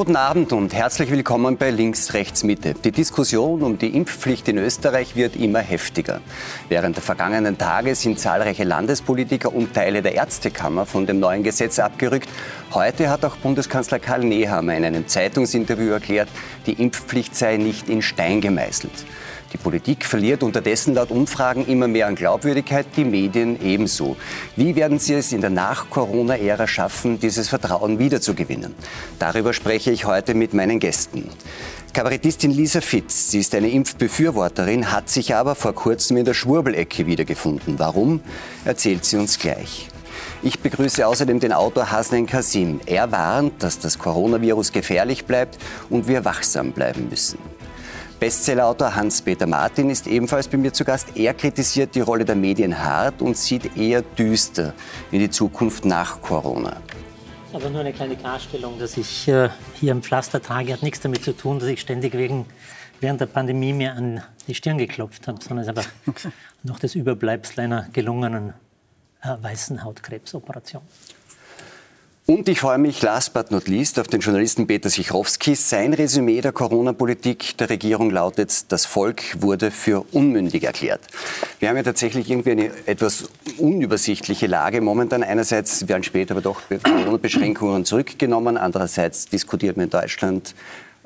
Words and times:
Guten 0.00 0.16
Abend 0.16 0.54
und 0.54 0.72
herzlich 0.72 1.10
willkommen 1.10 1.58
bei 1.58 1.68
Links, 1.68 2.14
Rechts, 2.14 2.42
Mitte. 2.42 2.72
Die 2.72 2.90
Diskussion 2.90 3.60
um 3.60 3.76
die 3.76 3.94
Impfpflicht 3.94 4.48
in 4.48 4.56
Österreich 4.56 5.14
wird 5.14 5.36
immer 5.36 5.58
heftiger. 5.58 6.22
Während 6.70 6.96
der 6.96 7.02
vergangenen 7.02 7.58
Tage 7.58 7.94
sind 7.94 8.18
zahlreiche 8.18 8.64
Landespolitiker 8.64 9.52
und 9.54 9.74
Teile 9.74 10.00
der 10.00 10.14
Ärztekammer 10.14 10.86
von 10.86 11.06
dem 11.06 11.20
neuen 11.20 11.42
Gesetz 11.42 11.78
abgerückt. 11.78 12.30
Heute 12.72 13.10
hat 13.10 13.26
auch 13.26 13.36
Bundeskanzler 13.36 13.98
Karl 13.98 14.24
Nehammer 14.24 14.74
in 14.74 14.86
einem 14.86 15.06
Zeitungsinterview 15.06 15.90
erklärt, 15.90 16.30
die 16.64 16.82
Impfpflicht 16.82 17.36
sei 17.36 17.58
nicht 17.58 17.90
in 17.90 18.00
Stein 18.00 18.40
gemeißelt. 18.40 19.04
Die 19.52 19.58
Politik 19.58 20.04
verliert 20.04 20.44
unterdessen 20.44 20.94
laut 20.94 21.10
Umfragen 21.10 21.66
immer 21.66 21.88
mehr 21.88 22.06
an 22.06 22.14
Glaubwürdigkeit, 22.14 22.86
die 22.96 23.04
Medien 23.04 23.60
ebenso. 23.60 24.16
Wie 24.54 24.76
werden 24.76 25.00
Sie 25.00 25.14
es 25.14 25.32
in 25.32 25.40
der 25.40 25.50
Nach-Corona-Ära 25.50 26.68
schaffen, 26.68 27.18
dieses 27.18 27.48
Vertrauen 27.48 27.98
wiederzugewinnen? 27.98 28.74
Darüber 29.18 29.52
spreche 29.52 29.90
ich 29.90 30.04
heute 30.04 30.34
mit 30.34 30.54
meinen 30.54 30.78
Gästen. 30.78 31.28
Kabarettistin 31.92 32.52
Lisa 32.52 32.80
Fitz, 32.80 33.32
sie 33.32 33.40
ist 33.40 33.52
eine 33.56 33.68
Impfbefürworterin, 33.68 34.92
hat 34.92 35.08
sich 35.08 35.34
aber 35.34 35.56
vor 35.56 35.74
kurzem 35.74 36.18
in 36.18 36.24
der 36.24 36.34
Schwurbelecke 36.34 37.06
wiedergefunden. 37.06 37.80
Warum? 37.80 38.20
Erzählt 38.64 39.04
sie 39.04 39.16
uns 39.16 39.40
gleich. 39.40 39.88
Ich 40.42 40.60
begrüße 40.60 41.04
außerdem 41.04 41.40
den 41.40 41.52
Autor 41.52 41.90
Hasnen 41.90 42.26
Kasim. 42.26 42.80
Er 42.86 43.10
warnt, 43.10 43.62
dass 43.62 43.80
das 43.80 43.98
Coronavirus 43.98 44.70
gefährlich 44.70 45.24
bleibt 45.24 45.58
und 45.88 46.06
wir 46.06 46.24
wachsam 46.24 46.70
bleiben 46.70 47.08
müssen. 47.10 47.38
Bestsellerautor 48.20 48.94
Hans-Peter 48.94 49.46
Martin 49.46 49.88
ist 49.88 50.06
ebenfalls 50.06 50.46
bei 50.46 50.58
mir 50.58 50.74
zu 50.74 50.84
Gast. 50.84 51.16
Er 51.16 51.32
kritisiert 51.32 51.94
die 51.94 52.02
Rolle 52.02 52.26
der 52.26 52.36
Medien 52.36 52.78
hart 52.78 53.22
und 53.22 53.34
sieht 53.34 53.78
eher 53.78 54.02
düster 54.02 54.74
in 55.10 55.20
die 55.20 55.30
Zukunft 55.30 55.86
nach 55.86 56.20
Corona. 56.20 56.76
Aber 57.54 57.70
nur 57.70 57.80
eine 57.80 57.94
kleine 57.94 58.16
Klarstellung, 58.16 58.78
dass 58.78 58.98
ich 58.98 59.26
äh, 59.26 59.48
hier 59.74 59.92
am 59.92 60.02
Pflaster 60.02 60.42
trage, 60.42 60.74
hat 60.74 60.82
nichts 60.82 61.00
damit 61.00 61.24
zu 61.24 61.34
tun, 61.34 61.60
dass 61.60 61.68
ich 61.70 61.80
ständig 61.80 62.12
wegen, 62.12 62.44
während 63.00 63.22
der 63.22 63.26
Pandemie 63.26 63.72
mir 63.72 63.94
an 63.94 64.22
die 64.46 64.54
Stirn 64.54 64.76
geklopft 64.76 65.26
habe, 65.26 65.42
sondern 65.42 65.66
es 65.66 65.68
ist 65.68 65.78
einfach 65.78 66.30
noch 66.62 66.78
das 66.78 66.94
Überbleibsel 66.94 67.60
einer 67.60 67.88
gelungenen 67.90 68.52
äh, 69.22 69.34
weißen 69.40 69.82
Hautkrebsoperation. 69.82 70.82
Und 72.30 72.48
ich 72.48 72.60
freue 72.60 72.78
mich, 72.78 73.02
last 73.02 73.34
but 73.34 73.50
not 73.50 73.66
least, 73.66 73.98
auf 73.98 74.06
den 74.06 74.20
Journalisten 74.20 74.68
Peter 74.68 74.88
Sichrowski. 74.88 75.56
Sein 75.56 75.92
Resümee 75.92 76.40
der 76.40 76.52
Corona-Politik 76.52 77.56
der 77.58 77.70
Regierung 77.70 78.08
lautet, 78.08 78.70
das 78.70 78.86
Volk 78.86 79.42
wurde 79.42 79.72
für 79.72 80.04
unmündig 80.12 80.62
erklärt. 80.62 81.00
Wir 81.58 81.68
haben 81.68 81.76
ja 81.76 81.82
tatsächlich 81.82 82.30
irgendwie 82.30 82.52
eine 82.52 82.70
etwas 82.86 83.30
unübersichtliche 83.58 84.46
Lage 84.46 84.80
momentan. 84.80 85.24
Einerseits 85.24 85.88
werden 85.88 86.04
später 86.04 86.34
aber 86.34 86.40
doch 86.40 86.62
Corona-Beschränkungen 86.68 87.84
zurückgenommen. 87.84 88.56
Andererseits 88.56 89.26
diskutiert 89.26 89.76
man 89.76 89.86
in 89.86 89.90
Deutschland 89.90 90.54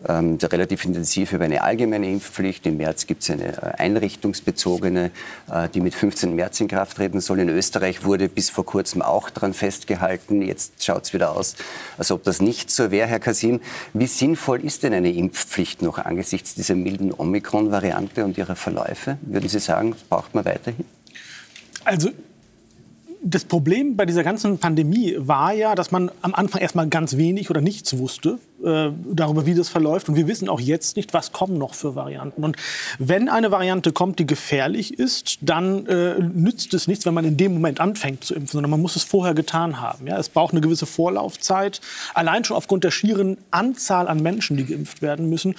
ähm, 0.08 0.38
relativ 0.42 0.84
intensiv 0.84 1.32
über 1.32 1.44
eine 1.44 1.62
allgemeine 1.62 2.10
Impfpflicht. 2.10 2.66
Im 2.66 2.76
März 2.76 3.06
gibt 3.06 3.22
es 3.22 3.30
eine 3.30 3.56
äh, 3.56 3.72
einrichtungsbezogene, 3.78 5.10
äh, 5.50 5.68
die 5.68 5.80
mit 5.80 5.94
15. 5.94 6.34
März 6.34 6.60
in 6.60 6.68
Kraft 6.68 6.96
treten 6.96 7.20
soll. 7.20 7.40
In 7.40 7.48
Österreich 7.48 8.04
wurde 8.04 8.28
bis 8.28 8.50
vor 8.50 8.64
kurzem 8.64 9.02
auch 9.02 9.30
daran 9.30 9.54
festgehalten. 9.54 10.42
Jetzt 10.42 10.84
schaut 10.84 11.04
es 11.04 11.12
wieder 11.12 11.36
aus, 11.36 11.56
als 11.98 12.10
ob 12.10 12.22
das 12.24 12.40
nicht 12.40 12.70
so 12.70 12.90
wäre. 12.90 13.08
Herr 13.08 13.20
Kasim, 13.20 13.60
wie 13.92 14.06
sinnvoll 14.06 14.64
ist 14.64 14.82
denn 14.82 14.94
eine 14.94 15.12
Impfpflicht 15.12 15.82
noch 15.82 15.98
angesichts 15.98 16.54
dieser 16.54 16.74
milden 16.74 17.12
Omikron-Variante 17.12 18.24
und 18.24 18.38
ihrer 18.38 18.56
Verläufe? 18.56 19.18
Würden 19.22 19.48
Sie 19.48 19.60
sagen, 19.60 19.94
braucht 20.08 20.34
man 20.34 20.44
weiterhin? 20.44 20.84
Also 21.84 22.10
das 23.26 23.46
Problem 23.46 23.96
bei 23.96 24.04
dieser 24.04 24.22
ganzen 24.22 24.58
Pandemie 24.58 25.14
war 25.16 25.54
ja, 25.54 25.74
dass 25.74 25.90
man 25.90 26.10
am 26.20 26.34
Anfang 26.34 26.60
erstmal 26.60 26.88
ganz 26.88 27.16
wenig 27.16 27.48
oder 27.48 27.62
nichts 27.62 27.96
wusste 27.96 28.38
äh, 28.62 28.90
darüber, 29.12 29.46
wie 29.46 29.54
das 29.54 29.70
verläuft. 29.70 30.10
Und 30.10 30.16
wir 30.16 30.28
wissen 30.28 30.50
auch 30.50 30.60
jetzt 30.60 30.96
nicht, 30.96 31.14
was 31.14 31.32
kommen 31.32 31.56
noch 31.56 31.72
für 31.72 31.96
Varianten. 31.96 32.44
Und 32.44 32.56
wenn 32.98 33.30
eine 33.30 33.50
Variante 33.50 33.92
kommt, 33.92 34.18
die 34.18 34.26
gefährlich 34.26 34.98
ist, 34.98 35.38
dann 35.40 35.86
äh, 35.86 36.18
nützt 36.18 36.74
es 36.74 36.86
nichts, 36.86 37.06
wenn 37.06 37.14
man 37.14 37.24
in 37.24 37.38
dem 37.38 37.54
Moment 37.54 37.80
anfängt 37.80 38.24
zu 38.24 38.34
impfen, 38.34 38.52
sondern 38.52 38.70
man 38.70 38.82
muss 38.82 38.94
es 38.94 39.04
vorher 39.04 39.32
getan 39.32 39.80
haben. 39.80 40.06
Ja? 40.06 40.18
Es 40.18 40.28
braucht 40.28 40.52
eine 40.52 40.60
gewisse 40.60 40.86
Vorlaufzeit, 40.86 41.80
allein 42.12 42.44
schon 42.44 42.58
aufgrund 42.58 42.84
der 42.84 42.90
schieren 42.90 43.38
Anzahl 43.50 44.06
an 44.06 44.22
Menschen, 44.22 44.58
die 44.58 44.66
geimpft 44.66 45.00
werden 45.00 45.30
müssen. 45.30 45.54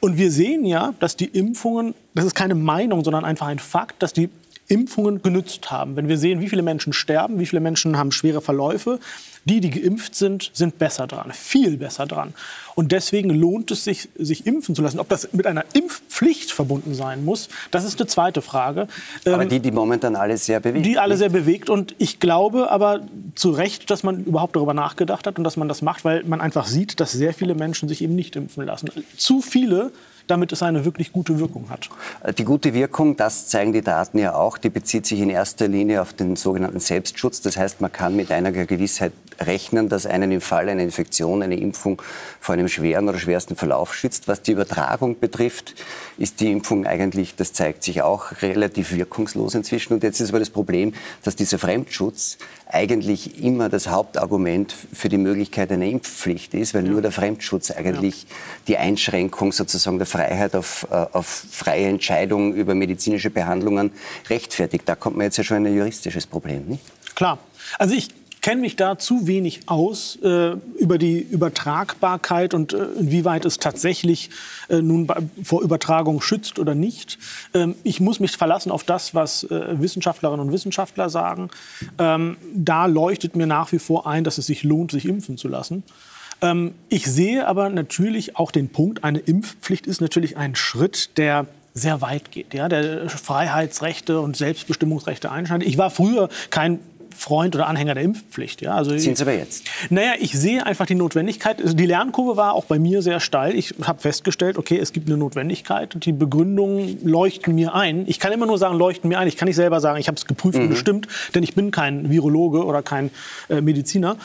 Und 0.00 0.16
wir 0.16 0.32
sehen 0.32 0.64
ja, 0.64 0.94
dass 0.98 1.16
die 1.16 1.26
Impfungen, 1.26 1.94
das 2.14 2.24
ist 2.24 2.34
keine 2.34 2.54
Meinung, 2.54 3.04
sondern 3.04 3.26
einfach 3.26 3.48
ein 3.48 3.58
Fakt, 3.58 4.02
dass 4.02 4.14
die 4.14 4.30
Impfungen 4.72 5.22
genützt 5.22 5.70
haben. 5.70 5.96
Wenn 5.96 6.08
wir 6.08 6.16
sehen, 6.16 6.40
wie 6.40 6.48
viele 6.48 6.62
Menschen 6.62 6.92
sterben, 6.92 7.38
wie 7.38 7.46
viele 7.46 7.60
Menschen 7.60 7.98
haben 7.98 8.10
schwere 8.10 8.40
Verläufe, 8.40 8.98
die, 9.44 9.60
die 9.60 9.70
geimpft 9.70 10.14
sind, 10.14 10.50
sind 10.54 10.78
besser 10.78 11.06
dran, 11.06 11.32
viel 11.32 11.76
besser 11.76 12.06
dran. 12.06 12.32
Und 12.74 12.92
deswegen 12.92 13.30
lohnt 13.30 13.70
es 13.70 13.84
sich, 13.84 14.08
sich 14.16 14.46
impfen 14.46 14.74
zu 14.74 14.82
lassen. 14.82 14.98
Ob 14.98 15.08
das 15.08 15.32
mit 15.32 15.46
einer 15.46 15.64
Impfpflicht 15.74 16.52
verbunden 16.52 16.94
sein 16.94 17.24
muss, 17.24 17.48
das 17.70 17.84
ist 17.84 18.00
eine 18.00 18.06
zweite 18.06 18.40
Frage. 18.40 18.86
Aber 19.26 19.42
ähm, 19.42 19.48
die, 19.48 19.60
die 19.60 19.72
momentan 19.72 20.16
alle 20.16 20.38
sehr 20.38 20.60
bewegt. 20.60 20.86
Die 20.86 20.98
alle 20.98 21.16
sehr 21.16 21.28
bewegt. 21.28 21.68
Und 21.68 21.94
ich 21.98 22.18
glaube 22.18 22.70
aber 22.70 23.00
zu 23.34 23.50
Recht, 23.50 23.90
dass 23.90 24.02
man 24.04 24.24
überhaupt 24.24 24.56
darüber 24.56 24.74
nachgedacht 24.74 25.26
hat 25.26 25.36
und 25.36 25.44
dass 25.44 25.56
man 25.56 25.68
das 25.68 25.82
macht, 25.82 26.04
weil 26.04 26.24
man 26.24 26.40
einfach 26.40 26.66
sieht, 26.66 27.00
dass 27.00 27.12
sehr 27.12 27.34
viele 27.34 27.54
Menschen 27.54 27.88
sich 27.88 28.00
eben 28.00 28.14
nicht 28.14 28.36
impfen 28.36 28.64
lassen. 28.64 28.90
Zu 29.16 29.42
viele 29.42 29.92
damit 30.26 30.52
es 30.52 30.62
eine 30.62 30.84
wirklich 30.84 31.12
gute 31.12 31.38
Wirkung 31.38 31.70
hat. 31.70 31.88
Die 32.38 32.44
gute 32.44 32.74
Wirkung, 32.74 33.16
das 33.16 33.48
zeigen 33.48 33.72
die 33.72 33.82
Daten 33.82 34.18
ja 34.18 34.34
auch, 34.34 34.58
die 34.58 34.70
bezieht 34.70 35.06
sich 35.06 35.20
in 35.20 35.30
erster 35.30 35.68
Linie 35.68 36.02
auf 36.02 36.12
den 36.12 36.36
sogenannten 36.36 36.80
Selbstschutz. 36.80 37.40
Das 37.40 37.56
heißt, 37.56 37.80
man 37.80 37.92
kann 37.92 38.16
mit 38.16 38.30
einer 38.30 38.52
Gewissheit 38.52 39.12
rechnen, 39.40 39.88
dass 39.88 40.06
einen 40.06 40.32
im 40.32 40.40
Fall 40.40 40.68
einer 40.68 40.82
Infektion 40.82 41.42
eine 41.42 41.56
Impfung 41.56 42.00
vor 42.40 42.54
einem 42.54 42.68
schweren 42.68 43.08
oder 43.08 43.18
schwersten 43.18 43.56
Verlauf 43.56 43.94
schützt. 43.94 44.28
Was 44.28 44.42
die 44.42 44.52
Übertragung 44.52 45.18
betrifft, 45.18 45.74
ist 46.18 46.40
die 46.40 46.50
Impfung 46.50 46.86
eigentlich, 46.86 47.34
das 47.36 47.52
zeigt 47.52 47.82
sich 47.82 48.02
auch, 48.02 48.42
relativ 48.42 48.92
wirkungslos 48.92 49.54
inzwischen. 49.54 49.94
Und 49.94 50.02
jetzt 50.02 50.20
ist 50.20 50.30
aber 50.30 50.38
das 50.38 50.50
Problem, 50.50 50.94
dass 51.22 51.36
dieser 51.36 51.58
Fremdschutz 51.58 52.38
eigentlich 52.72 53.42
immer 53.42 53.68
das 53.68 53.88
Hauptargument 53.88 54.74
für 54.92 55.08
die 55.08 55.18
Möglichkeit 55.18 55.70
einer 55.70 55.84
Impfpflicht 55.84 56.54
ist, 56.54 56.74
weil 56.74 56.84
ja. 56.84 56.90
nur 56.90 57.02
der 57.02 57.12
Fremdschutz 57.12 57.70
eigentlich 57.70 58.22
ja. 58.22 58.28
die 58.68 58.78
Einschränkung 58.78 59.52
sozusagen 59.52 59.98
der 59.98 60.06
Freiheit 60.06 60.56
auf, 60.56 60.86
äh, 60.90 60.94
auf 60.94 61.26
freie 61.26 61.86
Entscheidung 61.86 62.54
über 62.54 62.74
medizinische 62.74 63.30
Behandlungen 63.30 63.92
rechtfertigt. 64.30 64.88
Da 64.88 64.94
kommt 64.94 65.16
man 65.16 65.24
jetzt 65.24 65.36
ja 65.36 65.44
schon 65.44 65.58
in 65.58 65.66
ein 65.66 65.76
juristisches 65.76 66.26
Problem, 66.26 66.66
nicht? 66.66 66.82
Klar. 67.14 67.38
Also 67.78 67.94
ich 67.94 68.08
kenne 68.42 68.60
mich 68.60 68.76
da 68.76 68.98
zu 68.98 69.26
wenig 69.26 69.60
aus 69.66 70.16
äh, 70.16 70.56
über 70.78 70.98
die 70.98 71.20
Übertragbarkeit 71.20 72.54
und 72.54 72.72
äh, 72.72 72.84
inwieweit 72.98 73.44
es 73.44 73.58
tatsächlich 73.58 74.30
äh, 74.68 74.82
nun 74.82 75.08
vor 75.42 75.62
Übertragung 75.62 76.20
schützt 76.20 76.58
oder 76.58 76.74
nicht. 76.74 77.18
Ähm, 77.54 77.76
ich 77.84 78.00
muss 78.00 78.18
mich 78.20 78.32
verlassen 78.32 78.72
auf 78.72 78.82
das, 78.82 79.14
was 79.14 79.44
äh, 79.44 79.80
Wissenschaftlerinnen 79.80 80.44
und 80.44 80.52
Wissenschaftler 80.52 81.08
sagen. 81.08 81.50
Ähm, 81.98 82.36
da 82.52 82.86
leuchtet 82.86 83.36
mir 83.36 83.46
nach 83.46 83.70
wie 83.70 83.78
vor 83.78 84.06
ein, 84.08 84.24
dass 84.24 84.38
es 84.38 84.46
sich 84.46 84.64
lohnt, 84.64 84.90
sich 84.90 85.06
impfen 85.06 85.38
zu 85.38 85.46
lassen. 85.46 85.84
Ähm, 86.40 86.74
ich 86.88 87.06
sehe 87.06 87.46
aber 87.46 87.70
natürlich 87.70 88.36
auch 88.36 88.50
den 88.50 88.70
Punkt, 88.70 89.04
eine 89.04 89.20
Impfpflicht 89.20 89.86
ist 89.86 90.00
natürlich 90.00 90.36
ein 90.36 90.56
Schritt, 90.56 91.16
der 91.16 91.46
sehr 91.74 92.02
weit 92.02 92.30
geht, 92.30 92.52
ja, 92.52 92.68
der 92.68 93.08
Freiheitsrechte 93.08 94.20
und 94.20 94.36
Selbstbestimmungsrechte 94.36 95.30
einschneidet. 95.30 95.66
Ich 95.66 95.78
war 95.78 95.90
früher 95.90 96.28
kein 96.50 96.80
Freund 97.16 97.54
oder 97.54 97.66
Anhänger 97.66 97.94
der 97.94 98.02
Impfpflicht. 98.02 98.62
Ja, 98.62 98.74
also 98.74 98.96
Sind 98.96 99.16
Sie 99.16 99.22
aber 99.22 99.34
jetzt? 99.34 99.64
Naja, 99.90 100.12
ich 100.18 100.32
sehe 100.32 100.64
einfach 100.64 100.86
die 100.86 100.94
Notwendigkeit. 100.94 101.60
Also 101.60 101.74
die 101.74 101.86
Lernkurve 101.86 102.36
war 102.36 102.54
auch 102.54 102.64
bei 102.64 102.78
mir 102.78 103.02
sehr 103.02 103.20
steil. 103.20 103.54
Ich 103.54 103.74
habe 103.82 104.00
festgestellt, 104.00 104.58
okay, 104.58 104.78
es 104.78 104.92
gibt 104.92 105.08
eine 105.08 105.16
Notwendigkeit 105.16 105.94
die 106.04 106.12
Begründungen 106.12 106.98
leuchten 107.04 107.54
mir 107.54 107.74
ein. 107.74 108.04
Ich 108.06 108.18
kann 108.18 108.32
immer 108.32 108.46
nur 108.46 108.58
sagen, 108.58 108.76
leuchten 108.76 109.08
mir 109.08 109.18
ein. 109.18 109.28
Ich 109.28 109.36
kann 109.36 109.46
nicht 109.46 109.56
selber 109.56 109.80
sagen, 109.80 109.98
ich 109.98 110.08
habe 110.08 110.16
es 110.16 110.26
geprüft 110.26 110.58
mhm. 110.58 110.64
und 110.64 110.70
bestimmt, 110.70 111.08
denn 111.34 111.42
ich 111.42 111.54
bin 111.54 111.70
kein 111.70 112.10
Virologe 112.10 112.64
oder 112.64 112.82
kein 112.82 113.10
äh, 113.48 113.60
Mediziner. 113.60 114.16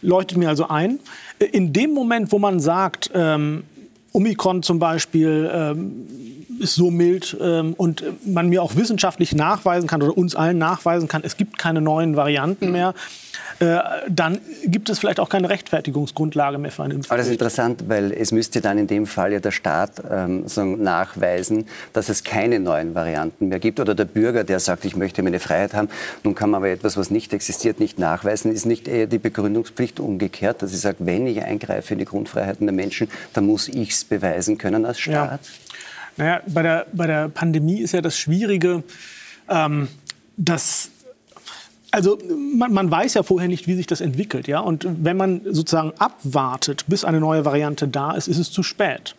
Leuchtet 0.00 0.38
mir 0.38 0.48
also 0.48 0.68
ein. 0.68 1.00
In 1.38 1.72
dem 1.72 1.92
Moment, 1.92 2.30
wo 2.30 2.38
man 2.38 2.60
sagt, 2.60 3.10
ähm, 3.14 3.64
Omikron 4.14 4.62
zum 4.62 4.78
Beispiel 4.78 5.50
ähm, 5.52 6.06
ist 6.60 6.76
so 6.76 6.90
mild 6.90 7.36
ähm, 7.40 7.74
und 7.74 8.04
man 8.24 8.48
mir 8.48 8.62
auch 8.62 8.76
wissenschaftlich 8.76 9.34
nachweisen 9.34 9.88
kann 9.88 10.02
oder 10.02 10.16
uns 10.16 10.36
allen 10.36 10.56
nachweisen 10.56 11.08
kann, 11.08 11.22
es 11.24 11.36
gibt 11.36 11.58
keine 11.58 11.80
neuen 11.80 12.14
Varianten 12.14 12.70
mehr, 12.70 12.94
äh, 13.60 13.78
dann 14.08 14.38
gibt 14.64 14.90
es 14.90 14.98
vielleicht 14.98 15.20
auch 15.20 15.28
keine 15.28 15.48
Rechtfertigungsgrundlage 15.48 16.58
mehr 16.58 16.70
für 16.70 16.84
eine 16.84 16.94
Impfung. 16.94 17.10
Aber 17.10 17.18
das 17.18 17.26
ist 17.26 17.32
interessant, 17.32 17.84
weil 17.88 18.12
es 18.12 18.32
müsste 18.32 18.60
dann 18.60 18.78
in 18.78 18.86
dem 18.86 19.06
Fall 19.06 19.32
ja 19.32 19.40
der 19.40 19.50
Staat 19.50 20.02
ähm, 20.10 20.44
nachweisen, 20.82 21.66
dass 21.92 22.08
es 22.08 22.24
keine 22.24 22.60
neuen 22.60 22.94
Varianten 22.94 23.48
mehr 23.48 23.60
gibt 23.60 23.80
oder 23.80 23.94
der 23.94 24.04
Bürger, 24.04 24.44
der 24.44 24.60
sagt, 24.60 24.84
ich 24.84 24.96
möchte 24.96 25.22
meine 25.22 25.40
Freiheit 25.40 25.74
haben. 25.74 25.88
Nun 26.22 26.34
kann 26.34 26.50
man 26.50 26.58
aber 26.58 26.70
etwas, 26.70 26.96
was 26.96 27.10
nicht 27.10 27.32
existiert, 27.32 27.80
nicht 27.80 27.98
nachweisen. 27.98 28.52
Ist 28.52 28.66
nicht 28.66 28.88
eher 28.88 29.06
die 29.06 29.18
Begründungspflicht 29.18 30.00
umgekehrt, 30.00 30.62
dass 30.62 30.72
ich 30.72 30.80
sage, 30.80 30.98
wenn 31.00 31.26
ich 31.26 31.42
eingreife 31.42 31.94
in 31.94 31.98
die 31.98 32.04
Grundfreiheiten 32.04 32.66
der 32.66 32.74
Menschen, 32.74 33.08
dann 33.32 33.46
muss 33.46 33.68
ich 33.68 33.90
es 33.90 34.04
beweisen 34.04 34.58
können 34.58 34.84
als 34.84 35.00
Staat? 35.00 35.40
Ja. 35.42 35.74
Naja, 36.16 36.40
bei 36.46 36.62
der, 36.62 36.86
bei 36.92 37.06
der 37.06 37.28
Pandemie 37.28 37.80
ist 37.80 37.92
ja 37.92 38.00
das 38.00 38.16
Schwierige, 38.16 38.84
ähm, 39.48 39.88
dass 40.36 40.90
Also 41.94 42.18
man, 42.56 42.72
man, 42.72 42.90
weiß 42.90 43.14
ja 43.14 43.22
vorher 43.22 43.46
nicht, 43.46 43.68
wie 43.68 43.74
sich 43.76 43.86
das 43.86 44.00
entwickelt. 44.00 44.48
Ja? 44.48 44.58
Und 44.58 44.84
wenn 45.04 45.16
man 45.16 45.42
sozusagen 45.44 45.92
abwartet, 45.98 46.84
bis 46.88 47.04
eine 47.04 47.20
neue 47.20 47.44
Variante 47.44 47.86
da 47.86 48.12
ist, 48.12 48.26
ist 48.26 48.38
es 48.38 48.50
zu 48.50 48.64
spät. 48.64 49.14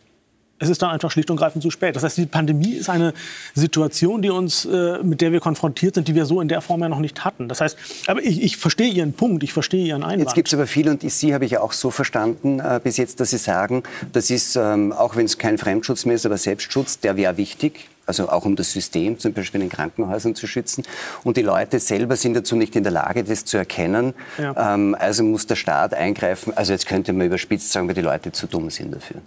Es 0.59 0.67
ist 0.67 0.81
dann 0.81 0.89
einfach 0.89 1.09
schlicht 1.09 1.29
und 1.29 1.37
greifend 1.37 1.63
zu 1.63 1.71
spät. 1.71 1.95
Das 1.95 2.03
heißt, 2.03 2.17
die 2.17 2.25
Pandemie 2.25 2.73
ist 2.73 2.89
eine 2.89 3.13
Situation, 3.53 4.21
die 4.21 4.29
uns, 4.29 4.65
äh, 4.65 4.99
mit 5.03 5.21
der 5.21 5.31
wir 5.31 5.39
konfrontiert 5.39 5.95
sind, 5.95 6.09
die 6.09 6.15
wir 6.15 6.25
so 6.25 6.41
in 6.41 6.49
der 6.49 6.59
Form 6.59 6.81
ja 6.81 6.89
noch 6.89 6.99
nicht 6.99 7.23
hatten. 7.23 7.47
Das 7.47 7.61
heißt, 7.61 7.77
aber 8.07 8.21
ich, 8.21 8.41
ich 8.43 8.57
verstehe 8.57 8.89
Ihren 8.89 9.13
Punkt, 9.13 9.43
ich 9.43 9.53
verstehe 9.53 9.85
Ihren 9.85 10.03
Einwand. 10.03 10.19
Jetzt 10.19 10.35
gibt 10.35 10.49
es 10.49 10.53
aber 10.53 10.67
viele, 10.67 10.91
und 10.91 11.09
Sie 11.09 11.33
habe 11.33 11.45
ich 11.45 11.51
ja 11.51 11.61
auch 11.61 11.71
so 11.71 11.91
verstanden 11.91 12.59
äh, 12.59 12.81
bis 12.83 12.97
jetzt, 12.97 13.21
dass 13.21 13.29
Sie 13.29 13.37
sagen, 13.37 13.83
das 14.11 14.29
ist, 14.29 14.57
ähm, 14.57 14.91
auch 14.91 15.15
wenn 15.15 15.25
es 15.25 15.37
kein 15.37 15.57
Fremdschutz 15.57 16.05
mehr 16.05 16.15
ist, 16.15 16.25
aber 16.25 16.37
Selbstschutz, 16.37 16.99
der 16.99 17.15
wäre 17.15 17.37
wichtig 17.37 17.89
also 18.05 18.29
auch 18.29 18.45
um 18.45 18.55
das 18.55 18.71
System 18.71 19.19
zum 19.19 19.33
Beispiel 19.33 19.61
in 19.61 19.69
den 19.69 19.75
Krankenhäusern 19.75 20.35
zu 20.35 20.47
schützen. 20.47 20.83
Und 21.23 21.37
die 21.37 21.41
Leute 21.41 21.79
selber 21.79 22.15
sind 22.15 22.35
dazu 22.35 22.55
nicht 22.55 22.75
in 22.75 22.83
der 22.83 22.91
Lage, 22.91 23.23
das 23.23 23.45
zu 23.45 23.57
erkennen. 23.57 24.13
Ja. 24.37 24.73
Ähm, 24.73 24.95
also 24.99 25.23
muss 25.23 25.47
der 25.47 25.55
Staat 25.55 25.93
eingreifen. 25.93 26.53
Also 26.55 26.73
jetzt 26.73 26.87
könnte 26.87 27.13
man 27.13 27.27
überspitzt 27.27 27.71
sagen, 27.71 27.87
weil 27.87 27.95
die 27.95 28.01
Leute 28.01 28.31
zu 28.31 28.47
dumm 28.47 28.69
sind 28.69 28.93
dafür. 28.93 29.21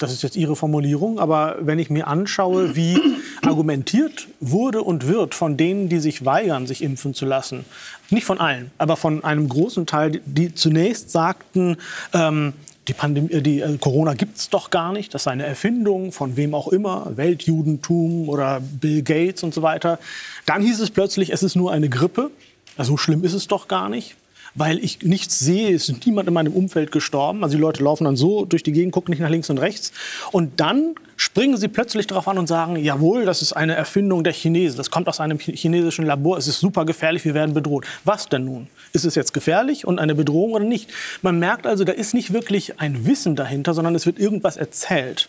Das 0.00 0.12
ist 0.12 0.22
jetzt 0.22 0.36
Ihre 0.36 0.56
Formulierung, 0.56 1.18
aber 1.18 1.58
wenn 1.60 1.78
ich 1.78 1.90
mir 1.90 2.06
anschaue, 2.06 2.74
wie 2.74 2.98
argumentiert 3.46 4.28
wurde 4.40 4.82
und 4.82 5.06
wird 5.06 5.34
von 5.34 5.58
denen, 5.58 5.90
die 5.90 6.00
sich 6.00 6.24
weigern, 6.24 6.66
sich 6.66 6.82
impfen 6.82 7.12
zu 7.12 7.26
lassen, 7.26 7.66
nicht 8.08 8.24
von 8.24 8.40
allen, 8.40 8.70
aber 8.78 8.96
von 8.96 9.22
einem 9.24 9.48
großen 9.48 9.84
Teil, 9.84 10.22
die 10.24 10.54
zunächst 10.54 11.10
sagten, 11.10 11.76
ähm, 12.14 12.54
die, 12.90 12.94
Pandemie, 12.94 13.32
äh, 13.32 13.42
die 13.42 13.60
äh, 13.60 13.78
Corona 13.78 14.14
gibt 14.14 14.36
es 14.36 14.50
doch 14.50 14.70
gar 14.70 14.92
nicht, 14.92 15.14
das 15.14 15.24
sei 15.24 15.30
eine 15.30 15.46
Erfindung 15.46 16.12
von 16.12 16.36
wem 16.36 16.54
auch 16.54 16.68
immer, 16.68 17.12
Weltjudentum 17.16 18.28
oder 18.28 18.60
Bill 18.60 19.02
Gates 19.02 19.42
und 19.42 19.54
so 19.54 19.62
weiter. 19.62 19.98
Dann 20.46 20.62
hieß 20.62 20.80
es 20.80 20.90
plötzlich, 20.90 21.32
es 21.32 21.42
ist 21.42 21.54
nur 21.56 21.72
eine 21.72 21.88
Grippe. 21.88 22.30
so 22.78 22.96
schlimm 22.96 23.24
ist 23.24 23.34
es 23.34 23.46
doch 23.46 23.68
gar 23.68 23.88
nicht 23.88 24.16
weil 24.54 24.78
ich 24.78 25.02
nichts 25.02 25.38
sehe. 25.38 25.74
Es 25.74 25.88
ist 25.88 26.06
niemand 26.06 26.28
in 26.28 26.34
meinem 26.34 26.52
Umfeld 26.52 26.92
gestorben. 26.92 27.42
Also 27.42 27.56
die 27.56 27.60
Leute 27.60 27.82
laufen 27.82 28.04
dann 28.04 28.16
so 28.16 28.44
durch 28.44 28.62
die 28.62 28.72
Gegend, 28.72 28.92
gucken 28.92 29.12
nicht 29.12 29.20
nach 29.20 29.30
links 29.30 29.50
und 29.50 29.58
rechts. 29.58 29.92
Und 30.32 30.60
dann 30.60 30.94
springen 31.16 31.56
sie 31.56 31.68
plötzlich 31.68 32.06
darauf 32.06 32.26
an 32.28 32.38
und 32.38 32.46
sagen, 32.46 32.76
jawohl, 32.76 33.24
das 33.24 33.42
ist 33.42 33.52
eine 33.52 33.74
Erfindung 33.74 34.24
der 34.24 34.32
Chinesen. 34.32 34.78
Das 34.78 34.90
kommt 34.90 35.08
aus 35.08 35.20
einem 35.20 35.38
chinesischen 35.38 36.06
Labor. 36.06 36.38
Es 36.38 36.48
ist 36.48 36.60
super 36.60 36.84
gefährlich, 36.84 37.24
wir 37.24 37.34
werden 37.34 37.54
bedroht. 37.54 37.84
Was 38.04 38.28
denn 38.28 38.44
nun? 38.44 38.68
Ist 38.92 39.04
es 39.04 39.14
jetzt 39.14 39.34
gefährlich 39.34 39.86
und 39.86 39.98
eine 39.98 40.14
Bedrohung 40.14 40.52
oder 40.52 40.64
nicht? 40.64 40.90
Man 41.22 41.38
merkt 41.38 41.66
also, 41.66 41.84
da 41.84 41.92
ist 41.92 42.14
nicht 42.14 42.32
wirklich 42.32 42.80
ein 42.80 43.06
Wissen 43.06 43.36
dahinter, 43.36 43.74
sondern 43.74 43.94
es 43.94 44.06
wird 44.06 44.18
irgendwas 44.18 44.56
erzählt. 44.56 45.28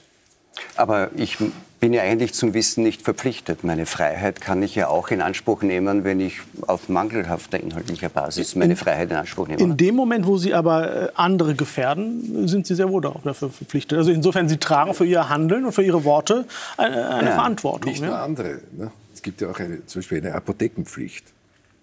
Aber 0.76 1.12
ich 1.16 1.38
bin 1.82 1.94
ja 1.94 2.04
eigentlich 2.04 2.34
zum 2.34 2.54
Wissen 2.54 2.84
nicht 2.84 3.02
verpflichtet. 3.02 3.64
Meine 3.64 3.88
Freiheit 3.88 4.40
kann 4.40 4.62
ich 4.62 4.76
ja 4.76 4.88
auch 4.88 5.10
in 5.10 5.20
Anspruch 5.20 5.64
nehmen, 5.64 6.04
wenn 6.04 6.20
ich 6.20 6.40
auf 6.68 6.90
mangelhafter 6.90 7.60
inhaltlicher 7.60 8.08
Basis 8.08 8.56
meine 8.56 8.74
in, 8.74 8.78
Freiheit 8.78 9.10
in 9.10 9.18
Anspruch 9.18 9.48
nehme. 9.48 9.62
In 9.62 9.78
dem 9.78 9.96
Moment, 9.96 10.28
wo 10.28 10.38
Sie 10.38 10.54
aber 10.54 11.08
äh, 11.08 11.10
andere 11.16 11.56
gefährden, 11.56 12.48
sind 12.48 12.68
Sie 12.68 12.76
sehr 12.76 12.90
wohl 12.90 13.02
dafür 13.02 13.34
verpflichtet. 13.34 13.98
Also 13.98 14.12
insofern, 14.12 14.48
Sie 14.48 14.58
tragen 14.58 14.94
für 14.94 15.06
Ihr 15.06 15.28
Handeln 15.28 15.66
und 15.66 15.72
für 15.72 15.84
Ihre 15.84 16.04
Worte 16.04 16.46
eine, 16.78 17.10
eine 17.10 17.30
ja, 17.30 17.36
Verantwortung. 17.36 17.92
Nicht 17.92 18.04
nur 18.04 18.18
andere. 18.18 18.60
Ne? 18.78 18.92
Es 19.14 19.24
gibt 19.24 19.42
ja 19.42 19.50
auch 19.50 19.60
eine, 19.60 19.84
zum 19.88 20.02
Beispiel 20.02 20.20
eine 20.20 20.36
Apothekenpflicht. 20.36 21.26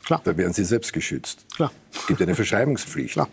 Klar. 0.04 0.20
Da 0.22 0.36
werden 0.36 0.52
Sie 0.52 0.64
selbst 0.64 0.92
geschützt. 0.92 1.44
Klar. 1.56 1.72
Es 1.92 2.06
gibt 2.06 2.22
eine 2.22 2.36
Verschreibungspflicht. 2.36 3.14
Klar. 3.14 3.28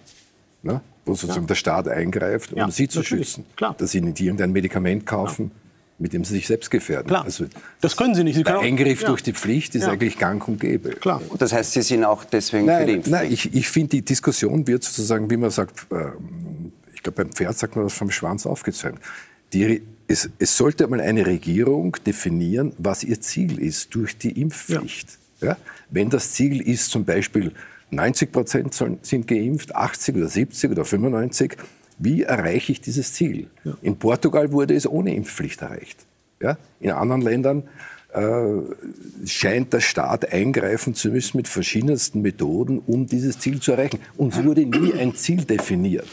Ne? 0.63 0.81
wo 1.05 1.13
sozusagen 1.13 1.41
ja. 1.41 1.47
der 1.49 1.55
Staat 1.55 1.87
eingreift, 1.87 2.53
um 2.53 2.57
ja, 2.57 2.71
sie 2.71 2.87
zu 2.87 2.99
natürlich. 2.99 3.27
schützen. 3.27 3.45
Klar. 3.55 3.75
Dass 3.77 3.91
sie 3.91 4.01
nicht 4.01 4.19
irgendein 4.19 4.51
Medikament 4.51 5.05
kaufen, 5.05 5.51
ja. 5.53 5.64
Mit 5.97 6.13
dem 6.13 6.25
sie 6.25 6.33
sich 6.33 6.47
selbst 6.47 6.69
gefährden. 6.69 7.07
Klar. 7.07 7.23
Also, 7.23 7.45
das 7.81 7.95
können 7.95 8.15
Sie 8.15 8.23
nicht. 8.23 8.35
Sie 8.35 8.43
der 8.43 8.59
Eingriff 8.59 9.03
durch 9.03 9.23
die 9.23 9.33
Pflicht 9.33 9.75
ist 9.75 9.85
eigentlich 9.85 10.17
gang 10.17 10.45
und 10.47 10.59
gäbe. 10.59 10.89
Klar. 10.89 11.21
Und 11.29 11.41
das 11.41 11.53
heißt, 11.53 11.71
Sie 11.73 11.81
sind 11.81 12.03
auch 12.03 12.23
deswegen 12.25 12.65
nein, 12.65 12.79
für 12.79 12.85
die 12.85 12.93
Impfpflicht? 12.93 13.21
Nein, 13.21 13.31
ich, 13.31 13.53
ich 13.53 13.69
finde, 13.69 13.89
die 13.89 14.01
Diskussion 14.01 14.67
wird 14.67 14.83
sozusagen, 14.83 15.29
wie 15.29 15.37
man 15.37 15.51
sagt, 15.51 15.87
äh, 15.91 16.11
ich 16.93 17.01
glaube, 17.01 17.23
beim 17.23 17.31
Pferd 17.31 17.57
sagt 17.57 17.75
man 17.75 17.85
das 17.85 17.93
vom 17.93 18.11
Schwanz 18.11 18.45
aufgezogen. 18.45 18.99
Die, 19.53 19.83
es, 20.07 20.29
es, 20.37 20.57
sollte 20.57 20.85
mal 20.87 20.99
eine 20.99 21.25
Regierung 21.25 21.95
definieren, 22.05 22.73
was 22.77 23.03
ihr 23.03 23.21
Ziel 23.21 23.59
ist 23.59 23.95
durch 23.95 24.17
die 24.17 24.41
Impfpflicht. 24.41 25.17
Ja. 25.39 25.57
Wenn 25.89 26.09
das 26.09 26.33
Ziel 26.33 26.61
ist, 26.61 26.91
zum 26.91 27.05
Beispiel 27.05 27.53
90 27.91 28.31
Prozent 28.31 28.73
sind 29.01 29.27
geimpft, 29.27 29.75
80 29.75 30.15
oder 30.15 30.27
70 30.27 30.71
oder 30.71 30.85
95. 30.85 31.57
Wie 31.97 32.23
erreiche 32.23 32.71
ich 32.71 32.81
dieses 32.81 33.13
Ziel? 33.13 33.47
Ja. 33.63 33.77
In 33.81 33.97
Portugal 33.97 34.51
wurde 34.51 34.75
es 34.75 34.87
ohne 34.87 35.15
Impfpflicht 35.15 35.61
erreicht. 35.61 36.05
Ja? 36.41 36.57
In 36.79 36.91
anderen 36.91 37.21
Ländern 37.21 37.63
äh, 38.13 39.25
scheint 39.25 39.73
der 39.73 39.81
Staat 39.81 40.31
eingreifen 40.31 40.93
zu 40.93 41.09
müssen 41.09 41.37
mit 41.37 41.47
verschiedensten 41.47 42.21
Methoden, 42.21 42.79
um 42.79 43.07
dieses 43.07 43.39
Ziel 43.39 43.61
zu 43.61 43.71
erreichen. 43.71 43.99
Uns 44.17 44.43
wurde 44.43 44.65
nie 44.65 44.93
ein 44.93 45.15
Ziel 45.15 45.43
definiert, 45.45 46.07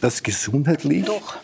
das 0.00 0.22
gesundheitlich 0.22 1.04
Doch 1.04 1.38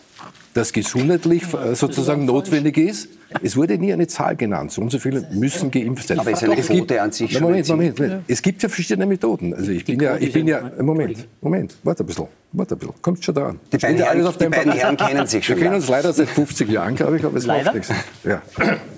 das 0.53 0.73
gesundheitlich 0.73 1.43
äh, 1.53 1.75
sozusagen 1.75 2.25
notwendig 2.25 2.77
ist. 2.77 3.09
Es 3.43 3.55
wurde 3.55 3.77
nie 3.77 3.93
eine 3.93 4.07
Zahl 4.07 4.35
genannt. 4.35 4.71
So 4.71 4.81
und 4.81 4.91
so 4.91 4.99
viele 4.99 5.27
müssen 5.31 5.71
geimpft 5.71 6.07
sein. 6.07 6.19
Aber 6.19 6.31
ist 6.31 6.43
eine 6.43 6.55
Quote 6.55 7.01
an 7.01 7.11
sich 7.11 7.31
schon 7.31 7.43
Moment, 7.43 7.67
Moment, 7.67 7.99
Moment. 7.99 8.23
Es 8.27 8.41
gibt 8.41 8.61
ja 8.63 8.69
verschiedene 8.69 9.05
Methoden. 9.05 9.53
Also 9.53 9.71
ich 9.71 9.85
bin 9.85 9.99
ja, 9.99 10.17
ich 10.17 10.31
bin 10.33 10.47
ja, 10.47 10.71
Moment, 10.79 11.27
Moment, 11.41 11.77
warte 11.83 12.03
ein 12.03 12.07
bisschen, 12.07 12.27
warte 12.51 12.75
ein 12.75 12.79
bisschen, 12.79 13.01
kommt 13.01 13.23
schon 13.23 13.35
dran. 13.35 13.59
Die 13.71 13.77
beiden, 13.77 13.97
Herren, 13.97 14.33
die 14.39 14.47
beiden 14.47 14.71
Herren 14.73 14.97
kennen 14.97 15.27
sich 15.27 15.45
schon. 15.45 15.55
Wir 15.55 15.63
kennen 15.63 15.75
uns 15.75 15.87
leider 15.87 16.13
seit 16.13 16.29
50 16.29 16.69
Jahren, 16.69 16.95
glaube 16.95 17.17
ich, 17.17 17.25
aber 17.25 17.37
es 17.37 17.45
läuft 17.45 17.73
nichts. 17.73 17.89
Ja. 18.23 18.41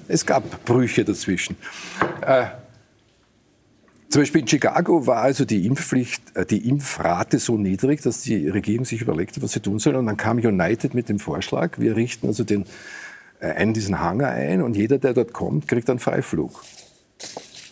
Es 0.07 0.25
gab 0.25 0.65
Brüche 0.65 1.05
dazwischen. 1.05 1.55
Äh, 2.25 2.45
zum 4.13 4.21
Beispiel 4.21 4.41
in 4.41 4.47
Chicago 4.47 5.07
war 5.07 5.23
also 5.23 5.43
die 5.43 5.65
Impfpflicht, 5.65 6.35
äh, 6.35 6.45
die 6.45 6.69
Impfrate 6.69 7.39
so 7.39 7.57
niedrig, 7.57 8.01
dass 8.01 8.21
die 8.21 8.47
Regierung 8.47 8.85
sich 8.85 9.01
überlegte, 9.01 9.41
was 9.41 9.53
sie 9.53 9.59
tun 9.59 9.79
soll. 9.79 9.95
Und 9.95 10.05
dann 10.05 10.17
kam 10.17 10.37
United 10.37 10.93
mit 10.93 11.09
dem 11.09 11.17
Vorschlag, 11.17 11.79
wir 11.79 11.95
richten 11.95 12.27
also 12.27 12.43
den, 12.43 12.65
äh, 13.43 13.47
einen 13.47 13.73
diesen 13.73 13.99
Hangar 13.99 14.31
ein 14.31 14.61
und 14.61 14.77
jeder, 14.77 14.97
der 14.97 15.13
dort 15.13 15.33
kommt, 15.33 15.67
kriegt 15.67 15.89
einen 15.89 15.99
Freiflug. 15.99 16.63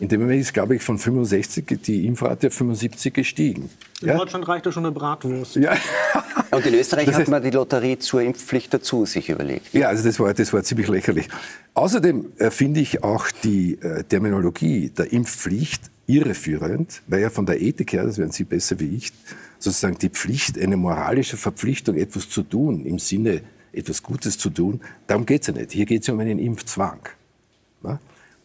In 0.02 0.08
dem 0.08 0.20
Moment 0.20 0.42
ist, 0.42 0.54
glaube 0.54 0.76
ich, 0.76 0.82
von 0.82 0.98
65 0.98 1.80
die 1.84 2.08
Impfrate 2.08 2.48
auf 2.48 2.54
75 2.56 3.14
gestiegen. 3.14 3.70
In 4.02 4.08
ja? 4.10 4.18
Deutschland 4.18 4.48
reicht 4.48 4.66
ja 4.66 4.72
schon 4.72 4.86
eine 4.86 4.94
Bratwurst. 4.94 5.56
Ja. 5.58 5.78
Und 6.52 6.66
in 6.66 6.74
Österreich 6.74 7.06
das 7.06 7.16
hat 7.16 7.28
man 7.28 7.42
die 7.42 7.52
Lotterie 7.52 8.00
zur 8.00 8.22
Impfpflicht 8.22 8.74
dazu 8.74 9.06
sich 9.06 9.30
überlegt. 9.30 9.74
Ja, 9.74 9.88
also 9.88 10.04
das 10.04 10.20
war, 10.20 10.34
das 10.34 10.52
war 10.52 10.64
ziemlich 10.64 10.88
lächerlich. 10.88 11.30
Außerdem 11.76 12.34
äh, 12.38 12.50
finde 12.50 12.80
ich 12.80 13.04
auch 13.04 13.28
die 13.44 13.76
äh, 13.76 14.04
Terminologie 14.04 14.90
der 14.90 15.14
Impfpflicht 15.14 15.84
irreführend, 16.08 17.04
weil 17.08 17.22
ja 17.22 17.30
von 17.30 17.46
der 17.46 17.62
Ethik 17.62 17.94
her, 17.94 18.04
das 18.04 18.18
werden 18.18 18.32
Sie 18.32 18.44
besser 18.44 18.80
wie 18.80 18.98
ich, 18.98 19.14
sozusagen 19.60 19.98
die 20.00 20.10
Pflicht, 20.10 20.60
eine 20.60 20.76
moralische 20.76 21.38
Verpflichtung, 21.38 21.96
etwas 21.96 22.28
zu 22.28 22.42
tun, 22.42 22.86
im 22.86 23.00
Sinne 23.00 23.42
etwas 23.74 24.04
Gutes 24.04 24.38
zu 24.38 24.50
tun, 24.50 24.82
darum 25.08 25.26
geht 25.26 25.42
es 25.42 25.48
ja 25.48 25.54
nicht. 25.54 25.72
Hier 25.72 25.86
geht 25.86 26.02
es 26.02 26.08
ja 26.08 26.14
um 26.14 26.20
einen 26.20 26.40
Impfzwang. 26.40 27.00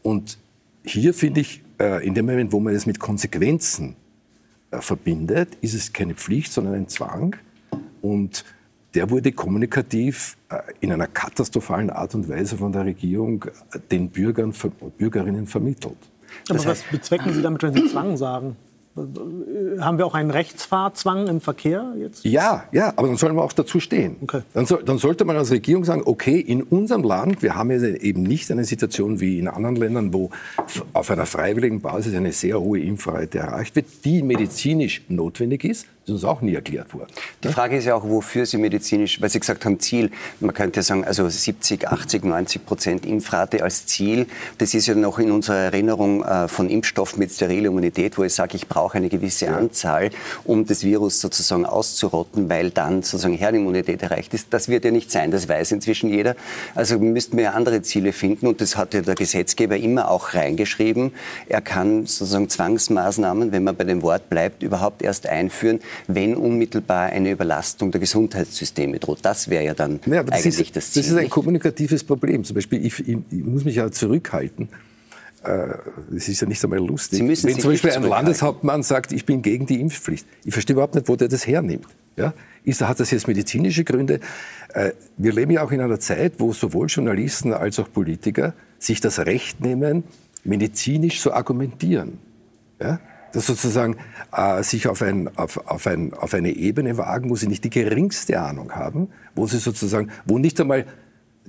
Und 0.02 0.38
hier 0.85 1.12
finde 1.12 1.40
ich, 1.40 1.62
äh, 1.80 2.06
in 2.06 2.14
dem 2.14 2.26
Moment, 2.26 2.52
wo 2.52 2.61
man 2.61 2.73
es 2.73 2.87
mit 2.87 3.00
Konsequenzen 3.00 3.97
äh, 4.71 4.80
verbindet, 4.80 5.59
ist 5.61 5.75
es 5.75 5.92
keine 5.92 6.14
Pflicht, 6.14 6.52
sondern 6.52 6.75
ein 6.75 6.88
Zwang. 6.88 7.35
Und 8.02 8.45
der 8.95 9.11
wurde 9.11 9.33
kommunikativ 9.33 10.37
äh, 10.49 10.59
in 10.78 10.92
einer 10.92 11.09
katastrophalen 11.09 11.90
Art 11.90 12.14
und 12.14 12.28
Weise 12.28 12.56
von 12.56 12.71
der 12.71 12.85
Regierung 12.85 13.47
den 13.90 14.11
Bürgern, 14.11 14.54
Bürgerinnen 14.97 15.49
vermittelt. 15.49 15.99
Aber 16.49 16.64
was 16.64 16.83
bezwecken 16.85 17.35
Sie 17.35 17.42
damit, 17.42 17.64
wenn 17.64 17.75
Sie 17.75 17.88
Zwang 17.88 18.16
sagen? 18.16 18.56
Haben 18.96 19.98
wir 19.98 20.06
auch 20.06 20.14
einen 20.14 20.30
Rechtsfahrzwang 20.30 21.26
im 21.26 21.40
Verkehr 21.42 21.92
jetzt? 21.98 22.24
Ja, 22.24 22.64
ja, 22.72 22.94
aber 22.96 23.08
dann 23.08 23.16
sollen 23.16 23.36
wir 23.36 23.42
auch 23.42 23.52
dazu 23.52 23.78
stehen. 23.78 24.16
Okay. 24.22 24.40
Dann, 24.54 24.64
soll, 24.64 24.82
dann, 24.84 24.96
sollte 24.96 25.26
man 25.26 25.36
als 25.36 25.50
Regierung 25.50 25.84
sagen, 25.84 26.02
okay, 26.06 26.40
in 26.40 26.62
unserem 26.62 27.02
Land, 27.02 27.42
wir 27.42 27.56
haben 27.56 27.70
ja 27.70 27.86
eben 27.86 28.22
nicht 28.22 28.50
eine 28.50 28.64
Situation 28.64 29.20
wie 29.20 29.38
in 29.38 29.48
anderen 29.48 29.76
Ländern, 29.76 30.14
wo 30.14 30.30
auf 30.94 31.10
einer 31.10 31.26
freiwilligen 31.26 31.82
Basis 31.82 32.14
eine 32.14 32.32
sehr 32.32 32.58
hohe 32.58 32.80
Impfrate 32.80 33.38
erreicht 33.38 33.76
wird, 33.76 33.86
die 34.04 34.22
medizinisch 34.22 35.02
notwendig 35.08 35.64
ist, 35.64 35.86
ist 36.06 36.12
uns 36.12 36.25
auch 36.25 36.40
nie 36.40 36.54
erklärt 36.54 36.94
worden. 36.94 37.10
Die 37.42 37.48
Frage 37.48 37.76
ist 37.76 37.84
ja 37.84 37.96
auch, 37.96 38.04
wofür 38.04 38.46
Sie 38.46 38.58
medizinisch, 38.58 39.20
weil 39.20 39.28
Sie 39.28 39.40
gesagt 39.40 39.64
haben, 39.64 39.80
Ziel. 39.80 40.10
Man 40.38 40.54
könnte 40.54 40.82
sagen, 40.82 41.04
also 41.04 41.28
70, 41.28 41.88
80, 41.88 42.25
90 42.25 42.64
Prozent 42.64 43.06
Impfrate 43.06 43.62
als 43.62 43.86
Ziel. 43.86 44.26
Das 44.58 44.72
ist 44.75 44.86
ja 44.86 44.94
noch 44.94 45.18
in 45.18 45.32
unserer 45.32 45.56
Erinnerung 45.56 46.22
äh, 46.22 46.46
von 46.46 46.70
Impfstoffen 46.70 47.18
mit 47.18 47.32
steriler 47.32 47.68
Immunität, 47.68 48.16
wo 48.18 48.22
ich 48.22 48.34
sage, 48.34 48.56
ich 48.56 48.68
brauche 48.68 48.98
eine 48.98 49.08
gewisse. 49.08 49.56
Anzahl, 49.56 50.10
um 50.44 50.66
das 50.66 50.84
Virus 50.84 51.20
sozusagen 51.20 51.66
auszurotten, 51.66 52.48
weil 52.48 52.70
dann 52.70 53.02
sozusagen 53.02 53.34
Herdenimmunität 53.34 54.02
erreicht 54.02 54.34
ist. 54.34 54.48
Das 54.50 54.68
wird 54.68 54.84
ja 54.84 54.90
nicht 54.90 55.10
sein, 55.10 55.30
das 55.30 55.48
weiß 55.48 55.72
inzwischen 55.72 56.10
jeder. 56.10 56.36
Also 56.75 56.98
müssten 56.98 57.36
wir 57.36 57.44
ja 57.44 57.50
andere 57.52 57.82
Ziele 57.82 58.12
finden 58.12 58.46
und 58.46 58.60
das 58.60 58.76
hat 58.76 58.94
ja 58.94 59.00
der 59.00 59.14
Gesetzgeber 59.14 59.76
immer 59.76 60.10
auch 60.10 60.34
reingeschrieben. 60.34 61.12
Er 61.48 61.60
kann 61.60 62.06
sozusagen 62.06 62.48
Zwangsmaßnahmen, 62.48 63.52
wenn 63.52 63.64
man 63.64 63.76
bei 63.76 63.84
dem 63.84 64.02
Wort 64.02 64.28
bleibt, 64.28 64.62
überhaupt 64.62 65.02
erst 65.02 65.26
einführen, 65.26 65.80
wenn 66.06 66.36
unmittelbar 66.36 67.06
eine 67.06 67.30
Überlastung 67.30 67.90
der 67.90 68.00
Gesundheitssysteme 68.00 68.98
droht. 68.98 69.18
Das 69.22 69.48
wäre 69.48 69.64
ja 69.64 69.74
dann 69.74 70.00
ja, 70.06 70.20
eigentlich 70.20 70.44
das, 70.44 70.60
ist, 70.60 70.76
das 70.76 70.92
Ziel. 70.92 71.02
Das 71.02 71.12
ist 71.12 71.18
ein 71.18 71.30
kommunikatives 71.30 72.04
Problem. 72.04 72.44
Zum 72.44 72.54
Beispiel, 72.54 72.84
ich, 72.84 73.00
ich, 73.00 73.18
ich 73.30 73.44
muss 73.44 73.64
mich 73.64 73.76
ja 73.76 73.90
zurückhalten, 73.90 74.68
das 76.10 76.28
ist 76.28 76.40
ja 76.40 76.48
nicht 76.48 76.62
einmal 76.64 76.80
lustig. 76.80 77.20
Sie 77.20 77.46
Wenn 77.46 77.58
zum 77.60 77.70
Beispiel 77.70 77.92
ein 77.92 78.02
Landeshauptmann 78.02 78.82
sagt, 78.82 79.12
ich 79.12 79.24
bin 79.24 79.42
gegen 79.42 79.66
die 79.66 79.80
Impfpflicht, 79.80 80.26
ich 80.44 80.52
verstehe 80.52 80.74
überhaupt 80.74 80.94
nicht, 80.96 81.08
wo 81.08 81.14
der 81.14 81.28
das 81.28 81.46
hernimmt. 81.46 81.86
Ja? 82.16 82.34
Ist, 82.64 82.80
hat 82.80 82.98
das 82.98 83.12
jetzt 83.12 83.28
medizinische 83.28 83.84
Gründe? 83.84 84.20
Äh, 84.74 84.92
wir 85.16 85.32
leben 85.32 85.52
ja 85.52 85.62
auch 85.62 85.70
in 85.70 85.80
einer 85.80 86.00
Zeit, 86.00 86.34
wo 86.38 86.52
sowohl 86.52 86.88
Journalisten 86.88 87.52
als 87.52 87.78
auch 87.78 87.92
Politiker 87.92 88.54
sich 88.78 89.00
das 89.00 89.20
Recht 89.20 89.60
nehmen, 89.60 90.04
medizinisch 90.42 91.20
zu 91.20 91.32
argumentieren. 91.32 92.18
Ja? 92.80 92.98
Das 93.37 93.49
sozusagen 93.49 93.99
äh, 94.35 94.62
sich 94.62 94.88
auf, 94.88 95.02
ein, 95.02 95.28
auf, 95.37 95.59
auf, 95.66 95.87
ein, 95.87 96.14
auf 96.14 96.33
eine 96.33 96.52
Ebene 96.52 96.97
wagen, 96.97 97.28
wo 97.28 97.37
sie 97.37 97.49
nicht 97.49 97.64
die 97.64 97.71
geringste 97.71 98.40
Ahnung 98.40 98.73
haben, 98.73 99.09
wo 99.35 99.47
sie 99.47 99.59
sozusagen, 99.59 100.11
wo 100.25 100.38
nicht 100.38 100.59
einmal 100.59 100.87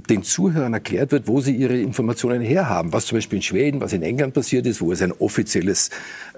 den 0.10 0.22
Zuhörern 0.22 0.74
erklärt 0.74 1.13
wird, 1.13 1.29
wo 1.29 1.39
sie 1.39 1.56
ihre 1.56 1.79
Informationen 1.79 2.41
herhaben. 2.41 2.91
Was 2.91 3.06
zum 3.06 3.20
Beispiel 3.20 3.38
in 3.38 3.41
Schweden, 3.41 3.79
was 3.79 3.94
in 3.94 4.03
England 4.03 4.34
passiert 4.34 4.67
ist, 4.67 4.82
wo 4.82 4.91
es 4.91 5.01
ein 5.01 5.13
offizielles 5.13 5.89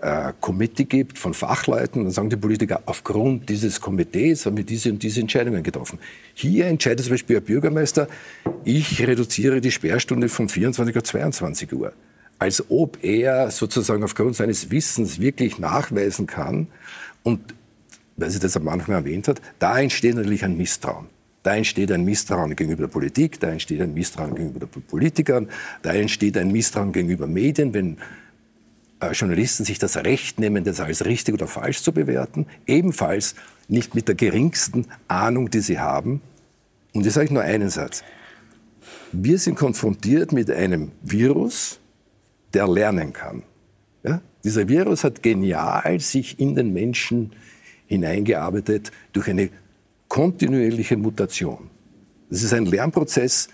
äh, 0.03 0.33
Komitee 0.39 0.83
gibt 0.83 1.17
von 1.17 1.33
Fachleuten. 1.33 2.03
Dann 2.03 2.11
sagen 2.11 2.29
die 2.29 2.37
Politiker, 2.37 2.83
aufgrund 2.85 3.49
dieses 3.49 3.81
Komitees 3.81 4.45
haben 4.45 4.55
wir 4.55 4.63
diese 4.63 4.91
und 4.91 5.01
diese 5.01 5.19
Entscheidungen 5.19 5.63
getroffen. 5.63 5.97
Hier 6.35 6.67
entscheidet 6.67 7.05
zum 7.05 7.13
Beispiel 7.13 7.37
der 7.37 7.41
Bürgermeister, 7.41 8.07
ich 8.65 9.01
reduziere 9.07 9.61
die 9.61 9.71
Sperrstunde 9.71 10.29
von 10.29 10.47
24 10.47 10.95
auf 10.95 11.03
22 11.03 11.73
Uhr. 11.73 11.93
Als 12.39 12.63
ob 12.69 13.03
er 13.03 13.51
sozusagen 13.51 14.03
aufgrund 14.03 14.35
seines 14.35 14.71
Wissens 14.71 15.19
wirklich 15.19 15.59
nachweisen 15.59 16.25
kann. 16.25 16.67
Und, 17.23 17.53
weil 18.17 18.29
sie 18.29 18.39
das 18.39 18.57
am 18.57 18.67
Anfang 18.67 18.95
erwähnt 18.95 19.27
hat, 19.27 19.41
da 19.59 19.79
entsteht 19.79 20.15
natürlich 20.15 20.43
ein 20.43 20.57
Misstrauen. 20.57 21.07
Da 21.43 21.55
entsteht 21.55 21.91
ein 21.91 22.03
Misstrauen 22.03 22.55
gegenüber 22.55 22.83
der 22.83 22.89
Politik, 22.89 23.39
da 23.39 23.49
entsteht 23.49 23.81
ein 23.81 23.93
Misstrauen 23.93 24.35
gegenüber 24.35 24.65
den 24.65 24.81
Politikern, 24.81 25.47
da 25.81 25.93
entsteht 25.93 26.37
ein 26.37 26.51
Misstrauen 26.51 26.91
gegenüber 26.91 27.27
Medien, 27.27 27.73
wenn 27.73 27.97
äh, 28.99 29.11
Journalisten 29.11 29.63
sich 29.63 29.79
das 29.79 29.95
Recht 29.97 30.39
nehmen, 30.39 30.63
das 30.63 30.81
als 30.81 31.05
richtig 31.05 31.33
oder 31.33 31.47
falsch 31.47 31.81
zu 31.81 31.93
bewerten, 31.93 32.45
ebenfalls 32.67 33.35
nicht 33.69 33.95
mit 33.95 34.07
der 34.07 34.15
geringsten 34.15 34.87
Ahnung, 35.07 35.49
die 35.49 35.61
sie 35.61 35.79
haben. 35.79 36.21
Und 36.93 37.05
ich 37.05 37.13
sage 37.13 37.33
nur 37.33 37.43
einen 37.43 37.69
Satz. 37.69 38.03
Wir 39.11 39.37
sind 39.37 39.55
konfrontiert 39.55 40.33
mit 40.33 40.51
einem 40.51 40.91
Virus, 41.01 41.79
der 42.53 42.67
lernen 42.67 43.13
kann. 43.13 43.43
Ja? 44.03 44.21
Dieser 44.43 44.67
Virus 44.67 45.03
hat 45.03 45.23
genial 45.23 45.99
sich 45.99 46.39
in 46.39 46.55
den 46.55 46.73
Menschen 46.73 47.33
hineingearbeitet 47.87 48.91
durch 49.13 49.29
eine 49.29 49.49
kontinuierliche 50.07 50.97
Mutation. 50.97 51.69
Das 52.29 52.43
ist 52.43 52.53
ein 52.53 52.65
Lernprozess, 52.65 53.49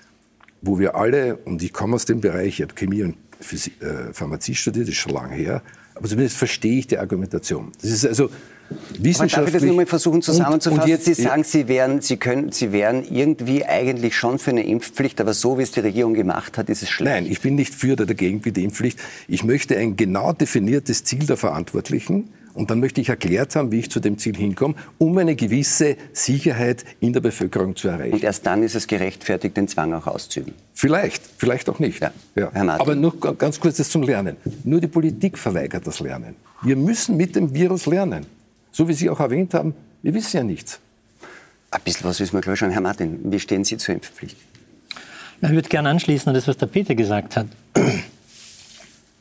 wo 0.62 0.80
wir 0.80 0.96
alle, 0.96 1.38
und 1.38 1.62
ich 1.64 1.72
komme 1.72 1.96
aus 1.96 2.06
dem 2.06 2.22
Bereich, 2.22 2.60
ich 2.60 2.62
habe 2.62 2.74
Chemie 2.74 3.04
und 3.04 3.16
Physik, 3.40 3.82
äh, 3.82 4.14
Pharmazie 4.14 4.56
studiert, 4.56 4.88
das 4.88 4.94
ist 4.94 5.00
schon 5.00 5.14
lange 5.14 5.36
her, 5.36 5.62
aber 5.94 6.08
zumindest 6.08 6.38
verstehe 6.38 6.80
ich 6.80 6.88
die 6.88 6.98
Argumentation. 6.98 7.72
Das 7.82 7.92
ist 7.92 8.06
also 8.06 8.30
wissenschaftlich. 8.98 9.34
Aber 9.36 9.46
darf 9.46 9.48
ich 9.48 9.54
das 9.54 9.64
nur 9.64 9.76
mal 9.76 9.86
versuchen 9.86 10.22
zusammenzufassen? 10.22 10.80
Und, 10.80 10.84
und 10.84 10.90
jetzt, 10.90 11.06
Sie 11.06 11.14
sagen, 11.14 11.44
Sie 11.44 11.68
wären, 11.68 12.02
Sie, 12.02 12.18
können, 12.18 12.52
Sie 12.52 12.72
wären 12.72 13.04
irgendwie 13.04 13.66
eigentlich 13.66 14.16
schon 14.16 14.40
für 14.40 14.52
eine 14.52 14.66
Impfpflicht, 14.66 15.20
aber 15.22 15.34
so 15.34 15.58
wie 15.58 15.64
es 15.64 15.72
die 15.72 15.82
Regierung 15.82 16.14
gemacht 16.14 16.58
hat, 16.58 16.70
ist 16.70 16.84
es 16.84 16.90
schlecht. 16.90 17.12
Nein, 17.12 17.26
ich 17.30 17.42
bin 17.42 17.56
nicht 17.56 17.74
für 17.74 17.94
oder 17.94 18.06
dagegen 18.06 18.42
für 18.42 18.52
die 18.52 18.64
Impfpflicht. 18.64 19.00
Ich 19.28 19.44
möchte 19.44 19.78
ein 19.78 19.96
genau 19.96 20.34
definiertes 20.34 21.04
Ziel 21.04 21.26
der 21.26 21.38
Verantwortlichen 21.38 22.30
und 22.56 22.72
dann 22.72 22.80
möchte 22.80 23.02
ich 23.02 23.10
erklärt 23.10 23.56
haben, 23.56 23.72
wie 23.72 23.80
ich 23.80 23.92
zu 23.92 24.00
dem 24.00 24.18
Ziel 24.18 24.36
hinkomme, 24.36 24.76
um 24.98 25.18
eine 25.18 25.36
gewisse 25.36 25.98
Sicherheit 26.14 26.86
in 27.02 27.12
der 27.12 27.20
Bevölkerung 27.20 27.76
zu 27.76 27.90
erreichen. 27.90 28.14
Und 28.14 28.24
erst 28.24 28.46
dann 28.46 28.64
ist 28.64 28.76
es 28.76 28.88
gerechtfertigt, 28.88 29.58
den 29.58 29.68
Zwang 29.68 29.94
auch 29.94 30.08
auszuüben. 30.08 30.54
Vielleicht, 30.74 31.22
vielleicht 31.38 31.70
auch 31.70 31.80
nicht. 31.80 32.02
Ja. 32.02 32.12
Ja. 32.36 32.52
Aber 32.54 32.96
noch 32.96 33.20
ganz 33.38 33.60
kurz 33.60 33.78
das 33.78 33.90
zum 33.90 34.04
Lernen. 34.04 34.38
Nur 34.64 34.80
die 34.80 34.88
Politik 34.88 35.38
verweigert 35.38 35.86
das 35.86 36.00
Lernen. 36.00 36.36
Wir 36.62 36.78
müssen 36.78 37.18
mit 37.18 37.36
dem 37.36 37.54
Virus 37.54 37.86
lernen. 37.86 38.26
So 38.76 38.90
wie 38.90 38.94
Sie 38.94 39.10
auch 39.10 39.22
erwähnt 39.22 39.54
haben, 39.54 39.74
wir 40.04 40.14
wissen 40.14 40.36
ja 40.36 40.44
nichts. 40.44 40.82
Ein 41.72 41.80
bisschen 41.86 42.04
was 42.04 42.20
wissen 42.20 42.34
wir, 42.34 42.42
glaube 42.42 42.56
ich, 42.56 42.60
schon. 42.60 42.72
Herr 42.72 42.82
Martin, 42.82 43.22
wie 43.32 43.40
stehen 43.40 43.64
Sie 43.64 43.78
zur 43.78 43.96
Impfpflicht? 43.96 44.36
ich 45.40 45.50
würde 45.50 45.70
gerne 45.70 45.88
anschließen 45.92 46.28
an 46.28 46.36
das, 46.36 46.46
was 46.46 46.58
der 46.58 46.66
Peter 46.66 46.94
gesagt 46.94 47.38
hat. 47.38 47.48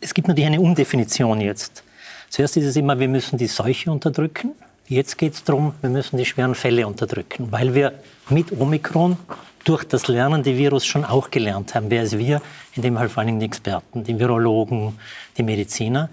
Es 0.00 0.12
gibt 0.12 0.26
natürlich 0.26 0.48
eine 0.48 0.60
Undefinition 0.60 1.40
jetzt. 1.40 1.84
Zuerst 2.30 2.56
ist 2.56 2.64
es 2.64 2.74
immer, 2.74 2.98
wir 2.98 3.06
müssen 3.06 3.38
die 3.38 3.46
Seuche 3.46 3.92
unterdrücken. 3.92 4.54
Jetzt 4.88 5.18
geht 5.18 5.34
es 5.34 5.44
darum, 5.44 5.72
wir 5.82 5.90
müssen 5.90 6.16
die 6.16 6.24
schweren 6.24 6.56
Fälle 6.56 6.84
unterdrücken, 6.84 7.52
weil 7.52 7.76
wir 7.76 7.92
mit 8.30 8.50
Omikron 8.58 9.16
durch 9.62 9.84
das 9.84 10.08
Lernen 10.08 10.42
die 10.42 10.58
Virus 10.58 10.84
schon 10.84 11.04
auch 11.04 11.30
gelernt 11.30 11.76
haben. 11.76 11.90
Wer 11.90 12.02
ist 12.02 12.18
wir? 12.18 12.42
In 12.74 12.82
dem 12.82 12.96
Fall 12.96 13.08
vor 13.08 13.22
allem 13.22 13.38
die 13.38 13.46
Experten, 13.46 14.02
die 14.02 14.18
Virologen, 14.18 14.98
die 15.38 15.44
Mediziner. 15.44 16.10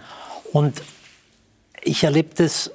Und 0.54 0.84
ich 1.84 2.04
erlebe 2.04 2.30
das 2.36 2.70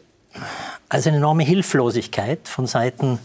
als 0.88 1.06
eine 1.06 1.16
enorme 1.18 1.42
Hilflosigkeit 1.42 2.46
von 2.48 2.66
Seiten 2.66 3.18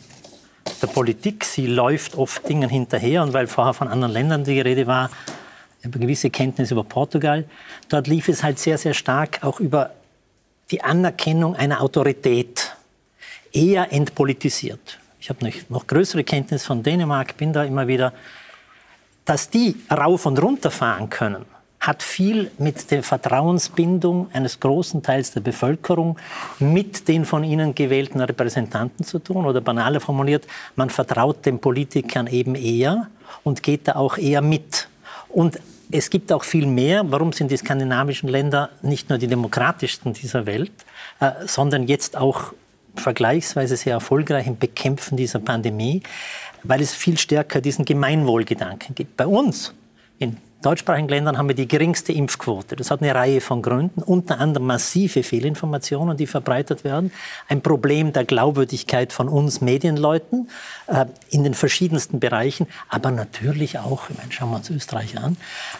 der 0.81 0.87
Politik. 0.87 1.45
Sie 1.45 1.67
läuft 1.67 2.15
oft 2.15 2.47
Dingen 2.47 2.69
hinterher 2.69 3.23
und 3.23 3.33
weil 3.33 3.47
vorher 3.47 3.73
von 3.73 3.87
anderen 3.87 4.13
Ländern 4.13 4.43
die 4.43 4.59
Rede 4.59 4.87
war, 4.87 5.09
über 5.83 5.99
gewisse 5.99 6.29
Kenntnis 6.29 6.71
über 6.71 6.83
Portugal, 6.83 7.45
dort 7.89 8.07
lief 8.07 8.27
es 8.27 8.43
halt 8.43 8.59
sehr, 8.59 8.77
sehr 8.77 8.93
stark 8.93 9.43
auch 9.43 9.59
über 9.59 9.91
die 10.69 10.83
Anerkennung 10.83 11.55
einer 11.55 11.81
Autorität 11.81 12.75
eher 13.51 13.91
entpolitisiert. 13.91 14.99
Ich 15.19 15.29
habe 15.29 15.51
noch 15.69 15.87
größere 15.87 16.23
Kenntnis 16.23 16.65
von 16.65 16.83
Dänemark, 16.83 17.37
bin 17.37 17.53
da 17.53 17.63
immer 17.63 17.87
wieder, 17.87 18.13
dass 19.25 19.49
die 19.49 19.75
rauf 19.91 20.25
und 20.25 20.41
runter 20.41 20.71
fahren 20.71 21.09
können, 21.09 21.45
hat 21.81 22.03
viel 22.03 22.51
mit 22.59 22.91
der 22.91 23.01
Vertrauensbindung 23.01 24.29
eines 24.33 24.59
großen 24.59 25.01
Teils 25.01 25.31
der 25.31 25.41
Bevölkerung 25.41 26.17
mit 26.59 27.07
den 27.07 27.25
von 27.25 27.43
ihnen 27.43 27.73
gewählten 27.73 28.21
Repräsentanten 28.21 29.03
zu 29.03 29.17
tun. 29.17 29.47
Oder 29.47 29.61
banaler 29.61 29.99
formuliert, 29.99 30.45
man 30.75 30.91
vertraut 30.91 31.43
den 31.43 31.57
Politikern 31.57 32.27
eben 32.27 32.53
eher 32.53 33.07
und 33.43 33.63
geht 33.63 33.87
da 33.87 33.95
auch 33.95 34.19
eher 34.19 34.43
mit. 34.43 34.87
Und 35.27 35.59
es 35.91 36.11
gibt 36.11 36.31
auch 36.31 36.43
viel 36.43 36.67
mehr. 36.67 37.03
Warum 37.09 37.33
sind 37.33 37.49
die 37.49 37.57
skandinavischen 37.57 38.29
Länder 38.29 38.69
nicht 38.83 39.09
nur 39.09 39.17
die 39.17 39.27
demokratischsten 39.27 40.13
dieser 40.13 40.45
Welt, 40.45 40.71
äh, 41.19 41.31
sondern 41.47 41.87
jetzt 41.87 42.15
auch 42.15 42.53
vergleichsweise 42.95 43.75
sehr 43.75 43.93
erfolgreich 43.93 44.45
im 44.45 44.59
Bekämpfen 44.59 45.17
dieser 45.17 45.39
Pandemie? 45.39 46.03
Weil 46.61 46.81
es 46.81 46.93
viel 46.93 47.17
stärker 47.17 47.59
diesen 47.59 47.85
Gemeinwohlgedanken 47.85 48.93
gibt. 48.93 49.17
Bei 49.17 49.25
uns 49.25 49.73
deutschsprachigen 50.61 51.07
Ländern 51.07 51.37
haben 51.37 51.47
wir 51.47 51.55
die 51.55 51.67
geringste 51.67 52.13
Impfquote. 52.13 52.75
Das 52.75 52.91
hat 52.91 53.01
eine 53.01 53.13
Reihe 53.15 53.41
von 53.41 53.61
Gründen, 53.61 54.01
unter 54.01 54.39
anderem 54.39 54.67
massive 54.67 55.23
Fehlinformationen, 55.23 56.17
die 56.17 56.27
verbreitet 56.27 56.83
werden, 56.83 57.11
ein 57.47 57.61
Problem 57.61 58.13
der 58.13 58.25
Glaubwürdigkeit 58.25 59.13
von 59.13 59.27
uns 59.27 59.61
Medienleuten 59.61 60.49
äh, 60.87 61.05
in 61.29 61.43
den 61.43 61.53
verschiedensten 61.53 62.19
Bereichen, 62.19 62.67
aber 62.89 63.11
natürlich 63.11 63.79
auch, 63.79 64.09
ich 64.09 64.17
meine, 64.17 64.31
schauen 64.31 64.51
wir 64.51 64.57
uns 64.57 64.69
Österreich 64.69 65.17
an, 65.17 65.37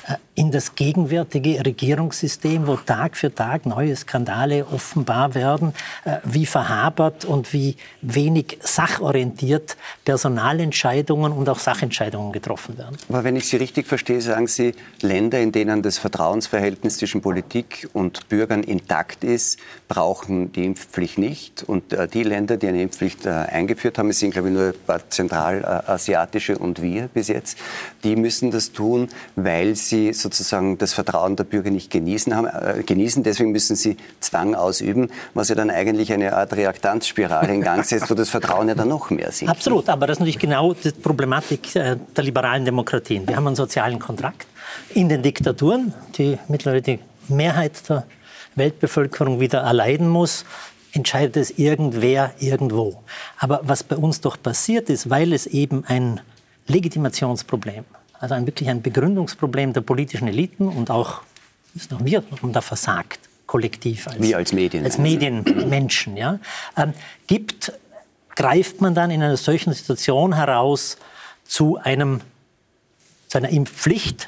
äh, 0.08 0.16
in 0.42 0.50
das 0.50 0.74
gegenwärtige 0.74 1.64
Regierungssystem, 1.64 2.66
wo 2.66 2.76
Tag 2.76 3.16
für 3.16 3.32
Tag 3.34 3.68
neue 3.68 3.96
Skandale 3.96 4.66
offenbar 4.66 5.36
werden, 5.36 5.72
äh, 6.04 6.18
wie 6.24 6.48
verhabert 6.48 7.26
und 7.26 7.54
wie 7.54 7.76
wenig 8.02 8.58
sachorientiert 8.60 9.78
Personalentscheidungen 10.04 11.32
und 11.32 11.48
auch 11.48 11.60
Sachentscheidungen 11.60 12.32
getroffen 12.32 12.76
werden. 12.80 12.98
Aber 13.08 13.24
wenn 13.24 13.36
ich 13.36 13.48
Sie 13.50 13.58
richtig 13.58 13.86
verstehe, 13.86 14.20
sagen 14.20 14.48
Sie, 14.48 14.74
Länder, 15.02 15.40
in 15.40 15.52
denen 15.52 15.84
das 15.84 16.00
Vertrauensverhältnis 16.00 16.98
zwischen 16.98 17.22
Politik 17.22 17.88
und 17.94 18.28
Bürgern 18.28 18.64
intakt 18.64 19.24
ist, 19.24 19.60
brauchen 19.88 20.52
die 20.54 20.66
Impfpflicht 20.66 21.20
nicht. 21.20 21.62
Und 21.62 21.94
äh, 21.94 22.08
die 22.08 22.24
Länder, 22.24 22.58
die 22.58 22.68
eine 22.68 22.82
Impfpflicht 22.82 23.28
äh, 23.28 23.30
eingeführt 23.30 24.00
haben, 24.00 24.10
es 24.10 24.18
sind, 24.18 24.32
glaube 24.32 24.48
ich, 24.48 24.56
nur 24.56 24.68
ein 24.70 24.74
paar 24.88 25.08
zentralasiatische 25.08 26.58
und 26.58 26.82
wir 26.82 27.10
bis 27.14 27.28
jetzt, 27.28 27.60
die 28.04 28.16
müssen 28.16 28.50
das 28.50 28.72
tun, 28.72 29.08
weil 29.36 29.76
sie 29.76 30.14
sozusagen 30.14 30.31
das 30.40 30.94
Vertrauen 30.94 31.36
der 31.36 31.44
Bürger 31.44 31.72
nicht 31.72 31.92
genießen. 31.92 32.36
Haben, 32.36 32.48
äh, 32.48 32.84
genießen. 32.84 33.24
Deswegen 33.24 33.52
müssen 33.52 33.76
sie 33.76 33.98
Zwang 34.20 34.56
ausüben, 34.56 35.10
was 35.34 35.50
ja 35.50 35.56
dann 35.56 35.70
eigentlich 35.70 36.12
eine 36.14 36.36
Art 36.36 36.54
Reaktanzspirale 36.54 37.54
in 37.54 37.62
Gang 37.62 37.86
setzt, 37.86 38.10
wo 38.10 38.16
das 38.16 38.30
Vertrauen 38.30 38.68
ja 38.68 38.76
dann 38.76 38.90
noch 38.90 39.10
mehr 39.10 39.32
sinkt. 39.32 39.52
Absolut, 39.52 39.90
aber 39.90 40.08
das 40.08 40.16
ist 40.16 40.20
natürlich 40.20 40.40
genau 40.40 40.74
die 40.74 40.92
Problematik 40.92 41.74
der 41.74 41.98
liberalen 42.18 42.66
Demokratien. 42.66 43.28
Wir 43.28 43.36
haben 43.36 43.48
einen 43.48 43.56
sozialen 43.56 44.00
Kontrakt 44.00 44.48
in 44.94 45.10
den 45.10 45.22
Diktaturen, 45.22 45.94
die 46.18 46.38
mittlerweile 46.48 46.82
die 46.82 47.00
Mehrheit 47.28 47.90
der 47.90 48.06
Weltbevölkerung 48.56 49.40
wieder 49.40 49.60
erleiden 49.60 50.08
muss, 50.08 50.46
entscheidet 50.94 51.38
es 51.38 51.52
irgendwer 51.52 52.32
irgendwo. 52.40 53.02
Aber 53.38 53.62
was 53.64 53.84
bei 53.84 53.96
uns 53.96 54.22
doch 54.22 54.42
passiert 54.42 54.90
ist, 54.90 55.10
weil 55.10 55.34
es 55.34 55.46
eben 55.46 55.86
ein 55.86 56.20
Legitimationsproblem, 56.68 57.86
also 58.22 58.36
ein, 58.36 58.46
wirklich 58.46 58.70
ein 58.70 58.82
Begründungsproblem 58.82 59.74
der 59.74 59.82
politischen 59.82 60.28
Eliten 60.28 60.68
und 60.68 60.92
auch, 60.92 61.24
ist 61.76 61.92
noch 61.92 62.06
wir, 62.06 62.24
haben 62.42 62.54
da 62.54 62.62
versagt, 62.62 63.20
kollektiv 63.48 64.08
als, 64.08 64.22
Wie 64.22 64.36
als 64.36 64.54
Medien. 64.54 64.86
Als 64.86 64.98
Medienmenschen, 64.98 66.16
ja, 66.16 66.40
ähm, 66.78 66.94
gibt, 67.28 67.74
greift 68.36 68.80
man 68.80 68.94
dann 68.94 69.12
in 69.12 69.22
einer 69.24 69.38
solchen 69.38 69.74
Situation 69.74 70.36
heraus 70.36 70.98
zu 71.44 71.78
einem 71.78 72.22
zu 73.28 73.38
einer 73.38 73.50
Impfpflicht, 73.50 74.28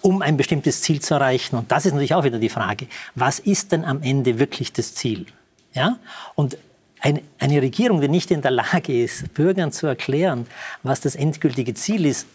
um 0.00 0.22
ein 0.22 0.38
bestimmtes 0.38 0.80
Ziel 0.80 1.00
zu 1.00 1.12
erreichen. 1.12 1.56
Und 1.56 1.70
das 1.70 1.84
ist 1.84 1.92
natürlich 1.92 2.14
auch 2.14 2.24
wieder 2.24 2.38
die 2.38 2.48
Frage, 2.48 2.86
was 3.14 3.38
ist 3.38 3.70
denn 3.70 3.84
am 3.84 4.02
Ende 4.02 4.38
wirklich 4.38 4.72
das 4.72 4.94
Ziel? 4.94 5.26
Ja? 5.74 5.98
Und 6.36 6.56
eine, 7.00 7.20
eine 7.38 7.60
Regierung, 7.60 8.00
die 8.00 8.08
nicht 8.08 8.30
in 8.30 8.40
der 8.40 8.50
Lage 8.50 9.04
ist, 9.04 9.34
Bürgern 9.34 9.72
zu 9.72 9.86
erklären, 9.86 10.46
was 10.82 11.02
das 11.02 11.16
endgültige 11.16 11.74
Ziel 11.74 12.06
ist, 12.06 12.26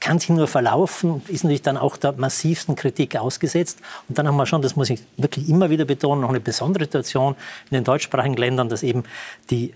kann 0.00 0.18
sich 0.18 0.28
nur 0.30 0.46
verlaufen, 0.46 1.22
ist 1.28 1.44
natürlich 1.44 1.62
dann 1.62 1.76
auch 1.76 1.96
der 1.96 2.12
massivsten 2.12 2.76
Kritik 2.76 3.16
ausgesetzt. 3.16 3.78
Und 4.08 4.18
dann 4.18 4.28
haben 4.28 4.36
wir 4.36 4.46
schon, 4.46 4.62
das 4.62 4.76
muss 4.76 4.90
ich 4.90 5.00
wirklich 5.16 5.48
immer 5.48 5.70
wieder 5.70 5.84
betonen, 5.84 6.20
noch 6.20 6.28
eine 6.28 6.40
besondere 6.40 6.84
Situation 6.84 7.34
in 7.70 7.74
den 7.74 7.84
deutschsprachigen 7.84 8.36
Ländern, 8.36 8.68
dass 8.68 8.82
eben 8.82 9.04
die 9.50 9.74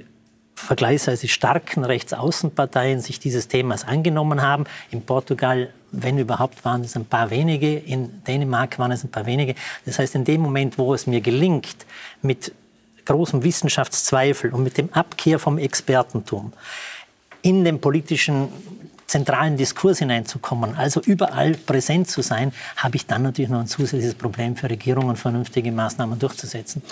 vergleichsweise 0.54 1.28
starken 1.28 1.84
Rechtsaußenparteien 1.84 3.00
sich 3.00 3.18
dieses 3.18 3.48
Themas 3.48 3.84
angenommen 3.84 4.42
haben. 4.42 4.64
In 4.90 5.02
Portugal, 5.02 5.70
wenn 5.90 6.18
überhaupt, 6.18 6.64
waren 6.64 6.82
es 6.82 6.94
ein 6.94 7.04
paar 7.04 7.30
wenige. 7.30 7.76
In 7.76 8.22
Dänemark 8.24 8.78
waren 8.78 8.92
es 8.92 9.02
ein 9.02 9.10
paar 9.10 9.26
wenige. 9.26 9.54
Das 9.86 9.98
heißt, 9.98 10.14
in 10.14 10.24
dem 10.24 10.40
Moment, 10.40 10.78
wo 10.78 10.94
es 10.94 11.06
mir 11.06 11.20
gelingt, 11.20 11.86
mit 12.20 12.52
großem 13.04 13.42
Wissenschaftszweifel 13.42 14.52
und 14.52 14.62
mit 14.62 14.78
dem 14.78 14.92
Abkehr 14.92 15.38
vom 15.38 15.58
Expertentum 15.58 16.52
in 17.42 17.64
den 17.64 17.80
politischen 17.80 18.48
zentralen 19.06 19.56
Diskurs 19.56 19.98
hineinzukommen, 19.98 20.76
also 20.76 21.00
überall 21.00 21.52
präsent 21.52 22.08
zu 22.08 22.22
sein, 22.22 22.52
habe 22.76 22.96
ich 22.96 23.06
dann 23.06 23.22
natürlich 23.22 23.50
noch 23.50 23.60
ein 23.60 23.66
zusätzliches 23.66 24.14
Problem 24.14 24.56
für 24.56 24.70
Regierungen, 24.70 25.16
vernünftige 25.16 25.70
Maßnahmen 25.72 26.18
durchzusetzen. 26.18 26.82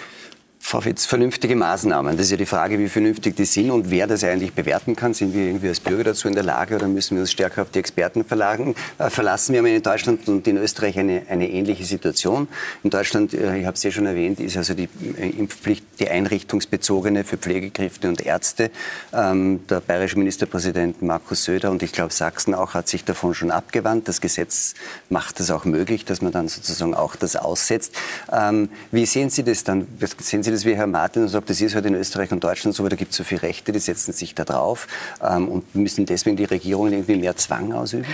Frau 0.63 0.83
Fitz, 0.83 1.07
vernünftige 1.07 1.57
Maßnahmen. 1.57 2.17
Das 2.17 2.27
ist 2.27 2.33
ja 2.33 2.37
die 2.37 2.47
Frage, 2.47 2.79
wie 2.79 2.89
vernünftig 2.89 3.35
die 3.35 3.47
sind 3.47 3.71
und 3.71 3.91
wer 3.91 4.07
das 4.07 4.23
eigentlich 4.23 4.53
bewerten 4.53 4.95
kann. 4.95 5.15
Sind 5.15 5.35
wir 5.35 5.47
irgendwie 5.47 5.69
als 5.69 5.81
Bürger 5.81 6.05
dazu 6.05 6.29
in 6.29 6.35
der 6.35 6.45
Lage 6.45 6.77
oder 6.77 6.87
müssen 6.87 7.17
wir 7.17 7.23
uns 7.23 7.33
stärker 7.33 7.63
auf 7.63 7.71
die 7.71 7.81
Experten 7.81 8.25
verlagen, 8.25 8.77
äh, 8.99 9.09
verlassen? 9.11 9.55
Wir 9.55 9.61
haben 9.61 9.67
in 9.67 9.83
Deutschland 9.83 10.29
und 10.29 10.47
in 10.47 10.59
Österreich 10.59 10.99
eine, 10.99 11.23
eine 11.29 11.51
ähnliche 11.51 11.85
Situation. 11.85 12.47
In 12.85 12.91
Deutschland, 12.91 13.35
äh, 13.35 13.59
ich 13.59 13.67
habe 13.67 13.75
es 13.75 13.83
ja 13.83 13.91
schon 13.91 14.07
erwähnt, 14.07 14.39
ist 14.39 14.57
also 14.57 14.75
die 14.75 14.89
äh, 15.19 15.31
Impfpflicht 15.31 15.85
die 15.99 16.09
einrichtungsbezogene 16.09 17.25
für 17.25 17.37
Pflegekräfte 17.37 18.09
und 18.09 18.21
Ärzte. 18.21 18.71
Ähm, 19.13 19.67
der 19.67 19.81
bayerische 19.81 20.19
Ministerpräsident 20.19 21.03
Markus 21.03 21.45
Söder 21.45 21.71
und 21.71 21.83
ich 21.83 21.93
glaube 21.93 22.13
Sachsen 22.13 22.55
auch 22.55 22.75
hat 22.75 22.87
sich 22.87 23.05
davon 23.05 23.35
schon 23.35 23.51
abgewandt. 23.51 24.07
Das 24.09 24.21
Gesetz 24.21 24.75
macht 25.09 25.41
es 25.41 25.51
auch 25.51 25.65
möglich, 25.65 26.05
dass 26.05 26.23
man 26.23 26.33
dann 26.33 26.49
sozusagen 26.49 26.95
auch 26.95 27.17
das 27.17 27.35
aussetzt. 27.35 27.93
Ähm, 28.31 28.69
wie 28.93 29.07
sehen 29.07 29.31
Sie 29.31 29.43
das 29.43 29.65
dann? 29.65 29.89
Sehen 30.19 30.43
Sie 30.43 30.50
Sie 30.51 30.57
das 30.57 30.65
wie 30.65 30.77
Herr 30.77 30.87
Martin 30.87 31.23
und 31.23 31.29
sagt, 31.29 31.49
das 31.49 31.61
ist 31.61 31.75
halt 31.75 31.87
in 31.87 31.95
Österreich 31.95 32.33
und 32.33 32.43
Deutschland 32.43 32.75
so, 32.75 32.83
weil 32.83 32.91
da 32.91 32.97
gibt 32.97 33.13
es 33.13 33.17
so 33.17 33.25
viele 33.25 33.43
Rechte, 33.43 33.73
die 33.73 33.79
setzen 33.79 34.13
sich 34.13 34.35
da 34.35 34.45
drauf 34.45 34.89
ähm, 35.23 35.49
und 35.49 35.75
müssen 35.75 36.07
deswegen 36.07 36.37
die 36.37 36.45
Regierungen 36.45 36.93
irgendwie 36.93 37.17
mehr 37.17 37.37
Zwang 37.37 37.73
ausüben? 37.73 38.07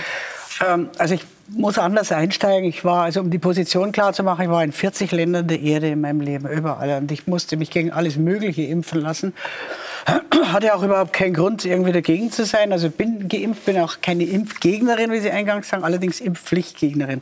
Ähm, 0.65 0.89
also 0.97 1.15
ich 1.15 1.25
muss 1.49 1.79
anders 1.79 2.11
einsteigen. 2.11 2.69
Ich 2.69 2.85
war, 2.85 3.03
also 3.03 3.21
um 3.21 3.31
die 3.31 3.39
Position 3.39 3.91
klar 3.91 4.13
zu 4.13 4.23
machen, 4.23 4.43
ich 4.43 4.49
war 4.49 4.63
in 4.63 4.71
40 4.71 5.11
Ländern 5.11 5.47
der 5.47 5.61
Erde 5.61 5.89
in 5.89 6.01
meinem 6.01 6.21
Leben, 6.21 6.47
überall. 6.47 6.97
Und 6.97 7.11
ich 7.11 7.27
musste 7.27 7.57
mich 7.57 7.71
gegen 7.71 7.91
alles 7.91 8.17
Mögliche 8.17 8.63
impfen 8.63 9.01
lassen. 9.01 9.33
Hatte 10.53 10.75
auch 10.75 10.83
überhaupt 10.83 11.13
keinen 11.13 11.33
Grund, 11.33 11.65
irgendwie 11.65 11.91
dagegen 11.91 12.31
zu 12.31 12.45
sein. 12.45 12.71
Also 12.71 12.89
bin 12.89 13.27
geimpft, 13.27 13.65
bin 13.65 13.79
auch 13.79 13.97
keine 14.01 14.25
Impfgegnerin, 14.25 15.11
wie 15.11 15.19
Sie 15.19 15.31
eingangs 15.31 15.69
sagen, 15.69 15.83
allerdings 15.83 16.19
Impfpflichtgegnerin. 16.19 17.21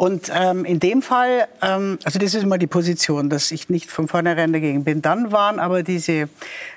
Und 0.00 0.32
ähm, 0.34 0.64
in 0.64 0.80
dem 0.80 1.02
Fall, 1.02 1.46
ähm, 1.60 1.98
also 2.04 2.18
das 2.18 2.32
ist 2.32 2.46
mal 2.46 2.56
die 2.56 2.66
Position, 2.66 3.28
dass 3.28 3.50
ich 3.50 3.68
nicht 3.68 3.90
von 3.90 4.08
vornherein 4.08 4.50
dagegen 4.50 4.82
bin. 4.82 5.02
Dann 5.02 5.30
waren 5.30 5.58
aber 5.58 5.82
diese, 5.82 6.30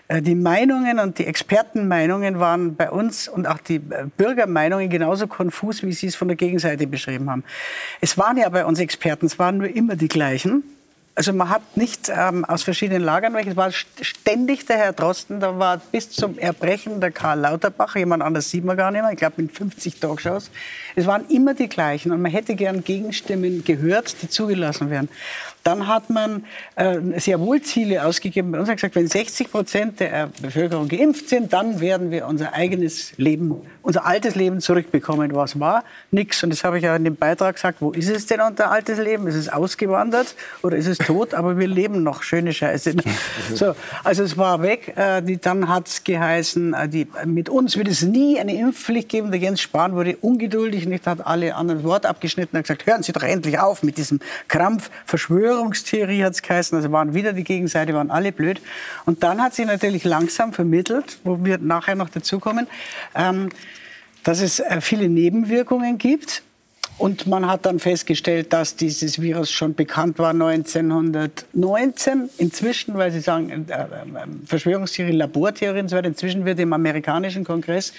äh, 0.09 0.21
die 0.21 0.35
Meinungen 0.35 0.99
und 0.99 1.19
die 1.19 1.25
Expertenmeinungen 1.25 2.41
waren 2.41 2.75
bei 2.75 2.91
uns 2.91 3.29
und 3.29 3.47
auch 3.47 3.59
die 3.59 3.77
äh, 3.77 4.07
Bürgermeinungen 4.17 4.89
genauso 4.89 5.27
konfus, 5.27 5.83
wie 5.83 5.93
Sie 5.93 6.07
es 6.07 6.17
von 6.17 6.27
der 6.27 6.35
Gegenseite 6.35 6.85
beschrieben 6.85 7.29
haben. 7.29 7.45
Es 8.01 8.17
waren 8.17 8.35
ja 8.35 8.49
bei 8.49 8.65
uns 8.65 8.77
Experten, 8.81 9.27
es 9.27 9.39
waren 9.39 9.59
nur 9.59 9.69
immer 9.69 9.95
die 9.95 10.09
gleichen. 10.09 10.72
Also 11.15 11.31
man 11.31 11.49
hat 11.49 11.77
nicht 11.77 12.09
ähm, 12.09 12.43
aus 12.43 12.63
verschiedenen 12.63 13.03
Lagern 13.03 13.35
welche. 13.35 13.51
Es 13.51 13.55
war 13.55 13.71
ständig 13.71 14.65
der 14.65 14.77
Herr 14.77 14.93
Drosten, 14.93 15.39
da 15.39 15.59
war 15.59 15.77
bis 15.77 16.09
zum 16.09 16.39
Erbrechen 16.39 17.01
der 17.01 17.11
Karl 17.11 17.39
Lauterbach, 17.41 17.95
jemand 17.95 18.23
anders 18.23 18.49
sieht 18.49 18.65
man 18.65 18.75
gar 18.77 18.89
nicht 18.89 19.03
mehr, 19.03 19.11
ich 19.11 19.17
glaube 19.17 19.43
mit 19.43 19.51
50 19.51 19.99
Talkshows. 19.99 20.49
Es 20.95 21.05
waren 21.05 21.27
immer 21.29 21.53
die 21.53 21.69
gleichen 21.69 22.11
und 22.11 22.21
man 22.21 22.31
hätte 22.31 22.55
gern 22.55 22.83
Gegenstimmen 22.83 23.63
gehört, 23.63 24.23
die 24.23 24.29
zugelassen 24.29 24.89
werden. 24.89 25.07
Dann 25.63 25.87
hat 25.87 26.09
man 26.09 26.43
äh, 26.75 26.99
sehr 27.19 27.39
wohl 27.39 27.61
Ziele 27.61 28.05
ausgegeben. 28.05 28.51
Bei 28.51 28.59
uns 28.59 28.67
hat 28.67 28.75
gesagt, 28.75 28.95
wenn 28.95 29.07
60 29.07 29.49
Prozent 29.49 29.99
der 30.01 30.29
Bevölkerung 30.41 30.89
geimpft 30.89 31.29
sind, 31.29 31.53
dann 31.53 31.79
werden 31.79 32.11
wir 32.11 32.27
unser 32.27 32.53
eigenes 32.53 33.17
Leben, 33.17 33.55
unser 33.81 34.05
altes 34.05 34.35
Leben 34.35 34.59
zurückbekommen. 34.59 35.33
Was 35.33 35.59
war? 35.59 35.85
Nix. 36.11 36.43
Und 36.43 36.49
das 36.49 36.65
habe 36.65 36.77
ich 36.77 36.83
ja 36.83 36.95
in 36.95 37.05
dem 37.05 37.15
Beitrag 37.15 37.55
gesagt. 37.55 37.77
Wo 37.79 37.91
ist 37.91 38.09
es 38.09 38.25
denn 38.25 38.41
unser 38.41 38.71
altes 38.71 38.99
Leben? 38.99 39.25
Ist 39.27 39.35
es 39.35 39.47
ausgewandert 39.47 40.35
oder 40.63 40.75
ist 40.75 40.87
es 40.87 40.97
tot? 40.97 41.33
Aber 41.33 41.57
wir 41.57 41.67
leben 41.67 42.03
noch. 42.03 42.23
Schöne 42.23 42.53
Scheiße. 42.53 42.95
So, 43.53 43.75
also 44.03 44.23
es 44.23 44.37
war 44.37 44.61
weg. 44.61 44.93
Äh, 44.95 45.21
die, 45.21 45.37
dann 45.37 45.69
hat 45.69 45.87
es 45.87 46.03
geheißen, 46.03 46.73
äh, 46.73 46.89
die, 46.89 47.07
mit 47.25 47.49
uns 47.49 47.77
wird 47.77 47.87
es 47.87 48.01
nie 48.01 48.39
eine 48.39 48.55
Impfpflicht 48.55 49.09
geben. 49.09 49.31
Der 49.31 49.39
Jens 49.39 49.61
Spahn 49.61 49.95
wurde 49.95 50.17
ungeduldig, 50.17 50.85
nicht 50.87 51.05
hat 51.05 51.25
alle 51.25 51.55
anderen 51.55 51.83
Wort 51.83 52.05
abgeschnitten 52.05 52.57
und 52.57 52.63
gesagt, 52.63 52.85
hören 52.85 53.03
Sie 53.03 53.11
doch 53.11 53.23
endlich 53.23 53.59
auf 53.59 53.83
mit 53.83 53.97
diesem 53.97 54.19
Krampf, 54.47 54.89
Verschwörung. 55.05 55.52
Verschwörungstheorie 55.53 56.23
hat 56.23 56.33
es 56.33 56.41
geheißen. 56.41 56.75
Also 56.75 56.91
waren 56.91 57.13
wieder 57.13 57.31
die 57.33 57.43
Gegenseite, 57.43 57.93
waren 57.93 58.09
alle 58.09 58.31
blöd. 58.31 58.59
Und 59.05 59.21
dann 59.23 59.39
hat 59.41 59.53
sich 59.53 59.65
natürlich 59.65 60.03
langsam 60.03 60.53
vermittelt, 60.53 61.19
wo 61.23 61.45
wir 61.45 61.59
nachher 61.59 61.93
noch 61.95 62.09
dazukommen, 62.09 62.65
ähm, 63.15 63.49
dass 64.23 64.41
es 64.41 64.59
äh, 64.59 64.81
viele 64.81 65.07
Nebenwirkungen 65.09 65.99
gibt. 65.99 66.41
Und 66.97 67.27
man 67.27 67.47
hat 67.47 67.65
dann 67.65 67.79
festgestellt, 67.79 68.53
dass 68.53 68.75
dieses 68.75 69.19
Virus 69.19 69.49
schon 69.51 69.73
bekannt 69.73 70.19
war 70.19 70.29
1919. 70.29 72.29
Inzwischen, 72.37 72.93
weil 72.95 73.11
Sie 73.11 73.19
sagen, 73.19 73.49
äh, 73.49 73.55
äh, 73.73 73.87
Verschwörungstheorien, 74.45 75.17
Labortheorien 75.17 75.85
und 75.85 75.89
so 75.89 75.95
weiter, 75.95 76.07
inzwischen 76.07 76.45
wird 76.45 76.59
im 76.59 76.71
amerikanischen 76.73 77.43
Kongress 77.43 77.93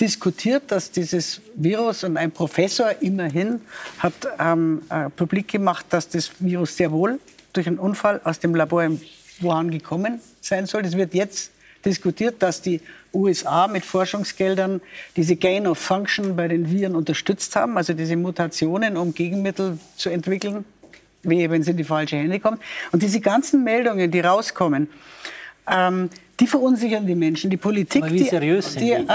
diskutiert, 0.00 0.64
dass 0.68 0.90
dieses 0.90 1.40
Virus 1.54 2.04
und 2.04 2.16
ein 2.16 2.30
Professor 2.30 2.90
immerhin 3.00 3.60
hat 3.98 4.14
ähm, 4.38 4.82
äh, 4.90 5.10
publik 5.10 5.48
gemacht, 5.48 5.86
dass 5.90 6.08
das 6.08 6.30
Virus 6.38 6.76
sehr 6.76 6.90
wohl 6.92 7.18
durch 7.52 7.66
einen 7.66 7.78
Unfall 7.78 8.20
aus 8.24 8.38
dem 8.38 8.54
Labor 8.54 8.84
in 8.84 9.00
Wuhan 9.40 9.70
gekommen 9.70 10.20
sein 10.40 10.66
soll. 10.66 10.84
Es 10.84 10.96
wird 10.96 11.14
jetzt 11.14 11.50
diskutiert, 11.84 12.42
dass 12.42 12.62
die 12.62 12.80
USA 13.14 13.68
mit 13.68 13.84
Forschungsgeldern 13.84 14.80
diese 15.16 15.36
Gain 15.36 15.66
of 15.66 15.78
Function 15.78 16.36
bei 16.36 16.48
den 16.48 16.70
Viren 16.70 16.94
unterstützt 16.94 17.56
haben, 17.56 17.76
also 17.76 17.94
diese 17.94 18.16
Mutationen, 18.16 18.96
um 18.96 19.14
Gegenmittel 19.14 19.78
zu 19.96 20.10
entwickeln, 20.10 20.64
wie 21.22 21.48
wenn 21.48 21.62
sie 21.62 21.70
in 21.70 21.76
die 21.76 21.84
falsche 21.84 22.16
Hände 22.16 22.40
kommen. 22.40 22.58
Und 22.92 23.02
diese 23.02 23.20
ganzen 23.20 23.64
Meldungen, 23.64 24.10
die 24.10 24.20
rauskommen, 24.20 24.88
ähm, 25.70 26.10
die 26.38 26.46
verunsichern 26.46 27.06
die 27.06 27.14
Menschen. 27.14 27.50
Die 27.50 27.56
Politik, 27.56 28.04
Aber 28.04 28.12
wie 28.12 28.24
seriös 28.24 28.74
die, 28.74 28.80
die, 28.80 28.90
ähm, 28.92 29.06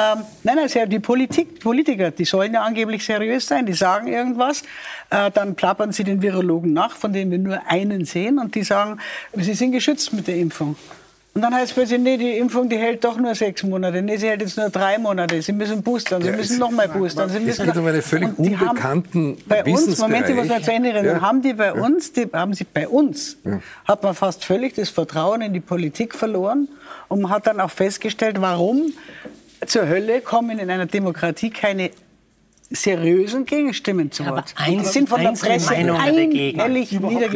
nein, 0.44 0.56
nein, 0.56 0.90
die 0.90 1.00
Politik, 1.00 1.60
Politiker, 1.60 2.12
die 2.12 2.26
sollen 2.26 2.54
ja 2.54 2.64
angeblich 2.64 3.06
seriös 3.06 3.48
sein. 3.48 3.66
Die 3.66 3.74
sagen 3.74 4.08
irgendwas, 4.08 4.64
äh, 5.10 5.30
dann 5.32 5.56
plappern 5.56 5.92
sie 5.92 6.04
den 6.04 6.22
Virologen 6.22 6.74
nach, 6.74 6.96
von 6.96 7.14
denen 7.14 7.32
wir 7.32 7.38
nur 7.38 7.62
einen 7.68 8.06
sehen, 8.06 8.40
und 8.40 8.56
die 8.56 8.64
sagen, 8.64 8.98
sie 9.34 9.54
sind 9.54 9.72
geschützt 9.72 10.14
mit 10.14 10.28
der 10.28 10.38
Impfung. 10.38 10.76
Und 11.34 11.42
dann 11.44 11.56
heißt 11.56 11.70
es 11.70 11.74
plötzlich, 11.74 12.00
nee, 12.00 12.18
die 12.18 12.38
Impfung, 12.38 12.68
die 12.68 12.78
hält 12.78 13.06
doch 13.06 13.18
nur 13.18 13.34
sechs 13.36 13.64
Monate. 13.64 14.02
Nee, 14.02 14.18
sie 14.18 14.28
hält 14.28 14.42
jetzt 14.42 14.58
nur 14.58 14.70
drei 14.70 14.98
Monate. 14.98 15.42
Sie 15.42 15.54
müssen 15.54 15.82
boostern, 15.82 16.22
Sie 16.22 16.28
ja, 16.28 16.36
müssen 16.36 16.60
noch 16.60 16.72
mal 16.72 16.90
boostern. 16.90 17.30
Sie 17.30 17.40
müssen 17.40 17.62
es 17.62 17.68
geht 17.68 17.78
um 17.78 17.88
eine 17.88 18.02
völlig 18.02 18.38
unbekannten 18.38 19.38
Bei 19.48 19.64
uns, 19.64 19.98
Moment, 19.98 20.28
ich 20.28 20.36
muss 20.36 20.50
mal 20.50 20.62
zu 20.62 20.74
Ende 20.74 20.94
reden, 20.94 21.06
ja. 21.06 21.22
haben 21.22 21.42
die 21.42 21.54
bei 21.54 21.68
ja. 21.68 21.72
uns, 21.72 22.12
die, 22.12 22.28
haben 22.34 22.54
sie 22.54 22.66
bei 22.66 22.86
uns, 22.86 23.38
hat 23.86 24.04
man 24.04 24.14
fast 24.14 24.44
völlig 24.44 24.74
das 24.74 24.90
Vertrauen 24.90 25.42
in 25.42 25.54
die 25.54 25.62
Politik 25.62 26.16
verloren 26.16 26.68
und 27.08 27.22
man 27.22 27.32
hat 27.32 27.48
dann 27.48 27.62
auch 27.62 27.72
festgestellt, 27.72 28.42
warum 28.42 28.92
zur 29.66 29.88
Hölle 29.88 30.20
kommen 30.20 30.60
in 30.60 30.70
einer 30.70 30.86
Demokratie 30.86 31.50
keine 31.50 31.92
seriösen 32.72 33.46
Gegenstimmen 33.46 34.12
zu 34.12 34.26
Wort. 34.26 34.56
Ja, 34.58 34.72
die 34.72 34.86
sind 34.86 35.10
von 35.10 35.22
der 35.22 35.32
Presse 35.32 35.76
einhellig 35.76 36.60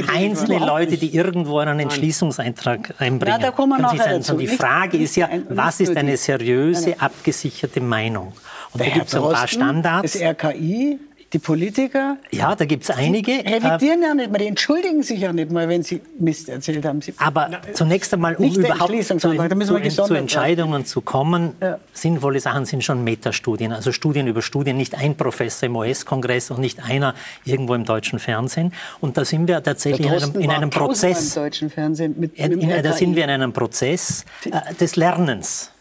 Einzelne 0.09 0.65
Leute, 0.65 0.97
die 0.97 1.13
irgendwo 1.13 1.59
einen 1.59 1.79
Entschließungseintrag 1.79 2.95
einbringen. 2.99 3.39
Ja, 3.39 3.45
da 3.45 3.51
kommen 3.51 3.77
wir 3.77 3.81
nachher 3.81 4.17
dazu. 4.17 4.37
Die 4.37 4.47
Frage 4.47 4.97
ist 4.97 5.15
ja, 5.15 5.29
was 5.49 5.79
ist 5.79 5.95
eine 5.95 6.17
seriöse, 6.17 6.99
abgesicherte 6.99 7.81
Meinung? 7.81 8.33
Und 8.73 8.81
da 8.81 8.89
gibt 8.89 9.07
es 9.07 9.15
ein 9.15 9.21
paar 9.21 9.47
Standards. 9.47 10.13
Das 10.13 10.21
RKI, 10.21 10.99
die 11.35 11.39
Politiker? 11.39 12.17
Ja, 12.31 12.55
da 12.55 12.63
gibt 12.63 12.83
es 12.83 12.89
einige. 12.89 13.43
Die 13.43 13.53
revidieren 13.53 14.01
ja 14.01 14.13
nicht 14.13 14.31
mal, 14.31 14.37
die 14.37 14.47
entschuldigen 14.47 15.03
sich 15.03 15.19
ja 15.19 15.33
nicht 15.33 15.51
mal, 15.51 15.67
wenn 15.67 15.83
sie 15.83 16.01
Mist 16.17 16.47
erzählt 16.47 16.85
haben. 16.85 17.01
Sie 17.01 17.13
Aber 17.17 17.49
na, 17.51 17.59
zunächst 17.73 18.13
einmal, 18.13 18.35
um 18.35 18.55
überhaupt 18.55 19.03
zu, 19.03 19.17
zu, 19.17 20.03
zu 20.05 20.13
Entscheidungen 20.13 20.85
zu 20.85 21.01
kommen, 21.01 21.53
ja. 21.61 21.77
sinnvolle 21.91 22.39
Sachen 22.39 22.65
sind 22.65 22.85
schon 22.85 23.03
Metastudien, 23.03 23.73
also 23.73 23.91
Studien 23.91 24.27
über 24.27 24.41
Studien, 24.41 24.77
nicht 24.77 24.95
ein 24.95 25.15
Professor 25.15 25.67
im 25.67 25.75
US-Kongress 25.75 26.51
und 26.51 26.61
nicht 26.61 26.81
einer 26.83 27.13
irgendwo 27.43 27.75
im 27.75 27.83
deutschen 27.83 28.19
Fernsehen. 28.19 28.71
Und 29.01 29.17
da 29.17 29.25
sind 29.25 29.49
wir 29.49 29.61
tatsächlich 29.61 30.07
in 30.07 30.13
einem, 30.13 30.39
in 30.39 30.51
einem 30.51 30.69
Prozess. 30.69 31.35
Im 31.35 31.43
deutschen 31.43 31.69
Fernsehen 31.69 32.15
mit, 32.17 32.35
in, 32.35 32.61
in, 32.61 32.81
da 32.81 32.93
sind 32.93 33.15
wir 33.15 33.25
in 33.25 33.29
einem 33.29 33.51
Prozess 33.51 34.23
äh, 34.45 34.73
des 34.75 34.95
Lernens. 34.95 35.71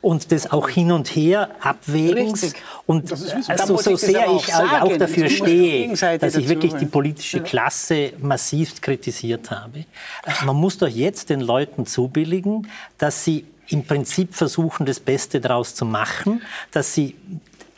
Und 0.00 0.30
des 0.30 0.50
auch 0.50 0.68
hin 0.68 0.92
und 0.92 1.08
her 1.08 1.50
Abwägens. 1.60 2.42
Richtig. 2.42 2.62
Und 2.86 3.10
Das 3.10 3.48
also, 3.48 3.76
so 3.76 3.90
ich 3.90 4.00
das 4.00 4.00
sehr 4.00 4.20
ich 4.20 4.26
auch 4.26 4.34
auch, 4.36 4.88
sagen. 4.88 4.98
dafür 4.98 5.28
stehe, 5.28 6.18
dass 6.18 6.36
ich 6.36 6.48
wirklich 6.48 6.74
die 6.74 6.86
politische 6.86 7.40
Klasse 7.40 8.12
massiv 8.20 8.80
kritisiert 8.80 9.50
habe. 9.50 9.84
Man 10.44 10.56
muss 10.56 10.78
doch 10.78 10.88
jetzt 10.88 11.30
den 11.30 11.40
Leuten 11.40 11.86
zubilligen, 11.86 12.68
dass 12.98 13.24
sie 13.24 13.44
im 13.70 13.84
Prinzip 13.84 14.34
versuchen, 14.34 14.86
das 14.86 15.00
Beste 15.00 15.40
daraus 15.40 15.74
zu 15.74 15.84
machen, 15.84 16.42
dass 16.70 16.94
sie 16.94 17.14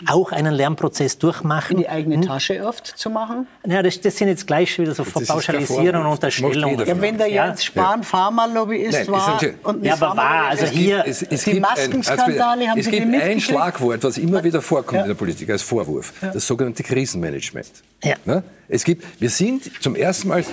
auch 0.08 0.32
einen 0.32 0.54
Lernprozess 0.54 1.18
durchmachen. 1.18 1.76
in 1.76 1.82
die 1.82 1.88
eigene 1.88 2.20
Tasche 2.20 2.64
oft 2.66 2.86
zu 2.86 3.10
machen. 3.10 3.46
Ja, 3.66 3.82
das, 3.82 4.00
das 4.00 4.16
sind 4.16 4.28
jetzt 4.28 4.46
gleich 4.46 4.78
wieder 4.78 4.94
so 4.94 5.04
Verpauschalisierungen 5.04 6.06
und 6.06 6.12
Unterstellungen. 6.12 6.86
Ja, 6.86 7.00
wenn 7.00 7.18
der 7.18 7.26
Ja. 7.28 7.46
Jens 7.46 7.64
Spahn 7.64 8.02
Pharmalobbyist 8.02 8.92
Nein, 8.92 9.08
war 9.08 9.40
und 9.64 9.84
Ja, 9.84 9.94
aber 9.94 10.16
war, 10.16 10.46
also 10.48 10.66
hier, 10.66 11.04
Es, 11.06 11.22
es 11.22 11.44
Die 11.44 11.52
gibt 11.52 11.62
Maskenskandale, 11.62 12.62
ein, 12.62 12.70
haben 12.70 12.78
es 12.78 12.86
Sie 12.86 12.90
gibt 12.90 13.14
ein? 13.14 13.40
Schlagwort, 13.40 14.02
was 14.02 14.18
immer 14.18 14.42
wieder 14.44 14.62
vorkommt 14.62 14.96
Ja. 14.98 15.02
in 15.02 15.08
der 15.08 15.14
Politik 15.14 15.50
als 15.50 15.62
Vorwurf, 15.62 16.12
das 16.20 16.46
sogenannte 16.46 16.82
Krisenmanagement. 16.82 17.70
Ja. 18.02 18.14
Ne? 18.24 18.42
Es 18.68 18.84
gibt, 18.84 19.04
wir 19.20 19.30
sind 19.30 19.70
zum 19.82 19.94
ersten 19.96 20.28
Mal, 20.28 20.44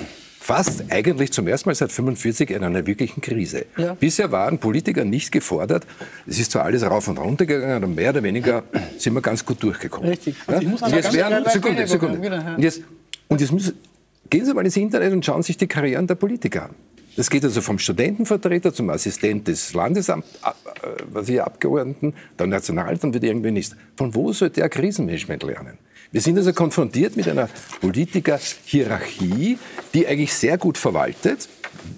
fast 0.48 0.86
eigentlich 0.90 1.34
zum 1.34 1.46
ersten 1.46 1.68
Mal 1.68 1.76
seit 1.76 1.92
45 1.92 2.52
in 2.52 2.64
einer 2.64 2.88
wirklichen 2.88 3.20
Krise. 3.20 3.66
Ja. 3.76 3.96
Bisher 3.96 4.32
waren 4.32 4.60
Politiker 4.60 5.04
nicht 5.04 5.34
gefordert. 5.34 5.86
Es 6.26 6.40
ist 6.40 6.54
zwar 6.54 6.64
alles 6.64 6.84
rauf 6.84 7.10
und 7.10 7.18
runter 7.18 7.46
gegangen, 7.46 7.84
aber 7.84 7.88
mehr 7.88 8.12
oder 8.12 8.24
weniger 8.24 8.64
sind 8.98 9.14
wir 9.14 9.22
ganz 9.22 9.44
gut 9.44 9.62
durchgekommen. 9.62 10.10
Richtig. 10.10 10.38
Ja? 10.48 10.54
Also 10.54 10.86
und 10.86 10.94
jetzt 10.94 11.14
werden, 11.14 11.44
Sekunde, 11.52 11.86
Sekunde. 11.86 12.56
Und 12.56 12.64
jetzt, 12.64 12.82
und 13.28 13.42
jetzt 13.42 13.52
müssen, 13.52 13.74
gehen 14.30 14.46
Sie 14.46 14.54
mal 14.54 14.64
ins 14.64 14.78
Internet 14.78 15.12
und 15.12 15.26
schauen 15.26 15.44
sich 15.44 15.58
die 15.58 15.68
Karrieren 15.68 16.08
der 16.08 16.16
Politiker 16.16 16.64
an. 16.64 16.76
Das 17.18 17.30
geht 17.32 17.44
also 17.44 17.62
vom 17.62 17.80
Studentenvertreter 17.80 18.72
zum 18.74 18.90
Assistent 18.92 19.48
des 19.48 19.74
Landesamt, 19.74 20.24
äh, 20.44 20.52
was 21.12 21.28
ich 21.28 21.42
Abgeordneten, 21.42 22.14
der 22.38 22.46
Nationalrat 22.48 23.04
und 23.04 23.14
wird 23.14 23.24
irgendwie 23.24 23.52
nicht. 23.52 23.76
Von 23.96 24.14
wo 24.14 24.32
sollte 24.34 24.62
er 24.62 24.70
Krisenmanagement 24.70 25.42
lernen? 25.44 25.80
Wir 26.12 26.22
sind 26.22 26.38
also 26.38 26.54
konfrontiert 26.54 27.18
mit 27.18 27.28
einer 27.28 27.50
Politiker-Hierarchie, 27.82 29.58
die 29.94 30.08
eigentlich 30.08 30.34
sehr 30.34 30.58
gut 30.58 30.78
verwaltet. 30.78 31.50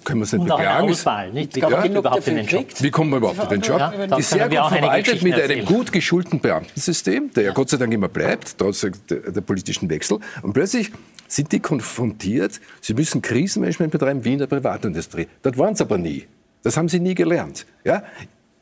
Können 0.04 0.20
wir 0.20 0.24
es 0.24 0.32
nicht 0.32 0.42
und 0.42 0.50
auch 0.50 0.58
eine 0.58 0.68
beklagen. 0.68 0.90
Auswahl. 0.90 1.32
Nicht? 1.32 1.54
Wie 1.54 1.60
Ja. 1.60 1.68
kommt 1.68 1.82
Genug 1.82 1.98
überhaupt 1.98 2.28
in 2.28 2.36
den 2.36 2.46
Job? 2.46 2.66
Wie 2.80 2.90
kommt 2.90 3.10
man 3.10 3.18
überhaupt 3.18 3.42
in 3.52 3.60
den 3.60 3.60
Job? 3.60 3.78
Ja, 3.78 4.06
die 4.16 4.22
sehr 4.22 4.38
wir 4.40 4.48
gut 4.48 4.58
auch 4.58 4.72
verwaltet 4.72 5.22
mit 5.22 5.34
einem 5.34 5.64
gut 5.64 5.92
geschulten 5.92 6.40
Beamtensystem, 6.40 7.30
der 7.34 7.44
ja 7.44 7.52
Gott 7.52 7.70
sei 7.70 7.76
Dank 7.76 7.92
immer 7.92 8.08
bleibt, 8.08 8.56
trotz 8.58 8.80
der, 8.80 8.90
der 9.30 9.40
politischen 9.42 9.88
Wechsel. 9.90 10.18
Und 10.42 10.54
plötzlich 10.54 10.90
sind 11.32 11.52
die 11.52 11.60
konfrontiert, 11.60 12.60
sie 12.80 12.94
müssen 12.94 13.22
Krisenmanagement 13.22 13.92
betreiben 13.92 14.24
wie 14.24 14.32
in 14.32 14.38
der 14.38 14.46
Privatindustrie. 14.46 15.28
Das 15.42 15.56
waren 15.56 15.74
sie 15.74 15.84
aber 15.84 15.98
nie. 15.98 16.26
Das 16.62 16.76
haben 16.76 16.88
sie 16.88 17.00
nie 17.00 17.14
gelernt. 17.14 17.66
Ja? 17.84 18.02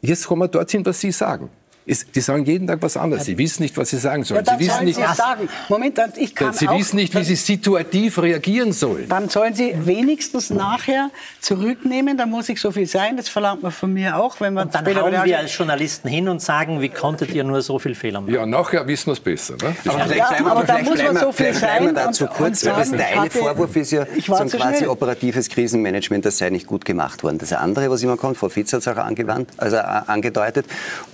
Jetzt 0.01 0.27
kommen 0.27 0.43
wir 0.43 0.49
dorthin, 0.49 0.85
was 0.87 1.01
Sie 1.01 1.11
sagen. 1.11 1.51
Ist, 1.89 2.15
die 2.15 2.21
sagen 2.21 2.45
jeden 2.45 2.67
Tag 2.67 2.83
was 2.83 2.99
anderes. 2.99 3.25
Sie 3.25 3.39
wissen 3.39 3.63
nicht, 3.63 3.75
was 3.79 3.89
sie 3.89 3.97
sagen 3.97 4.21
Ja, 4.23 4.27
sollen. 4.27 4.45
dann 4.45 4.59
sie 4.59 4.65
wissen 4.67 4.75
sollen 4.75 4.85
nicht, 4.85 4.97
Sie 4.99 5.15
sagen. 5.17 5.49
Moment, 5.71 5.99
ich 6.19 6.35
kann 6.35 6.53
sie 6.53 6.69
auch, 6.69 6.79
wissen 6.79 6.97
nicht, 6.97 7.15
wie 7.15 7.25
sie 7.25 7.35
situativ 7.35 8.19
reagieren 8.21 8.73
sollen. 8.73 9.09
Dann 9.09 9.31
sollen 9.31 9.55
Sie 9.55 9.75
wenigstens 9.87 10.51
nachher 10.51 11.11
zurücknehmen. 11.41 12.19
Da 12.19 12.27
muss 12.27 12.51
ich 12.51 12.61
so 12.61 12.71
viel 12.73 12.87
sein. 12.87 13.17
Das 13.17 13.31
verlangt 13.31 13.63
man 13.63 13.73
von 13.73 13.91
mir 13.93 14.17
auch, 14.19 14.39
wenn 14.41 14.53
man 14.53 14.67
Und 14.67 14.75
dann 14.75 14.85
hauen 15.01 15.25
wir 15.25 15.39
als 15.39 15.57
Journalisten 15.57 16.09
hin 16.09 16.29
und 16.29 16.43
sagen, 16.43 16.83
wie 16.83 16.91
konntet 16.91 17.31
ihr 17.33 17.43
nur 17.43 17.63
so 17.63 17.79
viel 17.79 17.95
Fehler 17.95 18.21
machen? 18.21 18.35
Ja, 18.35 18.45
nachher 18.45 18.87
wissen 18.87 19.07
wir 19.07 19.13
es 19.15 19.21
besser. 19.21 19.55
Ne? 19.55 19.75
Aber 19.87 19.99
vielleicht 20.01 20.17
Ja, 20.19 20.39
wir, 20.39 20.47
aber 20.47 20.65
da 20.65 20.79
muss 20.81 21.03
man 21.03 21.17
so 21.17 21.33
viel 21.33 21.53
bleiben 21.53 21.87
wir 21.87 21.95
sein 21.95 21.95
dazu 21.95 22.25
und- 22.25 22.31
kurz, 22.35 22.63
und 22.65 22.71
weil 22.73 22.77
das 22.81 22.89
sagen, 22.89 22.99
der 22.99 23.07
ich 23.09 23.13
eine 23.17 23.23
hatte- 23.25 23.39
Vorwurf 23.39 23.77
ist 23.77 23.91
ja 23.93 24.05
so 24.05 24.35
ein 24.35 24.49
quasi 24.51 24.77
schnell. 24.79 24.89
operatives 24.91 25.49
Krisenmanagement, 25.49 26.27
das 26.27 26.37
sei 26.37 26.51
nicht 26.51 26.67
gut 26.67 26.85
gemacht 26.85 27.23
worden. 27.23 27.39
Das 27.39 27.55
andere, 27.55 27.91
was 27.91 28.03
immer 28.03 28.19
kommt, 28.19 28.37
Frau 28.37 28.51
Fitz 28.51 28.75
hat 28.75 28.81
es 28.81 28.89
auch 28.89 28.97
angewandt, 28.99 29.49
also 29.57 29.77
äh, 29.77 29.81
angedeutet, 29.81 30.67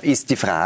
ist 0.02 0.30
die 0.30 0.36
Frage, 0.36 0.63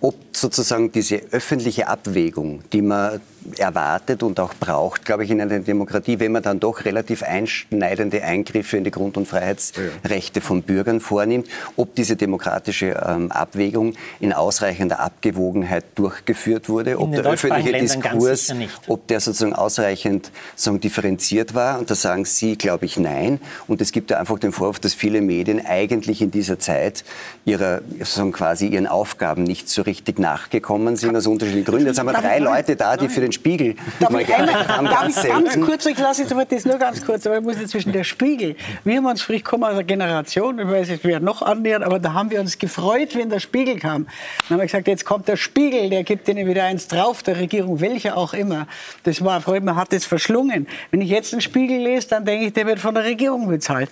ob 0.00 0.14
sozusagen 0.32 0.92
diese 0.92 1.16
öffentliche 1.30 1.88
Abwägung, 1.88 2.62
die 2.72 2.82
man 2.82 3.20
erwartet 3.58 4.22
und 4.22 4.38
auch 4.40 4.54
braucht, 4.54 5.04
glaube 5.04 5.24
ich, 5.24 5.30
in 5.30 5.40
einer 5.40 5.58
Demokratie, 5.58 6.20
wenn 6.20 6.32
man 6.32 6.42
dann 6.42 6.60
doch 6.60 6.84
relativ 6.84 7.22
einschneidende 7.22 8.22
Eingriffe 8.22 8.76
in 8.76 8.84
die 8.84 8.90
Grund- 8.90 9.16
und 9.16 9.26
Freiheitsrechte 9.26 10.40
von 10.40 10.62
Bürgern 10.62 11.00
vornimmt, 11.00 11.48
ob 11.76 11.94
diese 11.94 12.16
demokratische 12.16 13.02
ähm, 13.06 13.30
Abwägung 13.30 13.94
in 14.20 14.32
ausreichender 14.32 15.00
Abgewogenheit 15.00 15.84
durchgeführt 15.94 16.68
wurde, 16.68 16.98
ob 16.98 17.12
der 17.12 17.24
öffentliche 17.24 17.72
Diskurs, 17.72 18.52
ob 18.86 19.06
der 19.08 19.20
sozusagen 19.20 19.54
ausreichend 19.54 20.30
sagen, 20.54 20.80
differenziert 20.80 21.54
war. 21.54 21.78
Und 21.78 21.90
da 21.90 21.94
sagen 21.94 22.24
Sie, 22.24 22.56
glaube 22.56 22.86
ich, 22.86 22.98
nein. 22.98 23.40
Und 23.66 23.80
es 23.80 23.92
gibt 23.92 24.10
ja 24.10 24.18
einfach 24.18 24.38
den 24.38 24.52
Vorwurf, 24.52 24.78
dass 24.78 24.94
viele 24.94 25.20
Medien 25.20 25.64
eigentlich 25.64 26.22
in 26.22 26.30
dieser 26.30 26.58
Zeit 26.58 27.04
ihrer, 27.44 27.80
sozusagen 27.98 28.32
quasi 28.32 28.68
ihren 28.68 28.86
Aufgaben 28.86 29.42
nicht 29.42 29.68
so 29.68 29.82
richtig 29.82 30.18
nachgekommen 30.18 30.96
sind, 30.96 31.16
aus 31.16 31.26
unterschiedlichen 31.26 31.66
Gründen. 31.66 31.86
Jetzt 31.86 31.98
haben 31.98 32.06
wir 32.06 32.12
drei 32.12 32.38
Leute 32.38 32.76
da, 32.76 32.96
die 32.96 33.08
für 33.08 33.20
den 33.20 33.31
Spiegel 33.32 33.74
Darf 34.00 34.14
ich, 34.18 34.34
einmal, 34.34 34.64
darf 34.64 35.08
ich 35.08 35.28
ganz 35.28 35.60
kurz, 35.60 35.86
ich 35.86 35.98
lasse 35.98 36.22
jetzt 36.22 36.32
aber 36.32 36.44
das 36.44 36.64
nur 36.64 36.78
ganz 36.78 37.04
kurz, 37.04 37.26
aber 37.26 37.38
ich 37.38 37.42
muss 37.42 37.56
inzwischen 37.56 37.92
der 37.92 38.04
Spiegel. 38.04 38.56
Wir 38.84 38.96
haben 38.96 39.06
uns, 39.06 39.28
ich 39.28 39.44
komme 39.44 39.66
aus 39.66 39.72
einer 39.72 39.84
Generation, 39.84 40.58
ich 40.58 40.68
weiß 40.68 40.88
nicht, 40.88 41.04
wer 41.04 41.20
noch 41.20 41.42
annähert, 41.42 41.82
aber 41.82 41.98
da 41.98 42.12
haben 42.12 42.30
wir 42.30 42.40
uns 42.40 42.58
gefreut, 42.58 43.14
wenn 43.14 43.30
der 43.30 43.40
Spiegel 43.40 43.78
kam. 43.78 44.04
Dann 44.04 44.50
haben 44.50 44.58
wir 44.58 44.66
gesagt, 44.66 44.88
jetzt 44.88 45.04
kommt 45.04 45.28
der 45.28 45.36
Spiegel, 45.36 45.90
der 45.90 46.04
gibt 46.04 46.28
ihnen 46.28 46.46
wieder 46.46 46.64
eins 46.64 46.88
drauf, 46.88 47.22
der 47.22 47.38
Regierung, 47.38 47.80
welcher 47.80 48.16
auch 48.16 48.34
immer. 48.34 48.66
Das 49.04 49.24
war, 49.24 49.40
Freund, 49.40 49.64
man 49.64 49.76
hat 49.76 49.92
das 49.92 50.04
verschlungen. 50.04 50.66
Wenn 50.90 51.00
ich 51.00 51.08
jetzt 51.08 51.32
den 51.32 51.40
Spiegel 51.40 51.78
lese, 51.78 52.08
dann 52.08 52.24
denke 52.24 52.46
ich, 52.46 52.52
der 52.52 52.66
wird 52.66 52.78
von 52.78 52.94
der 52.94 53.04
Regierung 53.04 53.48
bezahlt. 53.48 53.90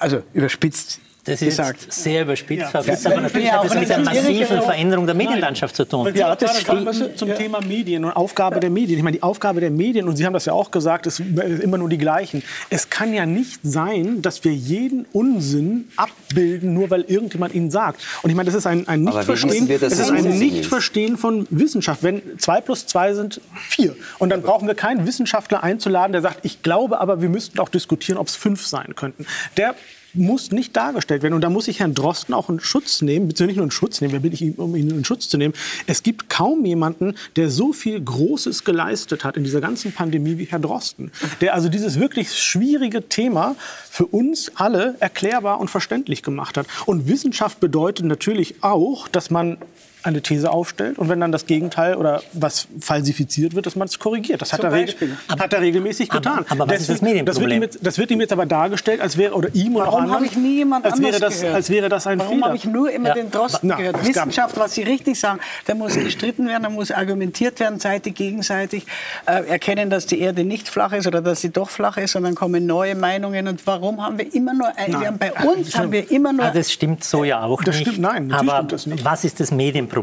Also 0.00 0.22
überspitzt 0.32 1.00
Das 1.24 1.40
ist 1.40 1.48
gesagt. 1.48 1.92
sehr 1.92 2.22
überspitzt, 2.22 2.72
Ja. 2.74 2.80
Ja, 2.80 2.80
aber 2.80 2.92
ich 2.92 3.02
natürlich 3.22 3.46
ja 3.46 3.52
hat 3.54 3.64
das 3.64 3.74
mit 3.74 3.88
der 3.88 3.98
nicht 3.98 4.14
massiven 4.14 4.62
Veränderung 4.62 5.06
der 5.06 5.14
Medienlandschaft 5.14 5.74
zu 5.74 5.86
tun. 5.86 6.06
Ja, 6.08 6.28
ja, 6.28 6.36
das 6.36 6.60
stimmt. 6.60 7.18
zum 7.18 7.34
Thema 7.34 7.60
Medien 7.62 8.04
und 8.04 8.12
Aufgabe 8.12 8.60
der 8.60 8.68
Medien. 8.68 8.98
Ich 8.98 9.02
meine, 9.02 9.16
die 9.16 9.22
Aufgabe 9.22 9.60
der 9.60 9.70
Medien, 9.70 10.06
und 10.06 10.16
Sie 10.16 10.26
haben 10.26 10.34
das 10.34 10.44
ja 10.44 10.52
auch 10.52 10.70
gesagt, 10.70 11.06
ist 11.06 11.20
immer 11.20 11.78
nur 11.78 11.88
die 11.88 11.96
gleichen. 11.98 12.42
Es 12.68 12.90
kann 12.90 13.14
ja 13.14 13.24
nicht 13.24 13.60
sein, 13.62 14.20
dass 14.20 14.44
wir 14.44 14.52
jeden 14.52 15.06
Unsinn 15.12 15.88
abbilden, 15.96 16.74
nur 16.74 16.90
weil 16.90 17.02
irgendjemand 17.02 17.54
ihn 17.54 17.70
sagt. 17.70 18.02
Und 18.22 18.28
ich 18.28 18.36
meine, 18.36 18.46
das 18.46 18.54
ist 18.54 18.66
ein, 18.66 18.86
ein 18.86 19.02
Nichtverstehen, 19.04 19.68
wir, 19.68 19.78
das 19.78 19.94
es 19.94 20.00
ist 20.00 20.10
ein? 20.10 20.38
Nichtverstehen 20.38 21.16
von 21.16 21.46
Wissenschaft. 21.48 22.02
Wenn 22.02 22.38
zwei 22.38 22.60
plus 22.60 22.86
zwei 22.86 23.14
sind 23.14 23.40
vier. 23.68 23.96
Und 24.18 24.28
dann 24.30 24.42
brauchen 24.42 24.68
wir 24.68 24.74
keinen 24.74 25.06
Wissenschaftler 25.06 25.64
einzuladen, 25.64 26.12
der 26.12 26.20
sagt, 26.20 26.40
ich 26.42 26.62
glaube 26.62 27.00
aber, 27.00 27.22
wir 27.22 27.30
müssten 27.30 27.58
auch 27.60 27.70
diskutieren, 27.70 28.18
ob 28.18 28.26
es 28.26 28.36
fünf 28.36 28.66
sein 28.66 28.94
könnten. 28.94 29.26
Der 29.56 29.74
muss 30.14 30.50
nicht 30.50 30.76
dargestellt 30.76 31.22
werden. 31.22 31.34
Und 31.34 31.40
da 31.40 31.50
muss 31.50 31.68
ich 31.68 31.80
Herrn 31.80 31.94
Drosten 31.94 32.34
auch 32.34 32.48
in 32.48 32.60
Schutz 32.60 33.02
nehmen, 33.02 33.28
beziehungsweise 33.28 33.46
nicht 33.46 33.56
nur 33.56 33.64
in 33.64 33.70
Schutz 33.70 34.00
nehmen, 34.00 34.12
wer 34.12 34.20
bin 34.20 34.32
ich, 34.32 34.58
um 34.58 34.74
ihn 34.76 34.90
in 34.90 35.04
Schutz 35.04 35.28
zu 35.28 35.36
nehmen. 35.36 35.54
Es 35.86 36.02
gibt 36.02 36.28
kaum 36.28 36.64
jemanden, 36.64 37.14
der 37.36 37.50
so 37.50 37.72
viel 37.72 38.00
Großes 38.00 38.64
geleistet 38.64 39.24
hat 39.24 39.36
in 39.36 39.44
dieser 39.44 39.60
ganzen 39.60 39.92
Pandemie 39.92 40.38
wie 40.38 40.44
Herr 40.44 40.58
Drosten. 40.58 41.10
Der 41.40 41.54
also 41.54 41.68
dieses 41.68 41.98
wirklich 41.98 42.32
schwierige 42.32 43.08
Thema 43.08 43.56
für 43.90 44.06
uns 44.06 44.52
alle 44.54 44.96
erklärbar 45.00 45.60
und 45.60 45.68
verständlich 45.68 46.22
gemacht 46.22 46.56
hat. 46.56 46.66
Und 46.86 47.08
Wissenschaft 47.08 47.60
bedeutet 47.60 48.06
natürlich 48.06 48.62
auch, 48.62 49.08
dass 49.08 49.30
man 49.30 49.58
eine 50.04 50.22
These 50.22 50.50
aufstellt 50.50 50.98
und 50.98 51.08
wenn 51.08 51.20
dann 51.20 51.32
das 51.32 51.46
Gegenteil 51.46 51.94
oder 51.96 52.22
was 52.32 52.68
falsifiziert 52.80 53.54
wird, 53.54 53.66
dass 53.66 53.74
man 53.76 53.88
es 53.88 53.98
korrigiert. 53.98 54.40
Das 54.42 54.52
hat 54.52 54.62
er, 54.62 54.70
hat 54.72 55.52
er 55.52 55.60
regelmäßig 55.60 56.10
Aber- 56.10 56.20
getan. 56.20 56.46
aber 56.48 56.68
was 56.68 56.80
ist 56.80 56.88
das 56.90 57.00
Deswegen- 57.00 57.04
Medienproblem? 57.24 57.24
Das 57.24 57.40
wird, 57.40 57.52
ihm 57.52 57.62
jetzt, 57.62 57.78
das 57.86 57.98
wird 57.98 58.10
ihm 58.10 58.20
jetzt 58.20 58.32
aber 58.32 58.46
dargestellt, 58.46 59.00
als 59.00 59.16
wäre, 59.16 59.34
oder 59.34 59.48
ihm 59.54 59.76
oder 59.76 59.86
Warum 59.86 60.10
habe 60.12 60.26
ich 60.26 60.36
nie 60.36 60.56
jemand 60.58 60.84
als 60.84 61.00
wäre, 61.00 61.18
das, 61.18 61.40
gehört? 61.40 61.54
als 61.56 61.70
wäre 61.70 61.88
das 61.88 62.06
ein 62.06 62.18
Warum 62.18 62.44
habe 62.44 62.56
ich 62.56 62.64
nur 62.64 62.90
immer 62.90 63.08
Ja. 63.08 63.14
den 63.14 63.30
Drosten 63.30 63.68
Na, 63.68 63.76
gehört? 63.76 64.06
Wissenschaft, 64.06 64.56
was 64.58 64.74
Sie 64.74 64.82
richtig 64.82 65.18
sagen, 65.18 65.40
da 65.66 65.74
muss 65.74 65.94
gestritten 65.94 66.46
werden, 66.48 66.62
da 66.64 66.68
muss 66.70 66.90
argumentiert 66.90 67.58
werden, 67.60 67.78
seitig, 67.80 68.14
gegenseitig. 68.14 68.84
Äh, 69.26 69.44
erkennen, 69.48 69.90
dass 69.90 70.06
die 70.06 70.20
Erde 70.20 70.44
nicht 70.44 70.68
flach 70.68 70.92
ist 70.92 71.06
oder 71.06 71.22
dass 71.22 71.40
sie 71.40 71.50
doch 71.50 71.70
flach 71.70 71.96
ist 71.96 72.14
und 72.16 72.24
dann 72.24 72.34
kommen 72.34 72.66
neue 72.66 72.94
Meinungen. 72.94 73.48
Und 73.48 73.66
warum 73.66 74.02
haben 74.04 74.18
wir 74.18 74.34
immer 74.34 74.52
nur, 74.54 74.68
ein, 74.76 75.18
bei 75.18 75.32
uns 75.32 75.76
haben 75.78 75.92
wir 75.92 76.10
immer 76.10 76.32
nur 76.32 76.44
Ah, 76.46 76.50
das 76.50 76.70
stimmt 76.72 77.04
so 77.04 77.24
ja 77.24 77.42
auch 77.42 77.62
Das 77.62 77.76
nicht. 77.76 77.86
stimmt, 77.88 78.00
nein, 78.00 78.32
aber 78.32 78.56
stimmt 78.56 78.72
das 78.72 78.86
nicht. 78.86 79.04
was 79.04 79.24
ist 79.24 79.40
das 79.40 79.50
Medienproblem? 79.50 79.93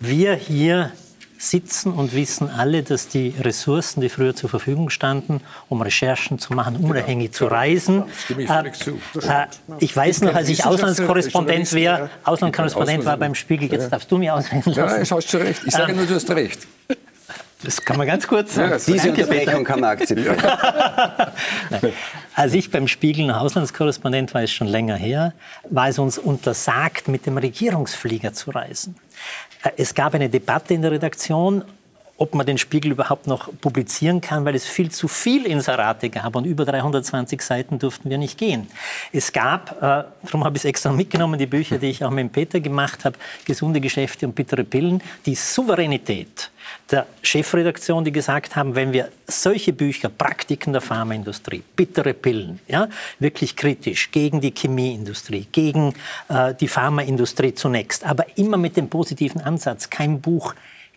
Wir 0.00 0.34
hier 0.34 0.92
sitzen 1.38 1.92
und 1.92 2.14
wissen 2.14 2.48
alle, 2.50 2.82
dass 2.82 3.08
die 3.08 3.34
Ressourcen, 3.40 4.00
die 4.00 4.08
früher 4.08 4.34
zur 4.34 4.48
Verfügung 4.48 4.90
standen, 4.90 5.40
um 5.68 5.82
Recherchen 5.82 6.38
zu 6.38 6.54
machen, 6.54 6.76
unabhängig 6.76 7.32
zu 7.32 7.46
reisen. 7.46 8.04
stimme 8.24 8.42
ich 8.44 8.50
äh, 8.50 8.72
zu. 8.72 8.98
äh, 9.20 9.46
ich 9.78 9.94
weiß 9.94 10.22
noch, 10.22 10.34
als 10.34 10.48
ich 10.48 10.64
Auslandskorrespondent 10.64 11.72
wäre, 11.72 11.98
ja. 11.98 12.10
Auslandskorrespondent 12.24 13.04
war 13.04 13.16
beim 13.16 13.34
Spiegel, 13.34 13.70
jetzt 13.70 13.92
darfst 13.92 14.10
du 14.10 14.16
ausreden 14.28 14.72
Ja, 14.72 14.84
lassen. 14.84 15.00
das 15.00 15.10
hast 15.10 15.32
du 15.32 15.36
recht. 15.38 15.62
Ich 15.66 15.72
sage 15.72 15.92
nur, 15.92 16.06
du 16.06 16.14
hast 16.14 16.30
recht. 16.30 16.66
Das 17.62 17.82
kann 17.84 17.96
man 17.96 18.06
ganz 18.06 18.26
kurz 18.28 18.54
sagen. 18.54 18.72
Ja, 18.72 18.78
Diese. 18.78 19.10
Unterbrechung 19.10 19.64
kann 19.64 19.80
man 19.80 19.90
akzeptieren. 19.90 20.36
Als 22.34 22.52
ich 22.52 22.70
beim 22.70 22.86
Spiegel 22.86 23.26
noch 23.26 23.40
Auslandskorrespondent 23.40 24.34
war, 24.34 24.42
ist 24.42 24.52
schon 24.52 24.66
länger 24.66 24.96
her, 24.96 25.32
war 25.70 25.88
es 25.88 25.98
uns 25.98 26.18
untersagt, 26.18 27.08
mit 27.08 27.24
dem 27.26 27.38
Regierungsflieger 27.38 28.32
zu 28.34 28.50
reisen. 28.50 28.96
Äh, 29.62 29.70
Es 29.78 29.94
gab 29.94 30.14
eine 30.14 30.28
Debatte 30.28 30.74
in 30.74 30.82
der 30.82 30.90
Redaktion 30.92 31.64
ob 32.18 32.34
man 32.34 32.46
den 32.46 32.58
Spiegel 32.58 32.92
überhaupt 32.92 33.26
noch 33.26 33.50
publizieren 33.60 34.20
kann, 34.20 34.44
weil 34.44 34.54
es 34.54 34.66
viel 34.66 34.90
zu 34.90 35.08
viel 35.08 35.44
Inserate 35.44 36.08
gab 36.08 36.34
und 36.36 36.44
über 36.44 36.64
320 36.64 37.42
Seiten 37.42 37.78
durften 37.78 38.08
wir 38.08 38.18
nicht 38.18 38.38
gehen. 38.38 38.68
Es 39.12 39.32
gab, 39.32 39.82
äh, 39.82 40.04
darum 40.24 40.44
habe 40.44 40.56
ich 40.56 40.62
es 40.62 40.64
extra 40.64 40.92
mitgenommen, 40.92 41.38
die 41.38 41.46
Bücher, 41.46 41.78
die 41.78 41.90
ich 41.90 42.04
auch 42.04 42.10
mit 42.10 42.32
Peter 42.32 42.60
gemacht 42.60 43.04
habe, 43.04 43.16
Gesunde 43.44 43.80
Geschäfte 43.80 44.26
und 44.26 44.34
bittere 44.34 44.64
Pillen, 44.64 45.02
die 45.26 45.34
Souveränität 45.34 46.50
der 46.90 47.06
Chefredaktion, 47.22 48.04
die 48.04 48.12
gesagt 48.12 48.56
haben, 48.56 48.74
wenn 48.74 48.92
wir 48.92 49.10
solche 49.26 49.72
Bücher, 49.72 50.08
Praktiken 50.08 50.72
der 50.72 50.82
Pharmaindustrie, 50.82 51.62
bittere 51.74 52.14
Pillen, 52.14 52.60
ja, 52.68 52.88
wirklich 53.18 53.56
kritisch 53.56 54.10
gegen 54.10 54.40
die 54.40 54.52
Chemieindustrie, 54.52 55.46
gegen 55.50 55.94
äh, 56.28 56.54
die 56.54 56.68
Pharmaindustrie 56.68 57.54
zunächst, 57.54 58.04
aber 58.04 58.26
immer 58.36 58.56
mit 58.56 58.76
dem 58.76 58.88
positiven 58.88 59.40
Ansatz, 59.40 59.90
kein 59.90 60.20
Buch 60.20 60.54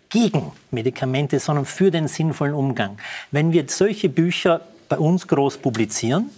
gegen 0.10 0.52
Medikamente, 0.72 1.40
sondern 1.40 1.66
für 1.66 1.92
den 1.92 2.08
sinnvollen 2.08 2.54
Umgang. 2.54 2.98
Wenn 3.32 3.54
wir 3.54 3.66
solche 3.68 4.10
Bücher 4.10 4.62
bei 4.90 4.98
uns 4.98 5.28
groß 5.28 5.58
publizieren, 5.58 6.30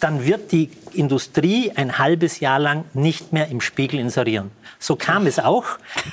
dann 0.00 0.24
wird 0.24 0.52
die 0.52 0.70
Industrie 0.92 1.72
ein 1.74 1.98
halbes 1.98 2.40
Jahr 2.40 2.58
lang 2.58 2.84
nicht 2.94 3.32
mehr 3.32 3.48
im 3.48 3.60
Spiegel 3.60 4.00
inserieren. 4.00 4.50
So 4.78 4.96
kam 4.96 5.26
es 5.26 5.38
auch. 5.38 5.64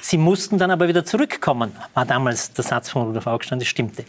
Sie 0.02 0.17
mussten 0.17 0.58
dann 0.58 0.71
aber 0.71 0.88
wieder 0.89 1.06
zurückkommen, 1.06 1.71
war 1.93 2.06
damals 2.06 2.52
der 2.52 2.65
Satz 2.65 2.89
von 2.89 3.04
Rudolf 3.08 3.28
Augstein, 3.28 3.60
das 3.60 3.67
stimmte. 3.67 4.04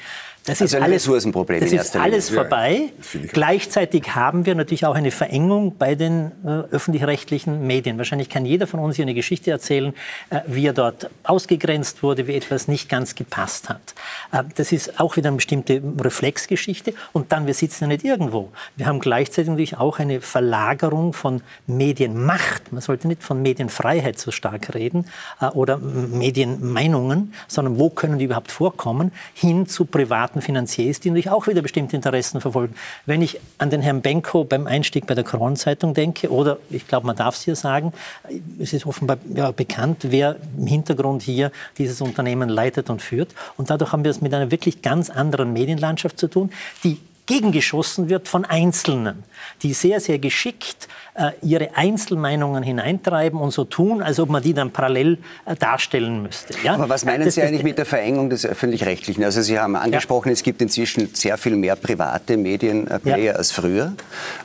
Das 0.49 0.63
also 0.63 0.77
ist 0.79 0.83
alles, 0.83 1.03
Ressourcenproblem 1.03 1.61
das 1.61 1.73
ist 1.73 1.95
alles 1.95 2.31
vorbei. 2.31 2.91
Ja, 3.13 3.21
Gleichzeitig 3.33 4.15
haben 4.15 4.47
wir 4.47 4.55
natürlich 4.55 4.87
auch 4.87 4.95
eine 4.95 5.11
Verengung 5.11 5.77
bei 5.77 5.95
den 5.95 6.33
äh, 6.43 6.49
öffentlich-rechtlichen 6.49 7.67
Medien. 7.67 7.99
Wahrscheinlich 7.99 8.31
kann 8.31 8.47
jeder 8.47 8.67
von 8.67 8.81
uns 8.81 8.97
hier 8.97 9.05
eine 9.05 9.13
Geschichte 9.13 9.51
erzählen, 9.51 9.93
äh, 10.31 10.41
wie 10.47 10.67
er 10.67 10.73
dort 10.73 11.11
ausgegrenzt 11.25 12.03
wurde, 12.03 12.27
wie 12.27 12.35
etwas 12.35 12.67
nicht 12.67 12.89
ganz 12.89 13.15
gepasst 13.15 13.69
hat. 13.69 13.95
Äh, 14.33 14.45
das 14.55 14.73
ist 14.73 14.99
auch 14.99 15.17
wieder 15.17 15.29
eine 15.29 15.37
bestimmte 15.37 15.83
Reflexgeschichte. 16.01 16.95
Und 17.13 17.31
dann, 17.31 17.47
wir 17.47 17.55
sitzen 17.55 17.85
ja 17.85 17.89
nicht 17.89 18.05
irgendwo. 18.05 18.51
Wir 18.77 18.87
haben 18.87 19.01
gleichzeitig 19.01 19.51
natürlich 19.51 19.77
auch 19.77 19.99
eine 19.99 20.23
Verlagerung 20.23 21.13
von 21.13 21.43
Medienmacht. 21.67 22.73
Man 22.73 22.81
sollte 22.81 23.07
nicht 23.07 23.23
von 23.23 23.43
Medienfreiheit 23.43 24.19
so 24.19 24.31
stark 24.31 24.75
reden 24.75 25.05
äh, 25.43 25.47
oder 25.49 25.77
Medienmeinungen, 25.77 27.35
sondern 27.49 27.79
wo 27.79 27.91
können 27.91 28.19
die 28.19 28.25
überhaupt 28.25 28.51
vorkommen, 28.51 29.13
hin 29.35 29.67
zu 29.67 29.85
privaten 29.85 30.38
privaten 30.39 30.43
Finanziers, 30.43 31.01
die 31.01 31.11
natürlich 31.11 31.31
auch 31.31 31.47
wieder 31.47 31.63
bestimmte 31.63 31.97
Interessen 31.97 32.41
verfolgen. 32.41 32.75
Wenn 33.07 33.23
ich 33.23 33.41
an 33.59 33.71
den 33.71 33.83
Herrn 33.83 34.01
Benko 34.01 34.45
beim 34.45 34.67
Einstieg 34.67 35.07
bei 35.07 35.15
der 35.15 35.25
Kronzeitung 35.25 35.95
denke, 35.95 36.31
oder 36.31 36.59
ich 36.71 36.87
glaube, 36.87 37.07
man 37.07 37.17
darf 37.17 37.37
es 37.37 37.43
hier 37.43 37.57
sagen, 37.57 37.93
es 38.59 38.73
ist 38.73 38.87
offenbar 38.87 39.19
ja, 39.35 39.51
bekannt, 39.51 40.07
wer 40.11 40.37
im 40.57 40.67
Hintergrund 40.67 41.23
hier 41.23 41.51
dieses 41.77 42.01
Unternehmen 42.01 42.49
leitet 42.49 42.91
und 42.91 43.03
führt. 43.03 43.35
Und 43.57 43.71
dadurch 43.71 43.93
haben 43.93 44.05
wir 44.05 44.11
es 44.11 44.21
mit 44.21 44.33
einer 44.33 44.51
wirklich 44.51 44.83
ganz 44.83 45.11
anderen 45.11 45.53
Medienlandschaft 45.53 46.19
zu 46.19 46.29
tun, 46.29 46.51
die 46.85 46.99
gegengeschossen 47.29 48.09
wird 48.09 48.27
von 48.27 48.45
Einzelnen, 48.45 49.23
die 49.63 49.75
sehr, 49.75 50.01
sehr 50.01 50.19
geschickt 50.19 50.89
äh, 51.15 51.33
ihre 51.43 51.77
Einzelmeinungen 51.77 52.63
hineintreiben 52.63 53.39
und 53.39 53.51
so 53.51 53.65
tun, 53.65 54.03
als 54.03 54.19
ob 54.19 54.31
man 54.31 54.43
die 54.43 54.55
dann 54.55 54.73
parallel 54.73 55.19
äh, 55.45 55.55
darstellen 55.55 56.23
müsste. 56.23 56.55
Ja? 56.65 56.75
Aber 56.75 56.89
was 56.89 57.05
meinen 57.05 57.27
das, 57.27 57.35
Sie 57.35 57.43
eigentlich 57.43 57.63
mit 57.63 57.77
der 57.77 57.85
Verengung 57.85 58.31
des 58.31 58.47
Öffentlich-Rechtlichen? 58.47 59.23
Also 59.23 59.43
Sie 59.43 59.59
haben 59.59 59.77
angesprochen, 59.77 60.29
ja. 60.29 60.33
es 60.33 60.43
gibt 60.43 60.63
inzwischen 60.63 61.15
sehr 61.15 61.37
viel 61.37 61.55
mehr 61.55 61.77
private 61.77 62.39
Medienplayer 62.39 63.19
ja. 63.19 63.33
als 63.35 63.53
früher. 63.53 63.93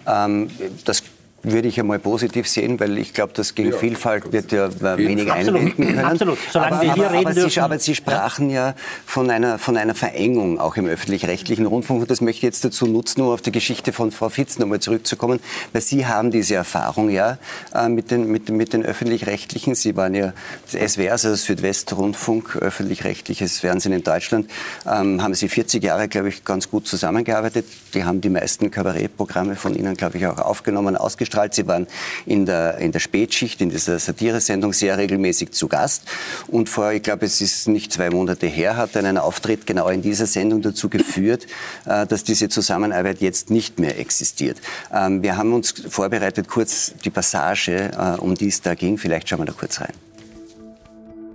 Ähm, 0.06 0.50
das 0.84 1.04
würde 1.44 1.68
ich 1.68 1.80
einmal 1.80 2.00
positiv 2.00 2.48
sehen, 2.48 2.80
weil 2.80 2.98
ich 2.98 3.14
glaube, 3.14 3.34
dass 3.34 3.54
gegen 3.54 3.72
ja, 3.72 3.78
Vielfalt 3.78 4.32
wird 4.32 4.54
ja 4.54 4.70
wenig 4.98 5.30
Absolut. 5.30 5.60
einwirken 5.60 5.88
können. 5.88 6.00
Absolut. 6.00 6.38
Solange 6.52 6.76
aber, 6.76 6.82
wir 6.82 6.94
hier 6.94 7.06
aber, 7.06 7.14
reden 7.14 7.28
aber 7.28 7.50
Sie, 7.50 7.60
aber 7.60 7.80
Sie 7.80 7.96
sprachen 7.96 8.50
ja 8.50 8.76
von 9.06 9.30
einer, 9.30 9.60
von 9.60 9.76
einer 9.76 9.94
Verengung 9.94 10.60
auch 10.60 10.78
im 10.78 10.88
öffentlich-rechtlichen 10.88 11.66
Rundfunk 11.66 12.02
und 12.02 12.12
das 12.12 12.22
möchte 12.22 12.38
ich 12.38 12.44
jetzt 12.44 12.64
dazu 12.64 12.88
nutzen, 12.88 13.22
um 13.22 13.30
auf 13.30 13.42
die 13.42 13.52
Geschichte 13.52 13.92
von 13.92 14.12
Frau 14.12 14.30
Fitz 14.30 14.58
nochmal 14.58 14.80
zurückzukommen, 14.80 15.42
weil 15.74 15.82
Sie 15.82 16.06
haben 16.06 16.32
diese 16.32 16.56
Erfahrung 16.56 17.10
ja 17.10 17.38
äh, 17.76 17.90
mit 17.90 18.10
den, 18.10 18.32
mit, 18.32 18.50
mit 18.50 18.72
den 18.72 18.86
öffentlich-rechtlichen. 18.86 19.76
Sie 19.76 19.98
waren 19.98 20.16
ja 20.16 20.34
das 20.72 20.94
SWR, 20.94 21.12
also 21.12 21.36
Südwestrundfunk, 21.36 22.56
öffentlich-rechtliches 22.56 23.60
Fernsehen 23.60 23.92
in 23.92 24.04
Deutschland, 24.04 24.50
ähm, 24.86 25.22
haben 25.22 25.34
Sie 25.34 25.50
40 25.50 25.84
Jahre, 25.84 26.08
glaube 26.08 26.30
ich, 26.30 26.46
ganz 26.46 26.70
gut 26.70 26.88
zusammengearbeitet. 26.88 27.66
Die 27.94 28.06
haben 28.06 28.22
die 28.22 28.30
meisten 28.30 28.72
Kabarettprogramme 28.72 29.58
von 29.58 29.76
Ihnen, 29.76 29.96
glaube 29.96 30.18
ich, 30.18 30.26
auch 30.26 30.40
aufgenommen, 30.40 30.96
ausgestattet 30.96 31.33
ausgestrahlt. 31.34 31.54
Sie 31.54 31.68
waren 31.68 31.88
in 32.26 32.46
der, 32.46 32.78
in 32.78 32.92
der 32.92 33.00
Spätschicht, 33.00 33.62
in 33.62 33.70
dieser 33.70 34.00
Satiresendung 34.00 34.74
sehr 34.74 34.98
regelmäßig 34.98 35.52
zu 35.52 35.68
Gast. 35.68 36.04
Und 36.48 36.70
vor, 36.70 36.92
ich 36.92 37.04
glaube, 37.04 37.26
es 37.26 37.42
ist 37.42 37.68
nicht 37.68 37.92
zwei 37.92 38.10
Monate 38.10 38.48
her, 38.48 38.78
hat 38.78 38.96
einen 38.96 39.18
Auftritt 39.18 39.66
genau 39.66 39.90
in 39.90 40.02
dieser 40.02 40.26
Sendung 40.26 40.62
dazu 40.62 40.90
geführt, 40.90 41.48
äh, 41.86 42.06
dass 42.06 42.24
diese 42.24 42.50
Zusammenarbeit 42.50 43.22
jetzt 43.22 43.50
nicht 43.50 43.80
mehr 43.80 44.00
existiert. 44.00 44.58
Ähm, 44.94 45.24
wir 45.24 45.38
haben 45.38 45.54
uns 45.54 45.74
vorbereitet, 45.90 46.48
kurz 46.48 46.94
die 47.04 47.10
Passage, 47.10 47.92
äh, 47.98 48.20
um 48.20 48.36
die 48.36 48.48
es 48.48 48.62
da 48.62 48.76
ging. 48.76 48.98
Vielleicht 48.98 49.30
schauen 49.30 49.40
wir 49.40 49.46
da 49.46 49.54
kurz 49.54 49.82
rein. 49.82 49.94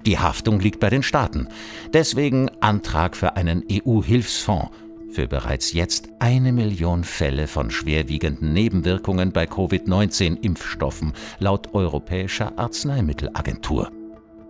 Die 0.06 0.18
Haftung 0.18 0.60
liegt 0.60 0.80
bei 0.80 0.88
den 0.88 1.02
Staaten. 1.02 1.48
Deswegen 1.92 2.50
Antrag 2.60 3.16
für 3.16 3.36
einen 3.36 3.62
EU-Hilfsfonds 3.70 4.70
für 5.10 5.26
bereits 5.26 5.72
jetzt 5.72 6.08
eine 6.18 6.52
Million 6.52 7.04
Fälle 7.04 7.46
von 7.46 7.70
schwerwiegenden 7.70 8.52
Nebenwirkungen 8.52 9.32
bei 9.32 9.46
Covid-19-Impfstoffen 9.46 11.12
laut 11.38 11.74
Europäischer 11.74 12.58
Arzneimittelagentur. 12.58 13.90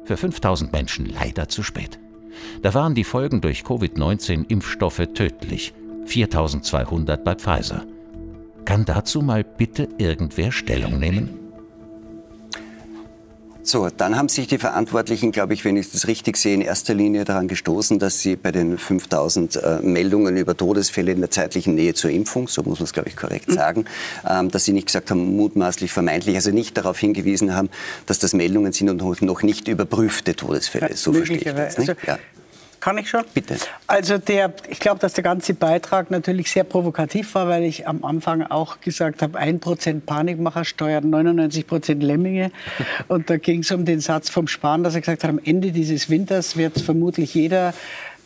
Für 0.05 0.16
5000 0.16 0.73
Menschen 0.73 1.07
leider 1.07 1.49
zu 1.49 1.62
spät. 1.62 1.99
Da 2.62 2.75
waren 2.75 2.94
die 2.94 3.05
Folgen 3.05 3.40
durch 3.40 3.64
Covid-19-Impfstoffe 3.64 5.09
tödlich, 5.14 5.75
4200 6.07 7.25
bei 7.25 7.35
Pfizer. 7.35 7.85
Kann 8.64 8.85
dazu 8.85 9.23
mal 9.23 9.44
bitte 9.44 9.88
irgendwer 9.99 10.53
Stellung 10.53 10.99
nehmen? 10.99 11.48
So, 13.62 13.90
dann 13.90 14.16
haben 14.16 14.29
sich 14.29 14.47
die 14.47 14.57
Verantwortlichen, 14.57 15.31
glaube 15.31 15.53
ich, 15.53 15.64
wenn 15.64 15.77
ich 15.77 15.90
das 15.92 16.07
richtig 16.07 16.37
sehe, 16.38 16.55
in 16.55 16.61
erster 16.62 16.94
Linie 16.94 17.25
daran 17.25 17.49
gestoßen, 17.49 17.99
dass 17.99 18.21
sie 18.21 18.37
bei 18.37 18.51
den 18.51 18.79
5000 18.79 19.57
äh, 19.57 19.79
Meldungen 19.83 20.37
über 20.37 20.57
Todesfälle 20.57 21.12
in 21.12 21.21
der 21.21 21.31
zeitlichen 21.31 21.75
Nähe 21.75 21.92
zur 21.92 22.11
Impfung, 22.11 22.49
so 22.49 22.62
muss 22.62 22.79
man 22.79 22.85
es, 22.85 22.92
glaube 22.92 23.09
ich, 23.09 23.16
korrekt 23.16 23.49
mhm. 23.49 23.55
sagen, 23.55 23.85
ähm, 24.29 24.51
dass 24.51 24.64
sie 24.64 24.73
nicht 24.73 24.87
gesagt 24.87 25.11
haben, 25.11 25.37
mutmaßlich 25.37 25.92
vermeintlich, 25.92 26.37
also 26.37 26.51
nicht 26.51 26.77
darauf 26.79 26.99
hingewiesen 26.99 27.55
haben, 27.55 27.68
dass 28.07 28.18
das 28.18 28.33
Meldungen 28.33 28.73
sind 28.73 28.88
und 28.88 29.23
noch 29.23 29.42
nicht 29.42 29.68
überprüfte 29.68 30.35
Todesfälle. 30.35 30.97
So 30.97 31.12
verstehe 31.12 31.37
ich 31.37 31.44
das. 31.44 31.79
Nicht? 31.79 31.90
Also, 31.90 32.01
ja. 32.07 32.18
Kann 32.81 32.99
ich 32.99 33.11
schon? 33.11 33.25
Bitte. 33.35 33.57
Also 33.87 34.19
der, 34.19 34.53
ich 34.69 34.79
glaube, 34.79 35.01
dass 35.01 35.12
der 35.14 35.25
ganze 35.25 35.55
Beitrag 35.55 36.11
natürlich 36.11 36.51
sehr 36.51 36.64
provokativ 36.64 37.35
war, 37.35 37.49
weil 37.49 37.64
ich 37.64 37.88
am 37.88 38.05
Anfang 38.05 38.43
auch 38.43 38.81
gesagt 38.81 39.23
habe, 39.23 39.38
1% 39.38 40.01
Panikmacher 40.01 40.64
steuert 40.64 41.05
99% 41.05 42.01
Lemminge. 42.01 42.53
Und 43.09 43.31
da 43.31 43.37
ging 43.37 43.61
es 43.61 43.71
um 43.71 43.85
den 43.85 44.01
Satz 44.01 44.31
vom 44.31 44.47
Spahn, 44.47 44.85
dass 44.85 44.95
er 44.95 45.01
gesagt 45.01 45.25
hat, 45.25 45.31
am 45.31 45.41
Ende 45.43 45.73
dieses 45.73 46.09
Winters 46.09 46.57
wird 46.57 46.81
vermutlich 46.81 47.35
jeder 47.35 47.75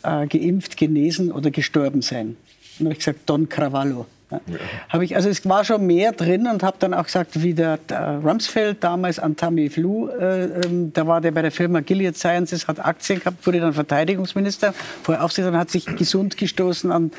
äh, 0.03 0.27
geimpft, 0.27 0.77
genesen 0.77 1.31
oder 1.31 1.49
gestorben 1.49 2.01
sein. 2.01 2.27
Und 2.27 2.37
dann 2.79 2.85
habe 2.87 2.93
ich 2.93 2.99
gesagt, 2.99 3.21
Don 3.25 3.49
Cravallo. 3.49 4.05
Ja. 4.47 4.57
Habe 4.89 5.05
ich, 5.05 5.15
also 5.15 5.29
es 5.29 5.47
war 5.47 5.63
schon 5.63 5.85
mehr 5.85 6.11
drin 6.11 6.47
und 6.47 6.63
habe 6.63 6.77
dann 6.79 6.93
auch 6.93 7.05
gesagt, 7.05 7.41
wie 7.41 7.53
der, 7.53 7.77
der 7.77 8.19
Rumsfeld 8.23 8.83
damals 8.83 9.19
an 9.19 9.35
Tamiflu, 9.35 10.09
äh, 10.09 10.45
ähm, 10.45 10.91
da 10.93 11.07
war 11.07 11.21
der 11.21 11.31
bei 11.31 11.41
der 11.41 11.51
Firma 11.51 11.81
Gilead 11.81 12.17
Sciences, 12.17 12.67
hat 12.67 12.83
Aktien 12.83 13.19
gehabt, 13.19 13.45
wurde 13.45 13.59
dann 13.59 13.73
Verteidigungsminister, 13.73 14.73
vorher 15.03 15.23
Aufsichtsrat, 15.23 15.53
hat 15.55 15.69
sich 15.69 15.85
gesund 15.85 16.37
gestoßen 16.37 16.91
an, 16.91 17.11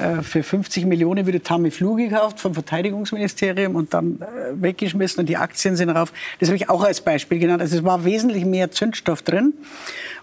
äh, 0.00 0.22
für 0.22 0.42
50 0.42 0.86
Millionen 0.86 1.26
wurde 1.26 1.42
Tamiflu 1.42 1.96
gekauft 1.96 2.40
vom 2.40 2.54
Verteidigungsministerium 2.54 3.74
und 3.74 3.94
dann 3.94 4.20
äh, 4.20 4.62
weggeschmissen 4.62 5.20
und 5.20 5.28
die 5.28 5.36
Aktien 5.36 5.76
sind 5.76 5.90
rauf. 5.90 6.12
Das 6.38 6.48
habe 6.48 6.56
ich 6.56 6.68
auch 6.68 6.84
als 6.84 7.00
Beispiel 7.00 7.38
genannt. 7.38 7.62
Also 7.62 7.78
es 7.78 7.84
war 7.84 8.04
wesentlich 8.04 8.44
mehr 8.44 8.70
Zündstoff 8.70 9.22
drin. 9.22 9.54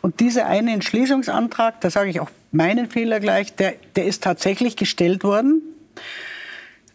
Und 0.02 0.20
dieser 0.20 0.48
eine 0.48 0.74
Entschließungsantrag, 0.74 1.80
da 1.82 1.90
sage 1.90 2.10
ich 2.10 2.20
auch 2.20 2.30
meinen 2.52 2.90
Fehler 2.90 3.20
gleich, 3.20 3.56
der, 3.56 3.74
der 3.96 4.06
ist 4.06 4.24
tatsächlich 4.24 4.76
gestellt 4.76 5.24
worden 5.24 5.62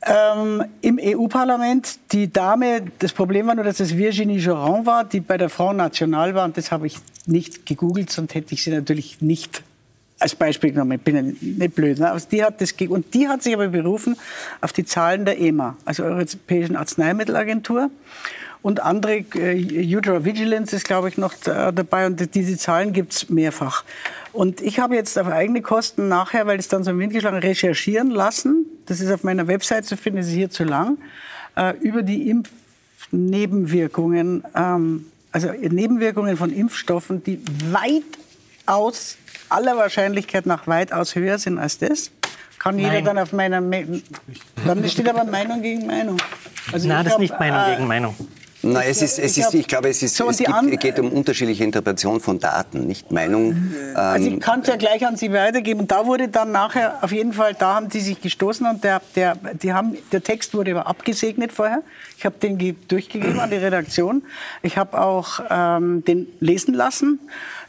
ähm, 0.03 0.65
Im 0.81 1.01
EU-Parlament, 1.03 1.99
die 2.13 2.33
Dame, 2.33 2.85
das 3.01 3.13
Problem 3.13 3.49
war 3.49 3.55
nur, 3.57 3.65
dass 3.65 3.81
es 3.81 3.97
Virginie 3.97 4.39
Joran 4.39 4.87
war, 4.87 5.05
die 5.05 5.21
bei 5.21 5.37
der 5.37 5.49
Front 5.49 5.79
National 5.79 6.35
war. 6.35 6.45
Und 6.45 6.57
das 6.57 6.71
habe 6.71 6.87
ich 6.87 6.97
nicht 7.27 7.67
gegoogelt, 7.67 8.11
sonst 8.11 8.35
hätte 8.35 8.55
ich 8.55 8.63
sie 8.63 8.71
natürlich 8.71 9.21
nicht 9.21 9.63
als 10.21 10.35
Beispiel 10.35 10.71
genommen. 10.71 10.93
Ich 10.93 11.01
bin 11.01 11.37
nicht 11.41 11.75
blöd. 11.75 11.99
Ne? 11.99 12.17
die 12.31 12.45
hat 12.45 12.61
das, 12.61 12.73
und 12.73 13.13
die 13.13 13.29
hat 13.29 13.43
sich 13.43 13.55
aber 13.55 13.69
berufen 13.69 14.17
auf 14.61 14.73
die 14.73 14.85
Zahlen 14.85 15.25
der 15.25 15.41
EMA, 15.41 15.77
also 15.85 16.05
Europäischen 16.05 16.77
Arzneimittelagentur. 16.77 17.91
Und 18.61 18.81
andere, 18.81 19.19
äh, 19.35 19.97
Udra 19.97 20.25
Vigilance 20.25 20.75
ist, 20.75 20.85
glaube 20.85 21.09
ich, 21.09 21.17
noch 21.17 21.35
dabei. 21.45 22.07
Und 22.07 22.35
diese 22.35 22.57
Zahlen 22.57 22.93
gibt 22.93 23.13
es 23.13 23.29
mehrfach. 23.29 23.85
Und 24.33 24.61
ich 24.61 24.79
habe 24.79 24.95
jetzt 24.95 25.19
auf 25.19 25.29
eigene 25.29 25.63
Kosten 25.63 26.09
nachher, 26.09 26.47
weil 26.47 26.59
es 26.59 26.69
dann 26.69 26.85
so 26.85 26.91
im 26.91 26.99
Wind 26.99 27.13
geschlagen 27.13 27.39
recherchieren 27.39 28.11
lassen. 28.11 28.67
Das 28.87 29.01
ist 29.01 29.11
auf 29.11 29.25
meiner 29.25 29.49
Website 29.49 29.85
zu 29.85 29.97
finden, 29.97 30.19
das 30.19 30.29
ist 30.29 30.35
hier 30.35 30.51
zu 30.51 30.65
lang. 30.65 30.99
Äh, 31.57 31.75
über 31.81 32.03
die 32.03 32.31
Impfnebenwirkungen, 32.31 34.45
ähm, 34.55 35.07
also 35.33 35.51
Nebenwirkungen 35.51 36.37
von 36.37 36.53
Impfstoffen, 36.53 37.25
die 37.25 37.41
weitaus 37.71 39.17
aller 39.49 39.77
Wahrscheinlichkeit 39.77 40.47
nach 40.47 40.67
weitaus 40.67 41.15
höher 41.15 41.39
sind 41.39 41.59
als 41.59 41.79
das. 41.79 42.11
Kann 42.59 42.79
jeder 42.79 42.93
Nein. 42.93 43.05
dann 43.05 43.19
auf 43.19 43.33
meiner... 43.33 43.61
Me 43.61 44.03
dann 44.67 44.89
steht 44.89 45.09
aber 45.09 45.25
Meinung 45.25 45.63
gegen 45.63 45.87
Meinung. 45.87 46.17
Also 46.73 46.89
Nein, 46.89 47.05
das 47.05 47.15
ist 47.15 47.21
nicht 47.21 47.39
Meinung 47.39 47.61
äh, 47.61 47.75
gegen 47.75 47.87
Meinung. 47.87 48.17
Na, 48.61 48.83
es 48.85 49.03
ist, 49.03 49.19
es 49.21 49.39
ist, 49.39 49.55
ich 49.55 49.69
glaube, 49.69 49.89
es, 49.89 50.03
ist, 50.03 50.17
So, 50.17 50.29
es 50.31 50.39
gibt, 50.39 50.81
geht 50.81 50.99
um 50.99 51.13
unterschiedliche 51.13 51.63
Interpretation 51.63 52.21
von 52.21 52.41
Daten, 52.41 52.87
nicht 52.89 53.13
Meinung. 53.13 53.73
Also 53.95 54.27
Ähm, 54.27 54.35
ich 54.35 54.41
kann 54.41 54.61
es 54.63 54.67
ja 54.69 54.75
gleich 54.77 55.07
an 55.07 55.17
Sie 55.17 55.33
weitergeben. 55.33 55.81
Und 55.83 55.91
da 55.93 56.07
wurde 56.07 56.27
dann 56.29 56.51
nachher, 56.51 56.99
auf 57.03 57.13
jeden 57.13 57.33
Fall, 57.33 57.55
da 57.55 57.77
haben 57.77 57.89
die 57.89 58.01
sich 58.01 58.21
gestoßen 58.21 58.67
und 58.67 58.83
der, 58.83 59.01
der, 59.15 59.37
die 59.37 59.73
haben, 59.73 59.97
der 60.11 60.23
Text 60.25 60.55
wurde 60.55 60.73
aber 60.73 60.89
abgesegnet 60.89 61.53
vorher. 61.53 61.83
Ich 62.17 62.25
habe 62.25 62.37
den 62.39 62.59
ge- 62.59 62.75
durchgegeben 62.89 63.39
an 63.39 63.51
die 63.51 63.57
Redaktion. 63.57 64.23
Ich 64.63 64.77
habe 64.77 65.01
auch 65.01 65.39
ähm, 65.51 66.05
den 66.05 66.27
lesen 66.41 66.75
lassen. 66.75 67.21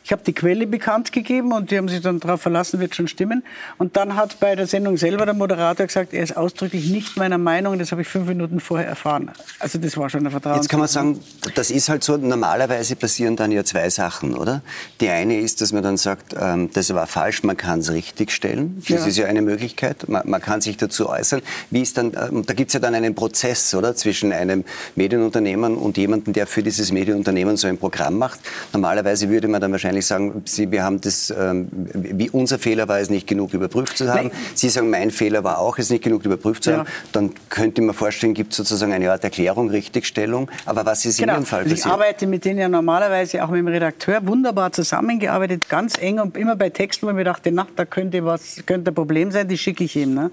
Ich 0.09 0.11
habe 0.11 0.23
die 0.23 0.33
Quelle 0.33 0.65
bekannt 0.65 1.11
gegeben 1.11 1.51
und 1.53 1.69
die 1.69 1.77
haben 1.77 1.87
sich 1.87 2.01
dann 2.01 2.19
darauf 2.19 2.41
verlassen, 2.41 2.79
wird 2.79 2.95
schon 2.95 3.07
stimmen. 3.07 3.43
Und 3.77 3.95
dann 3.95 4.15
hat 4.15 4.39
bei 4.39 4.55
der 4.55 4.65
Sendung 4.65 4.97
selber 4.97 5.23
der 5.23 5.35
Moderator 5.35 5.85
gesagt, 5.85 6.15
er 6.15 6.23
ist 6.23 6.35
ausdrücklich 6.35 6.89
nicht 6.89 7.15
meiner 7.15 7.37
Meinung. 7.37 7.77
Das 7.77 7.91
habe 7.91 8.01
ich 8.01 8.07
fünf 8.07 8.27
Minuten 8.27 8.59
vorher 8.59 8.87
erfahren. 8.87 9.29
Also 9.59 9.77
das 9.77 9.95
war 9.97 10.09
schon 10.09 10.25
ein 10.25 10.31
Vertrauen. 10.31 10.55
Jetzt 10.55 10.67
kann 10.67 10.79
man 10.79 10.89
sagen, 10.89 11.19
das 11.53 11.69
ist 11.69 11.89
halt 11.89 12.03
so, 12.03 12.17
normalerweise 12.17 12.95
passieren 12.95 13.35
dann 13.35 13.51
ja 13.51 13.63
zwei 13.63 13.87
Sachen, 13.91 14.33
oder? 14.33 14.63
Die 14.99 15.09
eine 15.09 15.39
ist, 15.41 15.61
dass 15.61 15.73
man 15.73 15.83
dann 15.83 15.97
sagt, 15.97 16.33
ähm, 16.35 16.71
das 16.73 16.91
war 16.91 17.05
falsch, 17.05 17.43
man 17.43 17.55
kann 17.55 17.81
es 17.81 17.91
richtigstellen. 17.91 18.77
Das 18.79 18.89
Ja. 18.89 19.05
ist 19.05 19.15
ja 19.19 19.27
eine 19.27 19.43
Möglichkeit. 19.43 20.09
Man, 20.09 20.27
man 20.27 20.41
kann 20.41 20.61
sich 20.61 20.77
dazu 20.77 21.07
äußern. 21.07 21.43
Wie 21.69 21.83
ist 21.83 21.99
dann, 21.99 22.13
ähm, 22.19 22.43
da 22.47 22.55
gibt 22.55 22.69
es 22.69 22.73
ja 22.73 22.79
dann 22.79 22.95
einen 22.95 23.13
Prozess, 23.13 23.75
oder? 23.75 23.95
Zwischen 23.95 24.33
einem 24.33 24.63
Medienunternehmen 24.95 25.75
und 25.77 25.97
jemandem, 25.97 26.33
der 26.33 26.47
für 26.47 26.63
dieses 26.63 26.91
Medienunternehmen 26.91 27.57
so 27.57 27.67
ein 27.67 27.77
Programm 27.77 28.17
macht. 28.17 28.39
Normalerweise 28.73 29.29
würde 29.29 29.47
man 29.47 29.61
dann 29.61 29.71
wahrscheinlich 29.71 29.98
sagen, 30.05 30.41
Sie, 30.45 30.71
wir 30.71 30.83
haben 30.83 31.01
das, 31.01 31.29
ähm, 31.37 31.67
wie 31.93 32.29
unser 32.29 32.59
Fehler 32.59 32.87
war 32.87 32.99
es 32.99 33.09
nicht 33.09 33.27
genug 33.27 33.53
überprüft 33.53 33.97
zu 33.97 34.11
haben. 34.13 34.31
Sie 34.55 34.69
sagen, 34.69 34.89
mein 34.89 35.11
Fehler 35.11 35.43
war 35.43 35.59
auch, 35.59 35.77
es 35.77 35.89
nicht 35.89 36.03
genug 36.03 36.25
überprüft 36.25 36.63
zu 36.63 36.71
Ja. 36.71 36.77
haben. 36.79 36.89
Dann 37.11 37.31
könnte 37.49 37.81
man 37.81 37.95
vorstellen, 37.95 38.33
gibt 38.33 38.51
es 38.53 38.57
sozusagen 38.57 38.93
eine 38.93 39.11
Art 39.11 39.23
Erklärung, 39.23 39.69
Richtigstellung. 39.69 40.49
Aber 40.65 40.85
was 40.85 41.05
ist 41.05 41.19
in 41.21 41.27
Ihrem 41.27 41.45
Fall 41.45 41.59
Also 41.63 41.73
Ich 41.73 41.81
passiert? 41.81 41.93
arbeite 41.93 42.27
mit 42.27 42.45
denen 42.45 42.59
ja 42.59 42.69
normalerweise 42.69 43.43
auch 43.43 43.49
mit 43.49 43.59
dem 43.59 43.67
Redakteur 43.67 44.25
wunderbar 44.25 44.71
zusammengearbeitet, 44.71 45.69
ganz 45.69 45.97
eng 46.01 46.19
und 46.19 46.37
immer 46.37 46.55
bei 46.55 46.69
Texten, 46.69 47.05
wo 47.05 47.09
ich 47.11 47.15
mir 47.15 47.23
dachte, 47.23 47.51
na, 47.51 47.67
da 47.75 47.85
könnte 47.85 48.23
was, 48.25 48.57
könnte 48.65 48.91
ein 48.91 48.95
Problem 48.95 49.31
sein, 49.31 49.47
die 49.47 49.57
schicke 49.57 49.83
ich 49.83 49.95
ihm. 49.95 50.13
Ne? 50.13 50.31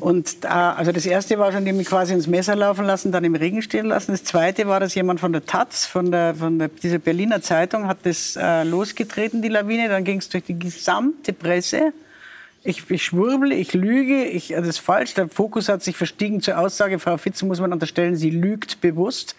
Und 0.00 0.44
äh, 0.44 0.48
also 0.48 0.92
das 0.92 1.06
erste 1.06 1.38
war 1.38 1.52
schon, 1.52 1.64
die 1.64 1.72
mich 1.72 1.86
quasi 1.86 2.14
ins 2.14 2.26
Messer 2.26 2.56
laufen 2.56 2.86
lassen, 2.86 3.12
dann 3.12 3.22
im 3.24 3.34
Regen 3.34 3.62
stehen 3.62 3.86
lassen. 3.86 4.12
Das 4.12 4.24
zweite 4.24 4.66
war, 4.66 4.80
dass 4.80 4.94
jemand 4.94 5.20
von 5.20 5.32
der 5.32 5.44
Taz, 5.44 5.86
von 5.86 6.10
der, 6.10 6.34
von 6.34 6.58
der 6.58 6.68
dieser 6.68 6.98
Berliner 6.98 7.42
Zeitung, 7.42 7.86
hat 7.86 7.98
das 8.04 8.36
äh, 8.36 8.64
losgetreten, 8.64 9.42
die 9.42 9.48
Lawine. 9.48 9.88
Dann 9.88 10.04
ging 10.04 10.18
es 10.18 10.28
durch 10.28 10.44
die 10.44 10.58
gesamte 10.58 11.32
Presse. 11.32 11.92
Ich, 12.62 12.90
ich 12.90 13.02
schwurbel, 13.02 13.52
ich 13.52 13.72
lüge, 13.72 14.24
ich, 14.24 14.52
äh, 14.52 14.56
das 14.56 14.68
ist 14.68 14.78
falsch. 14.80 15.14
Der 15.14 15.28
Fokus 15.28 15.70
hat 15.70 15.82
sich 15.82 15.96
verstiegen 15.96 16.42
zur 16.42 16.58
Aussage, 16.58 16.98
Frau 16.98 17.16
Fitze 17.16 17.46
muss 17.46 17.58
man 17.58 17.72
unterstellen, 17.72 18.16
sie 18.16 18.28
lügt 18.28 18.82
bewusst. 18.82 19.34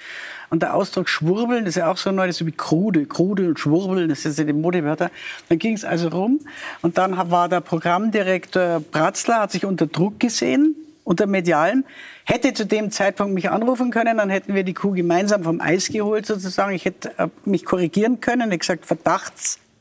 Und 0.49 0.63
der 0.63 0.73
Ausdruck 0.73 1.07
schwurbeln, 1.07 1.67
ist 1.67 1.75
ja 1.75 1.91
auch 1.91 1.97
so 1.97 2.11
neu, 2.11 2.25
das 2.25 2.41
ist 2.41 2.47
wie 2.47 2.51
krude, 2.51 3.05
krude 3.05 3.49
und 3.49 3.59
schwurbeln, 3.59 4.09
das 4.09 4.23
sind 4.23 4.37
ja 4.39 4.43
die 4.45 4.53
Modewörter. 4.53 5.11
Dann 5.49 5.59
ging 5.59 5.75
es 5.75 5.85
also 5.85 6.07
rum 6.07 6.39
und 6.81 6.97
dann 6.97 7.15
war 7.29 7.47
der 7.47 7.61
Programmdirektor 7.61 8.79
Bratzler, 8.79 9.41
hat 9.41 9.51
sich 9.51 9.65
unter 9.65 9.85
Druck 9.85 10.19
gesehen, 10.19 10.75
unter 11.03 11.27
Medialen, 11.27 11.85
hätte 12.25 12.53
zu 12.53 12.65
dem 12.65 12.89
Zeitpunkt 12.89 13.35
mich 13.35 13.51
anrufen 13.51 13.91
können, 13.91 14.17
dann 14.17 14.31
hätten 14.31 14.55
wir 14.55 14.63
die 14.63 14.73
Kuh 14.73 14.91
gemeinsam 14.91 15.43
vom 15.43 15.61
Eis 15.61 15.89
geholt 15.89 16.25
sozusagen. 16.25 16.73
Ich 16.73 16.85
hätte 16.85 17.17
äh, 17.19 17.27
mich 17.45 17.65
korrigieren 17.65 18.19
können, 18.19 18.51
ich 18.51 18.59
gesagt 18.59 18.85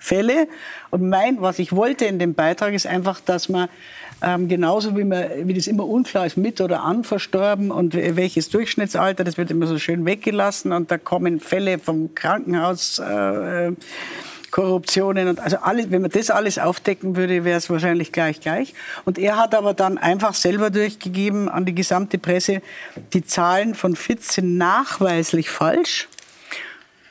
Verdachtsfälle. 0.00 0.48
Und 0.90 1.08
mein, 1.08 1.40
was 1.40 1.58
ich 1.58 1.72
wollte 1.72 2.06
in 2.06 2.18
dem 2.18 2.34
Beitrag 2.34 2.74
ist 2.74 2.86
einfach, 2.86 3.20
dass 3.20 3.48
man 3.48 3.68
ähm, 4.22 4.48
genauso 4.48 4.96
wie, 4.96 5.04
man, 5.04 5.24
wie 5.44 5.54
das 5.54 5.66
immer 5.66 5.86
unklar 5.86 6.26
ist, 6.26 6.36
mit 6.36 6.60
oder 6.60 6.82
an 6.82 7.04
verstorben 7.04 7.70
und 7.70 7.94
welches 7.94 8.50
Durchschnittsalter, 8.50 9.24
das 9.24 9.38
wird 9.38 9.50
immer 9.50 9.66
so 9.66 9.78
schön 9.78 10.04
weggelassen 10.04 10.72
und 10.72 10.90
da 10.90 10.98
kommen 10.98 11.40
Fälle 11.40 11.78
vom 11.78 12.14
Krankenhaus. 12.14 12.98
Äh, 12.98 13.68
äh, 13.68 13.72
Korruptionen 14.50 15.28
und 15.28 15.38
also 15.38 15.58
alles, 15.58 15.92
wenn 15.92 16.02
man 16.02 16.10
das 16.10 16.28
alles 16.28 16.58
aufdecken 16.58 17.14
würde, 17.14 17.44
wäre 17.44 17.56
es 17.56 17.70
wahrscheinlich 17.70 18.10
gleich 18.10 18.40
gleich. 18.40 18.74
Und 19.04 19.16
er 19.16 19.36
hat 19.36 19.54
aber 19.54 19.74
dann 19.74 19.96
einfach 19.96 20.34
selber 20.34 20.70
durchgegeben 20.70 21.48
an 21.48 21.66
die 21.66 21.74
gesamte 21.74 22.18
Presse, 22.18 22.60
die 23.12 23.24
Zahlen 23.24 23.76
von 23.76 23.94
Fitz 23.94 24.34
sind 24.34 24.58
nachweislich 24.58 25.50
falsch. 25.50 26.08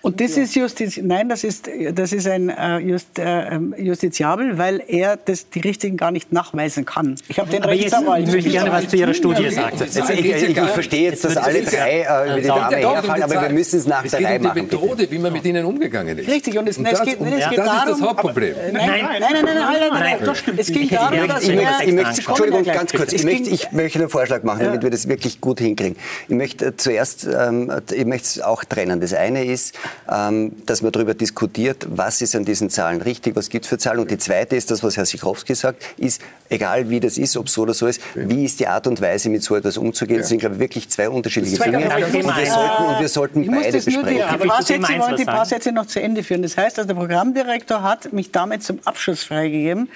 Und 0.01 0.21
das 0.21 0.37
ist 0.37 0.55
Justiz, 0.55 0.97
nein, 1.03 1.27
das 1.27 1.43
ist, 1.43 1.69
das 1.93 2.13
ist 2.13 2.25
ein 2.25 2.47
äh, 2.49 2.77
Just, 2.79 3.19
äh, 3.19 3.49
ähm, 3.55 3.75
Justiziabel, 3.77 4.57
weil 4.57 4.81
er 4.87 5.17
das, 5.17 5.49
die 5.49 5.59
Richtigen 5.59 5.97
gar 5.97 6.11
nicht 6.11 6.31
nachweisen 6.31 6.85
kann. 6.85 7.15
Ich 7.27 7.37
habe 7.37 7.49
den 7.49 7.63
Aber 7.63 7.73
jetzt 7.73 7.93
Rechtsanwalt. 7.93 8.27
ich 8.27 8.33
möchte 8.33 8.49
gerne 8.49 8.71
was 8.71 8.87
zu 8.87 8.95
Ihrer 8.95 9.13
Studie 9.13 9.49
sagen. 9.49 9.75
Jetzt, 9.77 9.97
ich, 10.09 10.25
ich, 10.25 10.49
ich 10.49 10.57
verstehe 10.57 11.03
jetzt, 11.11 11.25
dass 11.25 11.35
alle 11.35 11.61
drei 11.63 12.01
äh, 12.01 12.31
über 12.31 12.41
die 12.41 12.47
Dame 12.47 12.75
herfallen, 12.77 13.23
aber 13.23 13.41
wir 13.41 13.49
müssen 13.49 13.77
es 13.79 13.87
nach 13.87 14.05
es 14.05 14.11
der 14.11 14.19
geht 14.21 14.27
Reihe 14.29 14.35
um 14.37 14.41
die 14.41 14.47
machen. 14.47 14.63
bitte. 14.67 14.75
Methode, 14.77 15.11
wie 15.11 15.19
man 15.19 15.33
mit 15.33 15.43
ihnen 15.45 15.65
umgegangen 15.65 16.17
ist. 16.17 16.29
Richtig, 16.29 16.57
und 16.57 16.69
es, 16.69 16.77
Und 16.77 16.83
nein, 16.83 16.93
es 16.93 16.99
das, 16.99 17.07
geht, 17.09 17.19
nein, 17.21 17.33
es 17.33 17.39
das 17.39 17.49
geht 17.49 17.59
ist 17.59 17.67
darum, 17.67 17.89
das 17.99 18.01
Hauptproblem. 18.01 18.55
Nein, 18.55 18.73
nein, 18.73 18.87
nein, 18.87 19.01
nein, 19.19 19.19
nein, 19.19 19.43
nein, 19.43 19.55
nein, 19.55 19.89
nein, 19.91 20.01
Nein. 20.01 20.17
das 20.23 20.37
stimmt. 20.37 20.59
Es 20.59 20.67
ging 20.67 20.89
darum, 20.89 21.27
dass 21.27 21.43
Ich 21.43 21.55
möchte, 21.55 21.83
ich 21.83 21.93
möchte. 21.93 22.21
Entschuldigung, 22.29 22.63
ganz 22.63 22.93
kurz. 22.93 23.11
Ich 23.11 23.19
Es 23.19 23.25
möchte, 23.25 23.49
ich 23.49 23.71
möchte 23.73 23.99
einen 23.99 24.09
Vorschlag 24.09 24.43
machen, 24.43 24.63
damit 24.63 24.81
wir 24.81 24.89
das 24.91 25.09
wirklich 25.09 25.41
gut 25.41 25.59
hinkriegen. 25.59 25.97
Ich 26.29 26.35
möchte 26.35 26.67
äh, 26.67 26.77
zuerst, 26.77 27.25
ähm, 27.27 27.69
ich 27.91 28.05
möchte 28.05 28.25
es 28.27 28.41
auch 28.41 28.63
trennen. 28.63 29.01
Das 29.01 29.13
eine 29.13 29.43
ist, 29.43 29.75
dass 30.07 30.81
man 30.81 30.91
darüber 30.91 31.13
diskutiert, 31.13 31.85
was 31.89 32.21
ist 32.21 32.35
an 32.35 32.45
diesen 32.45 32.69
Zahlen 32.69 33.01
richtig, 33.01 33.35
was 33.35 33.49
gibt 33.49 33.65
es 33.65 33.69
für 33.69 33.77
Zahlen. 33.77 33.99
Und 33.99 34.11
die 34.11 34.17
zweite 34.17 34.55
ist 34.55 34.71
das, 34.71 34.83
was 34.83 34.97
Herr 34.97 35.05
Sikorowski 35.05 35.55
sagt, 35.55 35.83
ist, 35.97 36.21
egal 36.49 36.89
wie 36.89 36.99
das 36.99 37.17
ist, 37.17 37.37
ob 37.37 37.49
so 37.49 37.61
oder 37.61 37.73
so 37.73 37.87
ist, 37.87 38.01
wie 38.15 38.45
ist 38.45 38.59
die 38.59 38.67
Art 38.67 38.87
und 38.87 39.01
Weise, 39.01 39.29
mit 39.29 39.43
so 39.43 39.55
etwas 39.55 39.77
umzugehen. 39.77 40.19
Das 40.19 40.29
sind, 40.29 40.39
glaube 40.39 40.55
ich, 40.55 40.61
wirklich 40.61 40.89
zwei 40.89 41.09
unterschiedliche 41.09 41.57
Zwei 41.57 41.69
Dinge. 41.69 41.85
Und 41.85 42.13
wir 42.37 42.45
sollten, 42.45 42.83
und 42.85 42.99
wir 42.99 43.09
sollten 43.09 43.43
Ich 43.43 43.49
muss 43.49 43.63
beide 43.63 43.79
die, 43.79 43.85
besprechen. 43.85 44.07
Die, 44.07 44.43
ich 44.43 44.49
paar 44.49 44.63
Sätze, 44.63 44.99
wollen 44.99 45.15
die 45.17 45.25
paar? 45.25 45.45
Sätze 45.45 45.71
noch 45.71 45.85
zu 45.85 46.01
Ende 46.01 46.23
führen. 46.23 46.41
Das 46.41 46.57
heißt, 46.57 46.79
also 46.79 46.87
der 46.87 46.95
Programmdirektor 46.95 47.83
hat 47.83 48.11
mich 48.13 48.31
damit 48.31 48.63
zum 48.63 48.79
Abschluss 48.85 49.23
freigegeben, 49.23 49.89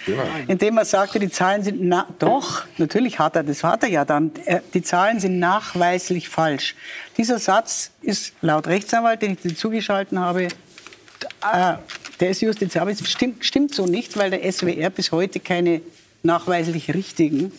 indem 0.48 0.78
er 0.78 0.86
sagte, 0.86 1.20
die 1.20 1.30
Zahlen 1.30 1.64
sind 1.64 1.80
na 1.82 2.08
doch, 2.20 2.64
natürlich 2.78 3.20
hat 3.20 3.36
er, 3.36 3.44
das 3.44 3.64
hat 3.64 3.84
er 3.84 3.90
ja 3.90 4.06
dann, 4.06 4.32
er, 4.46 4.62
die 4.74 4.82
Zahlen 4.82 5.20
sind 5.20 5.40
nachweislich 5.40 6.30
falsch. 6.30 6.76
Dieser 7.18 7.40
Satz 7.40 7.92
ist 8.02 8.34
laut 8.42 8.68
Rechtsanwalt, 8.68 9.22
den 9.22 9.34
ich 9.34 9.42
dir 9.42 9.56
zugeschalten 9.56 10.20
habe, 10.20 10.44
äh, 10.44 11.74
der 12.20 12.30
ist 12.30 12.42
justiziabel. 12.42 12.96
Stimmt, 12.96 13.46
stimmt 13.46 13.76
so 13.76 13.86
nicht, 13.86 14.18
weil 14.18 14.32
der 14.32 14.52
SWR 14.52 14.90
bis 14.90 15.12
heute 15.12 15.40
keine 15.40 15.82
nachweislich 16.24 16.94
richtigen 16.94 17.52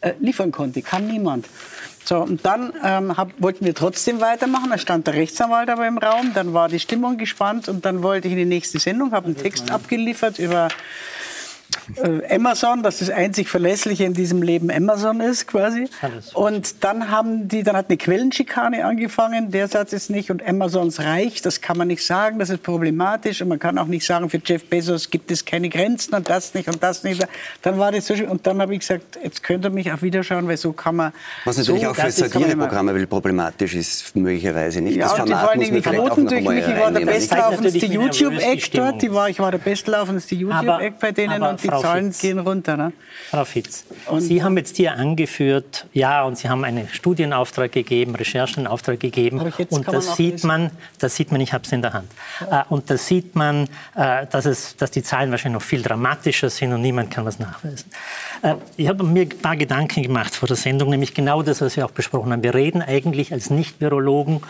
äh, 0.00 0.12
liefern 0.20 0.52
konnte. 0.52 0.82
Kann 0.82 1.06
niemand. 1.06 1.46
So, 2.04 2.18
und 2.18 2.44
dann 2.44 2.72
ähm, 2.84 3.16
hab, 3.16 3.30
wollten 3.40 3.64
wir 3.64 3.74
trotzdem 3.74 4.20
weitermachen. 4.20 4.70
Da 4.70 4.78
stand 4.78 5.06
der 5.06 5.14
Rechtsanwalt 5.14 5.68
aber 5.68 5.86
im 5.86 5.98
Raum. 5.98 6.32
Dann 6.34 6.52
war 6.52 6.68
die 6.68 6.80
Stimmung 6.80 7.16
gespannt 7.16 7.68
und 7.68 7.84
dann 7.84 8.02
wollte 8.02 8.26
ich 8.28 8.32
in 8.32 8.38
die 8.38 8.44
nächste 8.44 8.78
Sendung, 8.78 9.12
habe 9.12 9.26
einen 9.26 9.36
Text 9.36 9.70
abgeliefert 9.70 10.38
über 10.38 10.68
äh, 11.96 12.34
Amazon, 12.34 12.82
dass 12.82 12.98
das 12.98 13.10
einzig 13.10 13.48
Verlässliche 13.48 14.04
in 14.04 14.14
diesem 14.14 14.42
Leben 14.42 14.70
Amazon 14.70 15.20
ist, 15.20 15.46
quasi. 15.46 15.88
Und 16.34 16.84
dann 16.84 17.10
haben 17.10 17.48
die, 17.48 17.62
dann 17.62 17.76
hat 17.76 17.88
eine 17.88 17.96
Quellenschikane 17.96 18.84
angefangen. 18.84 19.50
Der 19.50 19.68
Satz 19.68 19.92
ist 19.92 20.10
nicht 20.10 20.30
und 20.30 20.46
Amazons 20.46 21.00
reich, 21.00 21.42
das 21.42 21.60
kann 21.60 21.76
man 21.76 21.88
nicht 21.88 22.04
sagen, 22.04 22.38
das 22.38 22.50
ist 22.50 22.62
problematisch 22.62 23.42
und 23.42 23.48
man 23.48 23.58
kann 23.58 23.78
auch 23.78 23.86
nicht 23.86 24.06
sagen, 24.06 24.30
für 24.30 24.40
Jeff 24.44 24.64
Bezos 24.64 25.10
gibt 25.10 25.30
es 25.30 25.44
keine 25.44 25.68
Grenzen 25.68 26.14
und 26.14 26.28
das 26.28 26.54
nicht 26.54 26.68
und 26.68 26.82
das 26.82 27.04
nicht. 27.04 27.26
Dann 27.62 27.78
war 27.78 27.92
das 27.92 28.06
so 28.06 28.16
schön 28.16 28.28
und 28.28 28.46
dann 28.46 28.60
habe 28.60 28.74
ich 28.74 28.80
gesagt, 28.80 29.18
jetzt 29.22 29.42
könnt 29.42 29.64
ihr 29.64 29.70
mich 29.70 29.92
auch 29.92 30.02
wieder 30.02 30.22
schauen, 30.22 30.48
weil 30.48 30.56
so 30.56 30.72
kann 30.72 30.96
man. 30.96 31.12
Was 31.44 31.58
natürlich 31.58 31.82
so, 31.82 31.88
auch 31.88 31.96
für 31.96 32.10
Satireprogramme 32.10 32.94
weil 32.94 33.06
problematisch 33.06 33.74
ist, 33.74 34.14
möglicherweise 34.16 34.80
nicht. 34.80 34.96
ja, 34.96 35.08
das 35.08 35.18
und 35.18 35.28
die 35.28 35.32
vor 35.32 35.40
Format 35.40 35.50
allen 35.50 35.60
Dingen 35.60 35.74
die 35.74 36.28
durch 36.28 36.48
mich. 36.48 36.68
Ich 36.68 36.78
war 36.78 36.92
der 36.92 37.06
bestlaufendste 37.06 37.86
YouTube-Act 37.86 38.78
dort. 38.78 39.02
Die 39.02 39.12
war, 39.12 39.28
ich 39.28 39.38
war 39.38 39.50
der 39.50 39.58
bestlaufendste 39.58 40.34
YouTube-Act 40.34 40.98
bei 41.00 41.12
denen 41.12 41.42
aber 41.42 41.50
und 41.50 41.61
die 41.62 41.68
Frau 41.68 41.80
Zahlen 41.80 42.06
Fitz, 42.12 42.20
gehen 42.20 42.38
runter. 42.38 42.76
Ne? 42.76 42.92
Frau 43.30 43.44
Fitz, 43.44 43.84
Und- 44.06 44.20
Sie 44.20 44.42
haben 44.42 44.56
jetzt 44.56 44.76
hier 44.76 44.94
angeführt, 44.96 45.86
ja, 45.92 46.22
und 46.24 46.36
Sie 46.38 46.48
haben 46.48 46.64
einen 46.64 46.88
Studienauftrag 46.88 47.72
gegeben, 47.72 48.14
Recherchenauftrag 48.14 48.98
gegeben. 49.00 49.40
Und 49.40 49.54
kann 49.56 49.66
da 49.84 49.92
man 49.92 50.00
sieht 50.02 50.34
nachlesen. 50.34 50.46
man, 50.48 50.70
da 50.98 51.08
sieht 51.08 51.32
man, 51.32 51.40
ich 51.40 51.52
habe 51.52 51.64
es 51.64 51.72
in 51.72 51.82
der 51.82 51.92
Hand. 51.92 52.10
Äh, 52.50 52.62
Und 52.68 52.90
da 52.90 52.96
sieht 52.96 53.34
man, 53.34 53.68
äh, 53.94 54.26
dass, 54.30 54.46
es, 54.46 54.76
dass 54.76 54.90
die 54.90 55.02
Zahlen 55.02 55.30
wahrscheinlich 55.30 55.60
noch 55.60 55.66
viel 55.66 55.82
dramatischer 55.82 56.50
sind 56.50 56.72
und 56.72 56.80
niemand 56.82 57.10
kann 57.10 57.24
was 57.24 57.38
nachweisen. 57.38 57.90
Äh, 58.42 58.54
Ich 58.76 58.88
habe 58.88 59.04
mir 59.04 59.22
ein 59.22 59.28
paar 59.28 59.56
Gedanken 59.56 60.02
gemacht 60.02 60.34
vor 60.34 60.48
der 60.48 60.56
Sendung, 60.56 60.90
nämlich 60.90 61.14
genau 61.14 61.42
das, 61.42 61.60
was 61.60 61.76
wir 61.76 61.84
auch 61.86 61.90
besprochen 61.90 62.32
haben. 62.32 62.42
Wir 62.42 62.54
reden 62.54 62.82
eigentlich 62.82 63.32
als 63.32 63.50
Nicht-Virologen, 63.50 64.40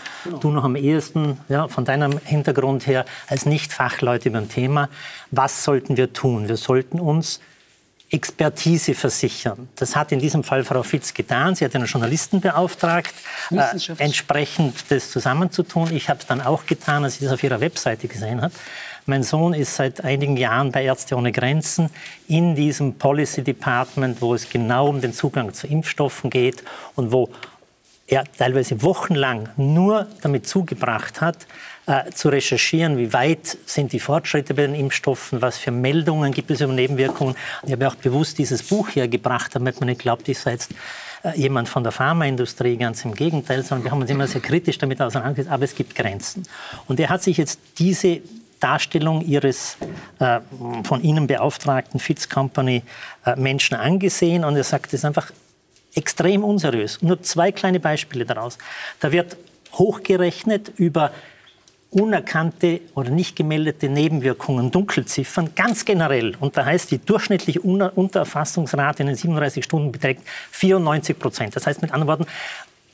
du 0.41 0.51
noch 0.51 0.65
am 0.65 0.77
ehesten, 0.77 1.39
ja, 1.49 1.69
von 1.69 1.85
deinem 1.85 2.19
Hintergrund 2.25 2.87
her, 2.87 3.05
als 3.29 3.47
Nicht-Fachleute 3.47 4.29
über 4.29 4.39
ein 4.39 4.49
Thema. 4.49 4.89
Was 5.33 5.65
sollten 5.65 5.97
wir 5.97 6.13
tun? 6.13 6.47
Wir 6.47 6.59
sollten 6.59 7.01
uns 7.01 7.41
Expertise 8.11 8.95
versichern. 8.95 9.71
Das 9.77 9.97
hat 9.97 10.13
in 10.13 10.19
diesem 10.19 10.45
Fall 10.45 10.63
Frau 10.65 10.83
Fitz 10.83 11.15
getan. 11.15 11.55
Sie 11.55 11.65
hat 11.65 11.75
einen 11.75 11.87
Journalisten 11.87 12.43
beauftragt, 12.43 13.15
äh, 13.51 13.63
entsprechend 13.97 14.91
das 14.91 15.11
zusammenzutun. 15.11 15.91
Ich 15.97 16.11
habe 16.11 16.21
es 16.21 16.27
dann 16.27 16.43
auch 16.43 16.67
getan, 16.67 17.05
als 17.05 17.15
ich 17.15 17.21
das 17.23 17.33
auf 17.33 17.43
ihrer 17.43 17.61
Webseite 17.61 18.09
gesehen 18.09 18.43
habe. 18.43 18.53
Mein 19.07 19.23
Sohn 19.23 19.55
ist 19.55 19.75
seit 19.75 20.05
einigen 20.05 20.37
Jahren 20.37 20.71
bei 20.71 20.85
Ärzte 20.85 21.17
ohne 21.17 21.33
Grenzen 21.33 21.89
in 22.29 22.55
diesem 22.55 22.99
Policy 22.99 23.43
Department, 23.43 24.21
wo 24.21 24.35
es 24.35 24.49
genau 24.51 24.89
um 24.89 25.01
den 25.01 25.15
Zugang 25.15 25.55
zu 25.55 25.67
Impfstoffen 25.67 26.29
geht 26.29 26.63
und 26.95 27.11
wo 27.11 27.31
er 28.07 28.25
teilweise 28.37 28.83
wochenlang 28.83 29.49
nur 29.57 30.07
damit 30.21 30.47
zugebracht 30.47 31.23
hat, 31.23 31.47
äh, 31.87 32.11
zu 32.13 32.29
recherchieren, 32.29 32.97
wie 32.97 33.13
weit 33.13 33.59
sind 33.67 33.93
die 33.93 34.01
Fortschritte 34.01 34.55
bei 34.55 34.67
den 34.67 34.75
Impfstoffen, 34.75 35.43
was 35.43 35.59
für 35.59 35.71
Meldungen 35.71 36.33
gibt 36.33 36.51
es 36.51 36.61
über 36.61 36.73
Nebenwirkungen. 36.73 37.35
Ich 37.65 37.73
habe 37.73 37.89
auch 37.89 37.97
bewusst 37.97 38.39
dieses 38.39 38.63
Buch 38.63 38.89
hier 38.91 39.09
gebracht, 39.09 39.55
damit 39.55 39.81
man 39.81 39.89
nicht 39.89 40.01
glaubt, 40.01 40.29
ich 40.29 40.39
sei 40.39 40.53
jetzt 40.53 40.71
äh, 41.25 41.37
jemand 41.37 41.69
von 41.69 41.83
der 41.83 41.93
Pharmaindustrie, 41.93 42.77
ganz 42.77 43.05
im 43.05 43.15
Gegenteil, 43.15 43.63
sondern 43.65 43.85
wir 43.85 43.91
haben 43.91 44.01
uns 44.01 44.11
immer 44.11 44.27
sehr 44.27 44.41
kritisch 44.41 44.79
damit 44.79 45.01
auseinandergesetzt, 45.03 45.53
aber 45.53 45.65
es 45.65 45.75
gibt 45.75 45.95
Grenzen. 45.95 46.45
Und 46.87 47.01
er 47.01 47.09
hat 47.09 47.23
sich 47.23 47.37
jetzt 47.37 47.59
diese 47.79 48.21
Darstellung 48.61 49.21
ihres 49.23 49.77
äh, 50.21 50.41
von 50.85 51.03
Ihnen 51.03 51.27
beauftragten 51.27 51.99
Fitz 51.99 52.29
Company 52.29 52.83
äh, 53.27 53.35
Menschen 53.37 53.77
angesehen 53.77 54.45
und 54.45 54.57
er 54.57 54.65
sagt, 54.65 54.87
das 54.87 55.01
ist 55.01 55.05
einfach 55.05 55.33
extrem 55.95 56.45
unseriös. 56.45 57.03
Nur 57.03 57.23
zwei 57.23 57.53
kleine 57.53 57.81
Beispiele 57.81 58.25
daraus. 58.25 58.59
Da 59.01 59.13
wird 59.13 59.37
hochgerechnet 59.73 60.73
über 60.77 61.11
unerkannte 61.93 62.81
oder 62.95 63.11
nicht 63.11 63.37
gemeldete 63.37 63.89
Nebenwirkungen, 63.89 64.71
Dunkelziffern, 64.71 65.55
ganz 65.55 65.85
generell. 65.85 66.35
Und 66.41 66.57
da 66.57 66.65
heißt, 66.65 66.91
die 66.91 66.99
durchschnittliche 66.99 67.61
Untererfassungsrate 67.61 69.03
in 69.03 69.09
den 69.09 69.17
37 69.17 69.63
Stunden 69.63 69.93
beträgt 69.93 70.23
94 70.53 71.19
Prozent. 71.19 71.55
Das 71.55 71.67
heißt 71.67 71.83
mit 71.83 71.93
anderen 71.93 72.09
Worten, 72.09 72.27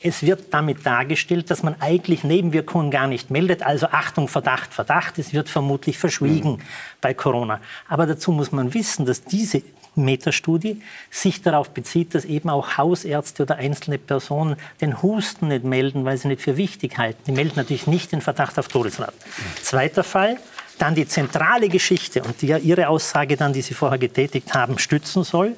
es 0.01 0.23
wird 0.23 0.55
damit 0.55 0.87
dargestellt, 0.87 1.51
dass 1.51 1.63
man 1.63 1.81
eigentlich 1.81 2.23
Nebenwirkungen 2.23 2.91
gar 2.91 3.09
nicht 3.09 3.31
meldet. 3.31 3.65
Also 3.65 3.89
Achtung, 3.89 4.29
Verdacht, 4.29 4.73
Verdacht. 4.73 5.19
Es 5.19 5.33
wird 5.33 5.49
vermutlich 5.49 5.99
verschwiegen 5.99 6.53
mhm. 6.53 6.63
bei 7.01 7.15
Corona. 7.15 7.61
Aber 7.89 8.07
dazu 8.07 8.31
muss 8.31 8.53
man 8.53 8.75
wissen, 8.75 9.07
dass 9.07 9.25
diese 9.25 9.63
Metastudie 10.05 10.83
sich 11.11 11.43
darauf 11.43 11.71
bezieht, 11.71 12.15
dass 12.15 12.25
eben 12.25 12.49
auch 12.49 12.77
Hausärzte 12.77 13.43
oder 13.45 13.57
einzelne 13.57 13.99
Personen 13.99 14.57
den 14.81 15.03
Husten 15.03 15.49
nicht 15.49 15.65
melden, 15.65 16.05
weil 16.05 16.17
sie 16.17 16.29
nicht 16.29 16.43
für 16.43 16.57
wichtig 16.57 16.99
halten. 16.99 17.21
Die 17.27 17.33
melden 17.33 17.55
natürlich 17.57 17.87
nicht 17.87 18.13
den 18.13 18.21
Verdacht 18.21 18.59
auf 18.59 18.69
Todesrat. 18.69 19.15
Mhm. 19.15 19.63
Zweiter 19.63 20.05
Fall, 20.05 20.39
dann 20.79 20.95
die 20.95 21.07
zentrale 21.07 21.69
Geschichte 21.69 22.23
und 22.23 22.41
die 22.41 22.49
ja 22.49 22.59
Ihre 22.59 22.89
Aussage 22.89 23.37
dann, 23.37 23.53
die 23.53 23.63
Sie 23.63 23.75
vorher 23.75 23.99
getätigt 23.99 24.55
haben, 24.55 24.79
stützen 24.79 25.25
soll. 25.25 25.57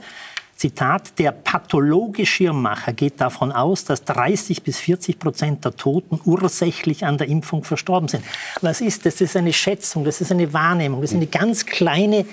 Zitat, 0.61 1.19
der 1.19 1.33
Pathologieschirmmacher 1.33 2.93
geht 2.93 3.19
davon 3.19 3.51
aus, 3.51 3.87
dass 3.87 4.05
30 4.05 4.63
bis 4.63 4.79
40 4.79 5.19
Prozent 5.19 5.65
der 5.65 5.75
Toten 5.75 6.21
ursächlich 6.27 7.07
an 7.07 7.17
der 7.17 7.29
Impfung 7.29 7.65
verstorben 7.65 8.09
sind. 8.09 8.23
Was 8.61 8.83
ist 8.83 9.07
das? 9.07 9.15
Das 9.15 9.23
ist 9.23 9.37
eine 9.39 9.55
Schätzung, 9.55 10.05
das 10.05 10.21
ist 10.21 10.31
eine 10.31 10.53
Wahrnehmung, 10.53 11.01
das 11.01 11.13
ist 11.13 11.17
eine 11.17 11.29
ganz 11.29 11.65
kleine 11.65 12.27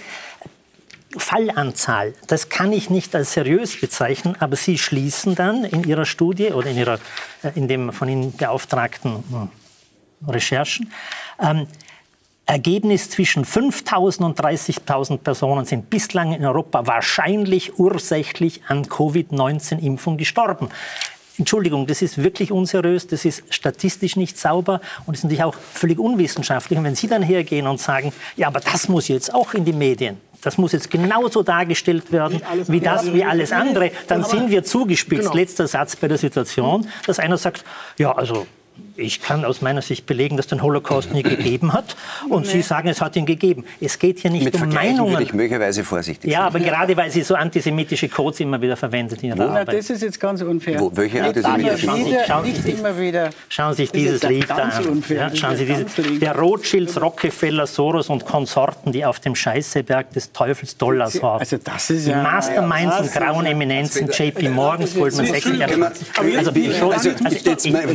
Fallanzahl. 1.16 2.14
Das 2.28 2.49
kann 2.49 2.74
ich 2.74 2.89
nicht 2.89 3.16
als 3.16 3.34
seriös 3.34 3.80
bezeichnen, 3.80 4.36
aber 4.39 4.55
Sie 4.55 4.78
schließen 4.78 5.36
dann 5.36 5.64
in 5.64 5.84
Ihrer 5.84 6.05
Studie 6.05 6.49
oder 6.49 6.70
in, 6.70 6.78
ihrer, 6.78 6.99
äh, 7.43 7.51
in 7.55 7.68
dem 7.68 7.93
von 7.93 8.10
Ihnen 8.10 8.36
beauftragten 8.36 9.24
hm, 9.30 9.49
Recherchen, 10.28 10.91
ähm, 11.39 11.68
Ergebnis 12.45 13.10
zwischen 13.10 13.43
5.000 13.43 14.24
und 14.24 14.39
30.000 14.39 15.18
Personen 15.18 15.66
sind 15.66 15.89
bislang 15.89 16.34
in 16.34 16.45
Europa 16.45 16.88
wahrscheinlich 16.88 17.78
ursächlich 17.78 18.62
an 18.70 18.88
Covid-19-Impfung 18.88 20.16
gestorben. 20.16 20.70
Entschuldigung, 21.38 21.86
das 21.86 22.01
ist 22.01 22.18
wirklich 22.18 22.51
unseriös, 22.51 23.05
das 23.05 23.26
ist 23.26 23.43
statistisch 23.53 24.16
nicht 24.16 24.39
sauber 24.39 24.82
und 25.05 25.14
ist 25.14 25.24
natürlich 25.24 25.43
auch 25.43 25.53
völlig 25.53 25.99
unwissenschaftlich. 25.99 26.80
Und 26.80 26.86
wenn 26.86 26.95
Sie 26.95 27.08
dann 27.08 27.22
hergehen 27.22 27.68
und 27.68 27.80
sagen, 27.80 28.14
ja, 28.38 28.47
aber 28.47 28.62
das 28.62 28.88
muss 28.88 29.10
jetzt 29.10 29.34
auch 29.34 29.53
in 29.53 29.66
die 29.66 29.74
Medien, 29.74 30.18
das 30.41 30.57
muss 30.57 30.71
jetzt 30.71 30.89
genauso 30.89 31.43
dargestellt 31.43 32.11
werden 32.11 32.41
wie 32.67 32.79
das, 32.79 33.13
wie 33.13 33.23
alles 33.23 33.51
andere, 33.51 33.91
dann 34.07 34.23
sind 34.23 34.49
wir 34.49 34.63
zugespitzt. 34.63 35.23
Genau. 35.23 35.35
Letzter 35.35 35.67
Satz 35.67 35.95
bei 35.95 36.07
der 36.07 36.17
Situation, 36.17 36.88
dass 37.05 37.19
einer 37.19 37.38
sagt, 37.38 37.63
ja, 37.97 38.11
also 38.11 38.47
ich 38.97 39.21
kann 39.21 39.45
aus 39.45 39.61
meiner 39.61 39.81
Sicht 39.81 40.05
belegen, 40.05 40.37
dass 40.37 40.47
den 40.47 40.61
Holocaust 40.61 41.13
nie 41.13 41.23
gegeben 41.23 41.73
hat. 41.73 41.95
Und 42.29 42.45
nee. 42.45 42.53
Sie 42.53 42.61
sagen, 42.61 42.87
es 42.87 43.01
hat 43.01 43.15
ihn 43.15 43.25
gegeben. 43.25 43.63
Es 43.79 43.99
geht 43.99 44.19
hier 44.19 44.31
nicht 44.31 44.45
Mit 44.45 44.55
um 44.55 44.69
Meinungen. 44.69 45.11
würde 45.11 45.23
ich 45.23 45.33
möglicherweise 45.33 45.83
vorsichtig 45.83 46.31
Ja, 46.31 46.41
aber 46.47 46.59
gerade 46.59 46.97
weil 46.97 47.11
Sie 47.11 47.21
so 47.21 47.35
antisemitische 47.35 48.09
Codes 48.09 48.39
immer 48.39 48.61
wieder 48.61 48.75
verwendet 48.75 49.21
in 49.23 49.29
Ihrer 49.29 49.37
Wo? 49.37 49.43
Arbeit. 49.43 49.77
Das 49.77 49.89
ist 49.89 50.01
jetzt 50.01 50.19
ganz 50.19 50.41
unfair. 50.41 50.79
Wo, 50.79 50.91
welche 50.95 51.23
antisemitische 51.23 51.87
Codes? 51.87 52.27
Schauen 52.27 52.45
Sie, 52.45 52.51
sich, 52.53 52.79
immer 52.79 52.99
wieder. 52.99 53.29
Schauen 53.49 53.73
Sie 53.73 53.83
sich 53.83 53.91
dieses 53.91 54.23
Lied 54.23 54.49
an. 54.51 54.71
Ja, 55.09 55.35
schauen 55.35 55.55
Sie 55.55 55.65
dieses, 55.65 56.19
der 56.19 56.35
Rothschilds, 56.35 56.99
Rockefeller, 56.99 57.67
Soros 57.67 58.09
und 58.09 58.25
Konsorten, 58.25 58.91
die 58.91 59.05
auf 59.05 59.19
dem 59.19 59.35
Scheißeberg 59.35 60.11
des 60.11 60.31
Teufels 60.31 60.77
Dollars 60.77 61.21
haben. 61.21 61.39
Also 61.39 61.57
das 61.63 61.89
ist 61.89 62.07
ja... 62.07 62.17
Die 62.17 62.23
Masterminds 62.23 62.95
ja, 62.95 63.01
und 63.01 63.11
grauen 63.13 63.45
Eminenzen, 63.45 64.09
JP 64.09 64.49
Morgan, 64.49 64.87
Goldman 64.93 65.25
Sachs. 65.27 65.45
Also, 65.45 66.51
also, 66.91 67.11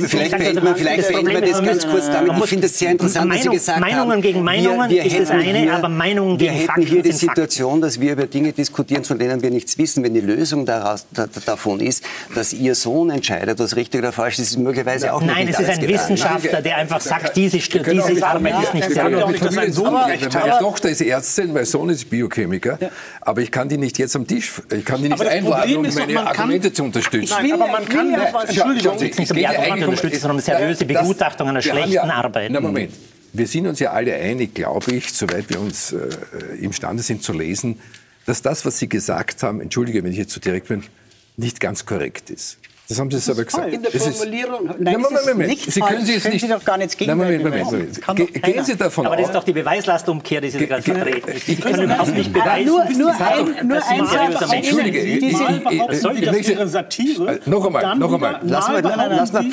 vielleicht 0.08 0.36
behält 0.36 0.62
man 0.62 0.76
vielleicht 0.76 0.91
beenden 0.96 1.28
wir 1.28 1.40
das 1.40 1.62
ganz 1.62 1.86
kurz 1.86 2.06
damit. 2.06 2.32
Ich 2.36 2.44
finde 2.44 2.66
es 2.66 2.78
sehr 2.78 2.90
interessant, 2.90 3.28
Meinung, 3.28 3.44
dass 3.44 3.52
Sie 3.52 3.58
gesagt 3.58 3.80
Meinungen 3.80 4.12
haben, 4.12 4.22
gegen 4.22 4.42
Meinungen 4.42 4.90
wir, 4.90 5.04
wir 5.04 5.06
ist 5.06 5.20
das 5.20 5.30
eine, 5.30 5.58
hier, 5.58 5.74
aber 5.74 5.88
Meinungen 5.88 6.38
gegen 6.38 6.66
Fakten 6.66 6.82
Wir 6.82 6.86
hätten 6.86 6.94
hier 6.94 7.02
die 7.02 7.12
Situation, 7.12 7.80
dass 7.80 8.00
wir 8.00 8.12
über 8.12 8.26
Dinge 8.26 8.52
diskutieren, 8.52 9.04
von 9.04 9.18
denen 9.18 9.42
wir 9.42 9.50
nichts 9.50 9.78
wissen. 9.78 10.02
Wenn 10.04 10.14
die 10.14 10.20
Lösung 10.20 10.66
daraus, 10.66 11.06
da, 11.10 11.26
davon 11.46 11.80
ist, 11.80 12.04
dass 12.34 12.52
Ihr 12.52 12.74
Sohn 12.74 13.10
entscheidet, 13.10 13.58
was 13.58 13.76
richtig 13.76 14.00
oder 14.00 14.12
falsch 14.12 14.38
ist, 14.38 14.50
ist 14.50 14.58
möglicherweise 14.58 15.12
auch 15.12 15.22
Nein, 15.22 15.48
es 15.48 15.58
ist 15.58 15.68
ein 15.68 15.88
Wissenschaftler, 15.88 16.62
der 16.62 16.76
einfach 16.76 17.00
sagt, 17.00 17.36
diese, 17.36 17.58
diese 17.58 18.26
Arbeit 18.26 18.62
ist 18.62 18.74
nicht 18.74 18.90
sehr 18.90 19.10
gut. 19.10 19.52
Meine 19.52 20.58
Tochter 20.58 20.90
ist 20.90 21.00
Ärztin, 21.00 21.52
mein 21.52 21.64
Sohn 21.64 21.90
ist 21.90 22.08
Biochemiker, 22.10 22.78
aber 23.20 23.40
ich 23.40 23.50
kann 23.50 23.68
die 23.68 23.78
nicht 23.78 23.98
jetzt 23.98 24.16
am 24.16 24.26
Tisch, 24.26 24.52
ich 24.70 24.84
kann 24.84 25.02
die 25.02 25.08
nicht 25.08 25.24
einladen, 25.24 25.76
um 25.76 25.94
meine 25.94 26.26
Argumente 26.26 26.72
zu 26.72 26.84
unterstützen. 26.84 27.34
Nein, 27.40 27.52
aber 27.52 27.68
man 27.68 27.88
kann... 27.88 28.12
Entschuldigung, 28.12 28.94
es 28.96 29.00
geht 29.00 29.18
nicht 29.18 29.30
um 29.30 29.36
die 29.36 29.46
Argumente 29.46 29.84
unterstützen, 29.86 30.20
sondern 30.20 30.36
eine 30.36 30.42
seriöse 30.42 30.81
Begutachtung 30.84 31.48
Begutachtung 31.48 31.48
einer 31.48 31.62
schlechten 31.62 31.92
ja, 31.92 32.02
Arbeit. 32.04 32.50
Na 32.50 32.60
Moment, 32.60 32.92
wir 33.32 33.46
sind 33.46 33.66
uns 33.66 33.78
ja 33.78 33.92
alle 33.92 34.14
einig, 34.14 34.54
glaube 34.54 34.92
ich, 34.92 35.12
soweit 35.12 35.48
wir 35.48 35.60
uns 35.60 35.92
äh, 35.92 36.08
imstande 36.60 37.02
sind 37.02 37.22
zu 37.22 37.32
lesen, 37.32 37.80
dass 38.26 38.42
das, 38.42 38.64
was 38.64 38.78
Sie 38.78 38.88
gesagt 38.88 39.42
haben, 39.42 39.60
entschuldige, 39.60 40.04
wenn 40.04 40.12
ich 40.12 40.18
jetzt 40.18 40.30
zu 40.30 40.36
so 40.36 40.40
direkt 40.40 40.68
bin, 40.68 40.82
nicht 41.36 41.60
ganz 41.60 41.86
korrekt 41.86 42.30
ist. 42.30 42.58
Das 42.88 42.98
haben 42.98 43.10
Sie 43.10 43.16
das 43.16 43.30
aber 43.30 43.44
gesagt. 43.44 43.72
In 43.72 43.82
der 43.82 43.90
Formulierung. 43.92 44.68
Ist, 44.68 44.80
nein, 44.80 45.00
Moment, 45.00 45.26
Moment, 45.26 45.48
Nicht 45.50 45.72
Sie 45.72 45.80
können 45.80 46.04
Sie 46.04 46.14
es 46.14 46.24
nicht. 46.24 46.40
Sie 46.40 46.48
doch 46.48 46.64
gar 46.64 46.76
nicht 46.76 47.00
nein, 47.00 47.16
Moment, 47.16 47.42
Moment, 47.42 47.64
Moment. 47.64 48.42
Gehen 48.42 48.64
Sie 48.64 48.76
davon 48.76 49.06
Aber 49.06 49.16
das 49.16 49.26
ist 49.26 49.34
doch 49.34 49.44
die 49.44 49.52
Beweislastumkehr, 49.52 50.40
die 50.40 50.50
Sie 50.50 50.66
gerade 50.66 50.82
vertreten. 50.82 51.32
Sie 51.46 51.56
können 51.56 51.84
überhaupt 51.84 52.14
nicht 52.14 52.32
beweisen. 52.32 52.66
Nur, 52.66 52.84
nur 52.84 53.10
ein, 53.12 53.68
nur 53.68 53.86
ein 53.86 54.06
Satz. 54.06 54.52
Entschuldige. 54.52 55.20
Diese 55.20 56.68
Satire. 56.68 57.40
Noch 57.46 57.66
einmal, 57.66 57.96
noch 57.96 58.12
einmal. 58.12 58.40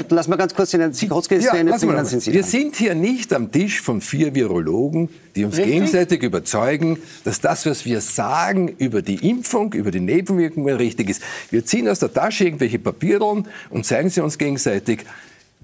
Lass 0.09 0.27
mal 0.27 0.35
ganz 0.35 0.53
kurz 0.53 0.71
den 0.71 0.93
Sikorski 0.93 1.35
ja, 1.35 1.53
Wir 1.53 2.43
sind 2.43 2.75
hier 2.75 2.95
nicht 2.95 3.33
am 3.33 3.51
Tisch 3.51 3.81
von 3.81 4.01
vier 4.01 4.33
Virologen, 4.35 5.09
die 5.35 5.45
uns 5.45 5.57
gegenseitig 5.57 6.23
überzeugen, 6.23 6.97
dass 7.23 7.39
das, 7.39 7.65
was 7.65 7.85
wir 7.85 8.01
sagen 8.01 8.75
über 8.77 9.01
die 9.01 9.29
Impfung, 9.29 9.73
über 9.73 9.91
die 9.91 9.99
Nebenwirkungen 9.99 10.75
richtig 10.75 11.09
ist. 11.09 11.21
Wir 11.51 11.65
ziehen 11.65 11.87
aus 11.87 11.99
der 11.99 12.13
Tasche 12.13 12.45
irgendwelche 12.45 12.79
Papiere 12.79 13.18
und 13.21 13.85
zeigen 13.85 14.09
sie 14.09 14.21
uns 14.21 14.37
gegenseitig. 14.37 15.05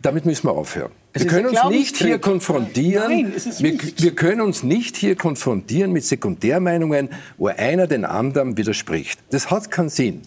Damit 0.01 0.25
müssen 0.25 0.47
wir 0.47 0.51
aufhören. 0.51 0.91
Es 1.13 1.23
wir 1.23 1.29
können 1.29 1.47
uns 1.47 1.63
nicht 1.69 1.97
hier 1.97 2.19
konfrontieren. 2.19 3.09
Nein, 3.09 3.33
wir, 3.59 3.77
wir, 3.97 4.15
können 4.15 4.41
uns 4.41 4.63
nicht 4.63 4.97
hier 4.97 5.15
konfrontieren 5.15 5.93
mit 5.93 6.03
Sekundärmeinungen, 6.03 7.09
wo 7.37 7.47
einer 7.47 7.87
den 7.87 8.03
anderen 8.03 8.57
widerspricht. 8.57 9.19
Das 9.29 9.49
hat 9.49 9.71
keinen 9.71 9.89
Sinn. 9.89 10.21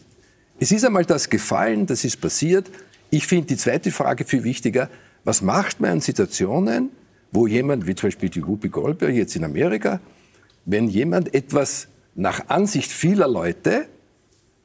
Es 0.58 0.72
ist 0.72 0.84
einmal 0.84 1.04
das 1.04 1.28
gefallen, 1.28 1.86
das 1.86 2.04
ist 2.04 2.20
passiert. 2.20 2.70
Ich 3.10 3.26
finde 3.26 3.46
die 3.46 3.56
zweite 3.56 3.90
Frage 3.90 4.24
viel 4.24 4.44
wichtiger. 4.44 4.88
Was 5.24 5.42
macht 5.42 5.80
man 5.80 5.92
in 5.92 6.00
Situationen, 6.00 6.90
wo 7.30 7.46
jemand, 7.46 7.86
wie 7.86 7.94
zum 7.94 8.08
Beispiel 8.08 8.30
die 8.30 8.46
Whoopi 8.46 8.68
Goldberg 8.68 9.14
jetzt 9.14 9.36
in 9.36 9.44
Amerika, 9.44 10.00
wenn 10.64 10.88
jemand 10.88 11.34
etwas 11.34 11.88
nach 12.14 12.48
Ansicht 12.48 12.90
vieler 12.90 13.28
Leute, 13.28 13.86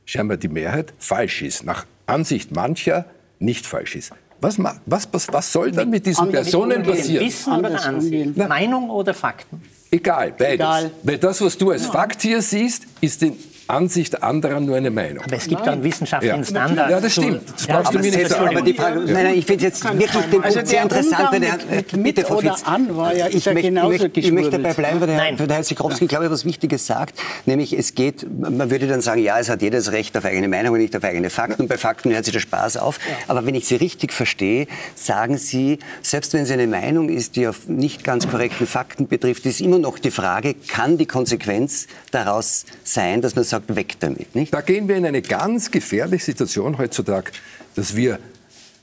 scheinbar 0.05 0.38
die 0.38 0.47
Mehrheit, 0.47 0.93
falsch 0.97 1.41
ist, 1.41 1.66
nach 1.66 1.86
Ansicht 2.06 2.51
mancher 2.51 3.06
nicht 3.39 3.66
falsch 3.66 3.95
ist. 3.95 4.12
Was, 4.41 4.58
was, 4.86 5.08
was, 5.12 5.32
was 5.32 5.51
soll 5.54 5.72
dann 5.72 5.89
mit 5.89 6.06
diesen 6.06 6.30
Personen 6.30 6.84
passieren? 6.84 7.26
Wissen 7.26 7.54
oder 7.54 7.86
Ansicht? 7.86 8.38
Meinung 8.38 8.89
oder 8.89 9.14
Fakten? 9.14 9.62
Egal, 9.89 10.32
beides. 10.32 10.56
Egal. 10.56 10.91
Weil 11.04 11.18
das, 11.18 11.39
was 11.39 11.58
du 11.58 11.72
als 11.72 11.86
Fakt 11.86 12.22
hier 12.22 12.41
siehst, 12.41 12.84
ist 12.99 13.22
den 13.22 13.38
Ansicht 13.74 14.24
anderer 14.24 14.59
nur 14.59 14.78
eine 14.78 14.91
Meinung. 14.91 15.24
Aber 15.24 15.36
es 15.36 15.47
gibt 15.47 15.67
einen 15.67 15.84
wissenschaftlichen 15.84 16.39
ja. 16.39 16.45
Standard. 16.45 16.89
Ja, 16.89 16.99
das 16.99 17.11
stimmt. 17.11 17.41
Das 17.55 17.67
brauchst 17.67 17.93
ja, 17.93 17.99
du 17.99 17.99
mir 17.99 18.17
nicht 18.17 18.30
sagen. 18.30 18.47
Aber 18.47 18.61
die 18.61 18.74
Frage, 18.74 18.99
nein, 18.99 19.13
nein, 19.13 19.36
ich 19.36 19.45
finde 19.45 19.63
jetzt 19.65 19.84
wirklich 19.84 20.11
den 20.11 20.43
also 20.43 20.59
Punkt 20.59 20.67
sehr 20.67 20.84
interessant. 20.84 21.32
Mit, 21.32 21.41
mit, 21.41 21.93
mit 21.93 22.15
bitte, 22.15 22.34
oder 22.34 22.55
an 22.65 22.95
war 22.95 23.15
ja, 23.15 23.28
ich, 23.28 23.45
möchte, 23.45 23.67
ich, 23.67 23.71
möchte, 23.71 24.19
ich 24.19 24.32
möchte 24.32 24.51
dabei 24.51 24.74
bleiben, 24.74 25.01
weil 25.01 25.07
der, 25.47 25.55
Herr, 25.55 25.63
Sikorski, 25.63 26.07
glaube 26.07 26.26
ich, 26.26 26.32
was 26.32 26.45
Wichtiges 26.45 26.86
sagt. 26.86 27.19
Nämlich, 27.45 27.74
es 27.78 27.95
geht, 27.95 28.26
man 28.39 28.69
würde 28.69 28.88
dann 28.88 29.01
sagen, 29.01 29.21
ja, 29.21 29.39
es 29.39 29.49
hat 29.49 29.61
jedes 29.61 29.91
Recht 29.91 30.15
auf 30.17 30.26
eigene 30.26 30.47
Meinung 30.47 30.74
und 30.74 30.80
nicht 30.80 30.95
auf 30.95 31.03
eigene 31.03 31.30
Fakten. 31.30 31.67
Bei 31.67 31.78
Fakten 31.78 32.13
hört 32.13 32.26
sich 32.26 32.34
der 32.34 32.39
Spaß 32.41 32.78
auf. 32.78 32.99
Aber 33.28 33.45
wenn 33.45 33.55
ich 33.55 33.67
Sie 33.67 33.76
richtig 33.76 34.13
verstehe, 34.13 34.67
sagen 34.95 35.38
Sie, 35.38 35.80
selbst 36.01 36.34
wenn 36.34 36.43
es 36.43 36.51
eine 36.51 36.67
Meinung 36.67 37.09
ist, 37.09 37.36
die 37.36 37.47
auf 37.47 37.67
nicht 37.67 38.03
ganz 38.03 38.28
korrekten 38.28 38.67
Fakten 38.67 39.07
betrifft, 39.07 39.45
ist 39.45 39.61
immer 39.61 39.80
noch 39.80 39.99
die 39.99 40.11
Frage, 40.11 40.55
kann 40.67 40.97
die 40.97 41.05
Konsequenz 41.05 41.88
daraus 42.11 42.65
sein, 42.84 43.21
dass 43.21 43.36
man 43.36 43.43
sagt, 43.43 43.62
weg 43.68 43.95
damit, 43.99 44.36
nicht? 44.36 44.53
Da 44.53 44.61
gehen 44.61 44.88
wir 44.88 44.95
in 44.95 45.05
eine 45.05 45.22
ganz 45.22 45.72
gefährliche 45.72 46.26
Situation 46.26 46.78
heutzutage, 46.78 47.32
dass 47.76 47.95
wir 47.95 48.20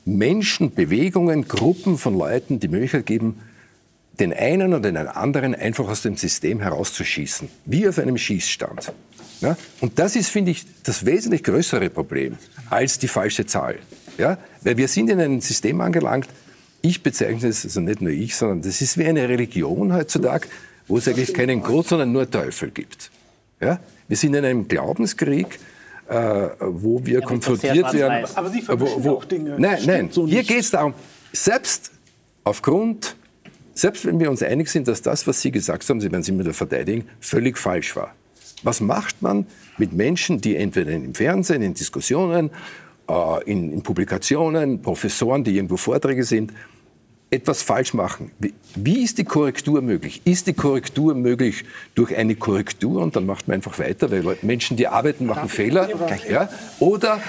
Menschen, 0.04 0.74
Bewegungen, 0.74 1.46
Gruppen 1.46 1.98
von 1.98 2.16
Leuten 2.16 2.60
die 2.60 2.68
Möglichkeit 2.68 3.06
geben, 3.06 3.40
den 4.18 4.32
einen 4.32 4.74
oder 4.74 4.92
den 4.92 4.96
anderen 4.96 5.54
einfach 5.54 5.88
aus 5.88 6.02
dem 6.02 6.16
System 6.16 6.60
herauszuschießen, 6.60 7.48
wie 7.64 7.88
auf 7.88 7.98
einem 7.98 8.18
Schießstand. 8.18 8.92
Ja? 9.40 9.56
Und 9.80 9.98
das 9.98 10.16
ist, 10.16 10.28
finde 10.28 10.50
ich, 10.50 10.66
das 10.82 11.06
wesentlich 11.06 11.42
größere 11.42 11.90
Problem 11.90 12.36
als 12.68 12.98
die 12.98 13.08
falsche 13.08 13.46
Zahl. 13.46 13.78
Ja? 14.18 14.38
Weil 14.62 14.76
wir 14.76 14.88
sind 14.88 15.10
in 15.10 15.20
einem 15.20 15.40
System 15.40 15.80
angelangt, 15.80 16.28
ich 16.82 17.02
bezeichne 17.02 17.48
es, 17.48 17.64
also 17.64 17.80
nicht 17.80 18.00
nur 18.00 18.12
ich, 18.12 18.36
sondern 18.36 18.62
das 18.62 18.80
ist 18.80 18.96
wie 18.98 19.06
eine 19.06 19.28
Religion 19.28 19.92
heutzutage, 19.92 20.48
wo 20.88 20.98
es 20.98 21.08
eigentlich 21.08 21.34
keinen 21.34 21.62
Gott, 21.62 21.88
sondern 21.88 22.12
nur 22.12 22.30
Teufel 22.30 22.70
gibt. 22.70 23.10
Ja? 23.60 23.80
Wir 24.10 24.16
sind 24.16 24.34
in 24.34 24.44
einem 24.44 24.66
Glaubenskrieg, 24.66 25.60
äh, 26.08 26.14
wo 26.58 27.06
wir 27.06 27.20
ja, 27.20 27.24
konfrontiert 27.24 27.92
werden. 27.92 28.28
Aber 28.34 28.50
Sie 28.50 28.60
vermischen 28.60 29.04
wo, 29.04 29.04
wo, 29.04 29.10
auch 29.18 29.24
Dinge. 29.24 29.54
Nein, 29.56 29.78
nein. 29.86 30.08
So 30.10 30.26
hier 30.26 30.42
geht 30.42 30.58
es 30.58 30.72
darum, 30.72 30.94
selbst 31.32 31.92
aufgrund, 32.42 33.14
selbst 33.72 34.04
wenn 34.04 34.18
wir 34.18 34.28
uns 34.28 34.42
einig 34.42 34.68
sind, 34.68 34.88
dass 34.88 35.00
das, 35.00 35.28
was 35.28 35.40
Sie 35.40 35.52
gesagt 35.52 35.88
haben, 35.88 36.00
Sie 36.00 36.10
werden 36.10 36.24
Sie 36.24 36.32
mir 36.32 36.52
verteidigen, 36.52 37.08
völlig 37.20 37.56
falsch 37.56 37.94
war. 37.94 38.12
Was 38.64 38.80
macht 38.80 39.22
man 39.22 39.46
mit 39.78 39.92
Menschen, 39.92 40.40
die 40.40 40.56
entweder 40.56 40.90
im 40.90 41.14
Fernsehen, 41.14 41.62
in 41.62 41.74
Diskussionen, 41.74 42.50
äh, 43.08 43.44
in, 43.44 43.72
in 43.72 43.80
Publikationen, 43.84 44.82
Professoren, 44.82 45.44
die 45.44 45.54
irgendwo 45.54 45.76
Vorträge 45.76 46.24
sind, 46.24 46.52
etwas 47.30 47.62
falsch 47.62 47.94
machen. 47.94 48.32
Wie, 48.74 49.02
ist 49.02 49.18
die 49.18 49.24
Korrektur 49.24 49.82
möglich? 49.82 50.22
Ist 50.24 50.46
die 50.46 50.52
Korrektur 50.52 51.14
möglich 51.14 51.64
durch 51.94 52.16
eine 52.16 52.34
Korrektur 52.34 53.02
und 53.02 53.14
dann 53.14 53.26
macht 53.26 53.46
man 53.46 53.56
einfach 53.56 53.78
weiter, 53.78 54.10
weil 54.10 54.38
Menschen, 54.42 54.76
die 54.76 54.88
arbeiten, 54.88 55.26
machen 55.26 55.48
Fehler? 55.48 55.88
Ja? 56.28 56.48
Oder 56.80 57.20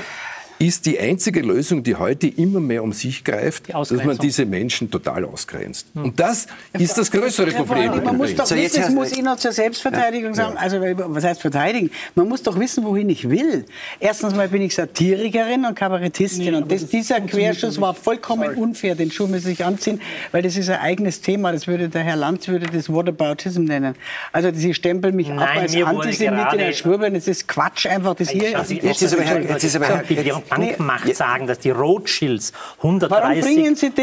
ist 0.61 0.85
die 0.85 0.99
einzige 0.99 1.41
Lösung, 1.41 1.81
die 1.81 1.95
heute 1.95 2.27
immer 2.27 2.59
mehr 2.59 2.83
um 2.83 2.93
sich 2.93 3.23
greift, 3.23 3.73
dass 3.73 3.91
man 3.91 4.17
diese 4.17 4.45
Menschen 4.45 4.91
total 4.91 5.25
ausgrenzt. 5.25 5.87
Hm. 5.93 6.03
Und 6.03 6.19
das 6.19 6.45
ist 6.73 6.97
das 6.97 7.09
größere 7.09 7.51
Problem. 7.51 8.03
man 8.03 8.17
muss 8.17 8.35
doch 8.35 8.45
so 8.45 8.55
wissen, 8.55 8.81
das 8.81 8.91
muss 8.91 9.11
ich 9.11 9.23
noch 9.23 9.37
zur 9.37 9.51
Selbstverteidigung 9.51 10.35
sagen, 10.35 10.57
also 10.57 10.79
was 10.79 11.23
heißt 11.23 11.41
verteidigen? 11.41 11.89
Man 12.13 12.27
muss 12.29 12.43
doch 12.43 12.59
wissen, 12.59 12.83
wohin 12.83 13.09
ich 13.09 13.27
will. 13.27 13.65
Erstens 13.99 14.35
mal 14.35 14.47
bin 14.49 14.61
ich 14.61 14.75
Satirikerin 14.75 15.65
und 15.65 15.75
Kabarettistin 15.75 16.51
nee, 16.51 16.55
und 16.55 16.71
das, 16.71 16.87
dieser 16.87 17.21
Querschuss 17.21 17.81
war 17.81 17.95
vollkommen 17.95 18.43
Sorry. 18.43 18.57
unfair, 18.57 18.95
den 18.95 19.11
Schuh 19.11 19.25
muss 19.27 19.45
ich 19.45 19.65
anziehen, 19.65 19.99
weil 20.31 20.43
das 20.43 20.57
ist 20.57 20.69
ein 20.69 20.79
eigenes 20.79 21.21
Thema, 21.21 21.51
das 21.51 21.65
würde 21.65 21.89
der 21.89 22.03
Herr 22.03 22.15
Lanz 22.17 22.47
würde 22.47 22.67
das 22.67 22.87
Whataboutism 22.87 23.63
nennen. 23.63 23.95
Also 24.31 24.51
sie 24.53 24.75
stempeln 24.75 25.15
mich 25.15 25.29
Nein, 25.29 25.39
ab 25.39 25.49
als 25.55 25.75
Antisemitin, 25.75 26.59
als 26.61 26.77
Schwurbel, 26.77 27.09
das 27.09 27.27
ist 27.27 27.47
Quatsch 27.47 27.87
einfach, 27.87 28.13
das 28.13 28.29
hier... 28.29 28.59
Also, 28.59 28.75
jetzt 28.75 29.01
ist 29.01 29.13
aber, 29.13 29.39
jetzt 29.41 29.63
ist 29.63 29.75
aber, 29.75 30.03
Bankmacht 30.51 31.05
nee, 31.05 31.13
sagen, 31.13 31.47
dass 31.47 31.59
die 31.59 31.71
Rothschilds 31.71 32.53
130, 32.77 33.57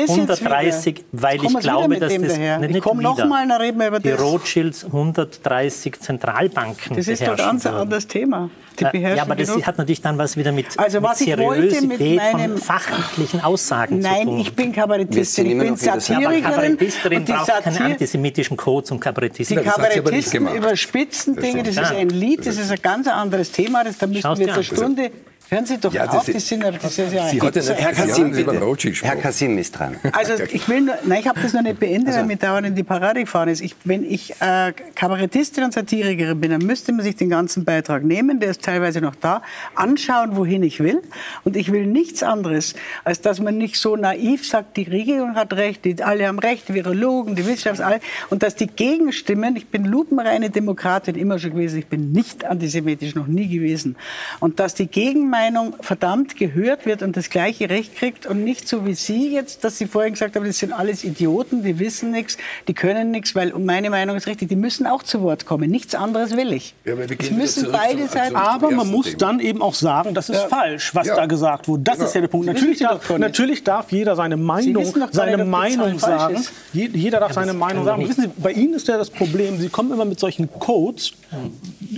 130 0.08 1.04
weil 1.12 1.44
ich 1.44 1.58
glaube, 1.58 1.98
dass 1.98 2.12
das 2.12 2.38
nicht, 2.38 2.76
ich 2.76 2.82
komme 2.82 3.02
noch 3.02 3.24
mal, 3.26 3.46
dann 3.46 3.60
reden 3.60 3.78
wir 3.78 3.88
über 3.88 4.00
die 4.00 4.10
das. 4.10 4.20
Rothschilds 4.20 4.84
130 4.84 6.00
Zentralbanken 6.00 6.96
Das 6.96 7.08
ist 7.08 7.26
doch 7.26 7.36
ganz 7.36 7.66
ein 7.66 7.74
anderes 7.74 8.06
Thema. 8.06 8.50
Äh, 8.80 9.16
ja, 9.16 9.22
aber 9.22 9.34
das 9.34 9.50
hat 9.66 9.78
natürlich 9.78 10.00
dann 10.00 10.18
was 10.18 10.36
wieder 10.36 10.52
mit, 10.52 10.78
also, 10.78 11.02
was 11.02 11.20
mit 11.20 11.30
Seriosität 11.30 12.20
von 12.30 12.58
fachlichen 12.58 13.40
Aussagen 13.40 13.98
Nein, 13.98 14.20
zu 14.20 14.24
tun. 14.24 14.34
Nein, 14.34 14.42
ich 14.42 14.54
bin 14.54 14.72
Kabarettistin, 14.72 15.46
ich 15.46 15.58
bin 15.58 15.76
Satirikerin. 15.76 16.42
Ja, 16.42 16.50
Kabarettistin 16.50 17.24
braucht 17.24 17.46
Satir 17.46 17.72
keinen 17.72 17.92
antisemitischen 17.92 18.56
Code 18.56 18.86
zum 18.86 19.00
Kabarettisten. 19.00 19.58
Die 19.58 19.64
Kabarettisten 19.64 20.48
überspitzen 20.48 21.36
Dinge, 21.36 21.62
das 21.62 21.76
ist 21.76 21.92
ein 21.92 22.10
Lied, 22.10 22.46
das 22.46 22.56
ist 22.56 22.70
ein 22.70 22.80
ganz 22.80 23.08
anderes 23.08 23.50
Thema, 23.50 23.84
das, 23.84 23.98
da 23.98 24.06
müssten 24.06 24.38
wir 24.38 24.54
zur 24.54 24.62
Stunde 24.62 25.10
Hören 25.50 25.64
Sie 25.64 25.78
doch 25.78 25.94
ja, 25.94 26.04
auf, 26.06 26.26
das 26.26 26.46
sind 26.46 26.62
aber 26.62 26.76
das 26.76 26.98
ist 26.98 27.10
ja 27.10 27.26
Sie 27.28 27.40
hat 27.40 27.56
ja 27.56 27.62
Herr 27.74 27.92
Kassim, 27.92 28.34
Herr 28.34 29.16
Kassim 29.16 29.56
ist 29.56 29.78
dran. 29.78 29.96
Also 30.12 30.34
ich 30.42 30.68
will 30.68 30.82
nur, 30.82 30.94
nein, 31.04 31.20
ich 31.20 31.26
habe 31.26 31.40
das 31.40 31.54
noch 31.54 31.62
nicht 31.62 31.80
beendet, 31.80 32.08
also. 32.08 32.20
weil 32.20 32.26
mir 32.26 32.36
dauernd 32.36 32.66
in 32.66 32.74
die 32.74 32.82
Parade 32.82 33.20
gefahren 33.20 33.48
ist. 33.48 33.62
Ich, 33.62 33.74
wenn 33.84 34.04
ich 34.04 34.34
äh, 34.40 34.72
Kabarettistin 34.94 35.64
und 35.64 35.72
Satirikerin 35.72 36.38
bin, 36.38 36.50
dann 36.50 36.60
müsste 36.60 36.92
man 36.92 37.02
sich 37.02 37.16
den 37.16 37.30
ganzen 37.30 37.64
Beitrag 37.64 38.04
nehmen, 38.04 38.40
der 38.40 38.50
ist 38.50 38.62
teilweise 38.62 39.00
noch 39.00 39.14
da, 39.14 39.40
anschauen, 39.74 40.36
wohin 40.36 40.62
ich 40.62 40.80
will. 40.80 41.00
Und 41.44 41.56
ich 41.56 41.72
will 41.72 41.86
nichts 41.86 42.22
anderes, 42.22 42.74
als 43.04 43.22
dass 43.22 43.40
man 43.40 43.56
nicht 43.56 43.76
so 43.76 43.96
naiv 43.96 44.46
sagt, 44.46 44.76
die 44.76 44.82
Regierung 44.82 45.34
hat 45.34 45.54
recht, 45.54 45.84
die, 45.86 46.02
alle 46.02 46.26
haben 46.26 46.40
recht, 46.40 46.68
die 46.68 46.74
Virologen, 46.74 47.36
die 47.36 47.46
Wissenschaftler, 47.46 47.86
alle, 47.86 48.00
und 48.28 48.42
dass 48.42 48.54
die 48.54 48.66
Gegenstimmen, 48.66 49.56
ich 49.56 49.68
bin 49.68 49.86
lupenreine 49.86 50.50
Demokratin 50.50 51.14
immer 51.14 51.38
schon 51.38 51.52
gewesen, 51.52 51.78
ich 51.78 51.86
bin 51.86 52.12
nicht 52.12 52.44
antisemitisch, 52.44 53.14
noch 53.14 53.28
nie 53.28 53.48
gewesen, 53.48 53.96
und 54.40 54.60
dass 54.60 54.74
die 54.74 54.88
Gegenmeinung 54.88 55.37
Meinung 55.38 55.76
verdammt 55.80 56.36
gehört 56.36 56.84
wird 56.84 57.02
und 57.02 57.16
das 57.16 57.30
gleiche 57.30 57.70
Recht 57.70 57.94
kriegt 57.94 58.26
und 58.26 58.42
nicht 58.42 58.66
so 58.66 58.84
wie 58.84 58.94
Sie 58.94 59.32
jetzt, 59.32 59.62
dass 59.62 59.78
Sie 59.78 59.86
vorhin 59.86 60.14
gesagt 60.14 60.34
haben, 60.34 60.44
das 60.44 60.58
sind 60.58 60.72
alles 60.72 61.04
Idioten, 61.04 61.62
die 61.62 61.78
wissen 61.78 62.10
nichts, 62.10 62.38
die 62.66 62.74
können 62.74 63.12
nichts, 63.12 63.36
weil 63.36 63.52
meine 63.52 63.88
Meinung 63.88 64.16
ist 64.16 64.26
richtig, 64.26 64.48
die 64.48 64.56
müssen 64.56 64.86
auch 64.86 65.04
zu 65.04 65.22
Wort 65.22 65.46
kommen. 65.46 65.70
Nichts 65.70 65.94
anderes 65.94 66.36
will 66.36 66.52
ich. 66.52 66.74
Ja, 66.84 66.94
es 66.94 67.30
müssen 67.30 67.70
beide 67.70 68.08
Seiten. 68.08 68.34
Aber 68.34 68.72
man 68.72 68.90
muss 68.90 69.06
Thema. 69.06 69.18
dann 69.18 69.40
eben 69.40 69.62
auch 69.62 69.74
sagen, 69.74 70.12
das 70.12 70.28
ist 70.28 70.42
ja. 70.42 70.48
falsch, 70.48 70.92
was 70.94 71.06
ja. 71.06 71.14
da 71.14 71.26
gesagt 71.26 71.68
wurde. 71.68 71.84
Das 71.84 71.96
genau. 71.96 72.08
ist 72.08 72.14
ja 72.14 72.20
der 72.20 72.28
Punkt. 72.28 72.46
Natürlich 72.46 72.80
darf, 72.80 73.18
natürlich 73.18 73.62
darf, 73.62 73.92
jeder 73.92 74.16
seine 74.16 74.36
Meinung, 74.36 74.84
seine 75.12 75.44
Meinung 75.44 75.98
sagen. 76.00 76.44
Jeder 76.72 77.20
darf 77.20 77.32
seine 77.32 77.52
Meinung 77.54 77.84
sagen. 77.84 78.08
Wissen 78.08 78.22
Sie, 78.22 78.30
bei 78.42 78.52
Ihnen 78.52 78.74
ist 78.74 78.88
ja 78.88 78.98
das 78.98 79.10
Problem, 79.10 79.58
Sie 79.58 79.68
kommen 79.68 79.92
immer 79.92 80.04
mit 80.04 80.18
solchen 80.18 80.50
Codes. 80.50 81.12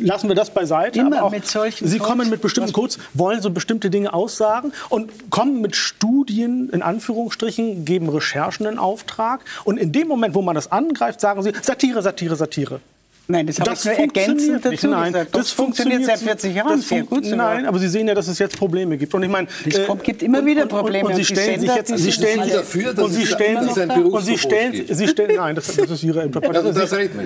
Lassen 0.00 0.28
wir 0.28 0.34
das 0.34 0.50
beiseite. 0.50 0.98
Immer 0.98 1.30
mit 1.30 1.46
solchen 1.46 1.86
Sie 1.86 1.98
kommen 1.98 2.30
mit 2.30 2.40
bestimmten 2.40 2.72
Codes, 2.72 2.98
wollen 3.14 3.30
wollen 3.30 3.42
so 3.42 3.50
bestimmte 3.50 3.90
Dinge 3.90 4.12
aussagen 4.12 4.72
und 4.88 5.30
kommen 5.30 5.60
mit 5.60 5.76
Studien, 5.76 6.68
in 6.70 6.82
Anführungsstrichen, 6.82 7.84
geben 7.84 8.08
Recherchen 8.08 8.66
in 8.66 8.78
Auftrag. 8.78 9.44
Und 9.64 9.78
in 9.78 9.92
dem 9.92 10.08
Moment, 10.08 10.34
wo 10.34 10.42
man 10.42 10.54
das 10.54 10.72
angreift, 10.72 11.20
sagen 11.20 11.42
sie 11.42 11.52
Satire, 11.62 12.02
Satire, 12.02 12.36
Satire. 12.36 12.80
Nein, 13.30 13.46
das, 13.46 13.56
das 13.56 13.66
habe 13.66 13.74
ich 13.74 13.84
nur 13.84 13.94
ergänzend 13.94 14.64
dazu 14.64 14.88
Nein, 14.88 15.12
gesagt. 15.12 15.34
Das, 15.34 15.40
das 15.42 15.52
funktioniert 15.52 16.04
seit 16.04 16.18
40 16.18 16.54
Jahren 16.54 16.80
sehr 16.80 17.04
gut. 17.04 17.24
Sogar. 17.24 17.54
Nein, 17.54 17.66
aber 17.66 17.78
Sie 17.78 17.88
sehen 17.88 18.08
ja, 18.08 18.14
dass 18.14 18.26
es 18.28 18.38
jetzt 18.38 18.56
Probleme 18.56 18.96
gibt. 18.96 19.14
Und 19.14 19.22
ich 19.22 19.28
meine, 19.28 19.46
es 19.66 19.78
äh, 19.78 19.86
gibt 20.02 20.22
immer 20.22 20.44
wieder 20.44 20.66
Probleme. 20.66 21.04
Und, 21.04 21.12
und, 21.14 21.20
und 21.20 21.24
Sie 21.24 21.34
stellen 21.34 21.60
sich 21.60 21.74
jetzt, 21.74 21.96
Sie 21.96 22.12
stellen 22.12 22.42
sich 22.42 22.52
dafür, 22.52 22.92
dass 22.92 23.04
und 23.04 23.12
Sie 23.12 23.26
stellen 23.26 23.62
sich 23.62 23.76
und 23.76 24.22
Sie 24.22 24.38
stellen, 24.38 24.84
Sie 24.88 25.08
stellen, 25.08 25.36
nein, 25.36 25.54
das, 25.54 25.76
das 25.76 25.90
ist 25.90 26.02
Ihre 26.02 26.22
Interpretation. 26.22 26.74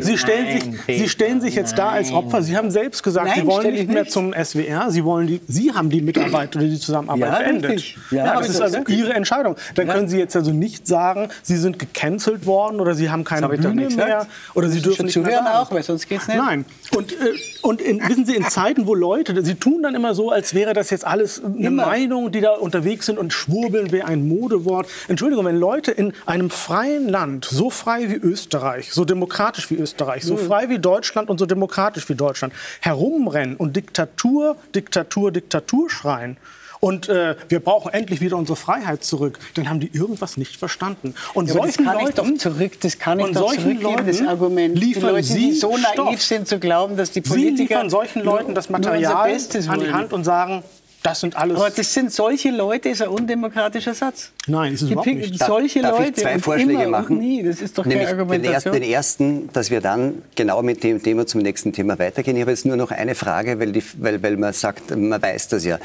Sie 0.00 0.18
stellen 0.18 0.61
sich, 0.86 0.98
Sie 0.98 1.09
stellen 1.09 1.40
sich 1.40 1.55
jetzt 1.55 1.78
da 1.78 1.90
als 1.90 2.12
Opfer. 2.12 2.42
Sie 2.42 2.57
haben 2.57 2.70
selbst 2.70 3.02
gesagt, 3.02 3.34
Sie 3.34 3.46
wollen 3.46 3.72
nicht 3.72 3.88
mehr 3.88 4.07
zum 4.07 4.32
SWR. 4.32 4.90
Sie 4.90 5.05
wollen 5.05 5.26
die, 5.26 5.40
Sie 5.48 5.72
haben 5.72 5.88
die 5.88 6.02
Mitarbeit 6.02 6.55
oder 6.55 6.66
die 6.66 6.78
Zusammenarbeit 6.78 7.44
beendet. 7.44 7.82
Ja, 8.11 8.38
das 8.38 8.50
ist 8.50 8.61
also 8.61 8.78
Ihre 8.88 9.14
Entscheidung. 9.14 9.57
Dann 9.74 9.88
können 9.88 10.09
Sie 10.09 10.18
jetzt 10.18 10.36
also 10.36 10.50
nicht 10.50 10.86
sagen, 10.86 11.28
Sie 11.42 11.57
sind 11.57 11.78
gecancelt 11.78 12.44
worden 12.46 12.80
oder 12.80 12.94
Sie 12.94 13.11
haben 13.11 13.24
keine 13.24 13.48
Bühne 13.48 13.88
mehr 13.88 14.26
oder 14.55 14.68
Sie 14.68 14.82
dürfen 14.82 15.07
nicht 15.07 15.16
mehr. 15.16 15.61
auch, 15.61 15.70
sonst 15.95 16.09
geht's 16.09 16.28
nicht. 16.28 16.36
Nein, 16.36 16.64
und, 16.97 17.12
äh, 17.12 17.34
und 17.62 17.80
in, 17.80 18.07
wissen 18.09 18.26
Sie, 18.26 18.34
in 18.34 18.45
Zeiten, 18.45 18.86
wo 18.86 18.95
Leute, 18.95 19.42
sie 19.45 19.55
tun 19.55 19.82
dann 19.82 19.95
immer 19.95 20.14
so, 20.14 20.30
als 20.30 20.55
wäre 20.55 20.74
das 20.74 20.90
jetzt 20.90 21.07
alles 21.07 21.42
eine 21.42 21.66
immer. 21.66 21.86
Meinung, 21.86 22.30
die 22.30 22.40
da 22.40 22.53
unterwegs 22.53 23.07
sind 23.07 23.18
und 23.18 23.32
schwurbeln 23.32 23.92
wäre 23.92 24.07
ein 24.07 24.28
Modewort. 24.28 24.86
Entschuldigung, 25.09 25.45
wenn 25.45 25.59
Leute 25.59 25.90
in 25.90 26.12
einem 26.26 26.51
freien 26.51 27.09
Land, 27.09 27.45
so 27.45 27.70
frei 27.70 28.11
wie 28.11 28.16
Österreich, 28.16 28.92
so 28.92 29.05
demokratisch 29.05 29.70
wie 29.70 29.76
Österreich, 29.76 30.24
so 30.24 30.34
mhm. 30.34 30.38
frei 30.38 30.68
wie 30.68 30.78
Deutschland 30.78 31.30
und 31.30 31.38
so 31.38 31.47
demokratisch 31.47 32.09
wie 32.09 32.14
Deutschland, 32.14 32.53
herumrennen 32.80 33.57
und 33.57 33.76
Diktatur, 33.76 34.57
Diktatur, 34.74 35.32
Diktatur 35.32 35.90
schreien, 35.90 36.36
und 36.85 37.09
äh, 37.09 37.35
wir 37.49 37.61
brauchen 37.61 37.95
endlich 37.95 38.20
wieder 38.20 38.37
unsere 38.37 38.57
Freiheit 38.57 39.03
zurück, 39.03 39.39
dann 39.55 39.70
haben 39.70 39.80
die 39.80 39.91
irgendwas 39.95 40.37
nicht 40.37 40.59
verstanden. 40.59 41.14
Und 41.32 41.47
ja, 41.47 41.55
solchen 41.55 41.85
das 41.85 41.87
kann 41.87 41.95
Leuten, 41.95 42.09
ich 42.09 42.14
doch 42.14 42.53
zurück, 42.53 42.80
das 42.80 42.99
kann 42.99 43.20
ich 43.20 43.30
doch 43.30 43.55
zurückgeben, 43.55 43.80
Leuten 43.80 44.07
das 44.07 44.20
Argument. 44.20 44.78
Die 44.78 44.93
Leute, 44.93 45.22
die 45.22 45.53
so 45.53 45.70
naiv 45.70 45.87
Stoff. 45.95 46.20
sind 46.20 46.47
zu 46.47 46.59
glauben, 46.59 46.99
dass 46.99 47.11
die 47.11 47.22
Politiker... 47.22 47.57
Sie 47.57 47.62
liefern 47.62 47.89
solchen 47.89 48.22
Leuten 48.22 48.55
das 48.55 48.68
Material 48.68 49.35
an 49.66 49.80
die 49.80 49.93
Hand 49.93 50.12
und 50.12 50.24
sagen, 50.24 50.62
Das 51.05 51.20
sind 51.20 51.36
alles. 51.36 51.59
Aber 51.59 51.68
das 51.68 51.92
sind 51.92 52.11
solche 52.12 52.50
Leute, 52.50 52.88
ist 52.88 53.02
ein 53.02 53.09
undemokratischer 53.09 53.92
Satz. 53.92 54.30
Nein, 54.46 54.72
ist 54.72 54.80
es 54.80 54.90
überhaupt 54.90 55.07
nicht. 55.07 55.38
Solche 55.38 55.82
Darf 55.82 55.98
Leute 55.98 56.11
ich 56.12 56.16
zwei 56.16 56.38
Vorschläge 56.38 56.72
immer 56.72 57.02
machen? 57.02 57.18
Nie, 57.18 57.42
das 57.42 57.61
ist 57.61 57.76
doch 57.76 57.84
Nämlich 57.84 58.09
keine 58.09 58.24
den 58.24 58.44
ersten, 58.44 58.70
Argumentation. 58.70 58.72
den 58.72 58.82
ersten, 58.82 59.50
dass 59.52 59.70
wir 59.70 59.82
dann 59.82 60.22
genau 60.34 60.62
mit 60.62 60.82
dem 60.82 61.02
Thema 61.02 61.26
zum 61.26 61.42
nächsten 61.42 61.74
Thema 61.74 61.98
weitergehen. 61.98 62.38
Ich 62.38 62.40
habe 62.40 62.52
jetzt 62.52 62.64
nur 62.64 62.78
noch 62.78 62.90
eine 62.90 63.14
Frage, 63.14 63.61
weil, 63.61 63.72
die, 63.72 63.82
weil, 63.98 64.22
weil 64.22 64.38
man 64.38 64.55
sagt, 64.55 64.96
man 64.96 65.20
weiß 65.20 65.48
das 65.48 65.66
ja. 65.66 65.78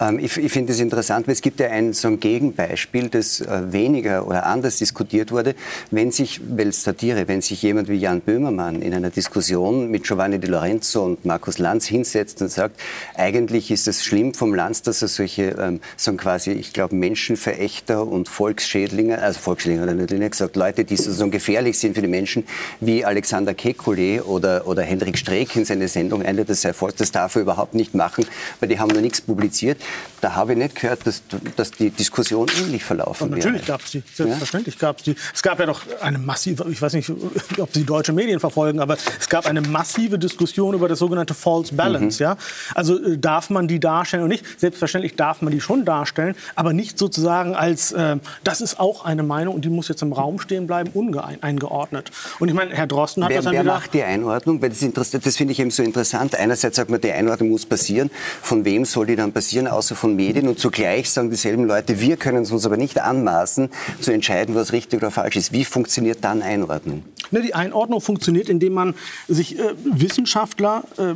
Ähm, 0.00 0.18
ich 0.18 0.36
ich 0.36 0.50
finde 0.50 0.72
es 0.72 0.80
interessant, 0.80 1.28
weil 1.28 1.34
es 1.34 1.40
gibt 1.42 1.60
ja 1.60 1.68
ein, 1.68 1.92
so 1.92 2.08
ein 2.08 2.18
Gegenbeispiel, 2.18 3.08
das 3.10 3.42
äh, 3.42 3.72
weniger 3.72 4.26
oder 4.26 4.44
anders 4.44 4.78
diskutiert 4.78 5.30
wurde. 5.30 5.54
Wenn 5.92 6.10
sich, 6.10 6.40
weil 6.48 6.72
Satire, 6.72 7.28
wenn 7.28 7.42
sich 7.42 7.62
jemand 7.62 7.88
wie 7.88 7.94
Jan 7.94 8.22
Böhmermann 8.22 8.82
in 8.82 8.92
einer 8.92 9.10
Diskussion 9.10 9.88
mit 9.88 10.02
Giovanni 10.02 10.40
Di 10.40 10.48
Lorenzo 10.48 11.04
und 11.04 11.24
Markus 11.24 11.58
Lanz 11.58 11.86
hinsetzt 11.86 12.42
und 12.42 12.48
sagt, 12.48 12.80
eigentlich 13.16 13.70
ist 13.70 13.86
es 13.86 14.04
schlimm 14.04 14.34
vom 14.34 14.52
Lanz, 14.64 14.80
dass 14.80 15.02
er 15.02 15.08
solche, 15.08 15.42
ähm, 15.60 15.80
so 15.96 16.14
quasi, 16.14 16.52
ich 16.52 16.72
glaube, 16.72 16.94
Menschenverächter 16.94 18.06
und 18.06 18.28
Volksschädlinge, 18.30 19.18
also 19.20 19.38
Volksschädlinge 19.38 19.82
hat 19.82 19.88
er 19.88 19.94
natürlich 19.94 20.22
nicht 20.22 20.30
gesagt, 20.32 20.56
Leute, 20.56 20.84
die 20.84 20.96
so 20.96 21.28
gefährlich 21.28 21.78
sind 21.78 21.94
für 21.94 22.00
die 22.00 22.08
Menschen, 22.08 22.44
wie 22.80 23.04
Alexander 23.04 23.52
Kekulé 23.52 24.22
oder, 24.22 24.66
oder 24.66 24.82
Hendrik 24.82 25.18
Streeck 25.18 25.54
in 25.56 25.66
seine 25.66 25.88
Sendung 25.88 26.22
einlädt, 26.22 26.48
das 26.48 26.66
Volk, 26.72 26.96
das 26.96 27.12
darf 27.12 27.36
er 27.36 27.42
überhaupt 27.42 27.74
nicht 27.74 27.94
machen, 27.94 28.24
weil 28.58 28.70
die 28.70 28.78
haben 28.78 28.88
noch 28.88 29.02
nichts 29.02 29.20
publiziert. 29.20 29.78
Da 30.22 30.34
habe 30.34 30.52
ich 30.52 30.58
nicht 30.58 30.76
gehört, 30.76 31.06
dass, 31.06 31.22
dass 31.56 31.70
die 31.70 31.90
Diskussion 31.90 32.48
ähnlich 32.58 32.82
verlaufen 32.82 33.28
wäre. 33.30 33.40
natürlich 33.40 33.66
gab 33.66 33.82
es 33.82 33.90
die, 33.90 34.02
selbstverständlich 34.14 34.78
gab 34.78 34.98
es 34.98 35.04
die. 35.04 35.14
Es 35.34 35.42
gab 35.42 35.60
ja 35.60 35.66
doch 35.66 35.82
eine 36.00 36.18
massive, 36.18 36.64
ich 36.70 36.80
weiß 36.80 36.94
nicht, 36.94 37.12
ob 37.58 37.74
Sie 37.74 37.84
deutsche 37.84 38.14
Medien 38.14 38.40
verfolgen, 38.40 38.80
aber 38.80 38.96
es 39.20 39.28
gab 39.28 39.46
eine 39.46 39.60
massive 39.60 40.18
Diskussion 40.18 40.74
über 40.74 40.88
das 40.88 41.00
sogenannte 41.00 41.34
False 41.34 41.74
Balance. 41.74 42.22
Ja? 42.22 42.38
Also 42.74 42.98
äh, 43.02 43.18
darf 43.18 43.50
man 43.50 43.68
die 43.68 43.78
darstellen 43.78 44.22
oder 44.22 44.32
nicht? 44.32 44.53
Selbstverständlich 44.56 45.16
darf 45.16 45.42
man 45.42 45.52
die 45.52 45.60
schon 45.60 45.84
darstellen, 45.84 46.34
aber 46.54 46.72
nicht 46.72 46.98
sozusagen 46.98 47.54
als, 47.54 47.92
äh, 47.92 48.16
das 48.42 48.60
ist 48.60 48.80
auch 48.80 49.04
eine 49.04 49.22
Meinung 49.22 49.54
und 49.54 49.64
die 49.64 49.70
muss 49.70 49.88
jetzt 49.88 50.02
im 50.02 50.12
Raum 50.12 50.38
stehen 50.40 50.66
bleiben, 50.66 50.90
uneingeordnet. 50.94 52.10
Und 52.38 52.48
ich 52.48 52.54
meine, 52.54 52.74
Herr 52.74 52.86
Drosten 52.86 53.22
hat 53.24 53.30
Wer, 53.30 53.38
das 53.38 53.44
dann 53.44 53.54
wer 53.54 53.62
wieder... 53.62 53.72
macht 53.74 53.94
die 53.94 54.02
Einordnung? 54.02 54.60
Weil 54.62 54.70
das, 54.70 54.82
interessiert- 54.82 55.24
das 55.24 55.36
finde 55.36 55.52
ich 55.52 55.60
eben 55.60 55.70
so 55.70 55.82
interessant. 55.82 56.34
Einerseits 56.34 56.76
sagt 56.76 56.90
man, 56.90 57.00
die 57.00 57.12
Einordnung 57.12 57.50
muss 57.50 57.66
passieren. 57.66 58.10
Von 58.42 58.64
wem 58.64 58.84
soll 58.84 59.06
die 59.06 59.16
dann 59.16 59.32
passieren, 59.32 59.66
außer 59.66 59.94
von 59.94 60.14
Medien? 60.16 60.48
Und 60.48 60.58
zugleich 60.58 61.10
sagen 61.10 61.30
dieselben 61.30 61.66
Leute, 61.66 62.00
wir 62.00 62.16
können 62.16 62.42
es 62.42 62.52
uns 62.52 62.66
aber 62.66 62.76
nicht 62.76 63.00
anmaßen, 63.00 63.70
zu 64.00 64.12
entscheiden, 64.12 64.54
was 64.54 64.72
richtig 64.72 65.00
oder 65.00 65.10
falsch 65.10 65.36
ist. 65.36 65.52
Wie 65.52 65.64
funktioniert 65.64 66.18
dann 66.22 66.42
Einordnung? 66.42 67.02
Ne, 67.30 67.42
die 67.42 67.54
Einordnung 67.54 68.00
funktioniert, 68.00 68.48
indem 68.48 68.74
man 68.74 68.94
sich 69.28 69.58
äh, 69.58 69.62
Wissenschaftler 69.84 70.84
äh, 70.98 71.14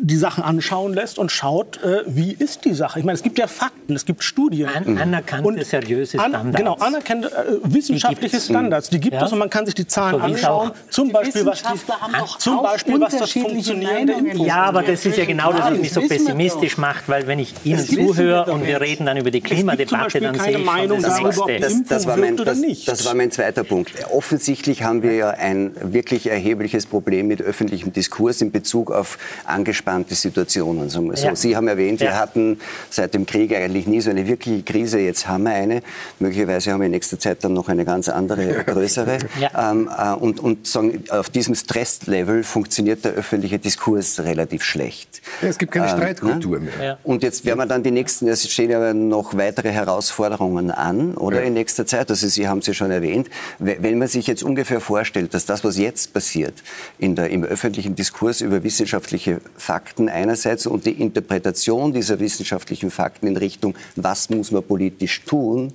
die 0.00 0.16
Sachen 0.16 0.42
anschauen 0.42 0.94
lässt 0.94 1.18
und 1.18 1.30
schaut, 1.30 1.82
äh, 1.82 2.02
wie 2.06 2.32
ist 2.40 2.64
die 2.64 2.74
Sache. 2.74 2.98
Ich 2.98 3.04
meine, 3.04 3.16
es 3.16 3.22
gibt 3.22 3.38
ja 3.38 3.46
Fakten, 3.46 3.94
es 3.94 4.04
gibt 4.06 4.22
Studien. 4.24 4.68
An, 4.68 4.98
anerkannte, 4.98 5.64
seriöse 5.64 6.18
An, 6.18 6.30
Standards. 6.32 6.56
genau, 6.56 6.74
anerkannte 6.74 7.28
äh, 7.28 7.58
wissenschaftliche 7.64 8.30
gibt's. 8.32 8.46
Standards. 8.46 8.88
Die 8.90 8.98
gibt 9.00 9.14
Ja. 9.14 9.24
es 9.26 9.32
und 9.32 9.38
man 9.38 9.50
kann 9.50 9.66
sich 9.66 9.74
die 9.74 9.86
Zahlen 9.86 10.18
So 10.18 10.24
anschauen. 10.24 10.70
Zum 10.88 11.08
Die 11.08 11.12
Beispiel, 11.12 11.46
was, 11.46 11.58
die, 11.62 11.64
Wissenschaftler 11.68 12.00
haben 12.00 12.12
doch 12.18 12.38
zum 12.38 12.62
Beispiel, 12.62 12.94
was 13.00 13.12
das 13.12 13.12
unterschiedliche 13.20 13.48
Funktionieren 13.54 14.06
der 14.06 14.16
Meinungen. 14.16 14.30
Impfung 14.32 14.46
Ja, 14.46 14.62
aber 14.64 14.82
das 14.82 15.04
ist 15.06 15.16
ja 15.18 15.24
genau 15.24 15.52
das, 15.52 15.70
was 15.70 15.78
mich 15.78 15.92
so 15.92 16.00
pessimistisch 16.00 16.78
macht, 16.78 17.08
weil 17.08 17.26
wenn 17.26 17.38
ich 17.38 17.54
Ihnen 17.64 17.86
zuhöre 17.86 18.52
und 18.52 18.66
wir 18.66 18.80
reden 18.80 19.06
dann 19.06 19.16
über 19.16 19.30
die 19.30 19.40
Klimadebatte, 19.40 20.20
dann 20.20 20.36
keine 20.36 20.42
sehe 20.42 20.50
ich 20.52 20.56
schon 20.56 20.64
Meinung 20.64 21.02
das 21.02 21.20
Nächste. 21.20 21.42
die 21.46 21.58
Das, 21.60 21.82
das, 21.88 22.06
war 22.06 22.16
mein, 22.16 22.36
das, 22.36 22.60
das 22.86 23.04
war 23.06 23.14
mein 23.14 23.30
zweiter 23.30 23.64
Punkt. 23.64 23.92
Offensichtlich 24.12 24.82
haben 24.82 25.02
wir 25.02 25.12
ja 25.14 25.30
ein 25.30 25.72
wirklich 25.92 26.28
erhebliches 26.28 26.86
Problem 26.86 27.26
mit 27.28 27.42
öffentlichem 27.42 27.92
Diskurs 27.92 28.40
in 28.40 28.50
Bezug 28.50 28.90
auf 28.90 29.18
angespannte 29.44 30.14
Situationen. 30.14 30.88
So. 30.88 31.00
Ja. 31.12 31.34
Sie 31.34 31.56
haben 31.56 31.68
erwähnt, 31.68 32.00
wir 32.00 32.08
Ja. 32.08 32.19
Hatten 32.20 32.60
seit 32.90 33.14
dem 33.14 33.26
Krieg 33.26 33.52
eigentlich 33.54 33.86
nie 33.86 34.00
so 34.00 34.10
eine 34.10 34.26
wirkliche 34.28 34.62
Krise. 34.62 35.00
Jetzt 35.00 35.26
haben 35.26 35.44
wir 35.44 35.52
eine. 35.52 35.82
Möglicherweise 36.18 36.70
haben 36.72 36.80
wir 36.80 36.86
in 36.86 36.92
nächster 36.92 37.18
Zeit 37.18 37.42
dann 37.42 37.54
noch 37.54 37.68
eine 37.68 37.84
ganz 37.84 38.08
andere, 38.08 38.62
größere. 38.66 39.18
Ja. 39.40 39.70
Ähm, 39.72 39.88
äh, 39.96 40.12
und 40.14 40.38
und 40.40 40.66
sagen, 40.66 41.04
auf 41.10 41.30
diesem 41.30 41.54
Stresslevel 41.54 42.44
funktioniert 42.44 43.04
der 43.04 43.12
öffentliche 43.12 43.58
Diskurs 43.58 44.20
relativ 44.20 44.62
schlecht. 44.62 45.22
Ja, 45.42 45.48
es 45.48 45.58
gibt 45.58 45.72
keine 45.72 45.86
Ähm, 45.90 45.96
Streitkultur 45.96 46.60
mehr. 46.60 46.72
Ja. 46.82 46.98
Und 47.02 47.22
jetzt 47.22 47.44
werden 47.44 47.58
wir 47.58 47.66
dann 47.66 47.82
die 47.82 47.90
nächsten, 47.90 48.28
es 48.28 48.48
stehen 48.50 48.70
ja 48.70 48.92
noch 48.94 49.36
weitere 49.36 49.70
Herausforderungen 49.70 50.70
an, 50.70 51.14
oder 51.16 51.42
in 51.42 51.54
nächster 51.54 51.86
Zeit. 51.86 52.10
Also 52.10 52.28
Sie 52.28 52.46
haben 52.48 52.58
es 52.58 52.66
ja 52.66 52.74
schon 52.74 52.90
erwähnt. 52.90 53.28
We- 53.58 53.76
Wenn 53.80 53.98
man 53.98 54.08
sich 54.08 54.26
jetzt 54.26 54.42
ungefähr 54.42 54.80
vorstellt, 54.80 55.32
dass 55.34 55.46
das, 55.46 55.64
was 55.64 55.78
jetzt 55.78 56.12
passiert, 56.12 56.54
in 56.98 57.14
der, 57.14 57.30
im 57.30 57.44
öffentlichen 57.44 57.94
Diskurs 57.94 58.40
über 58.40 58.62
wissenschaftliche 58.62 59.40
Fakten 59.56 60.08
einerseits 60.08 60.66
und 60.66 60.84
die 60.86 60.92
Interpretation 61.00 61.92
dieser 61.92 62.09
wissenschaftlichen 62.18 62.90
Fakten 62.90 63.26
in 63.26 63.36
Richtung, 63.36 63.74
was 63.96 64.30
muss 64.30 64.50
man 64.50 64.62
politisch 64.62 65.22
tun, 65.24 65.72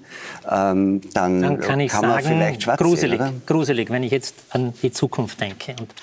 ähm, 0.49 1.01
dann, 1.13 1.41
Dann 1.41 1.59
kann 1.59 1.79
ich 1.79 1.93
man 1.93 2.01
sagen, 2.01 2.25
vielleicht 2.25 2.63
schwarz 2.63 2.79
gruselig, 2.79 3.21
sehen, 3.21 3.41
gruselig, 3.45 3.89
wenn 3.89 4.03
ich 4.03 4.11
jetzt 4.11 4.35
an 4.49 4.73
die 4.81 4.91
Zukunft 4.91 5.39
denke. 5.39 5.75
Und 5.79 5.93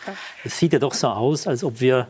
es 0.44 0.58
sieht 0.58 0.72
ja 0.72 0.78
doch 0.78 0.94
so 0.94 1.08
aus, 1.08 1.46
als 1.46 1.64
ob 1.64 1.80
wir 1.80 2.08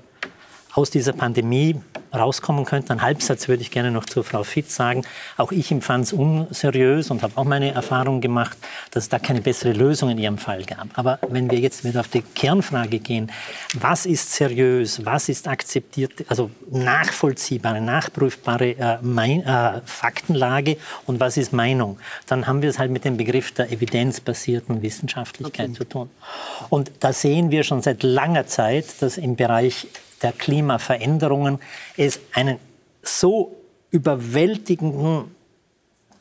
aus 0.74 0.90
dieser 0.90 1.12
Pandemie 1.12 1.80
rauskommen 2.14 2.64
könnten. 2.64 2.92
Einen 2.92 3.02
Halbsatz 3.02 3.48
würde 3.48 3.62
ich 3.62 3.70
gerne 3.70 3.90
noch 3.90 4.04
zu 4.04 4.22
Frau 4.22 4.42
Fitz 4.42 4.74
sagen. 4.74 5.02
Auch 5.36 5.52
ich 5.52 5.70
empfand 5.70 6.06
es 6.06 6.12
unseriös 6.12 7.10
und 7.10 7.22
habe 7.22 7.36
auch 7.36 7.44
meine 7.44 7.72
Erfahrung 7.72 8.20
gemacht, 8.20 8.56
dass 8.90 9.04
es 9.04 9.08
da 9.08 9.18
keine 9.18 9.40
bessere 9.40 9.72
Lösung 9.72 10.10
in 10.10 10.18
Ihrem 10.18 10.38
Fall 10.38 10.64
gab. 10.64 10.86
Aber 10.94 11.18
wenn 11.28 11.50
wir 11.50 11.58
jetzt 11.58 11.84
wieder 11.84 12.00
auf 12.00 12.08
die 12.08 12.22
Kernfrage 12.22 12.98
gehen, 12.98 13.30
was 13.74 14.06
ist 14.06 14.32
seriös, 14.32 15.04
was 15.04 15.28
ist 15.28 15.48
akzeptiert, 15.48 16.24
also 16.28 16.50
nachvollziehbare, 16.70 17.80
nachprüfbare 17.80 18.70
äh, 18.70 18.98
mein, 19.02 19.42
äh, 19.44 19.80
Faktenlage 19.84 20.76
und 21.06 21.20
was 21.20 21.36
ist 21.36 21.52
Meinung, 21.52 21.98
dann 22.26 22.46
haben 22.46 22.62
wir 22.62 22.70
es 22.70 22.78
halt 22.78 22.90
mit 22.90 23.04
dem 23.04 23.16
Begriff 23.16 23.52
der 23.52 23.70
evidenzbasierten 23.70 24.82
Wissenschaftlichkeit 24.82 25.74
zu 25.74 25.84
tun. 25.84 26.10
Und 26.68 26.92
da 27.00 27.12
sehen 27.12 27.50
wir 27.50 27.64
schon 27.64 27.82
seit 27.82 28.02
langer 28.02 28.46
Zeit, 28.46 29.00
dass 29.00 29.16
im 29.16 29.36
Bereich 29.36 29.86
der 30.22 30.32
Klimaveränderungen 30.32 31.58
es 31.96 32.20
einen 32.32 32.58
so 33.02 33.56
überwältigenden 33.90 35.34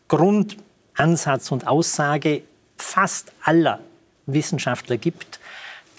Grundansatz 0.08 1.52
und 1.52 1.68
Aussage 1.68 2.43
fast 2.78 3.32
aller 3.43 3.80
Wissenschaftler 4.26 4.97
gibt, 4.97 5.39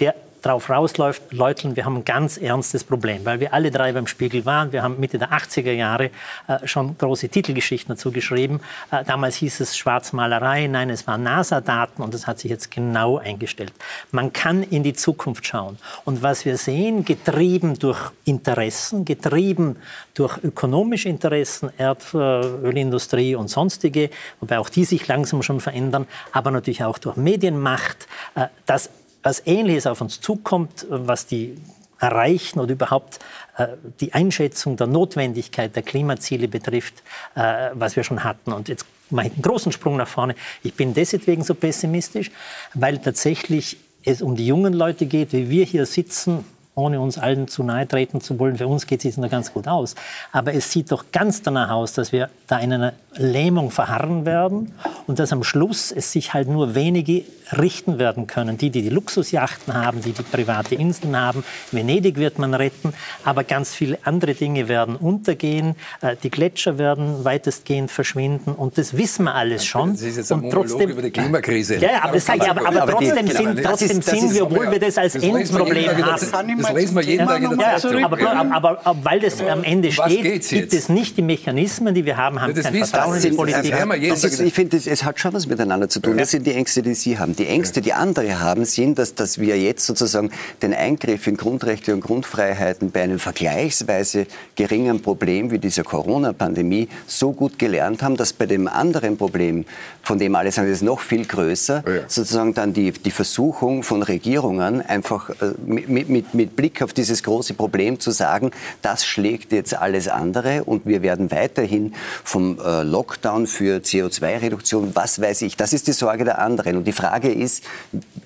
der 0.01 0.15
darauf 0.43 0.69
rausläuft, 0.69 1.33
Leute, 1.33 1.75
wir 1.77 1.85
haben 1.85 1.99
ein 1.99 2.05
ganz 2.05 2.37
ernstes 2.37 2.85
Problem, 2.85 3.25
weil 3.25 3.41
wir 3.41 3.55
alle 3.55 3.71
drei 3.71 3.93
beim 3.93 4.07
Spiegel 4.07 4.45
waren. 4.45 4.73
Wir 4.73 4.83
haben 4.83 4.99
Mitte 4.99 5.19
der 5.19 5.31
80er 5.31 5.73
Jahre 5.73 6.11
äh, 6.49 6.67
schon 6.67 6.99
große 6.99 7.29
Titelgeschichten 7.29 7.95
dazu 7.95 8.11
geschrieben. 8.11 8.61
Äh, 8.91 9.05
damals 9.05 9.37
hieß 9.37 9.61
es 9.61 9.77
Schwarzmalerei, 9.77 10.67
nein, 10.67 10.91
es 10.91 11.07
waren 11.07 11.23
NASA-Daten 11.23 12.03
und 12.03 12.13
das 12.13 12.27
hat 12.27 12.41
sich 12.41 12.51
jetzt 12.51 12.71
genau 12.71 13.19
eingestellt. 13.19 13.73
Man 14.11 14.33
kann 14.33 14.63
in 14.63 14.83
die 14.83 14.93
Zukunft 14.93 15.47
schauen. 15.47 15.79
Und 16.05 16.23
was 16.23 16.45
wir 16.45 16.57
sehen, 16.57 17.05
getrieben 17.05 17.79
durch 17.79 18.11
Interessen, 18.25 19.05
getrieben 19.05 19.77
durch 20.15 20.43
ökonomische 20.43 21.09
Interessen, 21.09 21.71
Erdölindustrie 21.79 23.37
und 23.37 23.49
sonstige, 23.49 24.11
wobei 24.41 24.59
auch 24.59 24.69
die 24.69 24.85
sich 24.85 25.07
langsam 25.07 25.43
schon 25.43 25.61
verändern, 25.61 26.07
aber 26.33 26.51
natürlich 26.51 26.85
auch 26.85 26.99
durch 26.99 27.17
Medienmacht, 27.17 28.09
äh, 28.35 28.47
dass 28.67 28.91
was 29.23 29.43
Ähnliches 29.47 29.87
auf 29.87 30.01
uns 30.01 30.21
zukommt, 30.21 30.87
was 30.89 31.27
die 31.27 31.57
erreichen 31.99 32.59
oder 32.59 32.73
überhaupt 32.73 33.21
äh, 33.57 33.69
die 34.01 34.13
Einschätzung 34.13 34.77
der 34.77 34.89
Notwendigkeit 34.89 35.75
der 35.77 35.85
Klimaziele 35.85 36.49
betrifft, 36.49 37.03
äh, 37.37 37.71
was 37.75 37.95
wir 37.97 38.03
schon 38.03 38.25
hatten. 38.25 38.53
Und 38.53 38.69
jetzt 38.69 38.85
mache 39.11 39.29
ich 39.29 39.33
einen 39.35 39.43
großen 39.43 39.71
Sprung 39.71 39.97
nach 39.97 40.09
vorne. 40.09 40.35
Ich 40.63 40.75
bin 40.75 40.95
deswegen 40.95 41.45
so 41.45 41.55
pessimistisch, 41.55 42.31
weil 42.75 42.99
tatsächlich 42.99 43.77
es 44.05 44.21
um 44.21 44.35
die 44.35 44.47
jungen 44.47 44.73
Leute 44.73 45.07
geht, 45.07 45.33
wie 45.33 45.49
wir 45.49 45.65
hier 45.65 45.87
sitzen, 45.87 46.45
ohne 46.75 47.01
uns 47.01 47.19
allen 47.19 47.49
zu 47.49 47.63
nahe 47.63 47.87
treten 47.87 48.21
zu 48.21 48.39
wollen. 48.39 48.57
Für 48.57 48.67
uns 48.67 48.87
geht 48.87 49.05
es 49.05 49.17
noch 49.19 49.31
ganz 49.31 49.53
gut 49.53 49.69
aus. 49.69 49.95
Aber 50.33 50.55
es 50.55 50.71
sieht 50.73 50.91
doch 50.91 51.05
ganz 51.13 51.43
danach 51.43 51.71
aus, 51.71 51.93
dass 51.93 52.13
wir 52.13 52.31
da 52.47 52.59
in 52.61 52.73
einer 52.73 52.95
Lähmung 53.15 53.71
verharren 53.71 54.25
werden 54.25 54.73
und 55.07 55.19
dass 55.19 55.33
am 55.33 55.45
Schluss 55.45 55.93
es 55.93 56.13
sich 56.13 56.33
halt 56.33 56.49
nur 56.49 56.75
wenige 56.75 57.25
richten 57.59 57.99
werden 57.99 58.27
können. 58.27 58.57
Die, 58.57 58.71
die 58.71 58.81
die 58.81 58.89
Luxusjachten 58.89 59.75
haben, 59.75 60.01
die 60.01 60.13
die 60.13 60.23
private 60.23 60.75
Inseln 60.75 61.15
haben. 61.21 61.45
Venedig 61.71 62.17
wird 62.17 62.39
man 62.39 62.55
retten, 62.55 62.95
aber 63.25 63.45
ganz 63.45 63.75
viele 63.75 63.99
andere 64.05 64.33
Dinge 64.33 64.69
werden 64.69 64.97
untergehen. 64.97 65.75
Äh, 66.01 66.17
Die 66.23 66.31
Gletscher 66.31 66.79
werden 66.79 67.23
weitestgehend 67.27 67.91
verschwinden 67.91 68.53
und 68.53 68.79
das 68.79 68.97
wissen 68.97 69.25
wir 69.25 69.35
alles 69.35 69.67
schon. 69.67 69.93
Das 69.93 70.01
ist 70.01 70.17
jetzt 70.17 70.33
ein 70.33 70.41
und 70.45 70.55
Monolog 70.55 70.81
über 70.89 71.03
die 71.03 71.11
Klimakrise. 71.11 71.77
Ja, 71.77 72.05
aber, 72.05 72.15
das 72.15 72.25
sage 72.25 72.39
ich, 72.45 72.51
aber, 72.51 72.67
aber 72.67 72.83
Aber 72.85 72.93
trotzdem, 72.93 73.27
sind, 73.27 73.63
trotzdem 73.63 73.99
ist- 73.99 74.09
sind 74.09 74.33
wir, 74.35 74.45
obwohl 74.45 74.71
wir 74.71 74.79
das 74.81 74.97
als 74.97 75.17
Endproblem 75.17 75.91
haben, 76.07 76.62
das 76.63 76.73
lesen 76.73 76.97
wir 76.97 77.03
jeden 77.03 77.27
Tag 77.27 77.43
in 77.43 77.59
der 77.59 77.77
Zeitung. 77.77 78.05
Aber, 78.05 78.21
aber, 78.21 78.81
aber, 78.85 79.05
weil 79.05 79.21
das 79.21 79.41
am 79.41 79.65
Ende 79.65 79.93
steht, 79.93 80.49
gibt 80.49 80.73
es 80.73 80.89
nicht 80.89 81.17
die 81.17 81.23
Mechanismen, 81.23 81.95
die 81.95 82.05
wir 82.05 82.17
haben, 82.17 82.41
haben 82.41 82.55
ja, 82.55 82.63
kein 82.63 82.85
Vertrauen 82.85 83.17
in 83.17 83.23
die 83.23 83.31
Politik. 83.31 83.75
Also, 83.75 84.27
ist, 84.27 84.41
ich 84.41 84.55
finde, 84.55 84.77
es 84.77 85.05
hat 85.05 85.19
schon 85.19 85.33
was 85.33 85.47
miteinander 85.47 85.89
zu 85.89 86.01
tun. 86.01 86.17
Das 86.17 86.31
sind 86.31 86.47
die 86.47 86.53
Ängste, 86.53 86.83
die 86.83 86.95
Sie 86.95 87.19
haben. 87.19 87.37
Die 87.37 87.47
Ängste, 87.47 87.81
die 87.81 87.93
andere 87.93 88.41
haben, 88.41 88.65
sind, 88.65 88.99
dass, 88.99 89.15
dass 89.15 89.39
wir 89.39 89.59
jetzt 89.59 89.87
sozusagen 89.87 90.31
den 90.63 90.75
Eingriff 90.75 91.27
in 91.27 91.37
Grundrechte 91.37 91.95
und 91.95 92.01
Grundfreiheiten 92.01 92.91
bei 92.91 93.03
einem 93.03 93.19
vergleichsweise 93.19 94.27
geringen 94.57 95.01
Problem 95.03 95.51
wie 95.51 95.59
dieser 95.59 95.85
Corona-Pandemie 95.85 96.89
so 97.07 97.33
gut 97.33 97.59
gelernt 97.59 98.03
haben, 98.03 98.17
dass 98.17 98.33
bei 98.33 98.47
dem 98.47 98.69
anderen 98.69 99.17
Problem, 99.17 99.65
von 100.03 100.19
dem 100.19 100.35
alle 100.35 100.53
sagen, 100.53 100.69
das 100.69 100.79
ist 100.79 100.83
noch 100.83 101.01
viel 101.01 101.25
größer, 101.25 101.85
ja. 101.87 102.03
sozusagen 102.09 102.55
dann 102.55 102.73
die, 102.73 102.93
die 102.93 103.11
Versuchung 103.11 103.83
von 103.83 104.03
Regierungen 104.03 104.83
einfach 104.83 105.31
äh, 105.31 105.53
mit, 105.65 106.09
mit, 106.09 106.52
mit 106.53 106.57
Blick 106.57 106.83
auf 106.83 106.93
dieses 106.93 107.23
große 107.23 107.55
Problem 107.55 107.99
zu 107.99 108.11
sagen, 108.11 108.51
das 108.83 109.05
schlägt 109.05 109.53
jetzt 109.53 109.75
alles 109.75 110.09
andere 110.09 110.65
und 110.65 110.87
wir 110.87 111.03
werden 111.03 111.31
weiterhin 111.31 111.95
vom 112.25 112.59
äh, 112.59 112.83
Lockdown 112.83 113.47
für 113.47 113.79
CO2-Reduktion, 113.79 114.95
was 114.95 115.21
weiß 115.21 115.43
ich, 115.43 115.57
das 115.57 115.73
ist 115.73 115.87
die 115.87 115.93
Sorge 115.93 116.25
der 116.25 116.39
anderen. 116.39 116.77
Und 116.77 116.85
die 116.85 116.93
Frage 116.93 117.33
ist, 117.33 117.65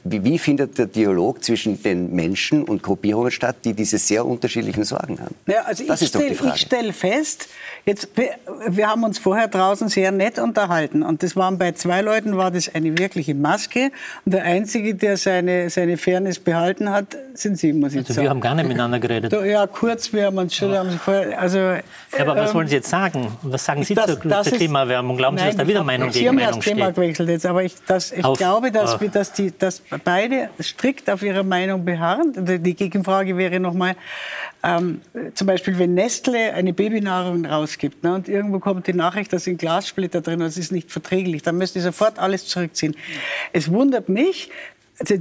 wie, 0.04 0.24
wie 0.24 0.38
findet 0.38 0.78
der 0.78 0.86
Dialog 0.86 1.42
zwischen 1.44 1.82
den 1.82 2.14
Menschen 2.14 2.64
und 2.64 2.82
Gruppierungen 2.82 3.30
statt, 3.30 3.56
die 3.64 3.74
diese 3.74 3.98
sehr 3.98 4.26
unterschiedlichen 4.26 4.84
Sorgen 4.84 5.20
haben? 5.20 5.34
Ja, 5.46 5.62
also 5.62 5.84
das 5.86 6.02
ich 6.02 6.08
stelle 6.08 6.36
stell 6.56 6.92
fest, 6.92 7.48
jetzt, 7.84 8.08
wir 8.68 8.88
haben 8.88 9.04
uns 9.04 9.18
vorher 9.18 9.48
draußen 9.48 9.88
sehr 9.88 10.10
nett 10.10 10.38
unterhalten 10.38 11.02
und 11.02 11.22
das 11.22 11.36
waren 11.36 11.58
bei 11.58 11.72
zwei 11.72 12.00
Leuten 12.00 12.36
war 12.36 12.50
das 12.50 12.74
eine 12.74 12.98
wirkliche 12.98 13.34
Maske 13.34 13.90
und 14.24 14.34
der 14.34 14.42
Einzige, 14.44 14.94
der 14.94 15.16
seine, 15.16 15.70
seine 15.70 15.96
Fairness 15.96 16.38
behalten 16.38 16.90
hat, 16.90 17.16
sind 17.34 17.58
Sie, 17.58 17.72
muss 17.72 17.94
ich 17.94 18.08
also 18.08 18.14
sagen. 18.16 18.24
Wir 18.24 18.30
haben 18.30 18.40
gar 18.40 18.54
nicht 18.54 18.66
miteinander 18.66 18.98
geredet. 18.98 19.32
Ja, 19.32 19.66
kurz, 19.66 20.12
wir 20.12 20.26
haben 20.26 20.38
uns 20.38 20.54
schon... 20.54 20.72
Ja. 20.72 20.84
Sie 20.84 20.98
vorher, 20.98 21.40
also, 21.40 21.58
ja, 21.58 21.82
aber 22.20 22.36
was 22.36 22.50
ähm, 22.50 22.56
wollen 22.56 22.68
Sie 22.68 22.76
jetzt 22.76 22.88
sagen? 22.88 23.36
Was 23.42 23.64
sagen 23.64 23.84
Sie 23.84 23.94
das, 23.94 24.06
zur, 24.06 24.16
das 24.16 24.48
zur 24.48 24.58
Klimaerwärmung? 24.58 25.16
Glauben 25.16 25.36
nein, 25.36 25.52
Sie, 25.52 25.56
dass 25.56 25.64
da 25.64 25.68
wieder 25.68 25.84
Meinung 25.84 26.12
Sie 26.12 26.20
gegen 26.20 26.34
Meinung 26.34 26.60
steht? 26.60 26.64
Sie 26.64 26.70
haben 26.70 26.78
das 26.78 26.94
Thema 26.94 27.06
gewechselt 27.06 27.28
jetzt, 27.28 27.46
aber 27.46 27.64
ich, 27.64 27.74
das, 27.86 28.12
ich 28.12 28.24
auf, 28.24 28.38
glaube, 28.38 28.70
dass, 28.72 29.00
wir, 29.00 29.08
dass, 29.08 29.32
die, 29.32 29.56
dass 29.56 29.82
beide 30.04 30.50
strikt 30.60 31.10
auf 31.10 31.22
ihrer 31.22 31.42
Meinung 31.42 31.84
beharren. 31.84 32.32
Die 32.36 32.74
Gegenfrage 32.74 33.36
wäre 33.36 33.60
nochmal, 33.60 33.96
ähm, 34.62 35.00
zum 35.34 35.46
Beispiel, 35.46 35.78
wenn 35.78 35.94
Nestle 35.94 36.52
eine 36.54 36.72
Babynahrung 36.72 37.44
rausgibt 37.46 38.02
ne, 38.02 38.14
und 38.14 38.28
irgendwo 38.28 38.58
kommt 38.58 38.86
die 38.86 38.92
Nachricht, 38.92 39.32
da 39.32 39.38
sind 39.38 39.58
Glassplitter 39.58 40.20
drin 40.20 40.40
und 40.40 40.48
es 40.48 40.56
ist 40.56 40.72
nicht 40.72 40.90
verträglich, 40.90 41.42
dann 41.42 41.56
müssen 41.58 41.74
die 41.74 41.80
sofort 41.80 42.18
alles 42.18 42.46
zurückziehen. 42.46 42.96
Es 43.52 43.70
wundert 43.70 44.08
mich, 44.08 44.50
also 44.98 45.14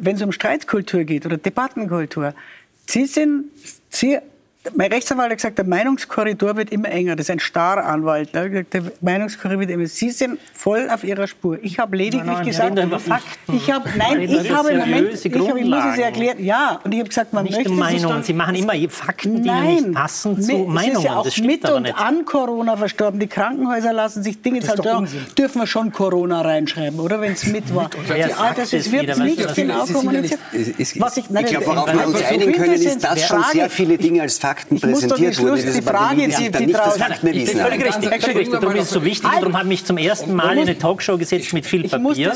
wenn 0.00 0.16
es 0.16 0.22
um 0.22 0.32
Streitkultur 0.32 1.04
geht 1.04 1.26
oder 1.26 1.36
Debattenkultur, 1.36 2.34
Sie 2.86 3.06
sind, 3.06 3.46
Sie 3.88 4.18
mein 4.74 4.90
Rechtsanwalt 4.92 5.30
hat 5.30 5.36
gesagt, 5.36 5.58
der 5.58 5.66
Meinungskorridor 5.66 6.56
wird 6.56 6.70
immer 6.70 6.88
enger. 6.88 7.16
Das 7.16 7.26
ist 7.26 7.30
ein 7.30 7.40
Staranwalt. 7.40 8.32
Ne? 8.32 8.64
Der 8.64 8.82
Meinungskorridor 9.00 9.60
wird 9.60 9.70
immer. 9.70 9.86
Sie 9.86 10.10
sind 10.10 10.38
voll 10.54 10.88
auf 10.90 11.04
Ihrer 11.04 11.26
Spur. 11.26 11.58
Ich 11.62 11.78
habe 11.78 11.96
lediglich 11.96 12.24
nein, 12.24 12.36
nein, 12.36 12.46
gesagt, 12.46 12.78
über 12.78 12.98
Fakten. 12.98 13.56
ich 13.56 13.70
habe, 13.70 13.88
nein, 13.96 14.20
ich 14.22 14.50
habe 14.50 14.70
im 14.70 14.78
Moment, 14.78 15.12
ich, 15.12 15.34
hab, 15.34 15.56
ich 15.56 15.66
muss 15.66 15.84
es 15.92 15.98
erklären. 15.98 16.42
Ja, 16.42 16.80
und 16.82 16.92
ich 16.92 17.00
habe 17.00 17.08
gesagt, 17.08 17.32
man 17.32 17.44
nicht 17.44 17.56
möchte 17.56 17.72
Meinungen. 17.72 18.22
Sie 18.22 18.32
machen 18.32 18.54
immer 18.54 18.72
Fakten, 18.88 19.42
die 19.42 19.48
nein, 19.48 19.74
nicht 19.74 19.92
passen 19.92 20.40
zu 20.40 20.52
mit, 20.52 20.68
Meinungen. 20.68 20.92
Es 20.92 20.98
ist 20.98 21.04
ja 21.04 21.16
auch 21.16 21.38
mit 21.46 21.70
und 21.70 22.00
an 22.00 22.24
Corona 22.24 22.76
verstorben. 22.76 23.20
Die 23.20 23.26
Krankenhäuser 23.26 23.92
lassen 23.92 24.22
sich 24.22 24.40
Dinge 24.40 24.60
das 24.60 24.70
halt 24.70 25.38
dürfen 25.38 25.60
wir 25.60 25.66
schon 25.66 25.92
Corona 25.92 26.40
reinschreiben, 26.40 27.00
oder 27.00 27.20
wenn 27.20 27.32
es 27.32 27.46
mit 27.52 27.74
war. 27.74 27.90
Ja, 28.16 28.54
das, 28.54 28.72
wird 28.72 29.18
nicht 29.18 29.54
genau 29.54 29.84
kommuniziert. 29.86 30.40
Ich 30.78 30.94
glaube, 30.94 31.66
worauf 31.66 31.92
wir 31.92 32.06
uns 32.06 32.22
einigen 32.22 32.52
können, 32.52 32.72
ist, 32.74 33.04
dass 33.04 33.26
schon 33.26 33.44
sehr 33.52 33.68
viele 33.68 33.98
Dinge 33.98 34.22
als 34.22 34.38
Fakten 34.38 34.53
Fakten 34.54 34.80
präsentiert 34.80 35.40
wurde. 35.40 35.62
Die 35.62 35.82
Frage, 35.82 36.28
die, 36.28 36.50
die 36.50 36.66
nicht 36.66 36.78
das 36.78 36.96
Fakten 36.96 37.26
erwiesen 37.26 37.60
Völlig 37.60 37.84
richtig, 37.84 38.08
völlig 38.08 38.38
richtig. 38.38 38.60
Darum 38.60 38.76
ist 38.76 38.82
es 38.84 38.90
so 38.90 39.04
wichtig 39.04 39.30
darum 39.30 39.54
habe 39.54 39.64
ich 39.64 39.68
mich 39.68 39.84
zum 39.84 39.98
ersten 39.98 40.34
Mal 40.34 40.56
in 40.56 40.62
eine 40.62 40.78
Talkshow 40.78 41.18
gesetzt 41.18 41.52
mit 41.52 41.66
viel 41.66 41.88
Papier, 41.88 42.32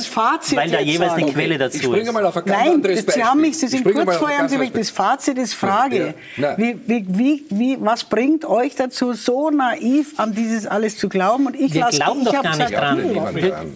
weil 0.55 0.71
da 0.71 0.81
jeweils 0.81 1.13
eine 1.13 1.33
Quelle 1.33 1.59
dazu 1.59 1.95
ist. 1.95 2.13
Nein, 2.47 2.83
Sie 3.07 3.25
haben 3.25 3.41
mich, 3.41 3.59
Sie 3.59 3.69
sind 3.69 3.85
kurz 3.85 4.17
vorher, 4.17 4.39
haben 4.39 4.49
Sie 4.49 4.59
mich 4.59 4.73
das 4.73 4.91
Fazit 4.91 5.39
ist 5.39 5.55
Frage. 5.55 6.15
Wie, 6.57 6.77
wie, 6.87 7.45
wie, 7.51 7.77
was 7.81 8.05
bringt 8.05 8.45
euch 8.45 8.75
dazu, 8.75 9.13
so 9.13 9.51
naiv 9.51 10.19
an 10.19 10.35
dieses 10.35 10.67
alles 10.67 10.97
zu 10.97 11.09
glauben? 11.09 11.47
Und 11.47 11.57
ich 11.59 11.75
Wir 11.75 11.83
lasse, 11.83 11.99
glauben 11.99 12.25
doch 12.25 12.43
gar 12.43 12.57
nicht 12.57 12.73
dran. 12.73 13.01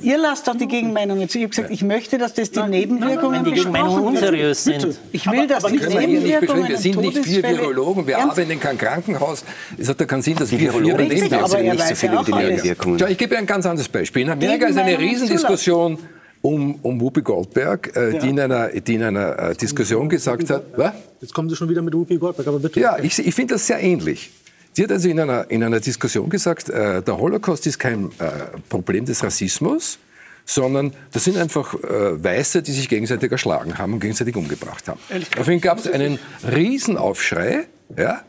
Ihr 0.03 0.19
lasst 0.19 0.49
doch 0.49 0.57
die 0.57 0.69
Gegenmeinungen 0.69 1.29
zu. 1.29 1.39
Ich 1.39 1.45
habe 1.45 1.51
gesagt, 1.51 1.71
ich 1.71 1.83
möchte, 1.83 2.19
dass 2.19 2.35
das 2.35 2.51
die 2.51 2.63
Nebenwirkungen 2.63 3.45
Wenn 3.45 3.53
die 3.53 3.59
Gegenmeinungen 3.59 4.05
unseriös 4.05 4.65
sind. 4.65 4.99
Ich 5.13 5.31
will, 5.31 5.47
dass 5.47 5.65
die 5.65 5.79
Nebenwirkungen 5.79 6.69
Wir 6.69 6.79
sind 6.79 7.01
nicht 7.01 7.19
vier 7.19 7.43
Virologen, 7.43 8.07
wir 8.07 8.19
arbeiten 8.33 8.51
in 8.51 8.61
kein 8.61 8.79
Krankenhaus. 8.79 9.45
Es 9.79 9.89
hat 9.89 10.01
ja 10.01 10.07
keinen 10.07 10.23
Sinn, 10.23 10.37
dass 10.37 10.51
die 10.51 10.59
wir 10.59 10.73
vier 10.73 10.97
daneben 10.97 11.19
sind. 11.19 11.33
Aber 11.33 11.61
nicht 11.61 11.87
so 11.89 11.95
viel 11.95 12.13
über 12.13 12.25
die 12.25 12.33
Nebenwirkungen. 12.33 12.99
Schau, 12.99 13.07
ich 13.07 13.19
gebe 13.19 13.37
ein 13.37 13.47
ganz 13.47 13.67
anderes 13.67 13.89
Beispiel. 13.89 14.23
In 14.23 14.31
Amerika 14.31 14.67
ist 14.67 14.79
eine 14.79 14.99
Riesendiskussion 14.99 15.99
um, 16.43 16.75
um 16.83 17.01
Whoopi 17.01 17.23
Goldberg, 17.23 17.97
äh, 17.97 18.15
ja. 18.15 18.19
die 18.19 18.29
in 18.29 18.41
einer, 18.41 18.69
die 18.69 18.95
in 18.95 19.03
einer 19.03 19.39
äh, 19.39 19.55
Diskussion 19.55 20.09
gesagt 20.09 20.51
hat, 20.51 20.65
was? 20.77 20.93
Jetzt 21.21 21.33
kommen 21.33 21.49
Sie 21.49 21.57
schon 21.57 21.69
wieder 21.69 21.83
mit 21.83 21.95
Whoopi 21.95 22.19
Goldberg, 22.19 22.49
aber 22.49 22.59
bitte. 22.59 22.81
Ja, 22.81 22.99
ich, 22.99 23.17
ich 23.19 23.35
finde 23.35 23.55
das 23.55 23.67
sehr 23.67 23.81
ähnlich. 23.81 24.33
Sie 24.73 24.83
hat 24.83 24.91
also 24.91 25.09
in 25.09 25.21
einer, 25.21 25.51
in 25.51 25.63
einer 25.63 25.81
Diskussion 25.81 26.29
gesagt, 26.29 26.69
äh, 26.69 27.03
der 27.03 27.19
Holocaust 27.19 27.67
ist 27.67 27.79
kein 27.79 28.07
äh, 28.19 28.31
Problem 28.69 29.05
des 29.05 29.23
Rassismus, 29.23 29.99
sondern 30.45 30.93
das 31.13 31.25
sind 31.25 31.37
einfach 31.37 31.75
äh, 31.75 32.23
Weiße, 32.23 32.63
die 32.63 32.73
sich 32.73 32.89
gegenseitig 32.89 33.31
erschlagen 33.31 33.79
haben 33.79 33.95
und 33.95 34.01
gegenseitig 34.01 34.35
umgebracht 34.35 34.89
haben. 34.89 35.01
Daraufhin 35.33 35.61
gab 35.61 35.79
es 35.79 35.87
einen 35.87 36.19
Riesenaufschrei, 36.45 37.67
ja, 37.97 38.23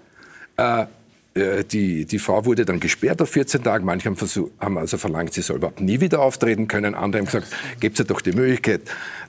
äh, 0.57 0.85
äh, 1.35 1.63
die, 1.63 2.05
die 2.05 2.19
Frau 2.19 2.45
wurde 2.45 2.63
dann 2.63 2.79
gesperrt 2.79 3.21
auf 3.21 3.29
14 3.29 3.63
Tage. 3.63 3.83
Manche 3.83 4.05
haben, 4.05 4.15
versucht, 4.15 4.51
haben 4.59 4.77
also 4.77 4.97
verlangt, 4.97 5.33
sie 5.33 5.41
soll 5.41 5.57
überhaupt 5.57 5.81
nie 5.81 5.99
wieder 5.99 6.21
auftreten 6.21 6.67
können. 6.67 6.93
Andere 6.93 7.21
haben 7.21 7.25
gesagt, 7.25 7.47
gebt 7.79 7.99
ihr 7.99 8.05
doch 8.05 8.21
die 8.21 8.33
Möglichkeit, 8.33 8.81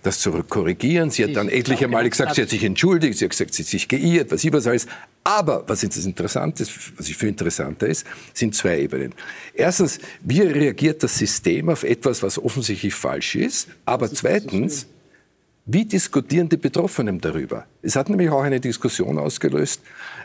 das 0.02 0.18
zu 0.20 0.30
korrigieren. 0.42 1.10
Sie 1.10 1.24
hat 1.24 1.34
dann 1.34 1.48
etliche 1.48 1.88
Male 1.88 2.10
gesagt, 2.10 2.34
sie 2.34 2.42
hat 2.42 2.50
sich 2.50 2.62
entschuldigt, 2.62 3.18
sie 3.18 3.24
hat 3.24 3.30
gesagt, 3.30 3.54
sie 3.54 3.62
hat 3.62 3.70
sich 3.70 3.88
geirrt, 3.88 4.30
was 4.32 4.44
ich 4.44 4.52
was 4.52 4.66
alles. 4.66 4.86
Aber 5.22 5.64
was 5.66 5.80
jetzt 5.80 5.96
das 5.96 6.04
Interessante, 6.04 6.66
was 6.96 7.08
ich 7.08 7.16
viel 7.16 7.30
interessanter 7.30 7.86
ist, 7.86 8.06
sind 8.34 8.54
zwei 8.54 8.80
Ebenen. 8.80 9.14
Erstens, 9.54 9.98
wie 10.20 10.42
reagiert 10.42 11.02
das 11.02 11.16
System 11.16 11.70
auf 11.70 11.84
etwas, 11.84 12.22
was 12.22 12.38
offensichtlich 12.38 12.94
falsch 12.94 13.34
ist? 13.36 13.68
Aber 13.86 14.12
zweitens, 14.12 14.86
wie 15.66 15.84
diskutieren 15.84 16.48
die 16.48 16.56
Betroffenen 16.56 17.20
darüber? 17.20 17.66
Es 17.82 17.96
hat 17.96 18.10
nämlich 18.10 18.28
auch 18.30 18.42
eine 18.42 18.60
Diskussion 18.60 19.18
ausgelöst, 19.18 19.80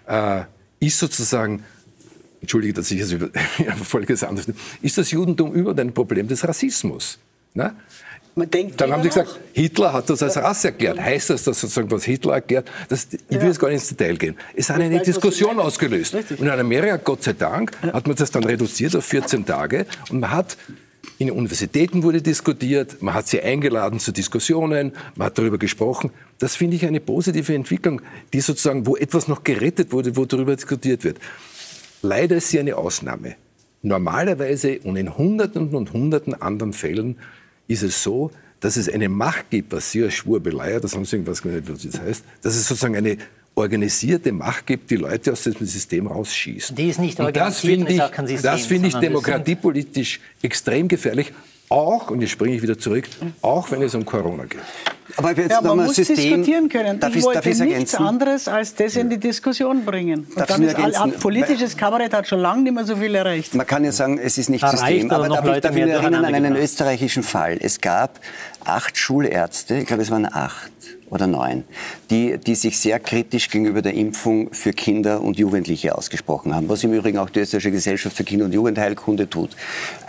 äh, 0.07 0.41
ist 0.79 0.99
sozusagen, 0.99 1.63
entschuldige, 2.41 2.73
dass 2.73 2.91
ich 2.91 3.01
es 3.01 3.11
über 3.11 3.29
Folgendes 3.83 4.23
anders 4.23 4.47
ist 4.81 4.97
das 4.97 5.11
Judentum 5.11 5.53
über 5.53 5.75
ein 5.79 5.93
Problem 5.93 6.27
des 6.27 6.47
Rassismus? 6.47 7.19
Na? 7.53 7.75
Dann 8.35 8.91
haben 8.93 9.03
sie 9.03 9.09
gesagt, 9.09 9.37
Hitler 9.53 9.91
hat 9.91 10.09
das 10.09 10.23
als 10.23 10.37
Rasse 10.37 10.69
erklärt. 10.69 10.99
Heißt 10.99 11.29
das, 11.29 11.43
dass 11.43 11.59
sozusagen 11.59 11.91
was 11.91 12.05
Hitler 12.05 12.35
erklärt? 12.35 12.71
Das, 12.87 13.07
ich 13.11 13.41
will 13.41 13.47
jetzt 13.47 13.59
gar 13.59 13.67
nicht 13.67 13.81
ins 13.81 13.89
Detail 13.89 14.15
gehen. 14.15 14.37
Es 14.55 14.69
hat 14.69 14.79
eine 14.79 15.01
Diskussion 15.01 15.59
ausgelöst. 15.59 16.13
Und 16.13 16.39
in 16.41 16.49
Amerika, 16.49 16.97
Gott 16.97 17.23
sei 17.23 17.33
Dank, 17.33 17.71
hat 17.81 18.07
man 18.07 18.15
das 18.15 18.31
dann 18.31 18.43
reduziert 18.43 18.95
auf 18.95 19.03
14 19.03 19.45
Tage. 19.45 19.85
Und 20.09 20.21
man 20.21 20.31
hat 20.31 20.57
in 21.17 21.31
Universitäten 21.31 22.03
wurde 22.03 22.21
diskutiert, 22.21 23.01
man 23.01 23.13
hat 23.13 23.27
sie 23.27 23.41
eingeladen 23.41 23.99
zu 23.99 24.11
Diskussionen, 24.11 24.93
man 25.15 25.27
hat 25.27 25.37
darüber 25.37 25.57
gesprochen. 25.57 26.11
Das 26.37 26.55
finde 26.55 26.77
ich 26.77 26.85
eine 26.85 26.99
positive 26.99 27.53
Entwicklung, 27.53 28.01
die 28.33 28.41
sozusagen, 28.41 28.85
wo 28.85 28.95
etwas 28.95 29.27
noch 29.27 29.43
gerettet 29.43 29.91
wurde, 29.91 30.15
wo 30.15 30.25
darüber 30.25 30.55
diskutiert 30.55 31.03
wird. 31.03 31.17
Leider 32.01 32.37
ist 32.37 32.49
sie 32.49 32.59
eine 32.59 32.77
Ausnahme. 32.77 33.35
Normalerweise 33.81 34.79
und 34.83 34.95
in 34.95 35.17
Hunderten 35.17 35.75
und 35.75 35.93
Hunderten 35.93 36.33
anderen 36.33 36.73
Fällen 36.73 37.17
ist 37.67 37.83
es 37.83 38.01
so, 38.03 38.31
dass 38.59 38.75
es 38.75 38.89
eine 38.89 39.07
Macht 39.07 39.49
gibt, 39.51 39.71
was 39.71 39.91
Sie 39.91 40.03
als 40.03 40.15
Schwurbelei 40.15 40.75
oder 40.75 40.87
sonst 40.87 41.13
irgendwas, 41.13 41.45
was 41.45 41.81
das 41.83 42.01
heißt, 42.01 42.25
dass 42.41 42.55
es 42.55 42.67
sozusagen 42.67 42.97
eine 42.97 43.17
organisierte 43.60 44.32
Macht 44.32 44.66
gibt, 44.66 44.89
die 44.91 44.95
Leute 44.95 45.32
aus 45.32 45.43
diesem 45.43 45.66
System 45.66 46.07
rausschießt. 46.07 46.78
Die 46.78 46.89
ist 46.89 46.99
nicht 46.99 47.20
organisiert, 47.20 47.45
und 47.45 47.47
das 47.47 47.60
finde 47.60 48.34
ich, 48.34 48.41
das 48.41 48.66
find 48.66 48.86
ich 48.86 48.95
demokratiepolitisch 48.95 50.20
extrem 50.41 50.88
gefährlich. 50.88 51.32
Auch, 51.72 52.10
und 52.10 52.22
jetzt 52.22 52.32
springe 52.32 52.55
ich 52.55 52.64
wieder 52.64 52.80
zurück, 52.80 53.07
auch 53.43 53.70
wenn 53.70 53.84
es 53.84 53.93
um 53.93 54.03
Corona 54.03 54.45
geht. 54.45 54.60
Aber 55.18 55.36
jetzt 55.36 55.51
ja, 55.51 55.62
man 55.62 55.86
muss 55.86 55.95
System, 55.95 56.16
diskutieren 56.16 56.70
können. 56.70 56.99
Darf 56.99 57.16
ich, 57.16 57.24
wollte 57.24 57.41
darf 57.41 57.60
nichts 57.60 57.93
anderes 57.93 58.47
als 58.47 58.74
das 58.74 58.95
in 58.95 59.10
die 59.10 59.20
Diskussion 59.20 59.86
bringen. 59.86 60.26
Und 60.36 60.49
dann 60.49 60.64
ist, 60.64 60.76
all, 60.76 61.12
politisches 61.12 61.78
Kabarett 61.78 62.14
hat 62.14 62.28
schon 62.28 62.39
lange 62.39 62.64
nicht 62.64 62.74
mehr 62.74 62.86
so 62.86 62.95
viel 62.95 63.14
erreicht. 63.14 63.53
Man 63.53 63.68
kann 63.68 63.84
ja 63.84 63.91
sagen, 63.91 64.18
es 64.18 64.39
ist 64.39 64.49
nicht 64.49 64.64
da 64.64 64.72
System. 64.72 65.12
Aber 65.12 65.30
darf 65.30 65.45
ich, 65.45 65.62
darf 65.62 65.76
ich 65.76 65.84
erinnern 65.84 66.26
an 66.26 66.34
einen 66.34 66.55
österreichischen 66.55 67.22
Fall. 67.22 67.57
Es 67.60 67.80
gab 67.80 68.20
acht 68.66 68.97
Schulärzte, 68.97 69.78
ich 69.78 69.86
glaube 69.86 70.01
es 70.01 70.10
waren 70.10 70.26
acht, 70.26 70.72
oder 71.10 71.28
neun, 71.28 71.64
die, 72.10 72.38
die 72.38 72.55
sich 72.55 72.80
sehr 72.80 72.99
kritisch 72.99 73.49
gegenüber 73.49 73.82
der 73.82 73.93
Impfung 73.93 74.53
für 74.53 74.74
Kinder 74.74 75.22
und 75.22 75.38
Jugendliche 75.38 75.97
ausgesprochen 75.97 76.55
haben, 76.55 76.70
was 76.70 76.84
im 76.84 76.93
Übrigen 76.93 77.18
auch 77.18 77.30
die 77.30 77.39
Österreichische 77.39 77.72
Gesellschaft 77.72 78.16
für 78.16 78.24
Kinder- 78.24 78.45
und 78.45 78.53
Jugendheilkunde 78.53 79.30
tut. 79.30 79.51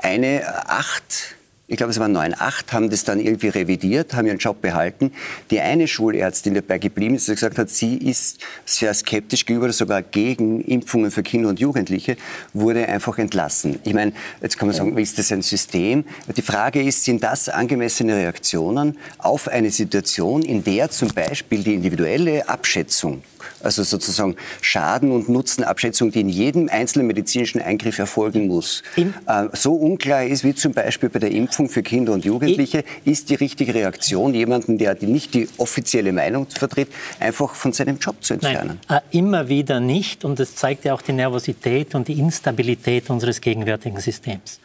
Eine 0.03 0.43
acht 0.69 1.37
ich 1.71 1.77
glaube 1.77 1.93
es 1.93 2.01
waren 2.01 2.11
neun, 2.11 2.35
acht, 2.37 2.73
haben 2.73 2.91
das 2.91 3.05
dann 3.05 3.21
irgendwie 3.21 3.47
revidiert, 3.49 4.15
haben 4.15 4.27
ihren 4.27 4.39
Job 4.39 4.61
behalten. 4.61 5.13
Die 5.53 5.61
eine 5.61 5.87
Schulärztin, 5.87 6.55
die 6.55 6.61
dabei 6.61 6.79
geblieben 6.79 7.15
ist, 7.15 7.29
die 7.29 7.33
gesagt 7.33 7.59
hat, 7.59 7.71
sie 7.71 7.97
ist 7.97 8.41
sehr 8.65 8.93
skeptisch 8.93 9.47
gegenüber 9.47 9.67
oder 9.67 9.73
sogar 9.73 10.03
gegen 10.03 10.63
Impfungen 10.63 11.13
für 11.13 11.23
Kinder 11.23 11.49
und 11.49 11.61
Jugendliche, 11.61 12.17
wurde 12.53 12.89
einfach 12.89 13.19
entlassen. 13.19 13.79
Ich 13.85 13.95
meine, 13.95 14.13
jetzt 14.43 14.59
kann 14.59 14.67
man 14.67 14.77
sagen, 14.77 14.99
ist 14.99 15.17
das 15.21 15.31
ein 15.31 15.43
System? 15.43 16.05
Die 16.37 16.43
Frage 16.43 16.83
ist, 16.83 17.05
sind 17.05 17.23
das 17.23 17.49
angemessene 17.49 18.17
Reaktionen 18.17 18.99
auf 19.19 19.47
eine 19.47 19.71
Situation, 19.71 20.43
in 20.43 20.65
der 20.65 20.91
zum 20.91 21.09
Beispiel 21.09 21.63
die 21.63 21.75
individuelle 21.75 22.49
Abschätzung 22.49 23.23
also 23.63 23.83
sozusagen 23.83 24.37
Schaden- 24.61 25.13
und 25.13 25.29
Nutzenabschätzung, 25.29 26.11
die 26.11 26.21
in 26.21 26.29
jedem 26.29 26.69
einzelnen 26.69 27.07
medizinischen 27.07 27.61
Eingriff 27.61 27.99
erfolgen 27.99 28.47
muss, 28.47 28.83
äh, 29.27 29.49
so 29.53 29.75
unklar 29.75 30.25
ist 30.25 30.45
wie 30.45 30.55
zum 30.55 30.73
Beispiel 30.73 31.09
bei 31.09 31.19
der 31.19 31.31
Impfung 31.31 31.60
für 31.69 31.83
Kinder 31.83 32.13
und 32.13 32.25
Jugendliche, 32.25 32.85
ist 33.05 33.31
die 33.31 33.35
richtige 33.35 33.75
Reaktion, 33.75 34.35
jemanden, 34.35 34.79
der 34.79 34.97
nicht 35.01 35.35
die 35.35 35.49
offizielle 35.59 36.13
Meinung 36.13 36.47
vertritt, 36.49 36.89
einfach 37.19 37.55
von 37.55 37.73
seinem 37.73 37.99
Job 37.99 38.17
zu 38.21 38.35
entfernen? 38.35 38.81
Nein, 38.89 39.01
äh, 39.13 39.19
immer 39.19 39.49
wieder 39.49 39.81
nicht. 39.81 40.25
Und 40.25 40.39
das 40.39 40.55
zeigt 40.55 40.85
ja 40.85 40.95
auch 40.95 41.03
die 41.03 41.13
Nervosität 41.13 41.95
und 41.95 42.09
die 42.09 42.19
Instabilität 42.19 43.11
unseres 43.11 43.41
gegenwärtigen 43.41 44.01
Systems. 44.01 44.61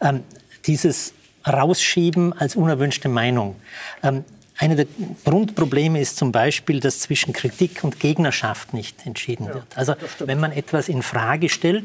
Ähm, 0.00 0.20
dieses 0.66 1.14
Rausschieben 1.46 2.32
als 2.32 2.56
unerwünschte 2.56 3.08
Meinung. 3.08 3.56
Ähm, 4.02 4.24
eine 4.56 4.76
der 4.76 4.86
Grundprobleme 5.24 6.00
ist 6.00 6.16
zum 6.16 6.30
Beispiel, 6.30 6.78
dass 6.78 7.00
zwischen 7.00 7.32
Kritik 7.32 7.82
und 7.82 7.98
Gegnerschaft 7.98 8.72
nicht 8.72 9.04
entschieden 9.04 9.48
wird. 9.48 9.66
Also 9.74 9.94
wenn 10.20 10.38
man 10.38 10.52
etwas 10.52 10.88
in 10.88 11.02
Frage 11.02 11.48
stellt, 11.48 11.84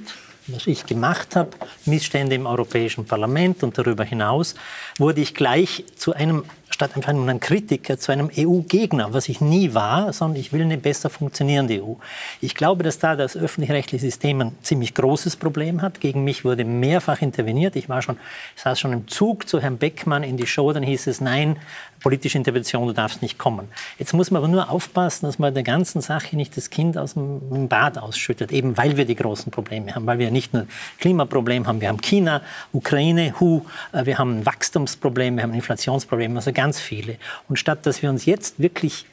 was 0.53 0.67
ich 0.67 0.85
gemacht 0.85 1.35
habe, 1.35 1.51
Missstände 1.85 2.35
im 2.35 2.45
Europäischen 2.45 3.05
Parlament 3.05 3.63
und 3.63 3.77
darüber 3.77 4.03
hinaus, 4.03 4.55
wurde 4.97 5.21
ich 5.21 5.33
gleich 5.33 5.85
zu 5.95 6.13
einem 6.13 6.43
statt 6.79 6.95
einfach 6.95 7.11
nur 7.11 7.27
ein 7.27 7.41
Kritiker 7.41 7.97
zu 7.97 8.13
einem 8.13 8.29
EU-Gegner, 8.37 9.11
was 9.11 9.27
ich 9.27 9.41
nie 9.41 9.73
war, 9.73 10.13
sondern 10.13 10.39
ich 10.39 10.53
will 10.53 10.61
eine 10.61 10.77
besser 10.77 11.09
funktionierende 11.09 11.83
EU. 11.83 11.95
Ich 12.39 12.55
glaube, 12.55 12.83
dass 12.83 12.99
da 12.99 13.17
das 13.17 13.35
öffentlich-rechtliche 13.35 14.05
System 14.05 14.39
ein 14.39 14.55
ziemlich 14.61 14.93
großes 14.93 15.35
Problem 15.35 15.81
hat. 15.81 15.99
Gegen 15.99 16.23
mich 16.23 16.45
wurde 16.45 16.63
mehrfach 16.63 17.21
interveniert. 17.21 17.75
Ich 17.75 17.89
war 17.89 18.01
schon, 18.01 18.17
ich 18.55 18.61
saß 18.61 18.79
schon 18.79 18.93
im 18.93 19.07
Zug 19.09 19.49
zu 19.49 19.59
Herrn 19.59 19.77
Beckmann 19.77 20.23
in 20.23 20.37
die 20.37 20.47
Show, 20.47 20.71
dann 20.71 20.83
hieß 20.83 21.07
es, 21.07 21.19
nein, 21.19 21.57
politische 21.99 22.37
Intervention, 22.37 22.87
du 22.87 22.93
darfst 22.93 23.21
nicht 23.21 23.37
kommen. 23.37 23.67
Jetzt 23.97 24.13
muss 24.13 24.31
man 24.31 24.41
aber 24.41 24.51
nur 24.51 24.69
aufpassen, 24.69 25.25
dass 25.25 25.39
man 25.39 25.53
der 25.53 25.63
ganzen 25.63 26.01
Sache 26.01 26.35
nicht 26.35 26.55
das 26.57 26.69
Kind 26.69 26.97
aus 26.97 27.13
dem 27.13 27.67
Bad 27.67 27.97
ausschüttet, 27.97 28.51
eben 28.51 28.77
weil 28.77 28.97
wir 28.97 29.05
die 29.05 29.15
großen 29.15 29.51
Probleme 29.51 29.93
haben, 29.95 30.05
weil 30.05 30.19
wir 30.19 30.31
nicht 30.31 30.53
nur 30.53 30.67
Klimaproblem 30.99 31.67
haben, 31.67 31.81
wir 31.81 31.89
haben 31.89 32.01
China, 32.01 32.41
Ukraine, 32.71 33.39
Hu, 33.39 33.65
äh, 33.91 34.05
wir 34.05 34.17
haben 34.17 34.39
ein 34.39 34.45
Wachstumsproblem, 34.45 35.35
wir 35.35 35.43
haben 35.43 35.51
ein 35.51 35.55
Inflationsproblem, 35.55 36.35
also 36.35 36.51
ganz 36.53 36.79
viele. 36.79 37.17
Und 37.47 37.57
statt 37.57 37.85
dass 37.85 38.01
wir 38.01 38.09
uns 38.09 38.25
jetzt 38.25 38.59
wirklich 38.59 39.05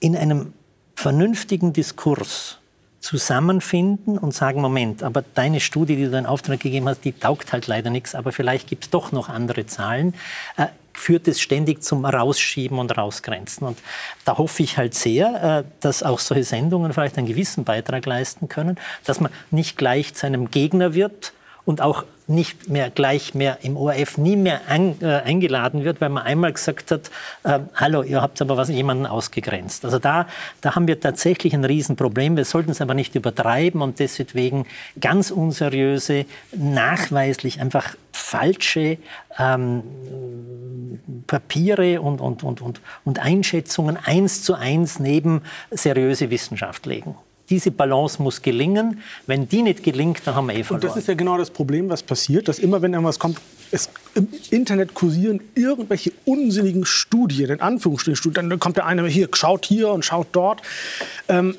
in 0.00 0.16
einem 0.16 0.52
vernünftigen 0.94 1.72
Diskurs 1.72 2.58
zusammenfinden 3.00 4.16
und 4.16 4.32
sagen, 4.32 4.60
Moment, 4.60 5.02
aber 5.02 5.24
deine 5.34 5.58
Studie, 5.58 5.96
die 5.96 6.08
du 6.08 6.16
in 6.16 6.24
Auftrag 6.26 6.60
gegeben 6.60 6.88
hast, 6.88 7.04
die 7.04 7.12
taugt 7.12 7.52
halt 7.52 7.66
leider 7.66 7.90
nichts, 7.90 8.14
aber 8.14 8.30
vielleicht 8.30 8.68
gibt 8.68 8.84
es 8.84 8.90
doch 8.90 9.10
noch 9.10 9.28
andere 9.28 9.66
Zahlen, 9.66 10.14
äh, 10.56 10.66
führt 10.94 11.28
es 11.28 11.40
ständig 11.40 11.82
zum 11.82 12.04
Rausschieben 12.04 12.78
und 12.78 12.96
Rausgrenzen. 12.96 13.66
Und 13.66 13.78
da 14.24 14.38
hoffe 14.38 14.62
ich 14.62 14.76
halt 14.76 14.94
sehr, 14.94 15.64
äh, 15.64 15.70
dass 15.80 16.02
auch 16.02 16.18
solche 16.18 16.44
Sendungen 16.44 16.92
vielleicht 16.92 17.18
einen 17.18 17.26
gewissen 17.26 17.64
Beitrag 17.64 18.06
leisten 18.06 18.48
können, 18.48 18.78
dass 19.04 19.20
man 19.20 19.32
nicht 19.50 19.76
gleich 19.76 20.14
zu 20.14 20.26
einem 20.26 20.50
Gegner 20.50 20.94
wird, 20.94 21.32
und 21.64 21.80
auch 21.80 22.04
nicht 22.32 22.68
mehr 22.68 22.90
gleich 22.90 23.34
mehr 23.34 23.58
im 23.62 23.76
ORF 23.76 24.18
nie 24.18 24.36
mehr 24.36 24.62
an, 24.68 24.96
äh, 25.00 25.06
eingeladen 25.06 25.84
wird, 25.84 26.00
weil 26.00 26.08
man 26.08 26.24
einmal 26.24 26.52
gesagt 26.52 26.90
hat, 26.90 27.10
äh, 27.44 27.60
hallo, 27.74 28.02
ihr 28.02 28.20
habt 28.20 28.40
aber 28.40 28.56
was 28.56 28.68
jemanden 28.68 29.06
ausgegrenzt. 29.06 29.84
Also 29.84 29.98
da, 29.98 30.26
da 30.60 30.74
haben 30.74 30.88
wir 30.88 30.98
tatsächlich 31.00 31.54
ein 31.54 31.64
Riesenproblem. 31.64 32.36
Wir 32.36 32.44
sollten 32.44 32.70
es 32.70 32.80
aber 32.80 32.94
nicht 32.94 33.14
übertreiben 33.14 33.82
und 33.82 33.98
deswegen 33.98 34.66
ganz 35.00 35.30
unseriöse, 35.30 36.26
nachweislich 36.52 37.60
einfach 37.60 37.94
falsche 38.12 38.98
ähm, 39.38 39.82
Papiere 41.26 42.00
und, 42.00 42.20
und, 42.20 42.42
und, 42.42 42.60
und, 42.60 42.80
und 43.04 43.18
Einschätzungen 43.18 43.96
eins 43.96 44.42
zu 44.42 44.54
eins 44.54 44.98
neben 44.98 45.42
seriöse 45.70 46.30
Wissenschaft 46.30 46.86
legen 46.86 47.14
diese 47.50 47.70
Balance 47.70 48.22
muss 48.22 48.42
gelingen. 48.42 49.00
Wenn 49.26 49.48
die 49.48 49.62
nicht 49.62 49.82
gelingt, 49.82 50.22
dann 50.24 50.34
haben 50.34 50.46
wir 50.48 50.54
eh 50.54 50.62
verloren. 50.62 50.82
Und 50.82 50.90
das 50.90 50.96
ist 50.96 51.08
ja 51.08 51.14
genau 51.14 51.36
das 51.36 51.50
Problem, 51.50 51.88
was 51.88 52.02
passiert, 52.02 52.48
dass 52.48 52.58
immer, 52.58 52.82
wenn 52.82 52.92
irgendwas 52.92 53.18
kommt, 53.18 53.38
es 53.70 53.88
im 54.14 54.28
Internet 54.50 54.94
kursieren 54.94 55.40
irgendwelche 55.54 56.12
unsinnigen 56.24 56.84
Studien, 56.84 57.50
in 57.50 57.60
Anführungsstrichen 57.60 58.16
Studien, 58.16 58.50
dann 58.50 58.58
kommt 58.58 58.76
der 58.76 58.86
eine 58.86 59.06
hier, 59.06 59.28
schaut 59.32 59.64
hier 59.66 59.90
und 59.90 60.04
schaut 60.04 60.28
dort. 60.32 60.62
Ähm, 61.28 61.56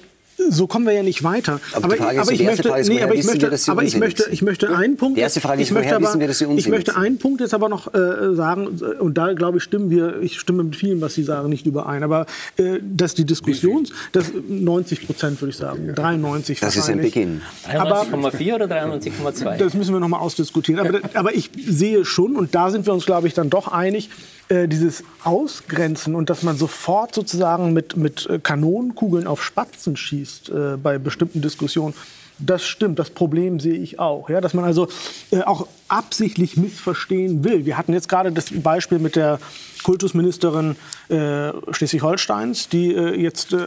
so 0.49 0.67
kommen 0.67 0.85
wir 0.85 0.93
ja 0.93 1.03
nicht 1.03 1.23
weiter. 1.23 1.59
Aber, 1.73 1.85
aber, 1.85 2.19
aber 2.19 2.31
ich 2.31 2.43
möchte, 2.43 2.69
nee, 2.87 3.01
aber 3.01 3.15
ich 3.15 3.25
möchte, 3.25 3.51
wir, 3.51 3.59
aber 3.67 3.83
ich 3.83 3.97
möchte, 3.97 4.29
ich 4.31 4.41
möchte 4.41 4.75
einen 4.75 4.97
Punkt. 4.97 5.17
Die 5.17 5.21
erste 5.21 5.41
Frage 5.41 5.61
ist, 5.61 5.69
ich 5.69 5.73
möchte 5.73 5.95
aber, 5.95 6.05
wissen 6.05 6.19
wir, 6.19 6.27
dass 6.27 6.39
Sie 6.39 6.45
Ich 6.55 6.67
möchte 6.67 6.95
einen 6.95 7.17
Punkt 7.17 7.41
jetzt 7.41 7.53
aber 7.53 7.69
noch 7.69 7.93
äh, 7.93 8.35
sagen, 8.35 8.67
und 8.99 9.17
da 9.17 9.33
glaube 9.33 9.57
ich, 9.57 9.63
stimmen 9.63 9.89
wir, 9.89 10.21
ich 10.21 10.39
stimme 10.39 10.63
mit 10.63 10.75
vielen, 10.75 11.01
was 11.01 11.13
Sie 11.13 11.23
sagen, 11.23 11.49
nicht 11.49 11.65
überein. 11.65 12.03
Aber 12.03 12.25
äh, 12.57 12.79
dass 12.81 13.13
die 13.13 13.25
Diskussion, 13.25 13.87
das 14.11 14.31
90 14.47 15.05
Prozent 15.05 15.41
würde 15.41 15.51
ich 15.51 15.57
sagen, 15.57 15.93
93 15.93 16.59
Das 16.59 16.75
ist 16.75 16.89
ein 16.89 17.01
Beginn. 17.01 17.41
93,4 17.71 18.55
oder 18.55 18.65
93,2? 18.65 19.57
Das 19.57 19.73
müssen 19.73 19.93
wir 19.93 19.99
noch 19.99 20.07
mal 20.07 20.19
ausdiskutieren. 20.19 20.85
Aber, 20.85 20.99
aber 21.13 21.33
ich 21.35 21.49
sehe 21.67 22.05
schon, 22.05 22.35
und 22.35 22.55
da 22.55 22.69
sind 22.69 22.85
wir 22.85 22.93
uns, 22.93 23.05
glaube 23.05 23.27
ich, 23.27 23.33
dann 23.33 23.49
doch 23.49 23.67
einig, 23.67 24.09
äh, 24.53 24.67
dieses 24.67 25.03
Ausgrenzen 25.23 26.15
und 26.15 26.29
dass 26.29 26.43
man 26.43 26.55
sofort 26.55 27.15
sozusagen 27.15 27.73
mit, 27.73 27.97
mit 27.97 28.27
äh, 28.27 28.39
Kanonenkugeln 28.39 29.25
auf 29.25 29.43
Spatzen 29.43 29.95
schießt 29.97 30.49
äh, 30.49 30.77
bei 30.77 30.99
bestimmten 30.99 31.41
Diskussionen, 31.41 31.95
das 32.39 32.63
stimmt, 32.63 32.99
das 32.99 33.09
Problem 33.09 33.59
sehe 33.59 33.77
ich 33.77 33.99
auch. 33.99 34.29
Ja? 34.29 34.41
Dass 34.41 34.53
man 34.53 34.65
also 34.65 34.87
äh, 35.31 35.41
auch 35.41 35.67
absichtlich 35.87 36.57
missverstehen 36.57 37.43
will. 37.43 37.65
Wir 37.65 37.77
hatten 37.77 37.93
jetzt 37.93 38.09
gerade 38.09 38.31
das 38.31 38.51
Beispiel 38.51 38.99
mit 38.99 39.15
der 39.15 39.39
Kultusministerin 39.83 40.75
äh, 41.09 41.51
Schleswig-Holsteins, 41.71 42.69
die 42.69 42.93
äh, 42.93 43.19
jetzt 43.19 43.53
äh, 43.53 43.65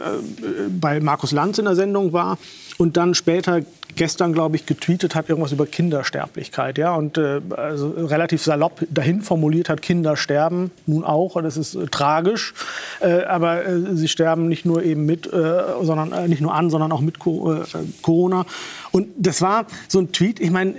bei 0.69 0.99
Markus 0.99 1.31
Lanz 1.31 1.57
in 1.59 1.65
der 1.65 1.75
Sendung 1.75 2.13
war 2.13 2.37
und 2.77 2.97
dann 2.97 3.13
später 3.13 3.61
gestern, 3.97 4.33
glaube 4.33 4.55
ich, 4.55 4.65
getweetet 4.65 5.15
hat 5.15 5.27
irgendwas 5.29 5.51
über 5.51 5.65
Kindersterblichkeit. 5.65 6.77
Ja? 6.77 6.95
Und 6.95 7.17
äh, 7.17 7.41
also 7.55 7.89
relativ 7.89 8.41
salopp 8.41 8.85
dahin 8.89 9.21
formuliert 9.21 9.67
hat, 9.67 9.81
Kinder 9.81 10.15
sterben 10.15 10.71
nun 10.85 11.03
auch. 11.03 11.35
Und 11.35 11.43
das 11.43 11.57
ist 11.57 11.75
äh, 11.75 11.87
tragisch. 11.87 12.53
Äh, 13.01 13.23
aber 13.23 13.65
äh, 13.65 13.95
sie 13.95 14.07
sterben 14.07 14.47
nicht 14.47 14.65
nur 14.65 14.83
eben 14.83 15.05
mit, 15.05 15.27
äh, 15.27 15.63
sondern 15.81 16.13
äh, 16.13 16.27
nicht 16.27 16.41
nur 16.41 16.53
an, 16.53 16.69
sondern 16.69 16.91
auch 16.91 17.01
mit 17.01 17.19
Corona. 17.19 18.45
Und 18.91 19.09
das 19.17 19.41
war 19.41 19.65
so 19.87 19.99
ein 19.99 20.11
Tweet, 20.11 20.39
ich 20.39 20.51
meine, 20.51 20.75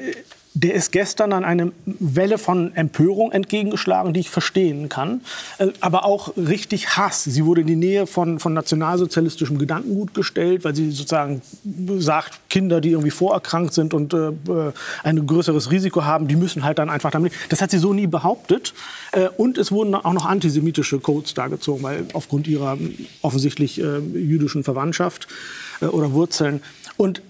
der 0.55 0.75
ist 0.75 0.93
gestern 0.93 1.33
an 1.33 1.45
eine 1.45 1.73
Welle 1.85 2.39
von 2.39 2.75
Empörung 2.75 3.33
entgegengeschlagen, 3.33 4.13
die 4.13 4.21
ich 4.21 4.31
verstehen 4.31 4.89
kann, 4.89 5.21
äh, 5.59 5.69
aber 5.81 6.05
auch 6.05 6.37
richtig 6.37 6.97
Hass. 6.97 7.25
Sie 7.25 7.45
wurde 7.45 7.61
in 7.61 7.67
die 7.67 7.77
Nähe 7.77 8.07
von, 8.07 8.39
von 8.39 8.55
nationalsozialistischem 8.55 9.59
Gedankengut 9.59 10.15
gestellt, 10.15 10.65
weil 10.65 10.75
sie 10.75 10.91
sozusagen 10.91 11.43
sagt, 11.99 12.41
Kinder, 12.49 12.81
die 12.81 12.91
irgendwie 12.91 13.11
vorerkrankt 13.11 13.75
sind 13.75 13.95
und 13.95 14.15
äh, 14.15 14.33
ein 15.03 15.27
größeres 15.27 15.71
Risiko 15.71 16.05
haben, 16.05 16.29
die 16.29 16.37
müssen 16.37 16.65
halt 16.65 16.79
dann 16.79 16.91
einfach 16.91 17.11
damit. 17.11 17.33
Das 17.51 17.61
hat 17.61 17.71
sie 17.71 17.79
so 17.79 17.93
nie 17.93 18.07
behauptet. 18.07 18.75
Äh, 19.13 19.29
und 19.37 19.59
es 19.59 19.71
wurden 19.71 19.95
auch 19.95 20.13
noch 20.13 20.27
antisemitische 20.27 20.99
Codes 20.99 21.35
dargezogen, 21.35 21.83
weil 21.83 22.07
aufgrund 22.13 22.49
ihrer 22.49 22.79
offensichtlich 23.23 23.81
äh, 23.81 23.99
jüdischen 23.99 24.65
Verwandtschaft 24.65 25.29
äh, 25.81 25.87
oder 25.87 26.13
Wurzeln. 26.13 26.63
Und 26.97 27.23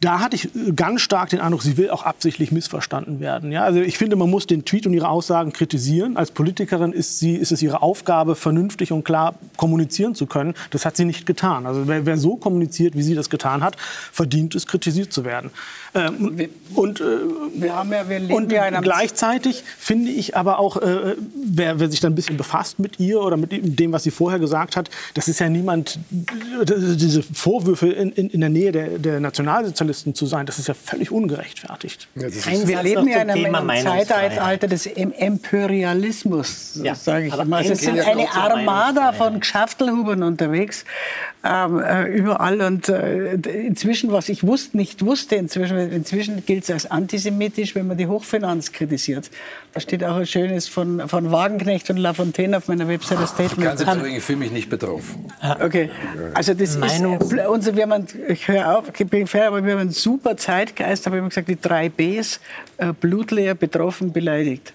da 0.00 0.20
hatte 0.20 0.36
ich 0.36 0.50
ganz 0.74 1.00
stark 1.00 1.30
den 1.30 1.40
Eindruck, 1.40 1.62
sie 1.62 1.78
will 1.78 1.90
auch 1.90 2.02
absichtlich 2.02 2.52
missverstanden 2.52 3.18
werden. 3.18 3.50
Ja, 3.50 3.64
also 3.64 3.80
ich 3.80 3.96
finde, 3.96 4.16
man 4.16 4.28
muss 4.28 4.46
den 4.46 4.64
Tweet 4.64 4.86
und 4.86 4.92
ihre 4.92 5.08
Aussagen 5.08 5.52
kritisieren. 5.52 6.16
Als 6.16 6.30
Politikerin 6.30 6.92
ist, 6.92 7.18
sie, 7.18 7.34
ist 7.34 7.50
es 7.50 7.62
ihre 7.62 7.80
Aufgabe, 7.80 8.34
vernünftig 8.34 8.92
und 8.92 9.04
klar 9.04 9.34
kommunizieren 9.56 10.14
zu 10.14 10.26
können. 10.26 10.54
Das 10.70 10.84
hat 10.84 10.96
sie 10.96 11.06
nicht 11.06 11.24
getan. 11.24 11.64
Also 11.66 11.88
wer, 11.88 12.04
wer 12.04 12.18
so 12.18 12.36
kommuniziert, 12.36 12.94
wie 12.94 13.02
sie 13.02 13.14
das 13.14 13.30
getan 13.30 13.62
hat, 13.62 13.76
verdient 14.12 14.54
es, 14.54 14.66
kritisiert 14.66 15.12
zu 15.12 15.24
werden. 15.24 15.50
Ähm, 15.96 16.48
und, 16.74 17.00
äh, 17.00 17.04
wir 17.54 17.74
haben 17.74 17.90
ja, 17.90 18.08
wir 18.08 18.34
und 18.34 18.52
ja 18.52 18.68
gleichzeitig 18.80 19.64
finde 19.78 20.10
ich 20.10 20.36
aber 20.36 20.58
auch, 20.58 20.76
äh, 20.76 21.16
wer, 21.34 21.80
wer, 21.80 21.90
sich 21.90 22.00
dann 22.00 22.12
ein 22.12 22.14
bisschen 22.14 22.36
befasst 22.36 22.78
mit 22.78 23.00
ihr 23.00 23.20
oder 23.20 23.38
mit 23.38 23.50
dem, 23.50 23.92
was 23.92 24.02
sie 24.02 24.10
vorher 24.10 24.38
gesagt 24.38 24.76
hat, 24.76 24.90
das 25.14 25.26
ist 25.26 25.40
ja 25.40 25.48
niemand, 25.48 25.98
diese 26.10 27.22
Vorwürfe 27.22 27.88
in, 27.88 28.12
in, 28.12 28.28
in 28.28 28.40
der 28.40 28.50
Nähe 28.50 28.72
der, 28.72 28.98
der 28.98 29.20
Nationalsozialisten 29.20 30.14
zu 30.14 30.26
sein. 30.26 30.44
Das 30.44 30.58
ist 30.58 30.68
ja 30.68 30.74
völlig 30.74 31.10
ungerechtfertigt. 31.10 32.08
Ja, 32.14 32.28
wir 32.30 32.82
leben 32.82 33.08
ja 33.08 33.22
in 33.22 33.30
einem 33.30 33.82
Zeitalter 33.82 34.68
des 34.68 34.84
Imperialismus, 34.84 36.78
ja, 36.82 36.94
sage 36.94 37.28
ich 37.28 37.34
immer. 37.34 37.60
Es 37.60 37.80
sind 37.80 38.00
eine 38.00 38.30
Armada 38.30 39.12
von 39.12 39.40
Geschäftelhubern 39.40 40.22
unterwegs, 40.22 40.84
ähm, 41.42 41.80
äh, 41.80 42.04
überall. 42.04 42.60
Und 42.60 42.88
äh, 42.88 43.34
inzwischen, 43.34 44.12
was 44.12 44.28
ich 44.28 44.46
wusste, 44.46 44.76
nicht 44.76 45.04
wusste, 45.04 45.36
inzwischen, 45.36 45.85
inzwischen 45.92 46.44
gilt 46.44 46.64
es 46.64 46.70
als 46.70 46.90
antisemitisch, 46.90 47.74
wenn 47.74 47.86
man 47.86 47.96
die 47.96 48.06
Hochfinanz 48.06 48.72
kritisiert. 48.72 49.30
Da 49.72 49.80
steht 49.80 50.04
auch 50.04 50.16
ein 50.16 50.26
schönes 50.26 50.68
von, 50.68 51.08
von 51.08 51.30
Wagenknecht 51.30 51.90
und 51.90 51.98
Lafontaine 51.98 52.56
auf 52.56 52.68
meiner 52.68 52.88
Webseite 52.88 53.26
Statement. 53.26 53.78
Ganz 53.78 54.04
ich 54.06 54.22
fühle 54.22 54.38
mich 54.38 54.52
nicht 54.52 54.70
betroffen. 54.70 55.30
Okay, 55.60 55.90
also 56.34 56.54
das 56.54 56.76
Meinung. 56.78 57.20
ist, 57.20 57.34
unser, 57.46 57.76
wir 57.76 57.88
haben, 57.88 58.06
ich 58.28 58.48
höre 58.48 58.78
auf, 58.78 58.84
ich 58.98 59.06
bin 59.06 59.26
fair, 59.26 59.48
aber 59.48 59.64
wir 59.64 59.72
haben 59.72 59.80
einen 59.80 59.90
super 59.90 60.36
Zeitgeist, 60.36 61.06
habe 61.06 61.16
ich 61.16 61.20
immer 61.20 61.28
gesagt, 61.28 61.48
die 61.48 61.60
drei 61.60 61.88
Bs, 61.88 62.40
äh, 62.78 62.92
blutleer, 62.92 63.54
betroffen, 63.54 64.12
beleidigt. 64.12 64.72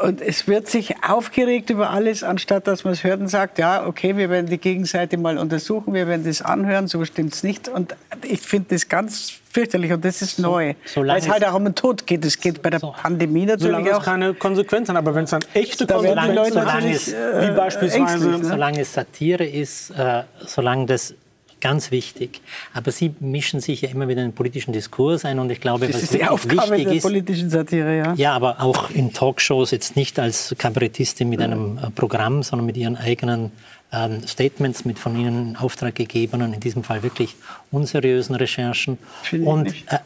Und 0.00 0.22
es 0.22 0.48
wird 0.48 0.66
sich 0.66 1.04
aufgeregt 1.06 1.68
über 1.68 1.90
alles, 1.90 2.22
anstatt 2.22 2.66
dass 2.66 2.84
man 2.84 2.94
es 2.94 3.04
hört 3.04 3.20
und 3.20 3.28
sagt, 3.28 3.58
ja, 3.58 3.86
okay, 3.86 4.16
wir 4.16 4.30
werden 4.30 4.46
die 4.46 4.56
Gegenseite 4.56 5.18
mal 5.18 5.36
untersuchen, 5.36 5.92
wir 5.92 6.06
werden 6.06 6.24
das 6.24 6.40
anhören, 6.40 6.88
so 6.88 7.04
stimmt 7.04 7.34
es 7.34 7.42
nicht. 7.42 7.68
Und 7.68 7.94
ich 8.22 8.40
finde 8.40 8.68
das 8.70 8.88
ganz 8.88 9.30
fürchterlich 9.50 9.92
und 9.92 10.02
das 10.02 10.22
ist 10.22 10.36
so, 10.36 10.42
neu. 10.42 10.74
Weil 10.94 11.18
es 11.18 11.28
halt 11.28 11.44
auch 11.44 11.54
um 11.54 11.64
den 11.64 11.74
Tod 11.74 12.06
geht. 12.06 12.24
Es 12.24 12.40
geht 12.40 12.62
bei 12.62 12.70
der 12.70 12.80
so, 12.80 12.94
Pandemie 12.96 13.44
natürlich 13.44 13.62
solange 13.62 13.94
auch. 13.94 14.00
es 14.00 14.04
keine 14.06 14.32
Konsequenzen 14.32 14.96
aber 14.96 15.14
wenn 15.14 15.24
es 15.24 15.30
dann 15.30 15.42
echte 15.52 15.84
da 15.84 15.96
Konsequenzen 15.96 16.38
hat, 16.38 16.52
solange 16.52 16.94
es, 16.94 17.12
äh, 17.12 17.50
wie 17.50 17.56
beispielsweise... 17.56 17.98
Ängstlich, 17.98 18.38
ne? 18.38 18.44
Solange 18.44 18.80
es 18.80 18.92
Satire 18.94 19.44
ist, 19.44 19.90
äh, 19.90 20.22
solange 20.46 20.86
das 20.86 21.14
Ganz 21.60 21.90
wichtig. 21.90 22.40
Aber 22.72 22.90
Sie 22.90 23.14
mischen 23.20 23.60
sich 23.60 23.82
ja 23.82 23.90
immer 23.90 24.08
wieder 24.08 24.22
in 24.22 24.28
den 24.28 24.34
politischen 24.34 24.72
Diskurs 24.72 25.24
ein 25.24 25.38
und 25.38 25.50
ich 25.50 25.60
glaube, 25.60 25.86
das 25.86 25.96
was 25.96 26.02
ist 26.04 26.14
die 26.14 26.24
Aufgabe 26.24 26.70
wichtig 26.70 26.84
der 26.86 26.94
ist, 26.94 27.02
politischen 27.02 27.50
Satire, 27.50 27.96
ja. 27.96 28.14
Ja, 28.14 28.32
aber 28.32 28.62
auch 28.62 28.90
in 28.90 29.12
Talkshows 29.12 29.70
jetzt 29.70 29.96
nicht 29.96 30.18
als 30.18 30.54
Kabarettistin 30.56 31.28
mit 31.28 31.40
einem 31.42 31.78
äh, 31.78 31.90
Programm, 31.90 32.42
sondern 32.42 32.66
mit 32.66 32.76
Ihren 32.76 32.96
eigenen 32.96 33.52
ähm, 33.92 34.26
Statements, 34.26 34.84
mit 34.84 34.98
von 34.98 35.16
Ihnen 35.18 35.50
in 35.50 35.56
Auftrag 35.56 35.94
gegebenen, 35.94 36.54
in 36.54 36.60
diesem 36.60 36.82
Fall 36.82 37.02
wirklich 37.02 37.36
unseriösen 37.70 38.34
Recherchen. 38.34 38.98
Und 39.44 39.68
äh, 39.68 39.98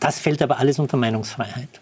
das 0.00 0.18
fällt 0.18 0.42
aber 0.42 0.58
alles 0.58 0.78
unter 0.78 0.96
Meinungsfreiheit. 0.96 1.80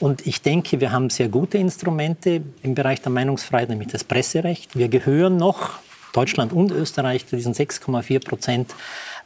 Und 0.00 0.26
ich 0.26 0.42
denke, 0.42 0.80
wir 0.80 0.90
haben 0.90 1.10
sehr 1.10 1.28
gute 1.28 1.58
Instrumente 1.58 2.42
im 2.62 2.74
Bereich 2.74 3.00
der 3.00 3.12
Meinungsfreiheit, 3.12 3.68
nämlich 3.68 3.88
das 3.88 4.04
Presserecht. 4.04 4.76
Wir 4.76 4.88
gehören 4.88 5.36
noch 5.36 5.78
Deutschland 6.14 6.52
und 6.52 6.70
Österreich 6.70 7.26
zu 7.26 7.36
diesen 7.36 7.54
6,4 7.54 8.24
Prozent 8.24 8.74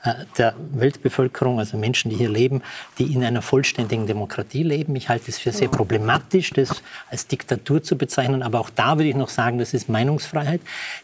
äh, 0.05 0.15
der 0.37 0.55
Weltbevölkerung, 0.73 1.59
also 1.59 1.77
Menschen, 1.77 2.11
die 2.11 2.17
hier 2.17 2.29
leben, 2.29 2.63
die 2.99 3.13
in 3.13 3.25
einer 3.25 3.43
vollständigen 3.43 4.07
Demokratie 4.07 4.63
leben. 4.63 4.95
Ich 4.95 5.09
halte 5.09 5.29
es 5.29 5.39
für 5.39 5.51
sehr 5.51 5.69
problematisch, 5.69 6.51
das 6.51 6.83
als 7.11 7.27
Diktatur 7.27 7.83
zu 7.83 7.99
bezeichnen. 7.99 8.43
Aber 8.43 8.61
auch 8.61 8.71
da 8.71 8.97
würde 8.97 9.09
ich 9.09 9.17
noch 9.17 9.29
sagen, 9.29 9.59
das 9.59 9.75
ist 9.75 9.89
Meinungsfreiheit. 9.89 10.61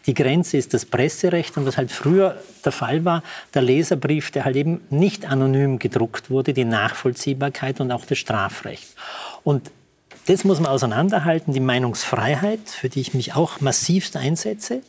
Die 0.07 0.15
Grenze 0.15 0.57
ist 0.57 0.75
das 0.75 0.87
Presserecht 0.87 1.57
und 1.57 1.67
was 1.67 1.77
halt 1.77 1.91
früher 1.91 2.37
der 2.65 2.73
Fall 2.73 3.05
war, 3.05 3.25
der 3.53 3.63
Leserbrief, 3.63 4.31
der 4.31 4.45
halt 4.45 4.57
eben 4.57 4.81
nicht 4.91 5.27
anonym 5.27 5.81
gedruckt 5.81 6.31
wurde, 6.31 6.55
die 6.55 6.65
Nachvollziehbarkeit 6.65 7.81
und 7.81 7.91
auch 7.91 8.07
das 8.07 8.19
Strafrecht. 8.19 8.95
Und 9.43 9.71
das 10.27 10.45
muss 10.45 10.61
man 10.61 10.71
auseinanderhalten, 10.71 11.53
die 11.53 11.61
Meinungsfreiheit, 11.61 12.69
für 12.69 12.89
die 12.89 13.01
ich 13.01 13.13
mich 13.13 13.35
auch 13.35 13.61
massivst 13.61 14.17
einsetze, 14.17 14.83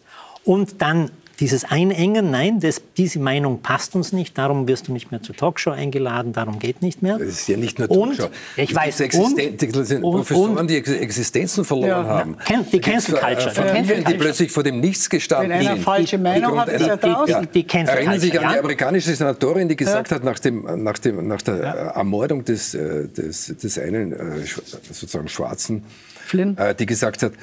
und 0.46 0.82
dann 0.82 1.12
dieses 1.40 1.66
Einengen, 1.66 2.32
nein, 2.32 2.60
das, 2.60 2.82
diese 2.96 3.20
Meinung 3.20 3.62
passt 3.62 3.96
uns 3.96 4.14
nicht, 4.14 4.38
darum 4.38 4.68
wirst 4.68 4.88
du 4.88 4.94
nicht 4.94 5.12
mehr 5.12 5.22
zur 5.22 5.36
Talkshow 5.36 5.72
eingeladen, 5.72 6.32
darum 6.34 6.60
geht 6.60 6.82
nicht 6.82 7.02
mehr. 7.02 7.18
Das 7.18 7.28
ist 7.28 7.48
ja 7.48 7.58
nicht 7.58 7.78
nur 7.78 7.90
Talkshow. 7.90 8.26
Und, 8.26 8.32
ich 8.56 8.74
weiß, 8.74 9.02
und, 9.02 9.38
das 9.38 9.88
sind 9.88 10.02
Professoren, 10.02 10.58
und, 10.58 10.70
die 10.70 10.78
Existenzen 10.78 11.66
verloren 11.66 11.90
ja, 11.90 12.06
haben. 12.06 12.38
Die 12.72 12.80
Cancel 12.80 13.16
Culture. 13.16 13.52
Familien, 13.52 14.06
die 14.06 14.14
plötzlich 14.14 14.52
vor 14.52 14.64
dem 14.64 14.80
Nichts 14.80 15.10
gestanden 15.10 15.52
sind. 15.52 15.60
Wenn 15.60 15.68
einer 15.68 15.82
falsche 15.82 16.18
Meinung 16.18 16.58
hat, 16.58 16.70
ist 16.70 16.88
er 16.88 16.98
draußen. 16.98 17.42
Die, 17.42 17.62
die 17.62 17.68
Cancel 17.68 17.96
Erinnern 17.96 18.20
Sie 18.20 18.28
sich 18.28 18.40
an 18.40 18.54
die 18.54 18.60
amerikanische 18.60 19.14
Senatorin, 19.14 19.68
die 19.68 19.76
gesagt 19.76 20.12
ja. 20.12 20.16
hat, 20.16 20.24
nach, 20.24 20.40
dem, 20.40 20.84
nach, 20.84 20.98
dem, 21.00 21.28
nach 21.28 21.42
der 21.42 21.58
ja. 21.58 21.74
Ermordung 21.74 22.46
des, 22.46 22.74
äh, 22.74 23.08
des, 23.10 23.54
des 23.62 23.78
einen 23.78 24.14
äh, 24.14 24.18
sozusagen 24.92 25.28
Schwarzen, 25.28 25.84
Flynn. 26.26 26.58
Äh, 26.58 26.76
die 26.76 26.86
gesagt 26.86 27.24
hat, 27.24 27.34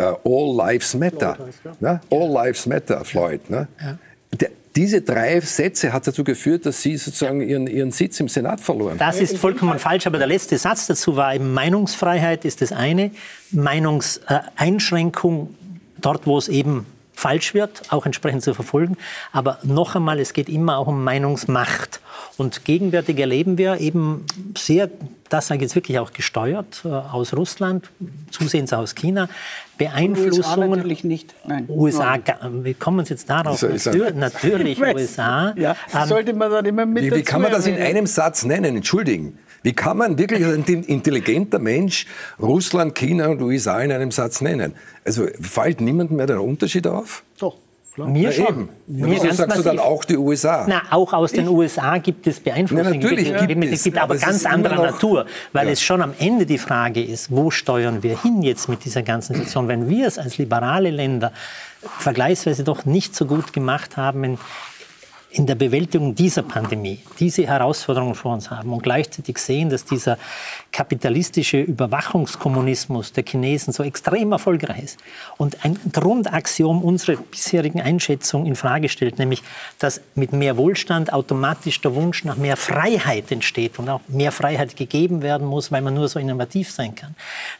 All 0.00 0.56
Lives 0.56 0.94
Matter. 0.94 1.36
Ne? 1.80 2.00
All 2.10 2.30
Lives 2.30 2.66
Matter, 2.66 3.04
Floyd. 3.04 3.50
Ne? 3.50 3.68
Ja. 3.80 3.98
Der, 4.40 4.50
diese 4.76 5.02
drei 5.02 5.40
Sätze 5.40 5.92
hat 5.92 6.06
dazu 6.06 6.22
geführt, 6.22 6.64
dass 6.64 6.80
Sie 6.80 6.96
sozusagen 6.96 7.40
Ihren, 7.40 7.66
Ihren 7.66 7.90
Sitz 7.90 8.20
im 8.20 8.28
Senat 8.28 8.60
verloren 8.60 8.92
haben. 8.92 8.98
Das 8.98 9.20
ist 9.20 9.36
vollkommen 9.36 9.78
falsch, 9.78 10.06
aber 10.06 10.18
der 10.18 10.28
letzte 10.28 10.56
Satz 10.58 10.86
dazu 10.86 11.16
war 11.16 11.34
eben 11.34 11.52
Meinungsfreiheit 11.52 12.44
ist 12.44 12.62
das 12.62 12.72
eine, 12.72 13.10
Meinungseinschränkung 13.50 15.54
dort, 16.00 16.26
wo 16.26 16.38
es 16.38 16.48
eben 16.48 16.86
falsch 17.20 17.52
wird, 17.52 17.82
auch 17.90 18.06
entsprechend 18.06 18.42
zu 18.42 18.54
verfolgen. 18.54 18.96
Aber 19.30 19.58
noch 19.62 19.94
einmal, 19.94 20.18
es 20.18 20.32
geht 20.32 20.48
immer 20.48 20.78
auch 20.78 20.86
um 20.86 21.04
Meinungsmacht. 21.04 22.00
Und 22.38 22.64
gegenwärtig 22.64 23.18
erleben 23.18 23.58
wir 23.58 23.80
eben 23.80 24.24
sehr, 24.56 24.88
das 25.28 25.48
sage 25.48 25.58
ich 25.58 25.62
jetzt 25.62 25.74
wirklich 25.74 25.98
auch 25.98 26.12
gesteuert, 26.12 26.82
äh, 26.84 26.88
aus 26.88 27.36
Russland, 27.36 27.90
zusehends 28.30 28.72
aus 28.72 28.94
China, 28.94 29.28
Beeinflussungen. 29.80 30.38
USA 30.38 30.76
natürlich 30.76 31.04
nicht. 31.04 31.34
Nein. 31.46 31.64
USA, 31.68 32.18
wir 32.52 32.74
kommen 32.74 33.06
jetzt 33.06 33.30
darauf, 33.30 33.62
natürlich, 33.62 34.14
natürlich 34.14 34.80
USA. 34.80 35.54
Ja, 35.56 35.74
ähm, 35.94 36.06
sollte 36.06 36.34
man 36.34 36.50
dann 36.50 36.66
immer 36.66 36.84
mit 36.84 37.04
Wie, 37.04 37.10
wie 37.12 37.22
kann 37.22 37.40
man 37.40 37.50
das 37.50 37.66
in 37.66 37.76
einem 37.76 38.06
Satz 38.06 38.44
nennen? 38.44 38.76
Entschuldigen. 38.76 39.38
Wie 39.62 39.72
kann 39.72 39.96
man 39.96 40.18
wirklich 40.18 40.44
ein 40.44 40.64
intelligenter 40.64 41.58
Mensch 41.58 42.06
Russland, 42.38 42.94
China 42.94 43.28
und 43.28 43.40
USA 43.40 43.80
in 43.80 43.90
einem 43.90 44.10
Satz 44.10 44.42
nennen? 44.42 44.74
Also 45.04 45.26
fällt 45.40 45.80
niemandem 45.80 46.18
mehr 46.18 46.26
der 46.26 46.42
Unterschied 46.42 46.86
auf? 46.86 47.24
Doch. 47.38 47.56
Klar. 48.00 48.08
Mir 48.08 48.32
schon. 48.32 48.46
Eben. 48.46 48.68
Mir 48.86 49.06
Wieso 49.06 49.24
sagst 49.24 49.48
massiv. 49.48 49.56
du 49.56 49.62
dann 49.62 49.78
auch 49.78 50.04
die 50.04 50.16
USA? 50.16 50.64
Na, 50.68 50.82
auch 50.90 51.12
aus 51.12 51.32
den 51.32 51.44
ich, 51.44 51.50
USA 51.50 51.98
gibt 51.98 52.26
es 52.26 52.40
Beeinflussungen. 52.40 52.98
Na, 52.98 53.06
natürlich 53.06 53.28
gibt, 53.28 53.48
gibt 53.48 53.64
es. 53.72 53.82
gibt 53.82 53.98
aber, 53.98 54.14
aber 54.14 54.20
ganz 54.20 54.46
anderer 54.46 54.82
Natur, 54.82 55.26
weil 55.52 55.66
ja. 55.66 55.72
es 55.72 55.82
schon 55.82 56.02
am 56.02 56.14
Ende 56.18 56.46
die 56.46 56.58
Frage 56.58 57.02
ist, 57.02 57.30
wo 57.30 57.50
steuern 57.50 58.02
wir 58.02 58.20
hin 58.20 58.42
jetzt 58.42 58.68
mit 58.68 58.84
dieser 58.84 59.02
ganzen 59.02 59.34
Situation? 59.34 59.68
Wenn 59.68 59.88
wir 59.88 60.06
es 60.06 60.18
als 60.18 60.38
liberale 60.38 60.90
Länder 60.90 61.32
vergleichsweise 61.98 62.64
doch 62.64 62.84
nicht 62.84 63.14
so 63.14 63.26
gut 63.26 63.52
gemacht 63.52 63.96
haben 63.96 64.24
in, 64.24 64.38
in 65.32 65.46
der 65.46 65.54
Bewältigung 65.54 66.14
dieser 66.14 66.42
Pandemie, 66.42 66.98
diese 67.20 67.46
Herausforderungen 67.46 68.14
vor 68.14 68.34
uns 68.34 68.50
haben 68.50 68.72
und 68.72 68.82
gleichzeitig 68.82 69.38
sehen, 69.38 69.70
dass 69.70 69.84
dieser 69.84 70.18
kapitalistische 70.72 71.60
Überwachungskommunismus 71.60 73.12
der 73.12 73.24
Chinesen 73.24 73.72
so 73.72 73.84
extrem 73.84 74.32
erfolgreich 74.32 74.82
ist 74.82 74.98
und 75.36 75.64
ein 75.64 75.78
Grundaxiom 75.92 76.82
unserer 76.82 77.16
bisherigen 77.16 77.80
Einschätzung 77.80 78.46
in 78.46 78.56
Frage 78.56 78.88
stellt, 78.88 79.18
nämlich, 79.18 79.42
dass 79.78 80.00
mit 80.16 80.32
mehr 80.32 80.56
Wohlstand 80.56 81.12
automatisch 81.12 81.80
der 81.80 81.94
Wunsch 81.94 82.24
nach 82.24 82.36
mehr 82.36 82.56
Freiheit 82.56 83.30
entsteht 83.30 83.78
und 83.78 83.88
auch 83.88 84.00
mehr 84.08 84.32
Freiheit 84.32 84.76
gegeben 84.76 85.22
werden 85.22 85.46
muss, 85.46 85.70
weil 85.70 85.82
man 85.82 85.94
nur 85.94 86.08
so 86.08 86.18
innovativ 86.18 86.70
sein 86.70 86.94
kann. 86.94 87.14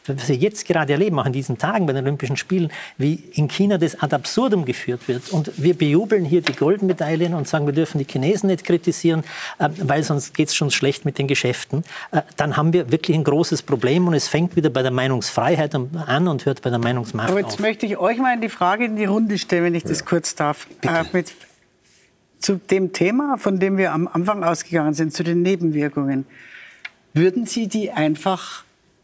Was 0.07 0.27
wir 0.27 0.35
jetzt 0.35 0.65
gerade 0.65 0.93
erleben, 0.93 1.19
auch 1.19 1.25
in 1.25 1.33
diesen 1.33 1.57
Tagen 1.57 1.85
bei 1.85 1.93
den 1.93 2.03
Olympischen 2.03 2.37
Spielen, 2.37 2.69
wie 2.97 3.15
in 3.33 3.47
China 3.47 3.77
das 3.77 4.01
ad 4.01 4.13
absurdum 4.13 4.65
geführt 4.65 5.07
wird 5.07 5.29
und 5.29 5.51
wir 5.55 5.77
bejubeln 5.77 6.25
hier 6.25 6.41
die 6.41 6.53
Goldmedaillen 6.53 7.33
und 7.33 7.47
sagen, 7.47 7.60
sagen, 7.61 7.67
wir 7.67 7.73
dürfen 7.73 7.99
die 7.99 8.05
Chinesen 8.05 8.47
nicht 8.47 8.63
kritisieren, 8.63 9.23
äh, 9.59 9.69
weil 9.77 10.03
sonst 10.03 10.33
geht 10.33 10.49
es 10.49 10.55
schon 10.55 10.71
schlecht 10.71 11.05
mit 11.05 11.17
den 11.17 11.27
Geschäften, 11.27 11.83
äh, 12.11 12.21
dann 12.37 12.57
haben 12.57 12.73
wir 12.73 12.91
wirklich 12.91 13.17
ein 13.17 13.23
großes 13.23 13.61
Problem 13.61 14.07
und 14.07 14.13
es 14.13 14.27
fängt 14.27 14.55
wieder 14.55 14.69
bei 14.69 14.81
der 14.81 14.91
Meinungsfreiheit 14.91 15.75
an 15.75 16.27
und 16.27 16.45
hört 16.45 16.61
bei 16.61 16.69
der 16.69 16.79
Meinungsmacht 16.79 17.29
auf. 17.29 17.31
Aber 17.31 17.41
jetzt 17.41 17.53
auf. 17.53 17.59
möchte 17.59 17.85
ich 17.85 17.97
euch 17.97 18.17
mal 18.17 18.39
die 18.39 18.49
Frage 18.49 18.85
in 18.85 18.95
die 18.95 19.05
Runde 19.05 19.37
stellen, 19.37 19.65
wenn 19.65 19.75
ich 19.75 19.83
das 19.83 19.99
ja. 19.99 20.05
kurz 20.05 20.35
darf. 20.35 20.67
Äh, 20.81 21.03
mit, 21.13 21.33
zu 22.39 22.55
dem 22.55 22.91
Thema, 22.91 23.37
von 23.37 23.59
dem 23.59 23.77
wir 23.77 23.93
am 23.93 24.07
Anfang 24.07 24.43
ausgegangen 24.43 24.93
sind, 24.93 25.13
zu 25.13 25.23
den 25.23 25.43
Nebenwirkungen. 25.43 26.25
Würden 27.13 27.45
Sie 27.45 27.67
die 27.67 27.91
einfach 27.91 28.63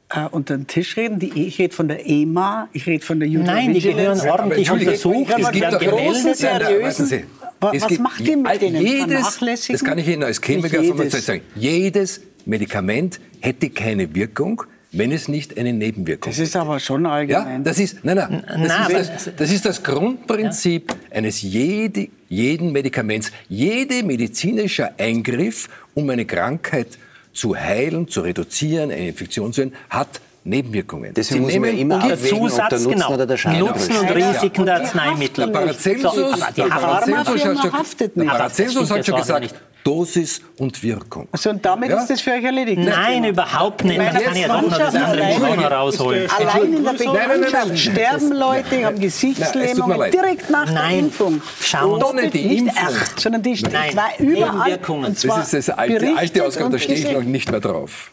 äh, 0.09 0.25
unter 0.31 0.57
den 0.57 0.67
Tisch 0.67 0.97
reden. 0.97 1.19
Die, 1.19 1.47
ich 1.47 1.59
rede 1.59 1.75
von 1.75 1.87
der 1.87 2.07
EMA, 2.07 2.69
ich 2.73 2.85
rede 2.87 3.05
von 3.05 3.19
der 3.19 3.27
Judo 3.27 3.45
Nein, 3.45 3.73
die 3.73 3.81
gehören 3.81 4.19
ordentlich 4.19 4.71
untersucht. 4.71 5.33
Es 5.37 5.51
gibt 5.51 5.73
doch 5.73 5.79
großen, 5.79 6.33
seriösen 6.33 7.23
was, 7.59 7.81
was 7.81 7.99
macht 7.99 8.21
ihr 8.21 8.37
mit 8.37 8.61
denen? 8.61 8.81
Jedes, 8.81 9.39
das 9.67 9.83
kann 9.83 9.97
ich 9.97 10.07
Ihnen 10.07 10.23
als 10.23 10.39
Chemiker 10.41 10.83
Pharmazeut 10.83 11.23
sagen. 11.23 11.41
Jedes 11.55 12.21
Medikament 12.45 13.19
hätte 13.41 13.69
keine 13.69 14.13
Wirkung, 14.13 14.63
wenn 14.91 15.11
es 15.11 15.27
nicht 15.27 15.57
eine 15.57 15.73
Nebenwirkung 15.73 16.31
Das 16.31 16.39
ist 16.39 16.55
aber 16.55 16.79
schon 16.79 17.05
allgemein. 17.05 17.57
Ja, 17.57 17.59
das 17.59 17.79
ist, 17.79 18.03
nein, 18.05 18.17
nein, 18.17 18.43
das, 18.47 18.57
Na, 18.67 18.87
ist, 18.87 19.09
das, 19.09 19.35
das 19.35 19.51
ist 19.51 19.65
das 19.65 19.83
Grundprinzip 19.83 20.91
ja. 20.91 21.17
eines 21.17 21.41
jede, 21.41 22.09
jeden 22.29 22.71
Medikaments. 22.71 23.31
Jeder 23.49 24.03
medizinische 24.03 24.97
Eingriff, 24.99 25.67
um 25.93 26.09
eine 26.09 26.25
Krankheit 26.25 26.97
zu 27.37 27.55
heilen, 27.55 28.07
zu 28.07 28.21
reduzieren, 28.21 28.91
eine 28.91 29.07
Infektion 29.09 29.53
zu 29.53 29.61
heilen, 29.61 29.75
hat 29.89 30.19
Nebenwirkungen. 30.43 31.13
Deswegen 31.13 31.43
muss 31.43 31.55
man 31.57 31.77
immer 31.77 31.95
und 31.95 32.11
abwägen, 32.11 32.39
Zusatz, 32.39 32.63
ob 32.63 32.69
der 32.69 32.79
Nutzen 32.79 32.91
genau. 32.93 33.13
oder 33.13 33.25
der 33.27 33.37
Schaden 33.37 33.59
Nutzen 33.59 33.97
und 33.97 34.09
Risiken 34.11 34.65
der 34.65 34.75
Arzneimittel. 34.75 35.45
Der 35.45 35.53
Paracelsus, 35.53 36.15
so, 36.15 36.33
die 36.55 36.61
Paracelsus 36.61 37.71
haftet 37.71 38.17
nicht. 38.17 38.29
Paracelsus 38.29 38.91
hat 38.91 39.05
schon 39.05 39.17
gesagt, 39.17 39.55
Dosis 39.87 40.41
und 40.57 40.83
Wirkung. 40.83 41.29
Also 41.31 41.49
und 41.49 41.65
damit 41.65 41.89
Ja? 41.89 42.01
ist 42.01 42.09
das 42.09 42.19
für 42.19 42.31
euch 42.31 42.43
erledigt? 42.43 42.81
Nein, 42.81 43.23
überhaupt 43.23 43.85
nicht. 43.85 43.97
Da 43.97 44.03
Nein, 44.03 44.11
kann 44.13 44.21
ich 44.21 44.27
ja 44.27 44.35
jetzt 44.35 44.49
doch 44.49 44.61
noch 44.69 44.77
das 44.77 44.95
andere 44.95 45.11
allein- 45.11 45.39
Corona 45.39 45.67
rausholen. 45.69 46.29
Allein 46.29 46.73
in 46.73 46.83
der 46.83 46.93
nein. 46.93 47.77
sterben 47.77 48.31
Leute, 48.33 48.75
haben 48.85 48.95
Nein, 48.95 48.99
Gesichtslähmungen 48.99 50.11
direkt 50.11 50.49
nach 50.49 50.69
der 50.69 50.89
Impfung. 50.89 51.41
schauen 51.61 51.93
Und 51.93 51.99
Doch 52.03 52.13
nicht 52.13 52.33
die 52.33 52.45
nicht 52.47 52.59
Impfung. 52.63 52.87
echt, 52.89 53.19
sondern 53.21 53.41
die 53.43 53.61
Nein, 53.61 53.91
zwei 53.93 54.23
überall. 54.25 54.79
Und 54.87 55.03
Das 55.07 55.19
zwar 55.19 55.37
Das 55.39 55.53
ist 55.53 55.69
das 55.69 55.77
alte, 55.77 56.17
alte 56.17 56.45
Ausgabe, 56.45 56.69
da 56.71 56.79
stehe 56.79 56.99
ich 56.99 57.11
noch 57.13 57.23
nicht 57.23 57.49
mehr 57.49 57.61
drauf. 57.61 58.11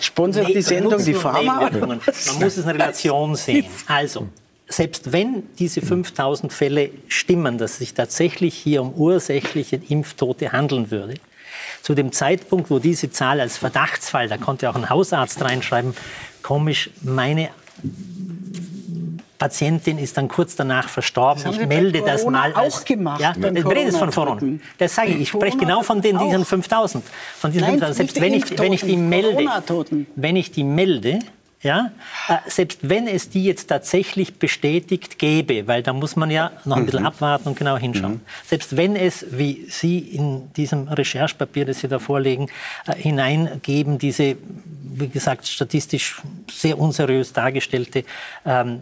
Sponsert 0.00 0.48
die 0.48 0.62
Sendung 0.62 1.04
die 1.04 1.14
Pharma? 1.14 1.70
Man 1.70 2.00
muss 2.40 2.56
es 2.56 2.56
in 2.58 2.68
Relation 2.68 3.36
sehen. 3.36 3.66
Also, 3.86 4.26
selbst 4.70 5.12
wenn 5.12 5.42
diese 5.58 5.82
5000 5.82 6.52
Fälle 6.52 6.90
stimmen, 7.08 7.58
dass 7.58 7.72
es 7.72 7.78
sich 7.78 7.94
tatsächlich 7.94 8.54
hier 8.54 8.82
um 8.82 8.94
ursächliche 8.94 9.80
Impftote 9.88 10.52
handeln 10.52 10.90
würde, 10.90 11.14
zu 11.82 11.94
dem 11.94 12.12
Zeitpunkt, 12.12 12.70
wo 12.70 12.78
diese 12.78 13.10
Zahl 13.10 13.40
als 13.40 13.56
Verdachtsfall, 13.58 14.28
da 14.28 14.36
konnte 14.36 14.70
auch 14.70 14.76
ein 14.76 14.88
Hausarzt 14.88 15.42
reinschreiben, 15.42 15.94
komisch, 16.42 16.90
meine 17.02 17.50
Patientin 19.38 19.98
ist 19.98 20.18
dann 20.18 20.28
kurz 20.28 20.54
danach 20.54 20.88
verstorben. 20.88 21.42
Ich 21.50 21.66
melde 21.66 22.02
das 22.02 22.26
mal 22.26 22.52
als 22.52 22.74
auch 22.74 22.84
gemacht, 22.84 23.20
Ja, 23.20 23.32
ich 23.36 23.66
rede 23.66 23.80
jetzt 23.80 23.96
von. 23.96 24.10
Corona. 24.10 24.58
Das 24.76 24.94
sage 24.94 25.12
ich. 25.12 25.20
Ich 25.22 25.28
spreche 25.30 25.56
genau 25.56 25.82
von 25.82 26.02
den, 26.02 26.18
diesen 26.18 26.42
auch. 26.42 26.46
5000. 26.46 27.02
Von 27.38 27.50
diesen 27.50 27.64
Nein, 27.64 27.80
5000. 27.80 27.96
Selbst 27.96 28.20
wenn 28.20 28.34
ich, 28.34 28.58
wenn 28.58 28.72
ich 28.74 28.82
die 28.82 28.98
melde, 28.98 29.46
wenn 30.14 30.36
ich 30.36 30.52
die 30.52 30.62
melde, 30.62 31.20
ja, 31.62 31.90
äh, 32.28 32.38
selbst 32.46 32.78
wenn 32.88 33.06
es 33.06 33.28
die 33.28 33.44
jetzt 33.44 33.66
tatsächlich 33.66 34.38
bestätigt 34.38 35.18
gäbe, 35.18 35.66
weil 35.66 35.82
da 35.82 35.92
muss 35.92 36.16
man 36.16 36.30
ja 36.30 36.52
noch 36.64 36.78
ein 36.78 36.86
bisschen 36.86 37.04
abwarten 37.04 37.48
und 37.48 37.58
genau 37.58 37.76
hinschauen. 37.76 38.22
Selbst 38.46 38.78
wenn 38.78 38.96
es, 38.96 39.26
wie 39.30 39.66
Sie 39.68 39.98
in 39.98 40.50
diesem 40.54 40.88
Recherchepapier, 40.88 41.66
das 41.66 41.80
Sie 41.80 41.88
da 41.88 41.98
vorlegen, 41.98 42.48
äh, 42.86 42.94
hineingeben, 42.94 43.98
diese, 43.98 44.38
wie 44.82 45.08
gesagt, 45.08 45.46
statistisch 45.46 46.22
sehr 46.50 46.78
unseriös 46.78 47.34
dargestellte 47.34 48.04
ähm, 48.46 48.80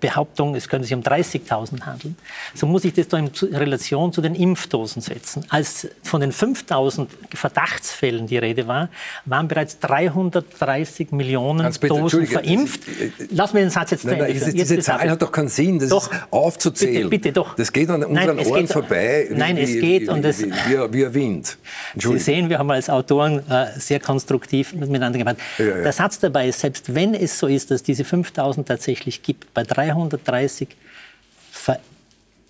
Behauptung, 0.00 0.54
es 0.54 0.68
könnte 0.68 0.86
sich 0.86 0.96
um 0.96 1.02
30.000 1.02 1.84
handeln, 1.84 2.16
so 2.54 2.66
muss 2.66 2.86
ich 2.86 2.94
das 2.94 3.08
da 3.08 3.18
in 3.18 3.30
Relation 3.52 4.10
zu 4.14 4.22
den 4.22 4.34
Impfdosen 4.34 5.02
setzen. 5.02 5.44
Als 5.50 5.86
von 6.02 6.22
den 6.22 6.32
5.000 6.32 7.08
Verdachtsfällen 7.34 8.26
die 8.26 8.38
Rede 8.38 8.66
war, 8.66 8.88
waren 9.26 9.48
bereits 9.48 9.78
330 9.80 11.12
Millionen 11.12 11.70
Dosen 11.74 12.05
Entschuldige, 12.06 12.32
verimpft. 12.32 12.80
das 12.86 12.94
ist- 12.96 13.20
äh, 13.20 13.26
Lass 13.30 13.52
mir 13.52 13.60
den 13.60 13.70
Satz 13.70 13.90
jetzt 13.90 14.04
Nein, 14.04 14.18
nein, 14.18 14.32
diese, 14.32 14.46
Jetzt 14.46 14.54
diese 14.58 14.74
ist 14.76 14.84
Zahl 14.86 15.10
hat 15.10 15.22
doch 15.22 15.30
keinen 15.32 15.48
Sinn, 15.48 15.78
das 15.78 15.88
Doch. 15.90 16.10
ist 16.12 16.18
aufzuzählen. 16.30 16.94
Bitte, 17.10 17.22
bitte, 17.28 17.32
doch. 17.32 17.54
Das 17.56 17.72
geht 17.72 17.88
an 17.90 18.04
unseren 18.04 18.36
Nein, 18.36 18.46
Ohren 18.46 18.60
geht- 18.62 18.72
vorbei. 18.72 19.28
Nein, 19.32 19.56
wie, 19.56 19.60
es 19.62 19.70
geht 19.80 20.02
wie, 20.02 20.08
und 20.08 20.24
es- 20.24 20.42
wie, 20.42 20.50
wie, 20.52 20.92
wie 20.92 21.14
Wind. 21.14 21.58
Sie 21.96 22.18
sehen, 22.18 22.48
wir 22.48 22.58
haben 22.58 22.70
als 22.70 22.88
Autoren 22.90 23.38
äh, 23.50 23.66
sehr 23.78 24.00
konstruktiv 24.00 24.72
miteinander 24.74 25.18
gemacht. 25.18 25.36
Ja, 25.58 25.64
ja. 25.66 25.82
Der 25.82 25.92
Satz 25.92 26.18
dabei 26.18 26.48
ist, 26.48 26.60
selbst 26.60 26.94
wenn 26.94 27.14
es 27.14 27.38
so 27.38 27.46
ist, 27.46 27.70
dass 27.70 27.82
diese 27.82 28.04
5000 28.04 28.66
tatsächlich 28.68 29.22
gibt, 29.22 29.52
bei 29.54 29.62
330 29.62 30.68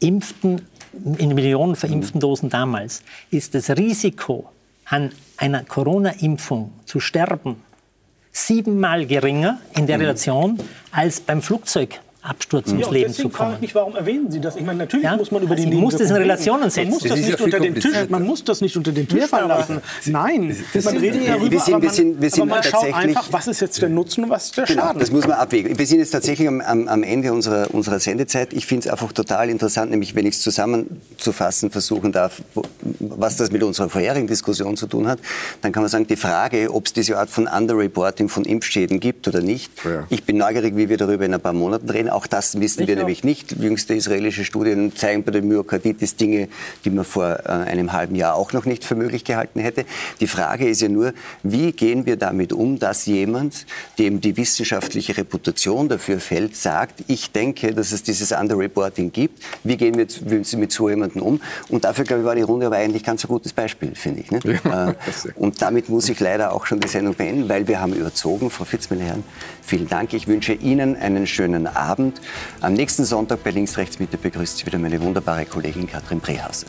verimpften, 0.00 0.62
in 1.18 1.34
Millionen 1.34 1.76
verimpften 1.76 2.20
Dosen 2.20 2.48
damals, 2.50 3.02
ist 3.30 3.54
das 3.54 3.70
Risiko, 3.70 4.48
an 4.86 5.10
einer 5.36 5.64
Corona-Impfung 5.64 6.72
zu 6.84 7.00
sterben, 7.00 7.56
siebenmal 8.36 9.06
geringer 9.06 9.58
in 9.74 9.86
der 9.86 9.98
Relation 9.98 10.58
als 10.92 11.20
beim 11.20 11.40
Flugzeugabsturz 12.26 12.68
ums 12.68 12.86
Ja, 12.86 12.92
Leben 12.92 13.12
zu 13.12 13.16
deswegen 13.22 13.30
frage 13.34 13.50
ich 13.50 13.54
kommen. 13.54 13.60
mich, 13.60 13.74
warum 13.74 13.96
erwähnen 13.96 14.30
Sie 14.30 14.40
das? 14.40 14.56
Ich 14.56 14.62
meine, 14.64 14.78
natürlich 14.80 15.04
Ja, 15.04 15.16
muss 15.16 15.30
man 15.30 15.42
über 15.42 15.54
die 15.54 15.62
also 15.64 15.72
ich 15.74 15.80
muss 15.80 15.96
das 15.96 16.10
in 16.10 16.16
Relationen 16.16 16.70
setzen. 16.70 16.80
Man 16.84 16.90
muss 16.94 17.02
Das 17.02 17.10
das, 17.12 17.20
ja 17.20 17.26
nicht 17.26 17.40
unter 17.40 17.60
den 17.60 17.74
Tisch, 17.74 18.08
man 18.08 18.22
muss 18.24 18.44
das 18.44 18.60
nicht 18.60 18.76
unter 18.76 18.92
den 18.92 19.08
Tisch 19.08 19.18
Wir 19.20 19.28
fallen 19.28 19.48
lassen. 19.48 19.80
Nein, 20.06 20.56
das 20.72 20.84
man 20.84 20.94
sind- 20.94 21.02
redet 21.02 21.20
wir 21.20 21.28
darüber, 21.28 21.60
sind- 21.60 21.74
aber 21.74 21.82
wir 21.82 21.86
man, 21.88 21.94
sind- 21.96 22.20
wir 22.22 22.30
sind 22.30 22.42
aber 22.42 22.50
man 22.50 22.62
schaut 22.62 22.94
einfach, 22.94 23.32
was 23.32 23.46
ist 23.46 23.60
jetzt 23.60 23.80
der 23.82 23.88
Nutzen 23.88 24.24
und 24.24 24.30
was 24.30 24.46
ist 24.46 24.56
der 24.56 24.64
Genau, 24.64 24.82
Schaden. 24.82 25.00
das 25.00 25.10
muss 25.10 25.26
man 25.26 25.38
abwägen. 25.38 25.78
Wir 25.78 25.86
sind 25.86 25.98
jetzt 25.98 26.10
tatsächlich 26.10 26.48
am, 26.48 26.60
am, 26.60 26.88
am 26.88 27.02
Ende 27.02 27.32
unserer, 27.32 27.72
unserer 27.72 28.00
Sendezeit. 28.00 28.52
Ich 28.52 28.66
finde 28.66 28.86
es 28.88 28.92
einfach 28.92 29.12
total 29.12 29.48
interessant, 29.50 29.90
nämlich 29.90 30.14
wenn 30.14 30.26
ich 30.26 30.34
es 30.36 30.42
zusammenzufassen 30.42 31.70
versuchen 31.70 32.12
darf, 32.12 32.42
wo, 32.54 32.62
was 33.00 33.36
das 33.36 33.50
mit 33.50 33.62
unserer 33.62 33.88
vorherigen 33.88 34.26
Diskussion 34.26 34.76
zu 34.76 34.86
tun 34.86 35.06
hat, 35.06 35.18
dann 35.62 35.72
kann 35.72 35.82
man 35.82 35.90
sagen, 35.90 36.06
die 36.06 36.16
Frage, 36.16 36.72
ob 36.72 36.86
es 36.86 36.92
diese 36.92 37.18
Art 37.18 37.30
von 37.30 37.46
Underreporting 37.46 38.28
von 38.28 38.44
Impfschäden 38.44 39.00
gibt 39.00 39.28
oder 39.28 39.40
nicht. 39.40 39.70
Ja. 39.84 40.04
Ich 40.08 40.24
bin 40.24 40.36
neugierig, 40.38 40.76
wie 40.76 40.88
wir 40.88 40.96
darüber 40.96 41.24
in 41.24 41.34
ein 41.34 41.40
paar 41.40 41.52
Monaten 41.52 41.88
reden. 41.90 42.08
Auch 42.16 42.26
das 42.26 42.58
wissen 42.58 42.86
wir 42.86 42.96
nämlich 42.96 43.24
nicht. 43.24 43.52
Jüngste 43.60 43.92
israelische 43.92 44.46
Studien 44.46 44.96
zeigen 44.96 45.22
bei 45.22 45.32
der 45.32 45.42
Myokarditis 45.42 46.16
Dinge, 46.16 46.48
die 46.86 46.88
man 46.88 47.04
vor 47.04 47.40
äh, 47.44 47.48
einem 47.50 47.92
halben 47.92 48.14
Jahr 48.14 48.36
auch 48.36 48.54
noch 48.54 48.64
nicht 48.64 48.84
für 48.84 48.94
möglich 48.94 49.22
gehalten 49.22 49.60
hätte. 49.60 49.84
Die 50.20 50.26
Frage 50.26 50.66
ist 50.66 50.80
ja 50.80 50.88
nur, 50.88 51.12
wie 51.42 51.72
gehen 51.72 52.06
wir 52.06 52.16
damit 52.16 52.54
um, 52.54 52.78
dass 52.78 53.04
jemand, 53.04 53.66
dem 53.98 54.22
die 54.22 54.38
wissenschaftliche 54.38 55.14
Reputation 55.18 55.90
dafür 55.90 56.18
fällt, 56.18 56.56
sagt, 56.56 57.04
ich 57.06 57.32
denke, 57.32 57.74
dass 57.74 57.92
es 57.92 58.02
dieses 58.02 58.32
Underreporting 58.32 59.12
gibt. 59.12 59.42
Wie 59.62 59.76
gehen 59.76 59.96
wir 59.96 60.04
jetzt 60.04 60.22
mit 60.24 60.56
mit 60.56 60.72
so 60.72 60.88
jemandem 60.88 61.20
um? 61.20 61.42
Und 61.68 61.84
dafür, 61.84 62.06
glaube 62.06 62.22
ich, 62.22 62.26
war 62.26 62.34
die 62.34 62.40
Runde 62.40 62.64
aber 62.64 62.76
eigentlich 62.76 63.04
ganz 63.04 63.24
ein 63.24 63.28
gutes 63.28 63.52
Beispiel, 63.52 63.94
finde 63.94 64.20
ich. 64.20 64.30
Ne? 64.30 64.40
Ja, 64.42 64.88
Äh, 64.88 64.94
gut. 65.22 65.32
und 65.36 65.60
damit 65.60 65.90
muss 65.90 66.08
ich 66.08 66.18
leider 66.18 66.54
auch 66.54 66.64
schon 66.64 66.80
die 66.80 66.88
Sendung 66.88 67.14
beenden, 67.14 67.46
weil 67.50 67.68
wir 67.68 67.78
haben 67.78 67.92
überzogen. 67.92 68.48
Frau 68.48 68.64
Fitz, 68.64 68.88
meine 68.88 69.02
Herren, 69.02 69.22
vielen 69.62 69.86
Dank. 69.86 70.14
Ich 70.14 70.26
wünsche 70.28 70.54
Ihnen 70.54 70.96
einen 70.96 71.26
schönen 71.26 71.66
Abend. 72.06 72.20
Am 72.60 72.72
nächsten 72.72 73.04
Sonntag 73.04 73.42
bei 73.42 73.50
Links, 73.50 73.76
Rechts, 73.76 73.98
Mitte 73.98 74.16
begrüßt 74.16 74.58
Sie 74.58 74.66
wieder 74.66 74.78
meine 74.78 75.00
wunderbare 75.00 75.44
Kollegin 75.46 75.86
Katrin 75.86 76.20
Brehase. 76.20 76.66